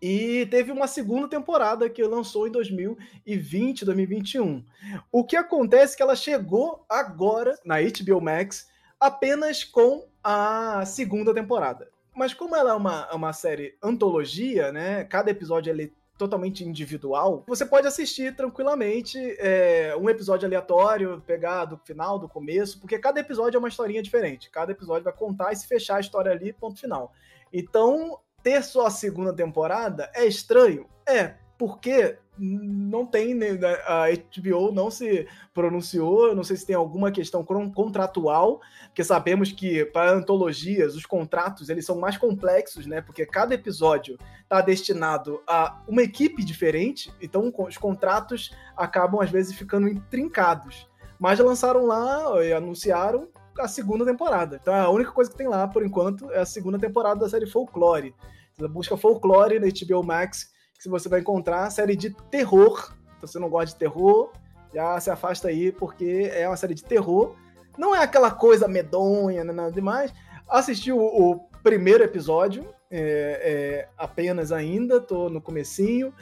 e 0.00 0.46
teve 0.46 0.72
uma 0.72 0.86
segunda 0.86 1.28
temporada 1.28 1.88
que 1.90 2.02
lançou 2.02 2.48
em 2.48 2.50
2020, 2.50 3.84
2021. 3.84 4.64
O 5.12 5.24
que 5.24 5.36
acontece 5.36 5.92
é 5.92 5.96
que 5.98 6.02
ela 6.02 6.16
chegou 6.16 6.84
agora 6.88 7.56
na 7.62 7.76
HBO 7.76 8.20
Max 8.20 8.66
apenas 8.98 9.62
com 9.62 10.08
a 10.24 10.84
segunda 10.86 11.34
temporada. 11.34 11.88
Mas 12.16 12.32
como 12.32 12.56
ela 12.56 12.70
é 12.70 12.74
uma, 12.74 13.14
uma 13.14 13.32
série 13.32 13.76
antologia, 13.82 14.72
né? 14.72 15.04
Cada 15.04 15.30
episódio 15.30 15.70
ele 15.70 15.92
totalmente 16.18 16.64
individual, 16.64 17.42
você 17.46 17.64
pode 17.64 17.86
assistir 17.86 18.36
tranquilamente 18.36 19.18
é, 19.38 19.94
um 19.96 20.08
episódio 20.08 20.46
aleatório, 20.46 21.22
pegar 21.26 21.64
do 21.64 21.76
final, 21.78 22.18
do 22.18 22.28
começo, 22.28 22.78
porque 22.78 22.98
cada 22.98 23.20
episódio 23.20 23.56
é 23.56 23.58
uma 23.58 23.68
historinha 23.68 24.02
diferente. 24.02 24.50
Cada 24.50 24.72
episódio 24.72 25.04
vai 25.04 25.12
contar 25.12 25.52
e 25.52 25.56
se 25.56 25.66
fechar 25.66 25.96
a 25.96 26.00
história 26.00 26.30
ali, 26.30 26.52
ponto 26.52 26.78
final. 26.78 27.12
Então, 27.52 28.18
ter 28.42 28.62
só 28.62 28.86
a 28.86 28.90
segunda 28.90 29.32
temporada 29.32 30.10
é 30.14 30.24
estranho? 30.24 30.86
É, 31.06 31.34
porque 31.58 32.18
não 32.38 33.04
tem, 33.04 33.34
né, 33.34 33.58
a 33.86 34.06
HBO 34.10 34.72
não 34.72 34.90
se 34.90 35.26
pronunciou, 35.52 36.34
não 36.34 36.42
sei 36.42 36.56
se 36.56 36.66
tem 36.66 36.74
alguma 36.74 37.10
questão 37.10 37.44
contratual, 37.44 38.60
porque 38.86 39.04
sabemos 39.04 39.52
que 39.52 39.84
para 39.84 40.12
antologias 40.12 40.94
os 40.94 41.04
contratos 41.04 41.68
eles 41.68 41.84
são 41.84 41.98
mais 41.98 42.16
complexos, 42.16 42.86
né? 42.86 43.00
Porque 43.02 43.26
cada 43.26 43.54
episódio 43.54 44.16
está 44.42 44.60
destinado 44.60 45.42
a 45.46 45.82
uma 45.86 46.02
equipe 46.02 46.42
diferente, 46.44 47.12
então 47.20 47.52
os 47.58 47.76
contratos 47.76 48.50
acabam 48.76 49.20
às 49.20 49.30
vezes 49.30 49.54
ficando 49.54 49.88
intrincados. 49.88 50.88
Mas 51.18 51.38
lançaram 51.38 51.86
lá 51.86 52.42
e 52.44 52.52
anunciaram 52.52 53.28
a 53.58 53.68
segunda 53.68 54.04
temporada. 54.04 54.58
Então 54.60 54.74
a 54.74 54.88
única 54.88 55.12
coisa 55.12 55.30
que 55.30 55.36
tem 55.36 55.48
lá 55.48 55.68
por 55.68 55.84
enquanto 55.84 56.30
é 56.32 56.40
a 56.40 56.46
segunda 56.46 56.78
temporada 56.78 57.20
da 57.20 57.28
série 57.28 57.46
Folklore. 57.46 58.14
Você 58.56 58.68
busca 58.68 58.96
Folklore 58.96 59.58
na 59.58 59.66
HBO 59.66 60.02
Max 60.02 60.50
que 60.82 60.88
você 60.88 61.08
vai 61.08 61.20
encontrar 61.20 61.70
série 61.70 61.94
de 61.94 62.10
terror. 62.30 62.92
Se 63.20 63.26
você 63.26 63.38
não 63.38 63.48
gosta 63.48 63.66
de 63.66 63.76
terror, 63.76 64.32
já 64.74 64.98
se 65.00 65.10
afasta 65.10 65.48
aí, 65.48 65.70
porque 65.70 66.30
é 66.34 66.48
uma 66.48 66.56
série 66.56 66.74
de 66.74 66.84
terror. 66.84 67.36
Não 67.78 67.94
é 67.94 68.02
aquela 68.02 68.30
coisa 68.30 68.66
medonha, 68.66 69.44
nada 69.44 69.70
demais. 69.70 70.12
Assisti 70.48 70.92
o, 70.92 70.98
o 70.98 71.40
primeiro 71.62 72.02
episódio, 72.02 72.66
é, 72.90 72.98
é, 73.00 73.88
apenas 73.96 74.50
ainda, 74.50 75.00
tô 75.00 75.28
no 75.30 75.40
comecinho. 75.40 76.12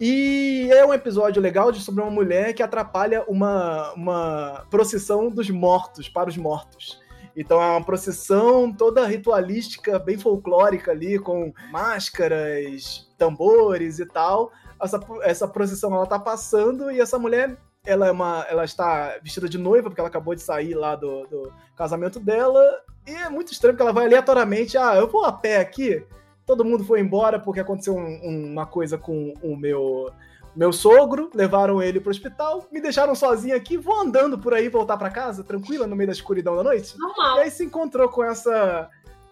E 0.00 0.68
é 0.72 0.84
um 0.84 0.94
episódio 0.94 1.40
legal 1.40 1.70
de 1.70 1.80
sobre 1.80 2.02
uma 2.02 2.10
mulher 2.10 2.54
que 2.54 2.62
atrapalha 2.62 3.22
uma, 3.28 3.92
uma 3.92 4.66
procissão 4.70 5.30
dos 5.30 5.50
mortos, 5.50 6.08
para 6.08 6.28
os 6.28 6.36
mortos. 6.36 7.00
Então 7.36 7.62
é 7.62 7.66
uma 7.66 7.84
procissão 7.84 8.72
toda 8.72 9.06
ritualística, 9.06 9.98
bem 9.98 10.16
folclórica 10.16 10.90
ali, 10.90 11.18
com 11.18 11.52
máscaras, 11.70 13.06
tambores 13.18 13.98
e 13.98 14.06
tal. 14.06 14.50
Essa, 14.82 15.00
essa 15.22 15.46
procissão 15.46 15.94
ela 15.94 16.06
tá 16.06 16.18
passando 16.18 16.90
e 16.90 16.98
essa 16.98 17.18
mulher 17.18 17.58
ela, 17.84 18.08
é 18.08 18.10
uma, 18.10 18.44
ela 18.48 18.64
está 18.64 19.18
vestida 19.22 19.48
de 19.48 19.58
noiva, 19.58 19.88
porque 19.88 20.00
ela 20.00 20.08
acabou 20.08 20.34
de 20.34 20.42
sair 20.42 20.74
lá 20.74 20.96
do, 20.96 21.26
do 21.26 21.52
casamento 21.76 22.18
dela. 22.18 22.62
E 23.06 23.12
é 23.12 23.28
muito 23.28 23.52
estranho 23.52 23.74
porque 23.74 23.82
ela 23.82 23.92
vai 23.92 24.06
aleatoriamente, 24.06 24.76
ah, 24.76 24.96
eu 24.96 25.06
vou 25.06 25.24
a 25.24 25.32
pé 25.32 25.58
aqui. 25.58 26.04
Todo 26.44 26.64
mundo 26.64 26.84
foi 26.84 27.00
embora 27.00 27.38
porque 27.38 27.60
aconteceu 27.60 27.94
um, 27.96 28.52
uma 28.52 28.66
coisa 28.66 28.96
com 28.96 29.34
o 29.42 29.56
meu 29.56 30.10
meu 30.56 30.72
sogro, 30.72 31.30
levaram 31.34 31.82
ele 31.82 32.00
pro 32.00 32.10
hospital, 32.10 32.66
me 32.72 32.80
deixaram 32.80 33.14
sozinho 33.14 33.54
aqui, 33.54 33.76
vou 33.76 34.00
andando 34.00 34.38
por 34.38 34.54
aí 34.54 34.68
voltar 34.68 34.96
para 34.96 35.10
casa, 35.10 35.44
tranquila, 35.44 35.86
no 35.86 35.94
meio 35.94 36.08
da 36.08 36.14
escuridão 36.14 36.56
da 36.56 36.64
noite. 36.64 36.98
Normal. 36.98 37.36
E 37.36 37.40
aí 37.42 37.50
se 37.50 37.64
encontrou 37.64 38.08
com 38.08 38.24
essa 38.24 38.88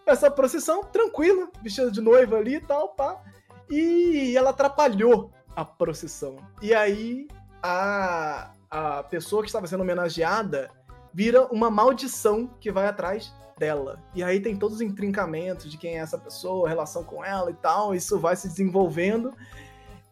essa 0.07 0.31
procissão, 0.31 0.85
tranquila, 0.85 1.49
vestida 1.63 1.91
de 1.91 2.01
noiva 2.01 2.37
ali 2.37 2.57
e 2.57 2.61
tal, 2.61 2.91
pá. 2.91 3.23
E 3.71 4.37
ela 4.37 4.51
atrapalhou 4.51 5.33
a 5.57 5.65
procissão. 5.65 6.37
E 6.61 6.75
aí 6.75 7.27
a, 7.63 8.53
a 8.71 9.03
pessoa 9.05 9.43
que 9.43 9.49
estava 9.49 9.67
sendo 9.67 9.81
homenageada 9.81 10.71
vira 11.13 11.47
uma 11.47 11.71
maldição 11.71 12.51
que 12.61 12.71
vai 12.71 12.87
atrás 12.87 13.33
dela. 13.59 14.03
E 14.15 14.23
aí 14.23 14.41
tem 14.41 14.57
todos 14.57 14.77
os 14.77 14.83
intrincamentos 14.83 15.71
de 15.71 15.79
quem 15.79 15.97
é 15.97 16.01
essa 16.01 16.19
pessoa, 16.19 16.69
relação 16.69 17.03
com 17.03 17.25
ela 17.25 17.51
e 17.51 17.55
tal. 17.55 17.95
Isso 17.95 18.19
vai 18.19 18.37
se 18.37 18.49
desenvolvendo. 18.49 19.33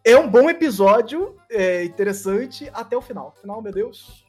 É 0.05 0.17
um 0.17 0.27
bom 0.27 0.49
episódio, 0.49 1.37
é 1.49 1.85
interessante 1.85 2.69
até 2.73 2.97
o 2.97 3.01
final. 3.01 3.33
Final, 3.39 3.61
meu 3.61 3.71
Deus. 3.71 4.25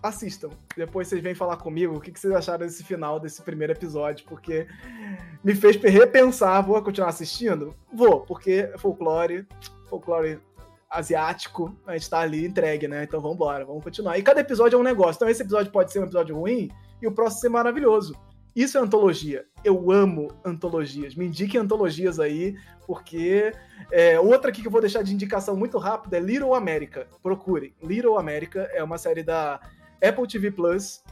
Assistam. 0.00 0.50
Depois 0.76 1.08
vocês 1.08 1.20
vêm 1.20 1.34
falar 1.34 1.56
comigo 1.56 1.96
o 1.96 2.00
que 2.00 2.16
vocês 2.16 2.32
acharam 2.32 2.64
desse 2.64 2.84
final 2.84 3.18
desse 3.18 3.42
primeiro 3.42 3.72
episódio, 3.72 4.24
porque 4.26 4.68
me 5.42 5.56
fez 5.56 5.74
repensar. 5.74 6.64
Vou 6.64 6.80
continuar 6.80 7.08
assistindo? 7.08 7.74
Vou, 7.92 8.20
porque 8.20 8.72
folclore, 8.78 9.44
folclore 9.88 10.40
asiático, 10.88 11.76
a 11.84 11.94
gente 11.94 12.08
tá 12.08 12.20
ali 12.20 12.46
entregue, 12.46 12.86
né? 12.86 13.02
Então 13.02 13.20
vamos 13.20 13.34
embora, 13.34 13.64
vamos 13.64 13.82
continuar. 13.82 14.18
E 14.18 14.22
cada 14.22 14.40
episódio 14.40 14.76
é 14.76 14.78
um 14.78 14.84
negócio. 14.84 15.16
Então 15.16 15.28
esse 15.28 15.42
episódio 15.42 15.72
pode 15.72 15.90
ser 15.90 15.98
um 15.98 16.04
episódio 16.04 16.36
ruim 16.36 16.70
e 17.00 17.08
o 17.08 17.12
próximo 17.12 17.40
ser 17.40 17.48
maravilhoso. 17.48 18.14
Isso 18.54 18.76
é 18.76 18.80
antologia. 18.80 19.46
Eu 19.64 19.90
amo 19.90 20.28
antologias. 20.44 21.14
Me 21.14 21.26
indiquem 21.26 21.60
antologias 21.60 22.20
aí, 22.20 22.56
porque 22.86 23.52
é, 23.90 24.20
outra 24.20 24.50
aqui 24.50 24.60
que 24.60 24.66
eu 24.66 24.72
vou 24.72 24.80
deixar 24.80 25.02
de 25.02 25.14
indicação 25.14 25.56
muito 25.56 25.78
rápida 25.78 26.18
é 26.18 26.20
Little 26.20 26.54
America. 26.54 27.08
Procurem. 27.22 27.74
Little 27.82 28.18
America 28.18 28.68
é 28.74 28.82
uma 28.82 28.98
série 28.98 29.22
da 29.22 29.58
Apple 30.02 30.26
TV 30.26 30.50
Plus. 30.50 31.02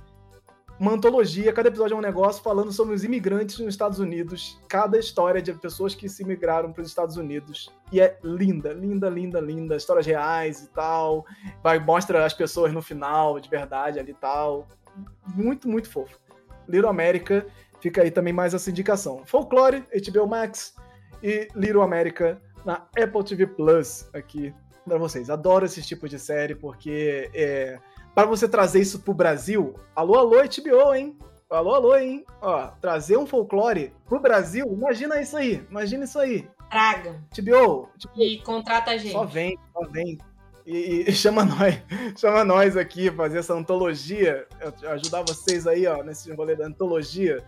Uma 0.78 0.92
antologia, 0.92 1.52
cada 1.52 1.68
episódio 1.68 1.94
é 1.94 1.98
um 1.98 2.00
negócio 2.00 2.42
falando 2.42 2.72
sobre 2.72 2.94
os 2.94 3.04
imigrantes 3.04 3.58
nos 3.58 3.68
Estados 3.68 3.98
Unidos, 3.98 4.58
cada 4.66 4.98
história 4.98 5.42
de 5.42 5.52
pessoas 5.52 5.94
que 5.94 6.08
se 6.08 6.22
imigraram 6.22 6.72
para 6.72 6.80
os 6.80 6.88
Estados 6.88 7.18
Unidos. 7.18 7.70
E 7.92 8.00
é 8.00 8.18
linda, 8.24 8.72
linda, 8.72 9.10
linda, 9.10 9.40
linda. 9.40 9.76
Histórias 9.76 10.06
reais 10.06 10.64
e 10.64 10.68
tal. 10.70 11.26
Vai, 11.62 11.78
mostra 11.78 12.24
as 12.24 12.32
pessoas 12.32 12.72
no 12.72 12.80
final, 12.80 13.38
de 13.38 13.48
verdade 13.50 13.98
ali 13.98 14.12
e 14.12 14.14
tal. 14.14 14.66
Muito, 15.34 15.68
muito 15.68 15.90
fofo. 15.90 16.18
Little 16.68 16.88
America, 16.88 17.46
fica 17.80 18.02
aí 18.02 18.10
também 18.10 18.32
mais 18.32 18.54
essa 18.54 18.70
indicação. 18.70 19.22
Folklore, 19.24 19.84
HBO 20.10 20.26
Max 20.26 20.74
e 21.22 21.48
Little 21.54 21.82
America 21.82 22.40
na 22.64 22.86
Apple 22.98 23.24
TV 23.24 23.46
Plus 23.46 24.08
aqui 24.12 24.54
para 24.84 24.98
vocês. 24.98 25.30
Adoro 25.30 25.66
esse 25.66 25.82
tipo 25.82 26.08
de 26.08 26.18
série 26.18 26.54
porque 26.54 27.30
é, 27.34 27.78
para 28.14 28.26
você 28.26 28.48
trazer 28.48 28.80
isso 28.80 29.00
pro 29.00 29.14
Brasil, 29.14 29.74
alô, 29.94 30.16
alô, 30.16 30.36
HBO, 30.36 30.94
hein? 30.94 31.16
Alô, 31.48 31.74
alô, 31.74 31.96
hein? 31.96 32.24
Ó, 32.40 32.68
trazer 32.80 33.16
um 33.16 33.26
folclore 33.26 33.92
pro 34.06 34.20
Brasil, 34.20 34.66
imagina 34.72 35.20
isso 35.20 35.36
aí, 35.36 35.66
imagina 35.68 36.04
isso 36.04 36.18
aí. 36.18 36.48
Traga. 36.70 37.20
HBO. 37.36 37.88
E 38.16 38.38
contrata 38.38 38.92
a 38.92 38.96
gente. 38.96 39.12
Só 39.12 39.24
vem, 39.24 39.58
só 39.72 39.80
vem. 39.88 40.16
E, 40.66 41.04
e, 41.08 41.12
chama 41.14 41.44
nós, 41.44 41.74
chama 42.16 42.44
nós 42.44 42.76
aqui 42.76 43.10
fazer 43.10 43.38
essa 43.38 43.54
antologia, 43.54 44.46
ajudar 44.90 45.22
vocês 45.22 45.66
aí, 45.66 45.86
ó, 45.86 46.02
nesse 46.02 46.32
rolê 46.32 46.54
da 46.54 46.66
antologia 46.66 47.44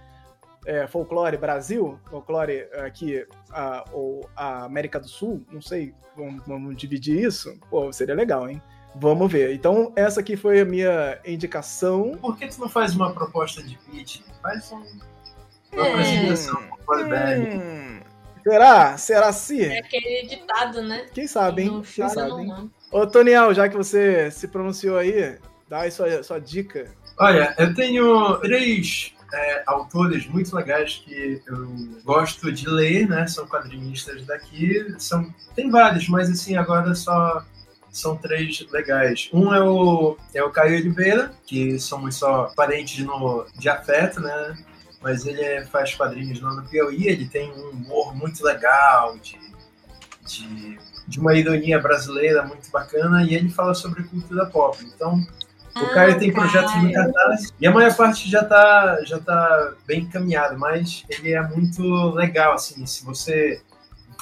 é, 0.67 0.87
folclore 0.87 1.37
Brasil, 1.37 1.99
folclore 2.09 2.69
aqui, 2.85 3.27
a, 3.51 3.85
ou 3.93 4.29
a 4.37 4.65
América 4.65 5.01
do 5.01 5.09
Sul, 5.09 5.45
não 5.51 5.61
sei, 5.61 5.95
vamos, 6.17 6.43
vamos, 6.47 6.77
dividir 6.77 7.25
isso? 7.25 7.59
Pô, 7.69 7.93
seria 7.93 8.15
legal, 8.15 8.49
hein? 8.49 8.63
Vamos 8.95 9.33
ver. 9.33 9.55
Então, 9.55 9.93
essa 9.97 10.21
aqui 10.21 10.37
foi 10.37 10.61
a 10.61 10.65
minha 10.65 11.19
indicação. 11.25 12.13
Por 12.21 12.37
que 12.37 12.47
tu 12.47 12.61
não 12.61 12.69
faz 12.69 12.95
uma 12.95 13.13
proposta 13.13 13.63
de 13.63 13.77
pitch? 13.79 14.21
Faz 14.43 14.71
um, 14.71 14.85
uma 15.73 15.87
é. 15.87 15.93
apresentação 15.93 16.63
folclore 16.87 17.57
hum. 17.57 18.01
Será? 18.43 18.99
Será 18.99 19.33
se? 19.33 19.65
É 19.65 19.79
aquele 19.79 20.27
ditado, 20.27 20.83
né? 20.83 21.07
Quem 21.15 21.27
sabe, 21.27 21.63
hein? 21.63 21.83
Quem 21.95 22.09
sabe, 22.09 22.43
hein? 22.43 22.71
Ô, 22.93 23.07
Toniel, 23.07 23.55
já 23.55 23.71
que 23.71 23.77
você 23.77 24.31
se 24.31 24.47
pronunciou 24.47 24.99
aí, 24.99 25.39
dá 25.67 25.81
aí 25.81 25.91
sua, 25.91 26.23
sua 26.23 26.39
dica. 26.39 26.85
Olha, 27.19 27.55
eu 27.59 27.75
tenho 27.75 28.37
três 28.37 29.15
é, 29.33 29.63
autores 29.67 30.27
muito 30.27 30.55
legais 30.55 31.03
que 31.03 31.41
eu 31.47 31.75
gosto 32.05 32.53
de 32.53 32.69
ler, 32.69 33.09
né? 33.09 33.27
São 33.27 33.47
quadrinistas 33.47 34.27
daqui. 34.27 34.95
São, 34.99 35.35
tem 35.57 35.71
vários, 35.71 36.07
mas 36.07 36.29
assim, 36.29 36.55
agora 36.57 36.95
só 36.95 37.43
são 37.91 38.15
três 38.17 38.67
legais. 38.71 39.31
Um 39.33 39.55
é 39.55 39.63
o, 39.63 40.19
é 40.35 40.43
o 40.43 40.51
Caio 40.51 40.77
Oliveira, 40.77 41.33
que 41.47 41.79
somos 41.79 42.17
só 42.17 42.53
parentes 42.55 43.03
no, 43.05 43.47
de 43.59 43.71
afeto, 43.71 44.21
né? 44.21 44.55
Mas 45.01 45.27
ele 45.27 45.41
é, 45.41 45.65
faz 45.65 45.95
quadrinhos 45.95 46.43
lá 46.43 46.53
no 46.55 46.69
Piauí, 46.69 47.09
ele 47.09 47.27
tem 47.27 47.51
um 47.53 47.71
humor 47.71 48.15
muito 48.15 48.45
legal, 48.45 49.17
de, 49.19 49.39
de 50.27 50.79
de 51.13 51.21
uma 51.21 51.35
ironia 51.35 51.79
brasileira 51.79 52.43
muito 52.43 52.71
bacana 52.71 53.23
e 53.23 53.35
ele 53.35 53.51
fala 53.51 53.75
sobre 53.75 54.03
cultura 54.05 54.47
pop. 54.47 54.83
Então, 54.83 55.19
o 55.77 55.79
ah, 55.79 55.95
Caio 55.95 56.19
tem 56.19 56.33
projetos 56.33 56.75
no 56.83 56.91
cartaz 56.91 57.53
e 57.61 57.67
a 57.67 57.71
maior 57.71 57.95
parte 57.95 58.31
já 58.31 58.41
está 58.41 58.99
já 59.05 59.19
tá 59.19 59.75
bem 59.87 60.01
encaminhado, 60.01 60.59
mas 60.59 61.05
ele 61.11 61.33
é 61.33 61.43
muito 61.43 61.83
legal, 62.15 62.55
assim, 62.55 62.87
se 62.87 63.05
você 63.05 63.61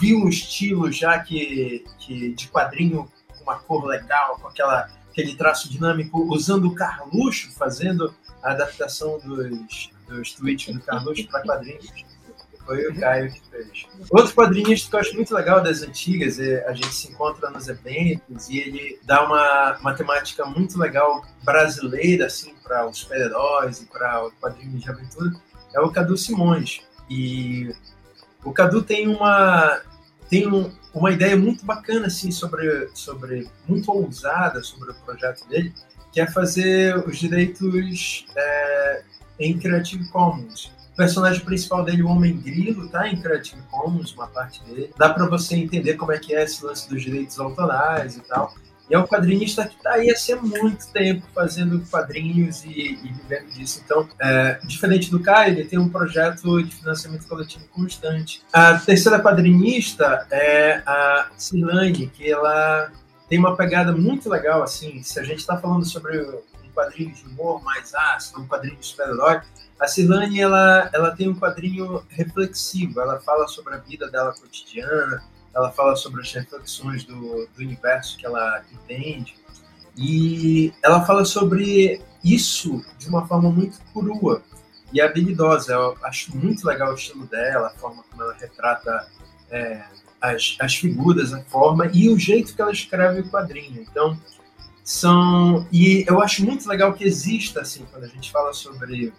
viu 0.00 0.18
um 0.18 0.28
estilo 0.28 0.90
já 0.90 1.16
que, 1.20 1.84
que 2.00 2.32
de 2.32 2.48
quadrinho 2.48 3.08
com 3.28 3.44
uma 3.44 3.60
cor 3.60 3.84
legal, 3.84 4.36
com 4.40 4.48
aquela, 4.48 4.90
aquele 5.12 5.36
traço 5.36 5.70
dinâmico, 5.70 6.18
usando 6.34 6.66
o 6.66 6.74
Carluxo, 6.74 7.52
fazendo 7.52 8.12
a 8.42 8.50
adaptação 8.50 9.20
dos, 9.20 9.90
dos 10.08 10.32
tweets 10.32 10.74
do 10.74 10.80
Carluxo 10.80 11.28
para 11.28 11.42
quadrinhos, 11.42 12.04
foi 12.70 12.86
o 12.86 12.94
Caio 12.94 13.32
que 13.32 13.40
fez. 13.50 13.86
Outro 14.10 14.32
quadrinista 14.32 14.88
que 14.88 14.94
eu 14.94 15.00
acho 15.00 15.14
muito 15.16 15.34
legal 15.34 15.60
das 15.60 15.82
antigas, 15.82 16.38
é, 16.38 16.64
a 16.68 16.72
gente 16.72 16.94
se 16.94 17.10
encontra 17.10 17.50
nos 17.50 17.66
eventos 17.66 18.48
e 18.48 18.58
ele 18.58 19.00
dá 19.02 19.24
uma, 19.24 19.76
uma 19.78 19.92
temática 19.92 20.46
muito 20.46 20.78
legal 20.78 21.24
brasileira, 21.42 22.26
assim, 22.26 22.54
para 22.62 22.86
os 22.86 22.98
super-heróis 22.98 23.82
e 23.82 23.86
para 23.86 24.24
o 24.24 24.30
quadrinho 24.32 24.78
de 24.78 24.88
aventura, 24.88 25.32
é 25.74 25.80
o 25.80 25.90
Cadu 25.90 26.16
Simões. 26.16 26.80
E 27.08 27.74
o 28.44 28.52
Cadu 28.52 28.82
tem 28.82 29.08
uma 29.08 29.80
tem 30.28 30.46
um, 30.46 30.72
uma 30.94 31.10
ideia 31.10 31.36
muito 31.36 31.66
bacana 31.66 32.06
assim 32.06 32.30
sobre 32.30 32.88
sobre 32.94 33.48
muito 33.66 33.90
ousada 33.90 34.62
sobre 34.62 34.92
o 34.92 34.94
projeto 34.94 35.44
dele, 35.48 35.74
que 36.12 36.20
é 36.20 36.26
fazer 36.28 36.96
os 36.98 37.18
direitos 37.18 38.26
é, 38.36 39.02
em 39.40 39.58
Creative 39.58 40.08
Commons. 40.10 40.70
O 40.92 40.96
personagem 40.96 41.44
principal 41.44 41.84
dele, 41.84 42.02
o 42.02 42.08
Homem 42.08 42.36
Grilo, 42.36 42.88
tá 42.88 43.08
em 43.08 43.20
Creative 43.20 43.62
Commons, 43.70 44.12
uma 44.12 44.26
parte 44.26 44.62
dele. 44.64 44.90
Dá 44.96 45.08
para 45.08 45.26
você 45.26 45.56
entender 45.56 45.94
como 45.94 46.12
é 46.12 46.18
que 46.18 46.34
é 46.34 46.42
esse 46.42 46.64
lance 46.64 46.88
dos 46.88 47.02
direitos 47.02 47.38
autorais 47.38 48.16
e 48.16 48.20
tal. 48.20 48.54
E 48.90 48.94
é 48.94 48.98
um 48.98 49.06
quadrinista 49.06 49.64
que 49.68 49.76
está 49.76 49.92
aí 49.92 50.10
há 50.10 50.36
muito 50.42 50.88
tempo 50.88 51.24
fazendo 51.32 51.80
quadrinhos 51.88 52.64
e, 52.64 52.70
e 52.70 53.12
vivendo 53.12 53.48
disso. 53.52 53.80
Então, 53.84 54.08
é, 54.20 54.58
diferente 54.64 55.12
do 55.12 55.20
Caio, 55.20 55.52
ele 55.52 55.64
tem 55.64 55.78
um 55.78 55.88
projeto 55.88 56.60
de 56.60 56.74
financiamento 56.74 57.28
coletivo 57.28 57.64
constante. 57.68 58.42
A 58.52 58.74
terceira 58.80 59.20
quadrinista 59.20 60.26
é 60.28 60.82
a 60.84 61.28
Silane, 61.36 62.08
que 62.08 62.28
ela 62.28 62.90
tem 63.28 63.38
uma 63.38 63.56
pegada 63.56 63.92
muito 63.92 64.28
legal, 64.28 64.60
assim, 64.60 65.04
se 65.04 65.20
a 65.20 65.22
gente 65.22 65.38
está 65.38 65.56
falando 65.56 65.84
sobre 65.86 66.20
um 66.20 66.72
quadrinho 66.74 67.14
de 67.14 67.24
humor 67.26 67.62
mais 67.62 67.94
ácido, 67.94 68.40
um 68.40 68.48
quadrinho 68.48 68.76
de 68.76 68.86
super-herói, 68.86 69.40
a 69.80 69.86
Silane, 69.86 70.40
ela, 70.40 70.90
ela 70.92 71.16
tem 71.16 71.28
um 71.28 71.34
quadrinho 71.34 72.04
reflexivo, 72.10 73.00
ela 73.00 73.18
fala 73.20 73.48
sobre 73.48 73.74
a 73.74 73.78
vida 73.78 74.10
dela 74.10 74.32
cotidiana, 74.32 75.24
ela 75.54 75.72
fala 75.72 75.96
sobre 75.96 76.20
as 76.20 76.32
reflexões 76.32 77.02
do, 77.04 77.46
do 77.46 77.58
universo 77.58 78.16
que 78.18 78.26
ela 78.26 78.62
entende, 78.70 79.34
e 79.96 80.72
ela 80.82 81.04
fala 81.04 81.24
sobre 81.24 82.00
isso 82.22 82.84
de 82.98 83.08
uma 83.08 83.26
forma 83.26 83.50
muito 83.50 83.78
crua 83.92 84.42
e 84.92 85.00
habilidosa. 85.00 85.72
Eu 85.72 85.96
acho 86.04 86.36
muito 86.36 86.66
legal 86.66 86.92
o 86.92 86.94
estilo 86.94 87.26
dela, 87.26 87.68
a 87.68 87.78
forma 87.78 88.04
como 88.10 88.22
ela 88.22 88.34
retrata 88.34 89.08
é, 89.50 89.82
as, 90.20 90.56
as 90.60 90.74
figuras, 90.76 91.32
a 91.32 91.42
forma 91.44 91.90
e 91.92 92.08
o 92.08 92.18
jeito 92.18 92.54
que 92.54 92.60
ela 92.60 92.70
escreve 92.70 93.20
o 93.20 93.30
quadrinho. 93.30 93.80
Então, 93.82 94.18
são. 94.84 95.66
E 95.72 96.04
eu 96.08 96.20
acho 96.20 96.44
muito 96.44 96.68
legal 96.68 96.92
que 96.92 97.04
exista, 97.04 97.60
assim, 97.60 97.86
quando 97.90 98.04
a 98.04 98.08
gente 98.08 98.30
fala 98.30 98.52
sobre, 98.52 99.12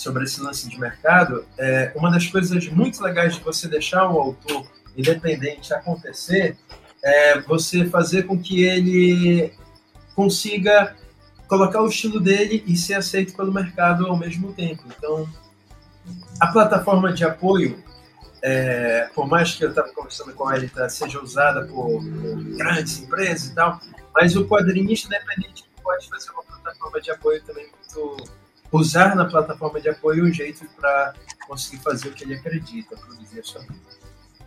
sobre 0.00 0.24
esse 0.24 0.40
lance 0.40 0.68
de 0.68 0.78
mercado, 0.78 1.44
é, 1.58 1.92
uma 1.94 2.10
das 2.10 2.26
coisas 2.26 2.66
muito 2.68 3.02
legais 3.02 3.34
de 3.34 3.42
você 3.42 3.68
deixar 3.68 4.10
o 4.10 4.18
autor 4.18 4.66
independente 4.96 5.72
acontecer, 5.74 6.56
é 7.02 7.40
você 7.40 7.86
fazer 7.86 8.24
com 8.24 8.40
que 8.40 8.62
ele 8.64 9.52
consiga 10.14 10.96
colocar 11.46 11.82
o 11.82 11.88
estilo 11.88 12.20
dele 12.20 12.62
e 12.66 12.76
ser 12.76 12.94
aceito 12.94 13.34
pelo 13.34 13.52
mercado 13.52 14.06
ao 14.06 14.16
mesmo 14.16 14.52
tempo. 14.52 14.84
Então, 14.86 15.28
a 16.38 16.46
plataforma 16.46 17.12
de 17.12 17.24
apoio, 17.24 17.82
é, 18.42 19.08
por 19.14 19.26
mais 19.26 19.54
que 19.54 19.64
eu 19.64 19.70
estava 19.70 19.88
conversando 19.92 20.32
com 20.32 20.48
a 20.48 20.56
Elita, 20.56 20.88
seja 20.88 21.20
usada 21.20 21.66
por, 21.66 22.02
grandes 22.56 23.00
empresas 23.00 23.50
e 23.50 23.54
tal, 23.54 23.80
mas 24.14 24.34
o 24.36 24.46
quadrinista 24.46 25.08
independente 25.08 25.64
pode 25.82 26.08
fazer 26.08 26.30
uma 26.30 26.42
plataforma 26.44 27.00
de 27.00 27.10
apoio 27.10 27.42
também 27.42 27.68
muito 27.68 28.39
usar 28.72 29.14
na 29.14 29.24
plataforma 29.24 29.80
de 29.80 29.88
apoio 29.88 30.24
um 30.24 30.32
jeito 30.32 30.66
para 30.80 31.14
conseguir 31.46 31.82
fazer 31.82 32.08
o 32.08 32.12
que 32.12 32.24
ele 32.24 32.34
acredita, 32.34 32.96
produzir 32.96 33.40
a 33.40 33.42
sua 33.42 33.60
vida. 33.62 34.00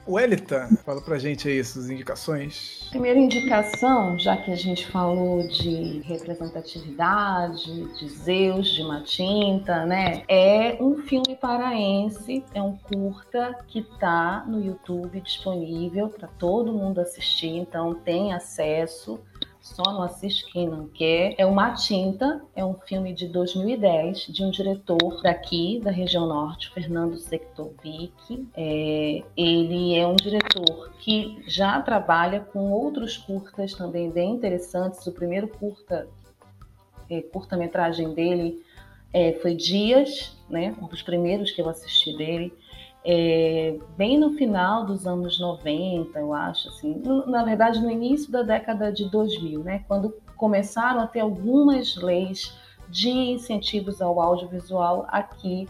O 0.06 0.20
Elita, 0.20 0.68
fala 0.84 1.00
pra 1.00 1.18
gente 1.18 1.48
aí 1.48 1.58
essas 1.58 1.90
indicações. 1.90 2.88
Primeira 2.90 3.18
indicação, 3.18 4.20
já 4.20 4.36
que 4.36 4.52
a 4.52 4.56
gente 4.56 4.86
falou 4.88 5.48
de 5.48 6.02
representatividade, 6.02 7.86
de 7.98 8.10
Zeus, 8.10 8.68
de 8.68 8.84
Matinta, 8.84 9.86
né? 9.86 10.24
É 10.28 10.78
um 10.82 10.98
filme 11.04 11.38
paraense, 11.40 12.44
é 12.54 12.62
um 12.62 12.76
curta 12.76 13.58
que 13.66 13.82
tá 13.98 14.44
no 14.46 14.62
YouTube 14.62 15.22
disponível 15.22 16.10
para 16.10 16.28
todo 16.28 16.74
mundo 16.74 17.00
assistir, 17.00 17.56
então 17.56 17.96
tem 17.96 18.34
acesso 18.34 19.22
só 19.64 19.82
não 19.94 20.04
assiste 20.04 20.52
quem 20.52 20.68
não 20.68 20.90
quer. 20.90 21.36
É 21.38 21.46
Uma 21.46 21.74
Tinta, 21.74 22.44
é 22.54 22.66
um 22.66 22.74
filme 22.74 23.14
de 23.14 23.30
2010 23.30 24.28
de 24.28 24.44
um 24.44 24.52
diretor 24.52 25.22
daqui 25.24 25.80
da 25.82 25.90
região 25.90 26.28
norte, 26.28 26.70
Fernando 26.74 27.18
Sektovic. 27.18 28.46
É, 28.54 29.24
ele 29.38 29.96
é 29.96 30.06
um 30.06 30.18
diretor 30.18 30.92
que 31.00 31.42
já 31.48 31.82
trabalha 31.82 32.42
com 32.42 32.74
outros 32.74 33.16
curtas 33.16 33.74
também 33.74 34.12
bem 34.12 34.32
interessantes. 34.32 35.08
O 35.08 35.14
primeiro 35.14 35.48
curta, 35.48 36.10
é, 37.10 37.22
curta-metragem 37.22 38.14
dele 38.14 38.62
é, 39.14 39.32
foi 39.42 39.56
Dias, 39.56 40.36
né? 40.50 40.76
Um 40.82 40.88
dos 40.88 41.02
primeiros 41.02 41.52
que 41.52 41.62
eu 41.62 41.70
assisti 41.70 42.18
dele 42.18 42.54
é, 43.06 43.78
bem 43.98 44.18
no 44.18 44.32
final 44.34 44.86
dos 44.86 45.06
anos 45.06 45.40
90, 45.40 46.18
eu 46.18 46.34
acho, 46.34 46.70
assim, 46.70 47.02
na 47.28 47.44
verdade 47.44 47.82
no 47.82 47.92
início 47.92 48.32
da 48.32 48.44
década 48.44 48.92
de 48.92 49.10
2000, 49.10 49.64
né, 49.64 49.84
quando 49.88 50.16
começaram 50.38 51.02
a 51.02 51.08
ter 51.08 51.20
algumas 51.20 51.96
leis 51.96 52.58
de 52.90 53.10
incentivos 53.10 54.02
ao 54.02 54.22
audiovisual 54.22 55.06
aqui, 55.10 55.68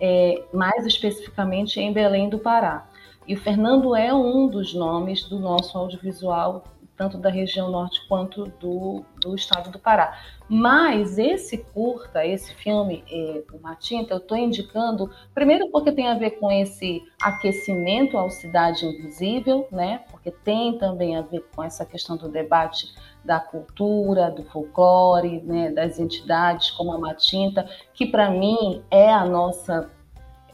é, 0.00 0.42
mais 0.52 0.84
especificamente 0.84 1.78
em 1.78 1.92
Belém 1.92 2.28
do 2.28 2.38
Pará. 2.38 2.88
E 3.26 3.34
o 3.34 3.40
Fernando 3.40 3.94
é 3.94 4.12
um 4.12 4.48
dos 4.48 4.74
nomes 4.74 5.28
do 5.28 5.38
nosso 5.38 5.78
audiovisual 5.78 6.64
tanto 7.02 7.18
da 7.18 7.28
região 7.28 7.68
norte 7.68 8.00
quanto 8.06 8.44
do, 8.60 9.04
do 9.20 9.34
estado 9.34 9.72
do 9.72 9.78
Pará. 9.78 10.16
Mas 10.48 11.18
esse 11.18 11.58
curta, 11.58 12.24
esse 12.24 12.54
filme, 12.54 13.02
é, 13.10 13.42
Uma 13.52 13.74
Tinta, 13.74 14.14
eu 14.14 14.18
estou 14.18 14.36
indicando, 14.36 15.10
primeiro 15.34 15.68
porque 15.70 15.90
tem 15.90 16.06
a 16.06 16.14
ver 16.14 16.38
com 16.38 16.52
esse 16.52 17.02
aquecimento 17.20 18.16
ao 18.16 18.30
Cidade 18.30 18.86
Invisível, 18.86 19.66
né? 19.72 20.04
Porque 20.12 20.30
tem 20.30 20.78
também 20.78 21.16
a 21.16 21.22
ver 21.22 21.44
com 21.56 21.64
essa 21.64 21.84
questão 21.84 22.16
do 22.16 22.28
debate 22.28 22.94
da 23.24 23.40
cultura, 23.40 24.30
do 24.30 24.44
folclore, 24.44 25.42
né? 25.42 25.72
das 25.72 25.98
entidades 25.98 26.70
como 26.70 26.92
a 26.92 26.98
Matinta, 26.98 27.68
que 27.94 28.06
para 28.06 28.30
mim 28.30 28.80
é 28.92 29.12
a 29.12 29.24
nossa, 29.24 29.90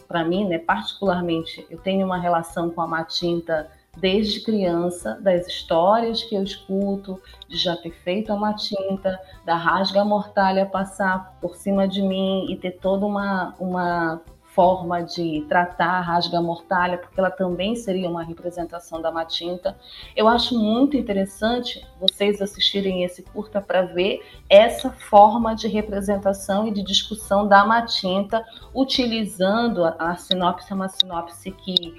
para 0.06 0.24
mim, 0.24 0.46
né? 0.46 0.58
particularmente, 0.58 1.66
eu 1.68 1.78
tenho 1.78 2.06
uma 2.06 2.18
relação 2.18 2.70
com 2.70 2.80
a 2.80 2.86
Matinta 2.86 3.70
desde 3.96 4.40
criança, 4.40 5.18
das 5.20 5.46
histórias 5.46 6.22
que 6.22 6.34
eu 6.34 6.42
escuto, 6.42 7.20
de 7.48 7.56
já 7.56 7.76
ter 7.76 7.90
feito 7.90 8.32
uma 8.32 8.54
tinta, 8.54 9.18
da 9.44 9.56
rasga 9.56 10.04
mortalha 10.04 10.66
passar 10.66 11.36
por 11.40 11.56
cima 11.56 11.88
de 11.88 12.02
mim 12.02 12.46
e 12.50 12.56
ter 12.56 12.72
toda 12.72 13.04
uma, 13.04 13.54
uma 13.58 14.20
forma 14.58 15.04
de 15.04 15.46
tratar 15.48 15.98
a 15.98 16.00
rasga 16.00 16.40
mortalha, 16.40 16.98
porque 16.98 17.20
ela 17.20 17.30
também 17.30 17.76
seria 17.76 18.10
uma 18.10 18.24
representação 18.24 19.00
da 19.00 19.08
matinta. 19.08 19.78
Eu 20.16 20.26
acho 20.26 20.58
muito 20.58 20.96
interessante 20.96 21.86
vocês 22.00 22.42
assistirem 22.42 23.04
esse 23.04 23.22
curta 23.22 23.60
para 23.60 23.82
ver 23.82 24.20
essa 24.50 24.90
forma 24.90 25.54
de 25.54 25.68
representação 25.68 26.66
e 26.66 26.72
de 26.72 26.82
discussão 26.82 27.46
da 27.46 27.64
matinta, 27.64 28.44
utilizando 28.74 29.84
a, 29.84 29.94
a 29.96 30.16
sinopse, 30.16 30.72
é 30.72 30.74
uma 30.74 30.88
sinopse 30.88 31.52
que 31.52 31.94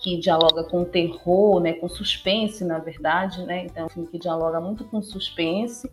que 0.00 0.18
dialoga 0.18 0.64
com 0.64 0.84
terror, 0.84 1.60
né, 1.60 1.74
com 1.74 1.88
suspense, 1.88 2.64
na 2.64 2.78
verdade, 2.78 3.44
né? 3.44 3.64
Então, 3.66 3.84
é 3.84 3.86
um 3.86 3.88
filme 3.88 4.08
que 4.08 4.18
dialoga 4.18 4.60
muito 4.60 4.84
com 4.84 5.02
suspense. 5.02 5.90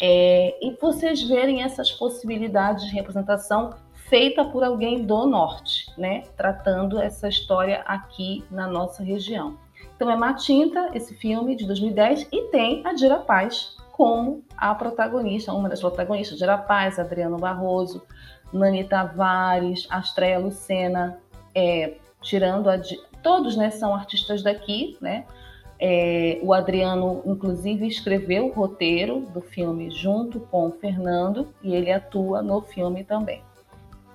É, 0.00 0.56
e 0.60 0.76
vocês 0.80 1.22
verem 1.22 1.62
essas 1.62 1.90
possibilidades 1.90 2.84
de 2.84 2.92
representação 2.92 3.74
feita 4.08 4.44
por 4.44 4.62
alguém 4.62 5.04
do 5.04 5.26
norte, 5.26 5.90
né, 5.98 6.22
tratando 6.36 7.00
essa 7.00 7.28
história 7.28 7.82
aqui 7.86 8.44
na 8.50 8.66
nossa 8.66 9.02
região. 9.02 9.58
Então 9.96 10.10
é 10.10 10.16
Matinta, 10.16 10.90
esse 10.94 11.14
filme 11.14 11.56
de 11.56 11.66
2010, 11.66 12.28
e 12.30 12.42
tem 12.50 12.86
a 12.86 12.92
Dira 12.92 13.18
Paz 13.18 13.76
como 13.90 14.44
a 14.56 14.74
protagonista, 14.74 15.52
uma 15.54 15.70
das 15.70 15.80
protagonistas, 15.80 16.38
Dira 16.38 16.58
Paz, 16.58 16.98
Adriano 16.98 17.38
Barroso, 17.38 18.02
Nani 18.52 18.84
Tavares, 18.84 19.86
Astrea 19.90 20.38
Lucena, 20.38 21.18
é, 21.54 21.94
tirando 22.20 22.68
a, 22.68 22.76
todos 23.26 23.56
né, 23.56 23.70
são 23.70 23.92
artistas 23.92 24.40
daqui, 24.40 24.96
né? 25.00 25.24
É, 25.80 26.38
o 26.44 26.54
Adriano, 26.54 27.22
inclusive, 27.26 27.84
escreveu 27.84 28.46
o 28.46 28.52
roteiro 28.52 29.22
do 29.34 29.40
filme 29.40 29.90
junto 29.90 30.38
com 30.38 30.68
o 30.68 30.70
Fernando 30.70 31.48
e 31.60 31.74
ele 31.74 31.90
atua 31.90 32.40
no 32.40 32.62
filme 32.62 33.02
também. 33.02 33.42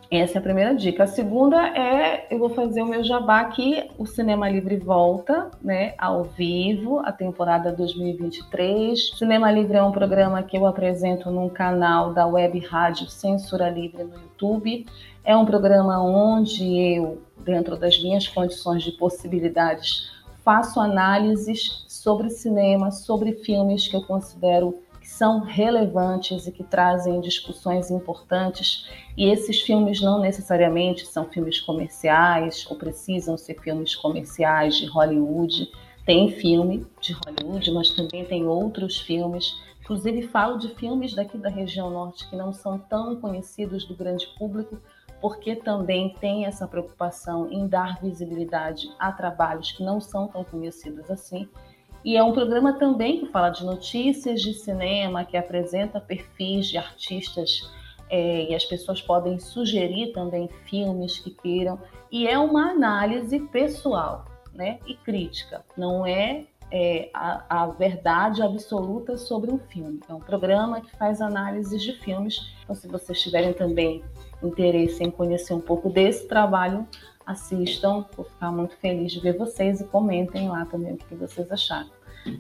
Essa 0.09 0.38
é 0.38 0.39
a 0.39 0.41
primeira 0.41 0.73
dica. 0.73 1.03
A 1.03 1.07
segunda 1.07 1.57
é, 1.77 2.25
eu 2.31 2.39
vou 2.39 2.49
fazer 2.49 2.81
o 2.81 2.85
meu 2.85 3.03
jabá 3.03 3.41
aqui, 3.41 3.89
o 3.97 4.05
Cinema 4.05 4.49
Livre 4.49 4.77
volta, 4.77 5.51
né, 5.61 5.93
ao 5.97 6.23
vivo, 6.23 6.99
a 6.99 7.11
temporada 7.11 7.71
2023. 7.71 9.17
Cinema 9.17 9.51
Livre 9.51 9.75
é 9.75 9.83
um 9.83 9.91
programa 9.91 10.41
que 10.43 10.57
eu 10.57 10.65
apresento 10.65 11.29
num 11.29 11.49
canal 11.49 12.13
da 12.13 12.25
Web 12.25 12.59
Rádio 12.59 13.09
Censura 13.09 13.69
Livre 13.69 14.05
no 14.05 14.15
YouTube. 14.15 14.85
É 15.23 15.38
um 15.38 15.45
programa 15.45 16.02
onde 16.02 16.64
eu 16.77 17.22
dentro 17.43 17.77
das 17.77 18.02
minhas 18.02 18.27
condições 18.27 18.84
de 18.84 18.91
possibilidades, 18.93 20.10
faço 20.43 20.80
análises 20.80 21.85
sobre 21.88 22.30
cinema, 22.30 22.91
sobre 22.91 23.34
filmes 23.34 23.88
que 23.88 23.95
eu 23.95 24.02
considero 24.02 24.80
que 24.99 25.07
são 25.07 25.41
relevantes 25.41 26.45
e 26.48 26.52
que 26.52 26.64
trazem 26.64 27.19
discussões 27.22 27.89
importantes. 27.89 28.88
E 29.18 29.30
esses 29.30 29.61
filmes 29.61 30.02
não 30.02 30.19
necessariamente 30.19 31.06
são 31.06 31.26
filmes 31.26 31.60
comerciais 31.60 32.65
ou 32.69 32.76
precisam 32.76 33.38
ser 33.38 33.60
filmes 33.60 33.95
comerciais 33.95 34.76
de 34.77 34.85
Hollywood. 34.88 35.72
Tem 36.06 36.31
filme 36.31 36.85
de 36.99 37.14
Hollywood, 37.14 37.72
mas 37.72 37.89
também 37.89 38.26
tem 38.26 38.48
outros 38.48 38.99
filmes. 38.99 39.56
Inclusive, 39.81 40.27
falo 40.27 40.57
de 40.57 40.69
filmes 40.76 41.14
daqui 41.14 41.38
da 41.38 41.49
região 41.49 41.89
norte 41.89 42.30
que 42.30 42.35
não 42.35 42.53
são 42.53 42.77
tão 42.77 43.15
conhecidos 43.15 43.85
do 43.85 43.95
grande 43.95 44.27
público, 44.38 44.80
porque 45.22 45.56
também 45.56 46.15
tem 46.19 46.45
essa 46.45 46.68
preocupação 46.68 47.48
em 47.52 47.68
dar 47.68 48.02
visibilidade 48.02 48.91
a 48.98 49.11
trabalhos 49.11 49.72
que 49.72 49.84
não 49.84 50.02
são 50.02 50.27
tão 50.27 50.43
conhecidos 50.43 51.10
assim. 51.11 51.48
E 52.03 52.18
é 52.18 52.23
um 52.23 52.34
programa 52.34 52.73
também 52.73 53.19
que 53.19 53.27
fala 53.27 53.52
de 53.52 53.64
notícias 53.64 54.41
de 54.41 54.56
cinema, 54.56 55.23
que 55.23 55.38
apresenta 55.38 56.02
perfis 56.02 56.68
de 56.68 56.77
artistas 56.77 57.72
é, 58.10 58.49
e 58.49 58.56
as 58.56 58.65
pessoas 58.65 58.99
podem 58.99 59.38
sugerir 59.39 60.11
também 60.11 60.49
filmes 60.65 61.19
que 61.19 61.30
queiram. 61.30 61.80
E 62.11 62.27
é 62.27 62.39
uma 62.39 62.72
análise 62.72 63.39
pessoal 63.39 64.26
né, 64.53 64.80
e 64.88 64.95
crítica, 64.95 65.64
não 65.77 66.06
é, 66.06 66.45
é 66.72 67.10
a, 67.14 67.64
a, 67.64 67.68
verdade 67.68 68.41
absoluta 68.41 69.15
sobre 69.15 69.52
um 69.52 69.60
filme. 69.60 69.99
É 70.10 70.14
um 70.14 70.19
programa 70.19 70.81
que 70.81 70.91
faz 70.98 71.22
análises 71.22 71.81
de 71.81 71.93
filmes. 71.99 72.53
Então, 72.64 72.76
se 72.76 72.88
vocês 72.88 73.22
tiverem 73.22 73.53
também 73.53 74.03
interesse 74.47 75.03
em 75.03 75.11
conhecer 75.11 75.53
um 75.53 75.61
pouco 75.61 75.89
desse 75.89 76.27
trabalho, 76.27 76.88
assistam. 77.26 78.05
Vou 78.15 78.26
ficar 78.26 78.51
muito 78.51 78.76
feliz 78.77 79.11
de 79.11 79.19
ver 79.19 79.38
vocês 79.38 79.81
e 79.81 79.84
comentem 79.85 80.49
lá 80.49 80.65
também 80.65 80.93
o 80.93 80.97
que 80.97 81.15
vocês 81.15 81.51
acharam. 81.51 81.89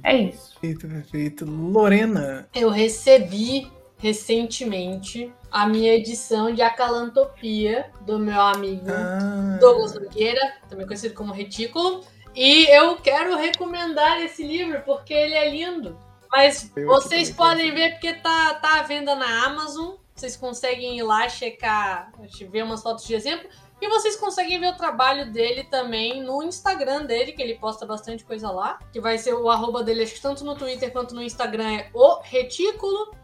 É 0.03 0.15
isso. 0.15 0.59
Perfeito, 0.59 0.87
perfeito. 0.87 1.45
Lorena. 1.45 2.47
Eu 2.53 2.69
recebi 2.69 3.71
recentemente 3.97 5.31
a 5.51 5.67
minha 5.67 5.93
edição 5.93 6.53
de 6.53 6.61
Acalantopia 6.61 7.89
do 8.01 8.17
meu 8.17 8.39
amigo 8.41 8.89
ah. 8.89 9.57
Douglas 9.59 9.93
Nogueira, 9.93 10.55
também 10.69 10.85
conhecido 10.85 11.13
como 11.13 11.33
Retículo. 11.33 12.03
E 12.35 12.65
eu 12.75 12.95
quero 12.97 13.35
recomendar 13.35 14.21
esse 14.21 14.43
livro 14.43 14.81
porque 14.85 15.13
ele 15.13 15.33
é 15.33 15.49
lindo. 15.49 15.97
Mas 16.31 16.71
eu 16.75 16.87
vocês 16.87 17.29
podem 17.29 17.73
ver 17.73 17.91
porque 17.91 18.13
tá, 18.13 18.53
tá 18.55 18.79
à 18.79 18.83
venda 18.83 19.15
na 19.15 19.45
Amazon. 19.45 19.95
Vocês 20.21 20.37
conseguem 20.37 20.99
ir 20.99 21.01
lá 21.01 21.27
checar, 21.27 22.11
ver 22.51 22.63
umas 22.63 22.83
fotos 22.83 23.07
de 23.07 23.15
exemplo. 23.15 23.49
E 23.81 23.89
vocês 23.89 24.15
conseguem 24.15 24.59
ver 24.59 24.67
o 24.67 24.77
trabalho 24.77 25.31
dele 25.31 25.63
também 25.63 26.21
no 26.21 26.43
Instagram 26.43 27.05
dele, 27.05 27.31
que 27.31 27.41
ele 27.41 27.55
posta 27.55 27.87
bastante 27.87 28.23
coisa 28.23 28.51
lá. 28.51 28.77
Que 28.93 29.01
vai 29.01 29.17
ser 29.17 29.33
o 29.33 29.49
arroba 29.49 29.83
dele, 29.83 30.03
acho 30.03 30.13
que 30.13 30.21
tanto 30.21 30.45
no 30.45 30.55
Twitter 30.55 30.91
quanto 30.91 31.15
no 31.15 31.23
Instagram 31.23 31.71
é 31.71 31.89
o 31.91 32.19
Retículo. 32.21 33.15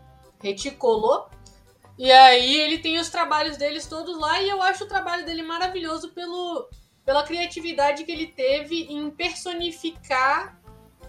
Reticulou. 0.41 1.30
E 1.99 2.11
aí 2.11 2.61
ele 2.61 2.80
tem 2.80 2.98
os 2.98 3.10
trabalhos 3.10 3.57
deles 3.57 3.86
todos 3.86 4.18
lá 4.18 4.41
e 4.41 4.49
eu 4.49 4.60
acho 4.64 4.86
o 4.86 4.88
trabalho 4.88 5.24
dele 5.24 5.44
maravilhoso 5.44 6.10
pelo, 6.14 6.68
pela 7.06 7.22
criatividade 7.22 8.06
que 8.06 8.11
ele 8.11 8.26
teve 8.26 8.86
em 8.86 9.11
personificar 9.11 10.60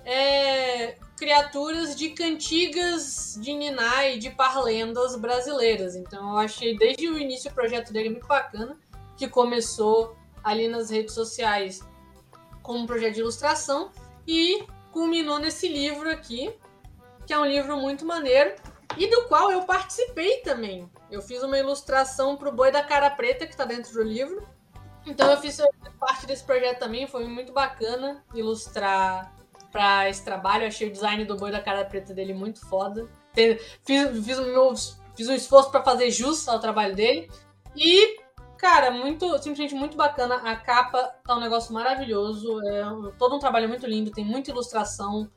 é, 0.05 0.99
criaturas 1.19 1.97
de 1.97 2.11
cantigas 2.11 3.37
de 3.41 3.53
Niná 3.53 4.07
e 4.07 4.19
de 4.19 4.31
parlendas 4.31 5.17
brasileiras. 5.17 5.97
Então 5.97 6.31
eu 6.31 6.39
achei 6.39 6.77
desde 6.77 7.09
o 7.09 7.19
início 7.19 7.51
o 7.51 7.55
projeto 7.55 7.93
dele 7.93 8.11
muito 8.11 8.27
bacana, 8.27 8.79
que 9.17 9.29
começou 9.29 10.17
ali 10.45 10.69
nas 10.69 10.91
redes 10.91 11.15
sociais 11.15 11.81
como 12.63 12.81
um 12.81 12.87
projeto 12.87 13.15
de 13.15 13.21
ilustração 13.21 13.91
e 14.27 14.65
culminou 14.93 15.39
nesse 15.39 15.69
livro 15.69 16.09
aqui, 16.11 16.55
que 17.27 17.33
é 17.33 17.39
um 17.39 17.47
livro 17.47 17.77
muito 17.77 18.07
maneiro 18.07 18.55
e 18.97 19.07
do 19.09 19.25
qual 19.25 19.51
eu 19.51 19.63
participei 19.63 20.39
também. 20.39 20.89
Eu 21.11 21.21
fiz 21.21 21.43
uma 21.43 21.59
ilustração 21.59 22.37
para 22.37 22.49
o 22.49 22.53
Boi 22.53 22.71
da 22.71 22.83
Cara 22.83 23.11
Preta, 23.11 23.47
que 23.47 23.53
está 23.53 23.65
dentro 23.65 23.93
do 23.93 24.03
livro. 24.03 24.47
Então 25.05 25.31
eu 25.31 25.39
fiz 25.39 25.61
parte 25.99 26.27
desse 26.27 26.45
projeto 26.45 26.79
também, 26.79 27.07
foi 27.07 27.27
muito 27.27 27.53
bacana 27.53 28.25
ilustrar 28.35 29.38
para 29.71 30.09
esse 30.09 30.25
trabalho. 30.25 30.67
Achei 30.67 30.89
o 30.89 30.93
design 30.93 31.25
do 31.25 31.37
boi 31.37 31.51
da 31.51 31.61
cara 31.61 31.85
preta 31.85 32.15
dele 32.15 32.35
muito 32.35 32.67
foda. 32.67 33.09
Fiz, 33.33 33.61
fiz, 33.85 34.39
fiz 35.15 35.29
um 35.29 35.35
esforço 35.35 35.71
para 35.71 35.83
fazer 35.83 36.11
jus 36.11 36.49
ao 36.49 36.61
trabalho 36.61 36.95
dele. 36.95 37.31
E, 37.77 38.19
cara, 38.57 38.91
muito, 38.91 39.27
simplesmente 39.39 39.75
muito 39.75 39.97
bacana. 39.97 40.37
A 40.37 40.57
capa 40.57 41.15
tá 41.27 41.37
um 41.37 41.41
negócio 41.41 41.73
maravilhoso. 41.73 42.61
É 42.67 42.83
todo 43.19 43.37
um 43.37 43.39
trabalho 43.39 43.69
muito 43.69 43.87
lindo, 43.87 44.11
tem 44.11 44.25
muita 44.25 44.51
ilustração 44.51 45.31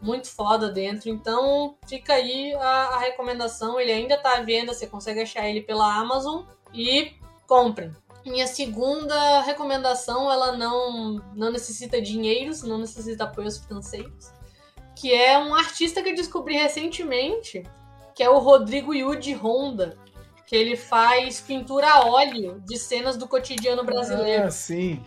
muito 0.00 0.28
foda 0.28 0.70
dentro. 0.70 1.08
Então, 1.08 1.76
fica 1.86 2.14
aí 2.14 2.54
a, 2.54 2.94
a 2.94 2.98
recomendação. 2.98 3.78
Ele 3.78 3.92
ainda 3.92 4.16
tá 4.16 4.38
à 4.38 4.42
venda, 4.42 4.72
você 4.72 4.86
consegue 4.86 5.20
achar 5.20 5.48
ele 5.48 5.60
pela 5.60 5.94
Amazon. 5.94 6.44
E 6.72 7.12
comprem. 7.46 7.92
Minha 8.28 8.46
segunda 8.46 9.40
recomendação, 9.42 10.30
ela 10.30 10.56
não, 10.56 11.20
não 11.34 11.50
necessita 11.50 12.00
dinheiros, 12.00 12.62
não 12.62 12.78
necessita 12.78 13.24
apoios 13.24 13.58
financeiros, 13.58 14.32
que 14.94 15.12
é 15.12 15.38
um 15.38 15.54
artista 15.54 16.02
que 16.02 16.10
eu 16.10 16.14
descobri 16.14 16.56
recentemente, 16.56 17.62
que 18.14 18.22
é 18.22 18.28
o 18.28 18.38
Rodrigo 18.38 18.94
Yudi 18.94 19.32
Honda, 19.32 19.96
que 20.46 20.56
ele 20.56 20.76
faz 20.76 21.40
pintura 21.40 21.88
a 21.90 22.06
óleo 22.06 22.60
de 22.66 22.78
cenas 22.78 23.16
do 23.16 23.28
cotidiano 23.28 23.84
brasileiro. 23.84 24.46
Ah, 24.46 24.50
sim. 24.50 25.02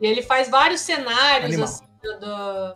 E 0.00 0.06
ele 0.06 0.22
faz 0.22 0.48
vários 0.48 0.80
cenários 0.80 1.60
assim, 1.60 1.84
do, 2.02 2.74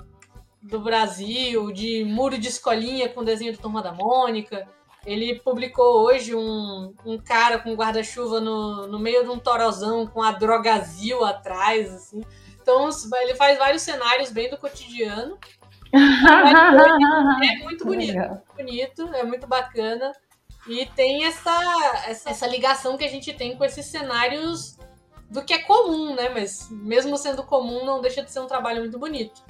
do 0.63 0.81
Brasil, 0.81 1.73
de 1.73 2.05
muro 2.05 2.37
de 2.39 2.49
escolinha 2.49 3.09
com 3.09 3.25
desenho 3.25 3.53
do 3.53 3.59
Turma 3.59 3.83
da 3.83 3.93
Mônica. 3.93 4.69
Ele 5.07 5.39
publicou 5.41 6.05
hoje 6.05 6.35
um, 6.35 6.95
um 7.05 7.19
cara 7.19 7.59
com 7.59 7.75
guarda-chuva 7.75 8.41
no, 8.41 8.87
no 8.87 8.99
meio 8.99 9.23
de 9.23 9.31
um 9.31 9.39
torozão 9.39 10.07
com 10.07 10.23
a 10.23 10.33
drogazil 10.33 11.25
atrás, 11.25 11.93
assim. 11.93 12.23
Então, 12.61 12.89
ele 13.21 13.35
faz 13.35 13.59
vários 13.59 13.83
cenários 13.83 14.31
bem 14.31 14.49
do 14.49 14.57
cotidiano. 14.57 15.39
é 15.93 17.57
muito 17.63 17.85
bonito, 17.87 18.17
muito 18.17 18.55
bonito, 18.57 19.15
é 19.15 19.23
muito 19.23 19.47
bacana. 19.47 20.13
E 20.67 20.87
tem 20.87 21.27
essa, 21.27 21.53
essa, 22.07 22.31
essa 22.31 22.47
ligação 22.47 22.97
que 22.97 23.05
a 23.05 23.09
gente 23.09 23.33
tem 23.35 23.57
com 23.57 23.65
esses 23.65 23.85
cenários 23.85 24.79
do 25.31 25.45
que 25.45 25.53
é 25.53 25.59
comum, 25.59 26.15
né? 26.15 26.31
Mas 26.31 26.69
mesmo 26.71 27.19
sendo 27.19 27.43
comum, 27.43 27.85
não 27.85 28.01
deixa 28.01 28.23
de 28.23 28.33
ser 28.33 28.41
um 28.41 28.47
trabalho 28.47 28.81
muito 28.81 28.99
bonito. 28.99 29.43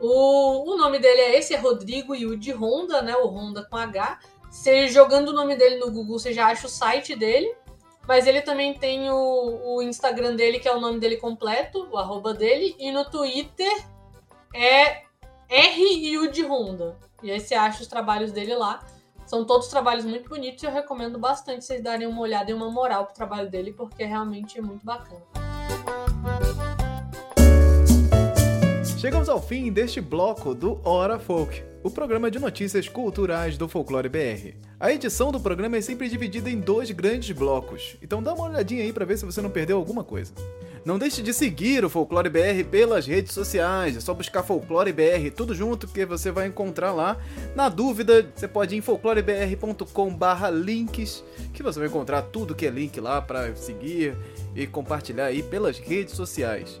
O, 0.00 0.72
o 0.72 0.76
nome 0.76 0.98
dele 0.98 1.20
é 1.20 1.38
esse, 1.38 1.54
é 1.54 1.58
Rodrigo 1.58 2.14
Yudi 2.14 2.52
Honda, 2.52 3.02
né? 3.02 3.14
O 3.16 3.26
Honda 3.26 3.66
com 3.68 3.76
H. 3.76 4.18
Você 4.50 4.88
jogando 4.88 5.28
o 5.28 5.32
nome 5.32 5.56
dele 5.56 5.76
no 5.76 5.90
Google, 5.90 6.18
você 6.18 6.32
já 6.32 6.46
acha 6.46 6.66
o 6.66 6.70
site 6.70 7.14
dele. 7.14 7.54
Mas 8.06 8.26
ele 8.26 8.40
também 8.40 8.72
tem 8.74 9.10
o, 9.10 9.76
o 9.76 9.82
Instagram 9.82 10.36
dele, 10.36 10.60
que 10.60 10.68
é 10.68 10.74
o 10.74 10.80
nome 10.80 11.00
dele 11.00 11.16
completo, 11.16 11.88
o 11.90 11.98
arroba 11.98 12.32
dele. 12.32 12.76
E 12.78 12.92
no 12.92 13.04
Twitter 13.04 13.84
é 14.54 15.02
R 15.48 16.28
de 16.28 16.44
Honda. 16.44 16.96
E 17.22 17.30
aí 17.30 17.40
você 17.40 17.54
acha 17.54 17.82
os 17.82 17.88
trabalhos 17.88 18.30
dele 18.30 18.54
lá. 18.54 18.84
São 19.26 19.44
todos 19.44 19.66
trabalhos 19.66 20.04
muito 20.04 20.28
bonitos 20.28 20.62
e 20.62 20.66
eu 20.66 20.70
recomendo 20.70 21.18
bastante 21.18 21.64
vocês 21.64 21.82
darem 21.82 22.06
uma 22.06 22.20
olhada 22.20 22.48
e 22.50 22.54
uma 22.54 22.70
moral 22.70 23.06
pro 23.06 23.14
trabalho 23.14 23.50
dele, 23.50 23.72
porque 23.72 24.04
realmente 24.04 24.56
é 24.56 24.62
muito 24.62 24.86
bacana. 24.86 25.20
Chegamos 28.98 29.28
ao 29.28 29.42
fim 29.42 29.72
deste 29.72 30.00
bloco 30.00 30.54
do 30.54 30.80
Hora 30.84 31.18
Folk, 31.18 31.62
o 31.86 31.90
programa 31.90 32.28
de 32.28 32.40
notícias 32.40 32.88
culturais 32.88 33.56
do 33.56 33.68
Folclore 33.68 34.08
BR. 34.08 34.56
A 34.80 34.92
edição 34.92 35.30
do 35.30 35.38
programa 35.38 35.76
é 35.76 35.80
sempre 35.80 36.08
dividida 36.08 36.50
em 36.50 36.58
dois 36.58 36.90
grandes 36.90 37.30
blocos, 37.30 37.96
então 38.02 38.20
dá 38.20 38.34
uma 38.34 38.48
olhadinha 38.48 38.82
aí 38.82 38.92
para 38.92 39.04
ver 39.04 39.16
se 39.16 39.24
você 39.24 39.40
não 39.40 39.50
perdeu 39.50 39.76
alguma 39.76 40.02
coisa. 40.02 40.32
Não 40.84 40.98
deixe 40.98 41.22
de 41.22 41.32
seguir 41.32 41.84
o 41.84 41.88
Folclore 41.88 42.28
BR 42.28 42.64
pelas 42.68 43.06
redes 43.06 43.32
sociais, 43.32 43.96
é 43.96 44.00
só 44.00 44.12
buscar 44.12 44.42
Folclore 44.42 44.92
BR 44.92 45.30
tudo 45.36 45.54
junto 45.54 45.86
que 45.86 46.04
você 46.04 46.32
vai 46.32 46.48
encontrar 46.48 46.92
lá. 46.92 47.18
Na 47.54 47.68
dúvida, 47.68 48.28
você 48.34 48.48
pode 48.48 48.74
ir 48.74 48.78
em 48.78 48.80
folclorebr.com/links, 48.80 51.22
que 51.54 51.62
você 51.62 51.78
vai 51.78 51.86
encontrar 51.86 52.22
tudo 52.22 52.52
que 52.52 52.66
é 52.66 52.70
link 52.70 52.98
lá 52.98 53.22
para 53.22 53.54
seguir 53.54 54.16
e 54.56 54.66
compartilhar 54.66 55.26
aí 55.26 55.40
pelas 55.40 55.78
redes 55.78 56.14
sociais. 56.14 56.80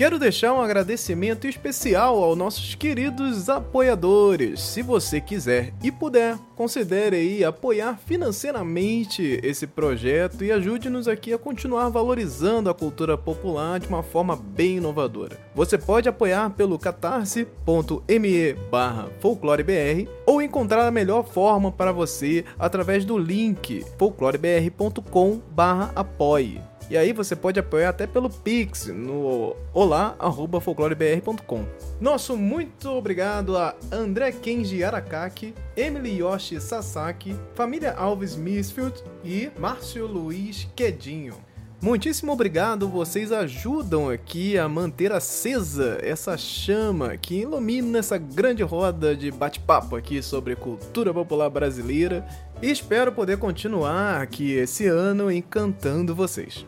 Quero 0.00 0.18
deixar 0.18 0.54
um 0.54 0.62
agradecimento 0.62 1.46
especial 1.46 2.24
aos 2.24 2.34
nossos 2.34 2.74
queridos 2.74 3.50
apoiadores. 3.50 4.58
Se 4.58 4.80
você 4.80 5.20
quiser 5.20 5.74
e 5.82 5.92
puder, 5.92 6.38
considere 6.56 7.16
aí 7.16 7.44
apoiar 7.44 7.98
financeiramente 8.06 9.38
esse 9.42 9.66
projeto 9.66 10.42
e 10.42 10.50
ajude-nos 10.50 11.06
aqui 11.06 11.34
a 11.34 11.38
continuar 11.38 11.90
valorizando 11.90 12.70
a 12.70 12.74
cultura 12.74 13.18
popular 13.18 13.78
de 13.78 13.88
uma 13.88 14.02
forma 14.02 14.34
bem 14.34 14.78
inovadora. 14.78 15.38
Você 15.54 15.76
pode 15.76 16.08
apoiar 16.08 16.48
pelo 16.48 16.78
catarse.me 16.78 18.54
barra 18.70 19.10
folclorebr 19.20 20.08
ou 20.24 20.40
encontrar 20.40 20.86
a 20.86 20.90
melhor 20.90 21.26
forma 21.26 21.70
para 21.70 21.92
você 21.92 22.42
através 22.58 23.04
do 23.04 23.18
link 23.18 23.84
folclorebr.com 23.98 25.42
barra 25.54 25.92
apoie. 25.94 26.69
E 26.90 26.96
aí 26.96 27.12
você 27.12 27.36
pode 27.36 27.60
apoiar 27.60 27.90
até 27.90 28.04
pelo 28.04 28.28
Pix 28.28 28.88
no 28.88 29.54
olá@folclorebr.com. 29.72 31.64
Nosso 32.00 32.36
muito 32.36 32.90
obrigado 32.90 33.56
a 33.56 33.76
André 33.92 34.32
Kenji 34.32 34.82
Arakaki, 34.82 35.54
Emily 35.76 36.18
Yoshi 36.18 36.60
Sasaki, 36.60 37.36
família 37.54 37.92
Alves 37.92 38.34
Misfield 38.34 39.04
e 39.24 39.52
Márcio 39.56 40.04
Luiz 40.04 40.68
Quedinho. 40.74 41.34
Muitíssimo 41.80 42.32
obrigado, 42.32 42.88
vocês 42.88 43.32
ajudam 43.32 44.10
aqui 44.10 44.58
a 44.58 44.68
manter 44.68 45.12
acesa 45.12 45.96
essa 46.02 46.36
chama 46.36 47.16
que 47.16 47.36
ilumina 47.36 48.00
essa 48.00 48.18
grande 48.18 48.62
roda 48.62 49.16
de 49.16 49.30
bate-papo 49.30 49.96
aqui 49.96 50.20
sobre 50.22 50.56
cultura 50.56 51.14
popular 51.14 51.48
brasileira 51.48 52.26
e 52.60 52.70
espero 52.70 53.12
poder 53.12 53.38
continuar 53.38 54.20
aqui 54.20 54.52
esse 54.52 54.86
ano 54.86 55.32
encantando 55.32 56.14
vocês. 56.14 56.66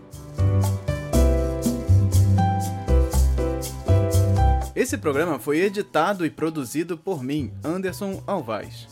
Esse 4.75 4.99
programa 4.99 5.39
foi 5.39 5.61
editado 5.61 6.27
e 6.27 6.31
produzido 6.31 6.99
por 6.99 7.23
mim, 7.23 7.53
Anderson 7.63 8.23
Alvaz. 8.27 8.92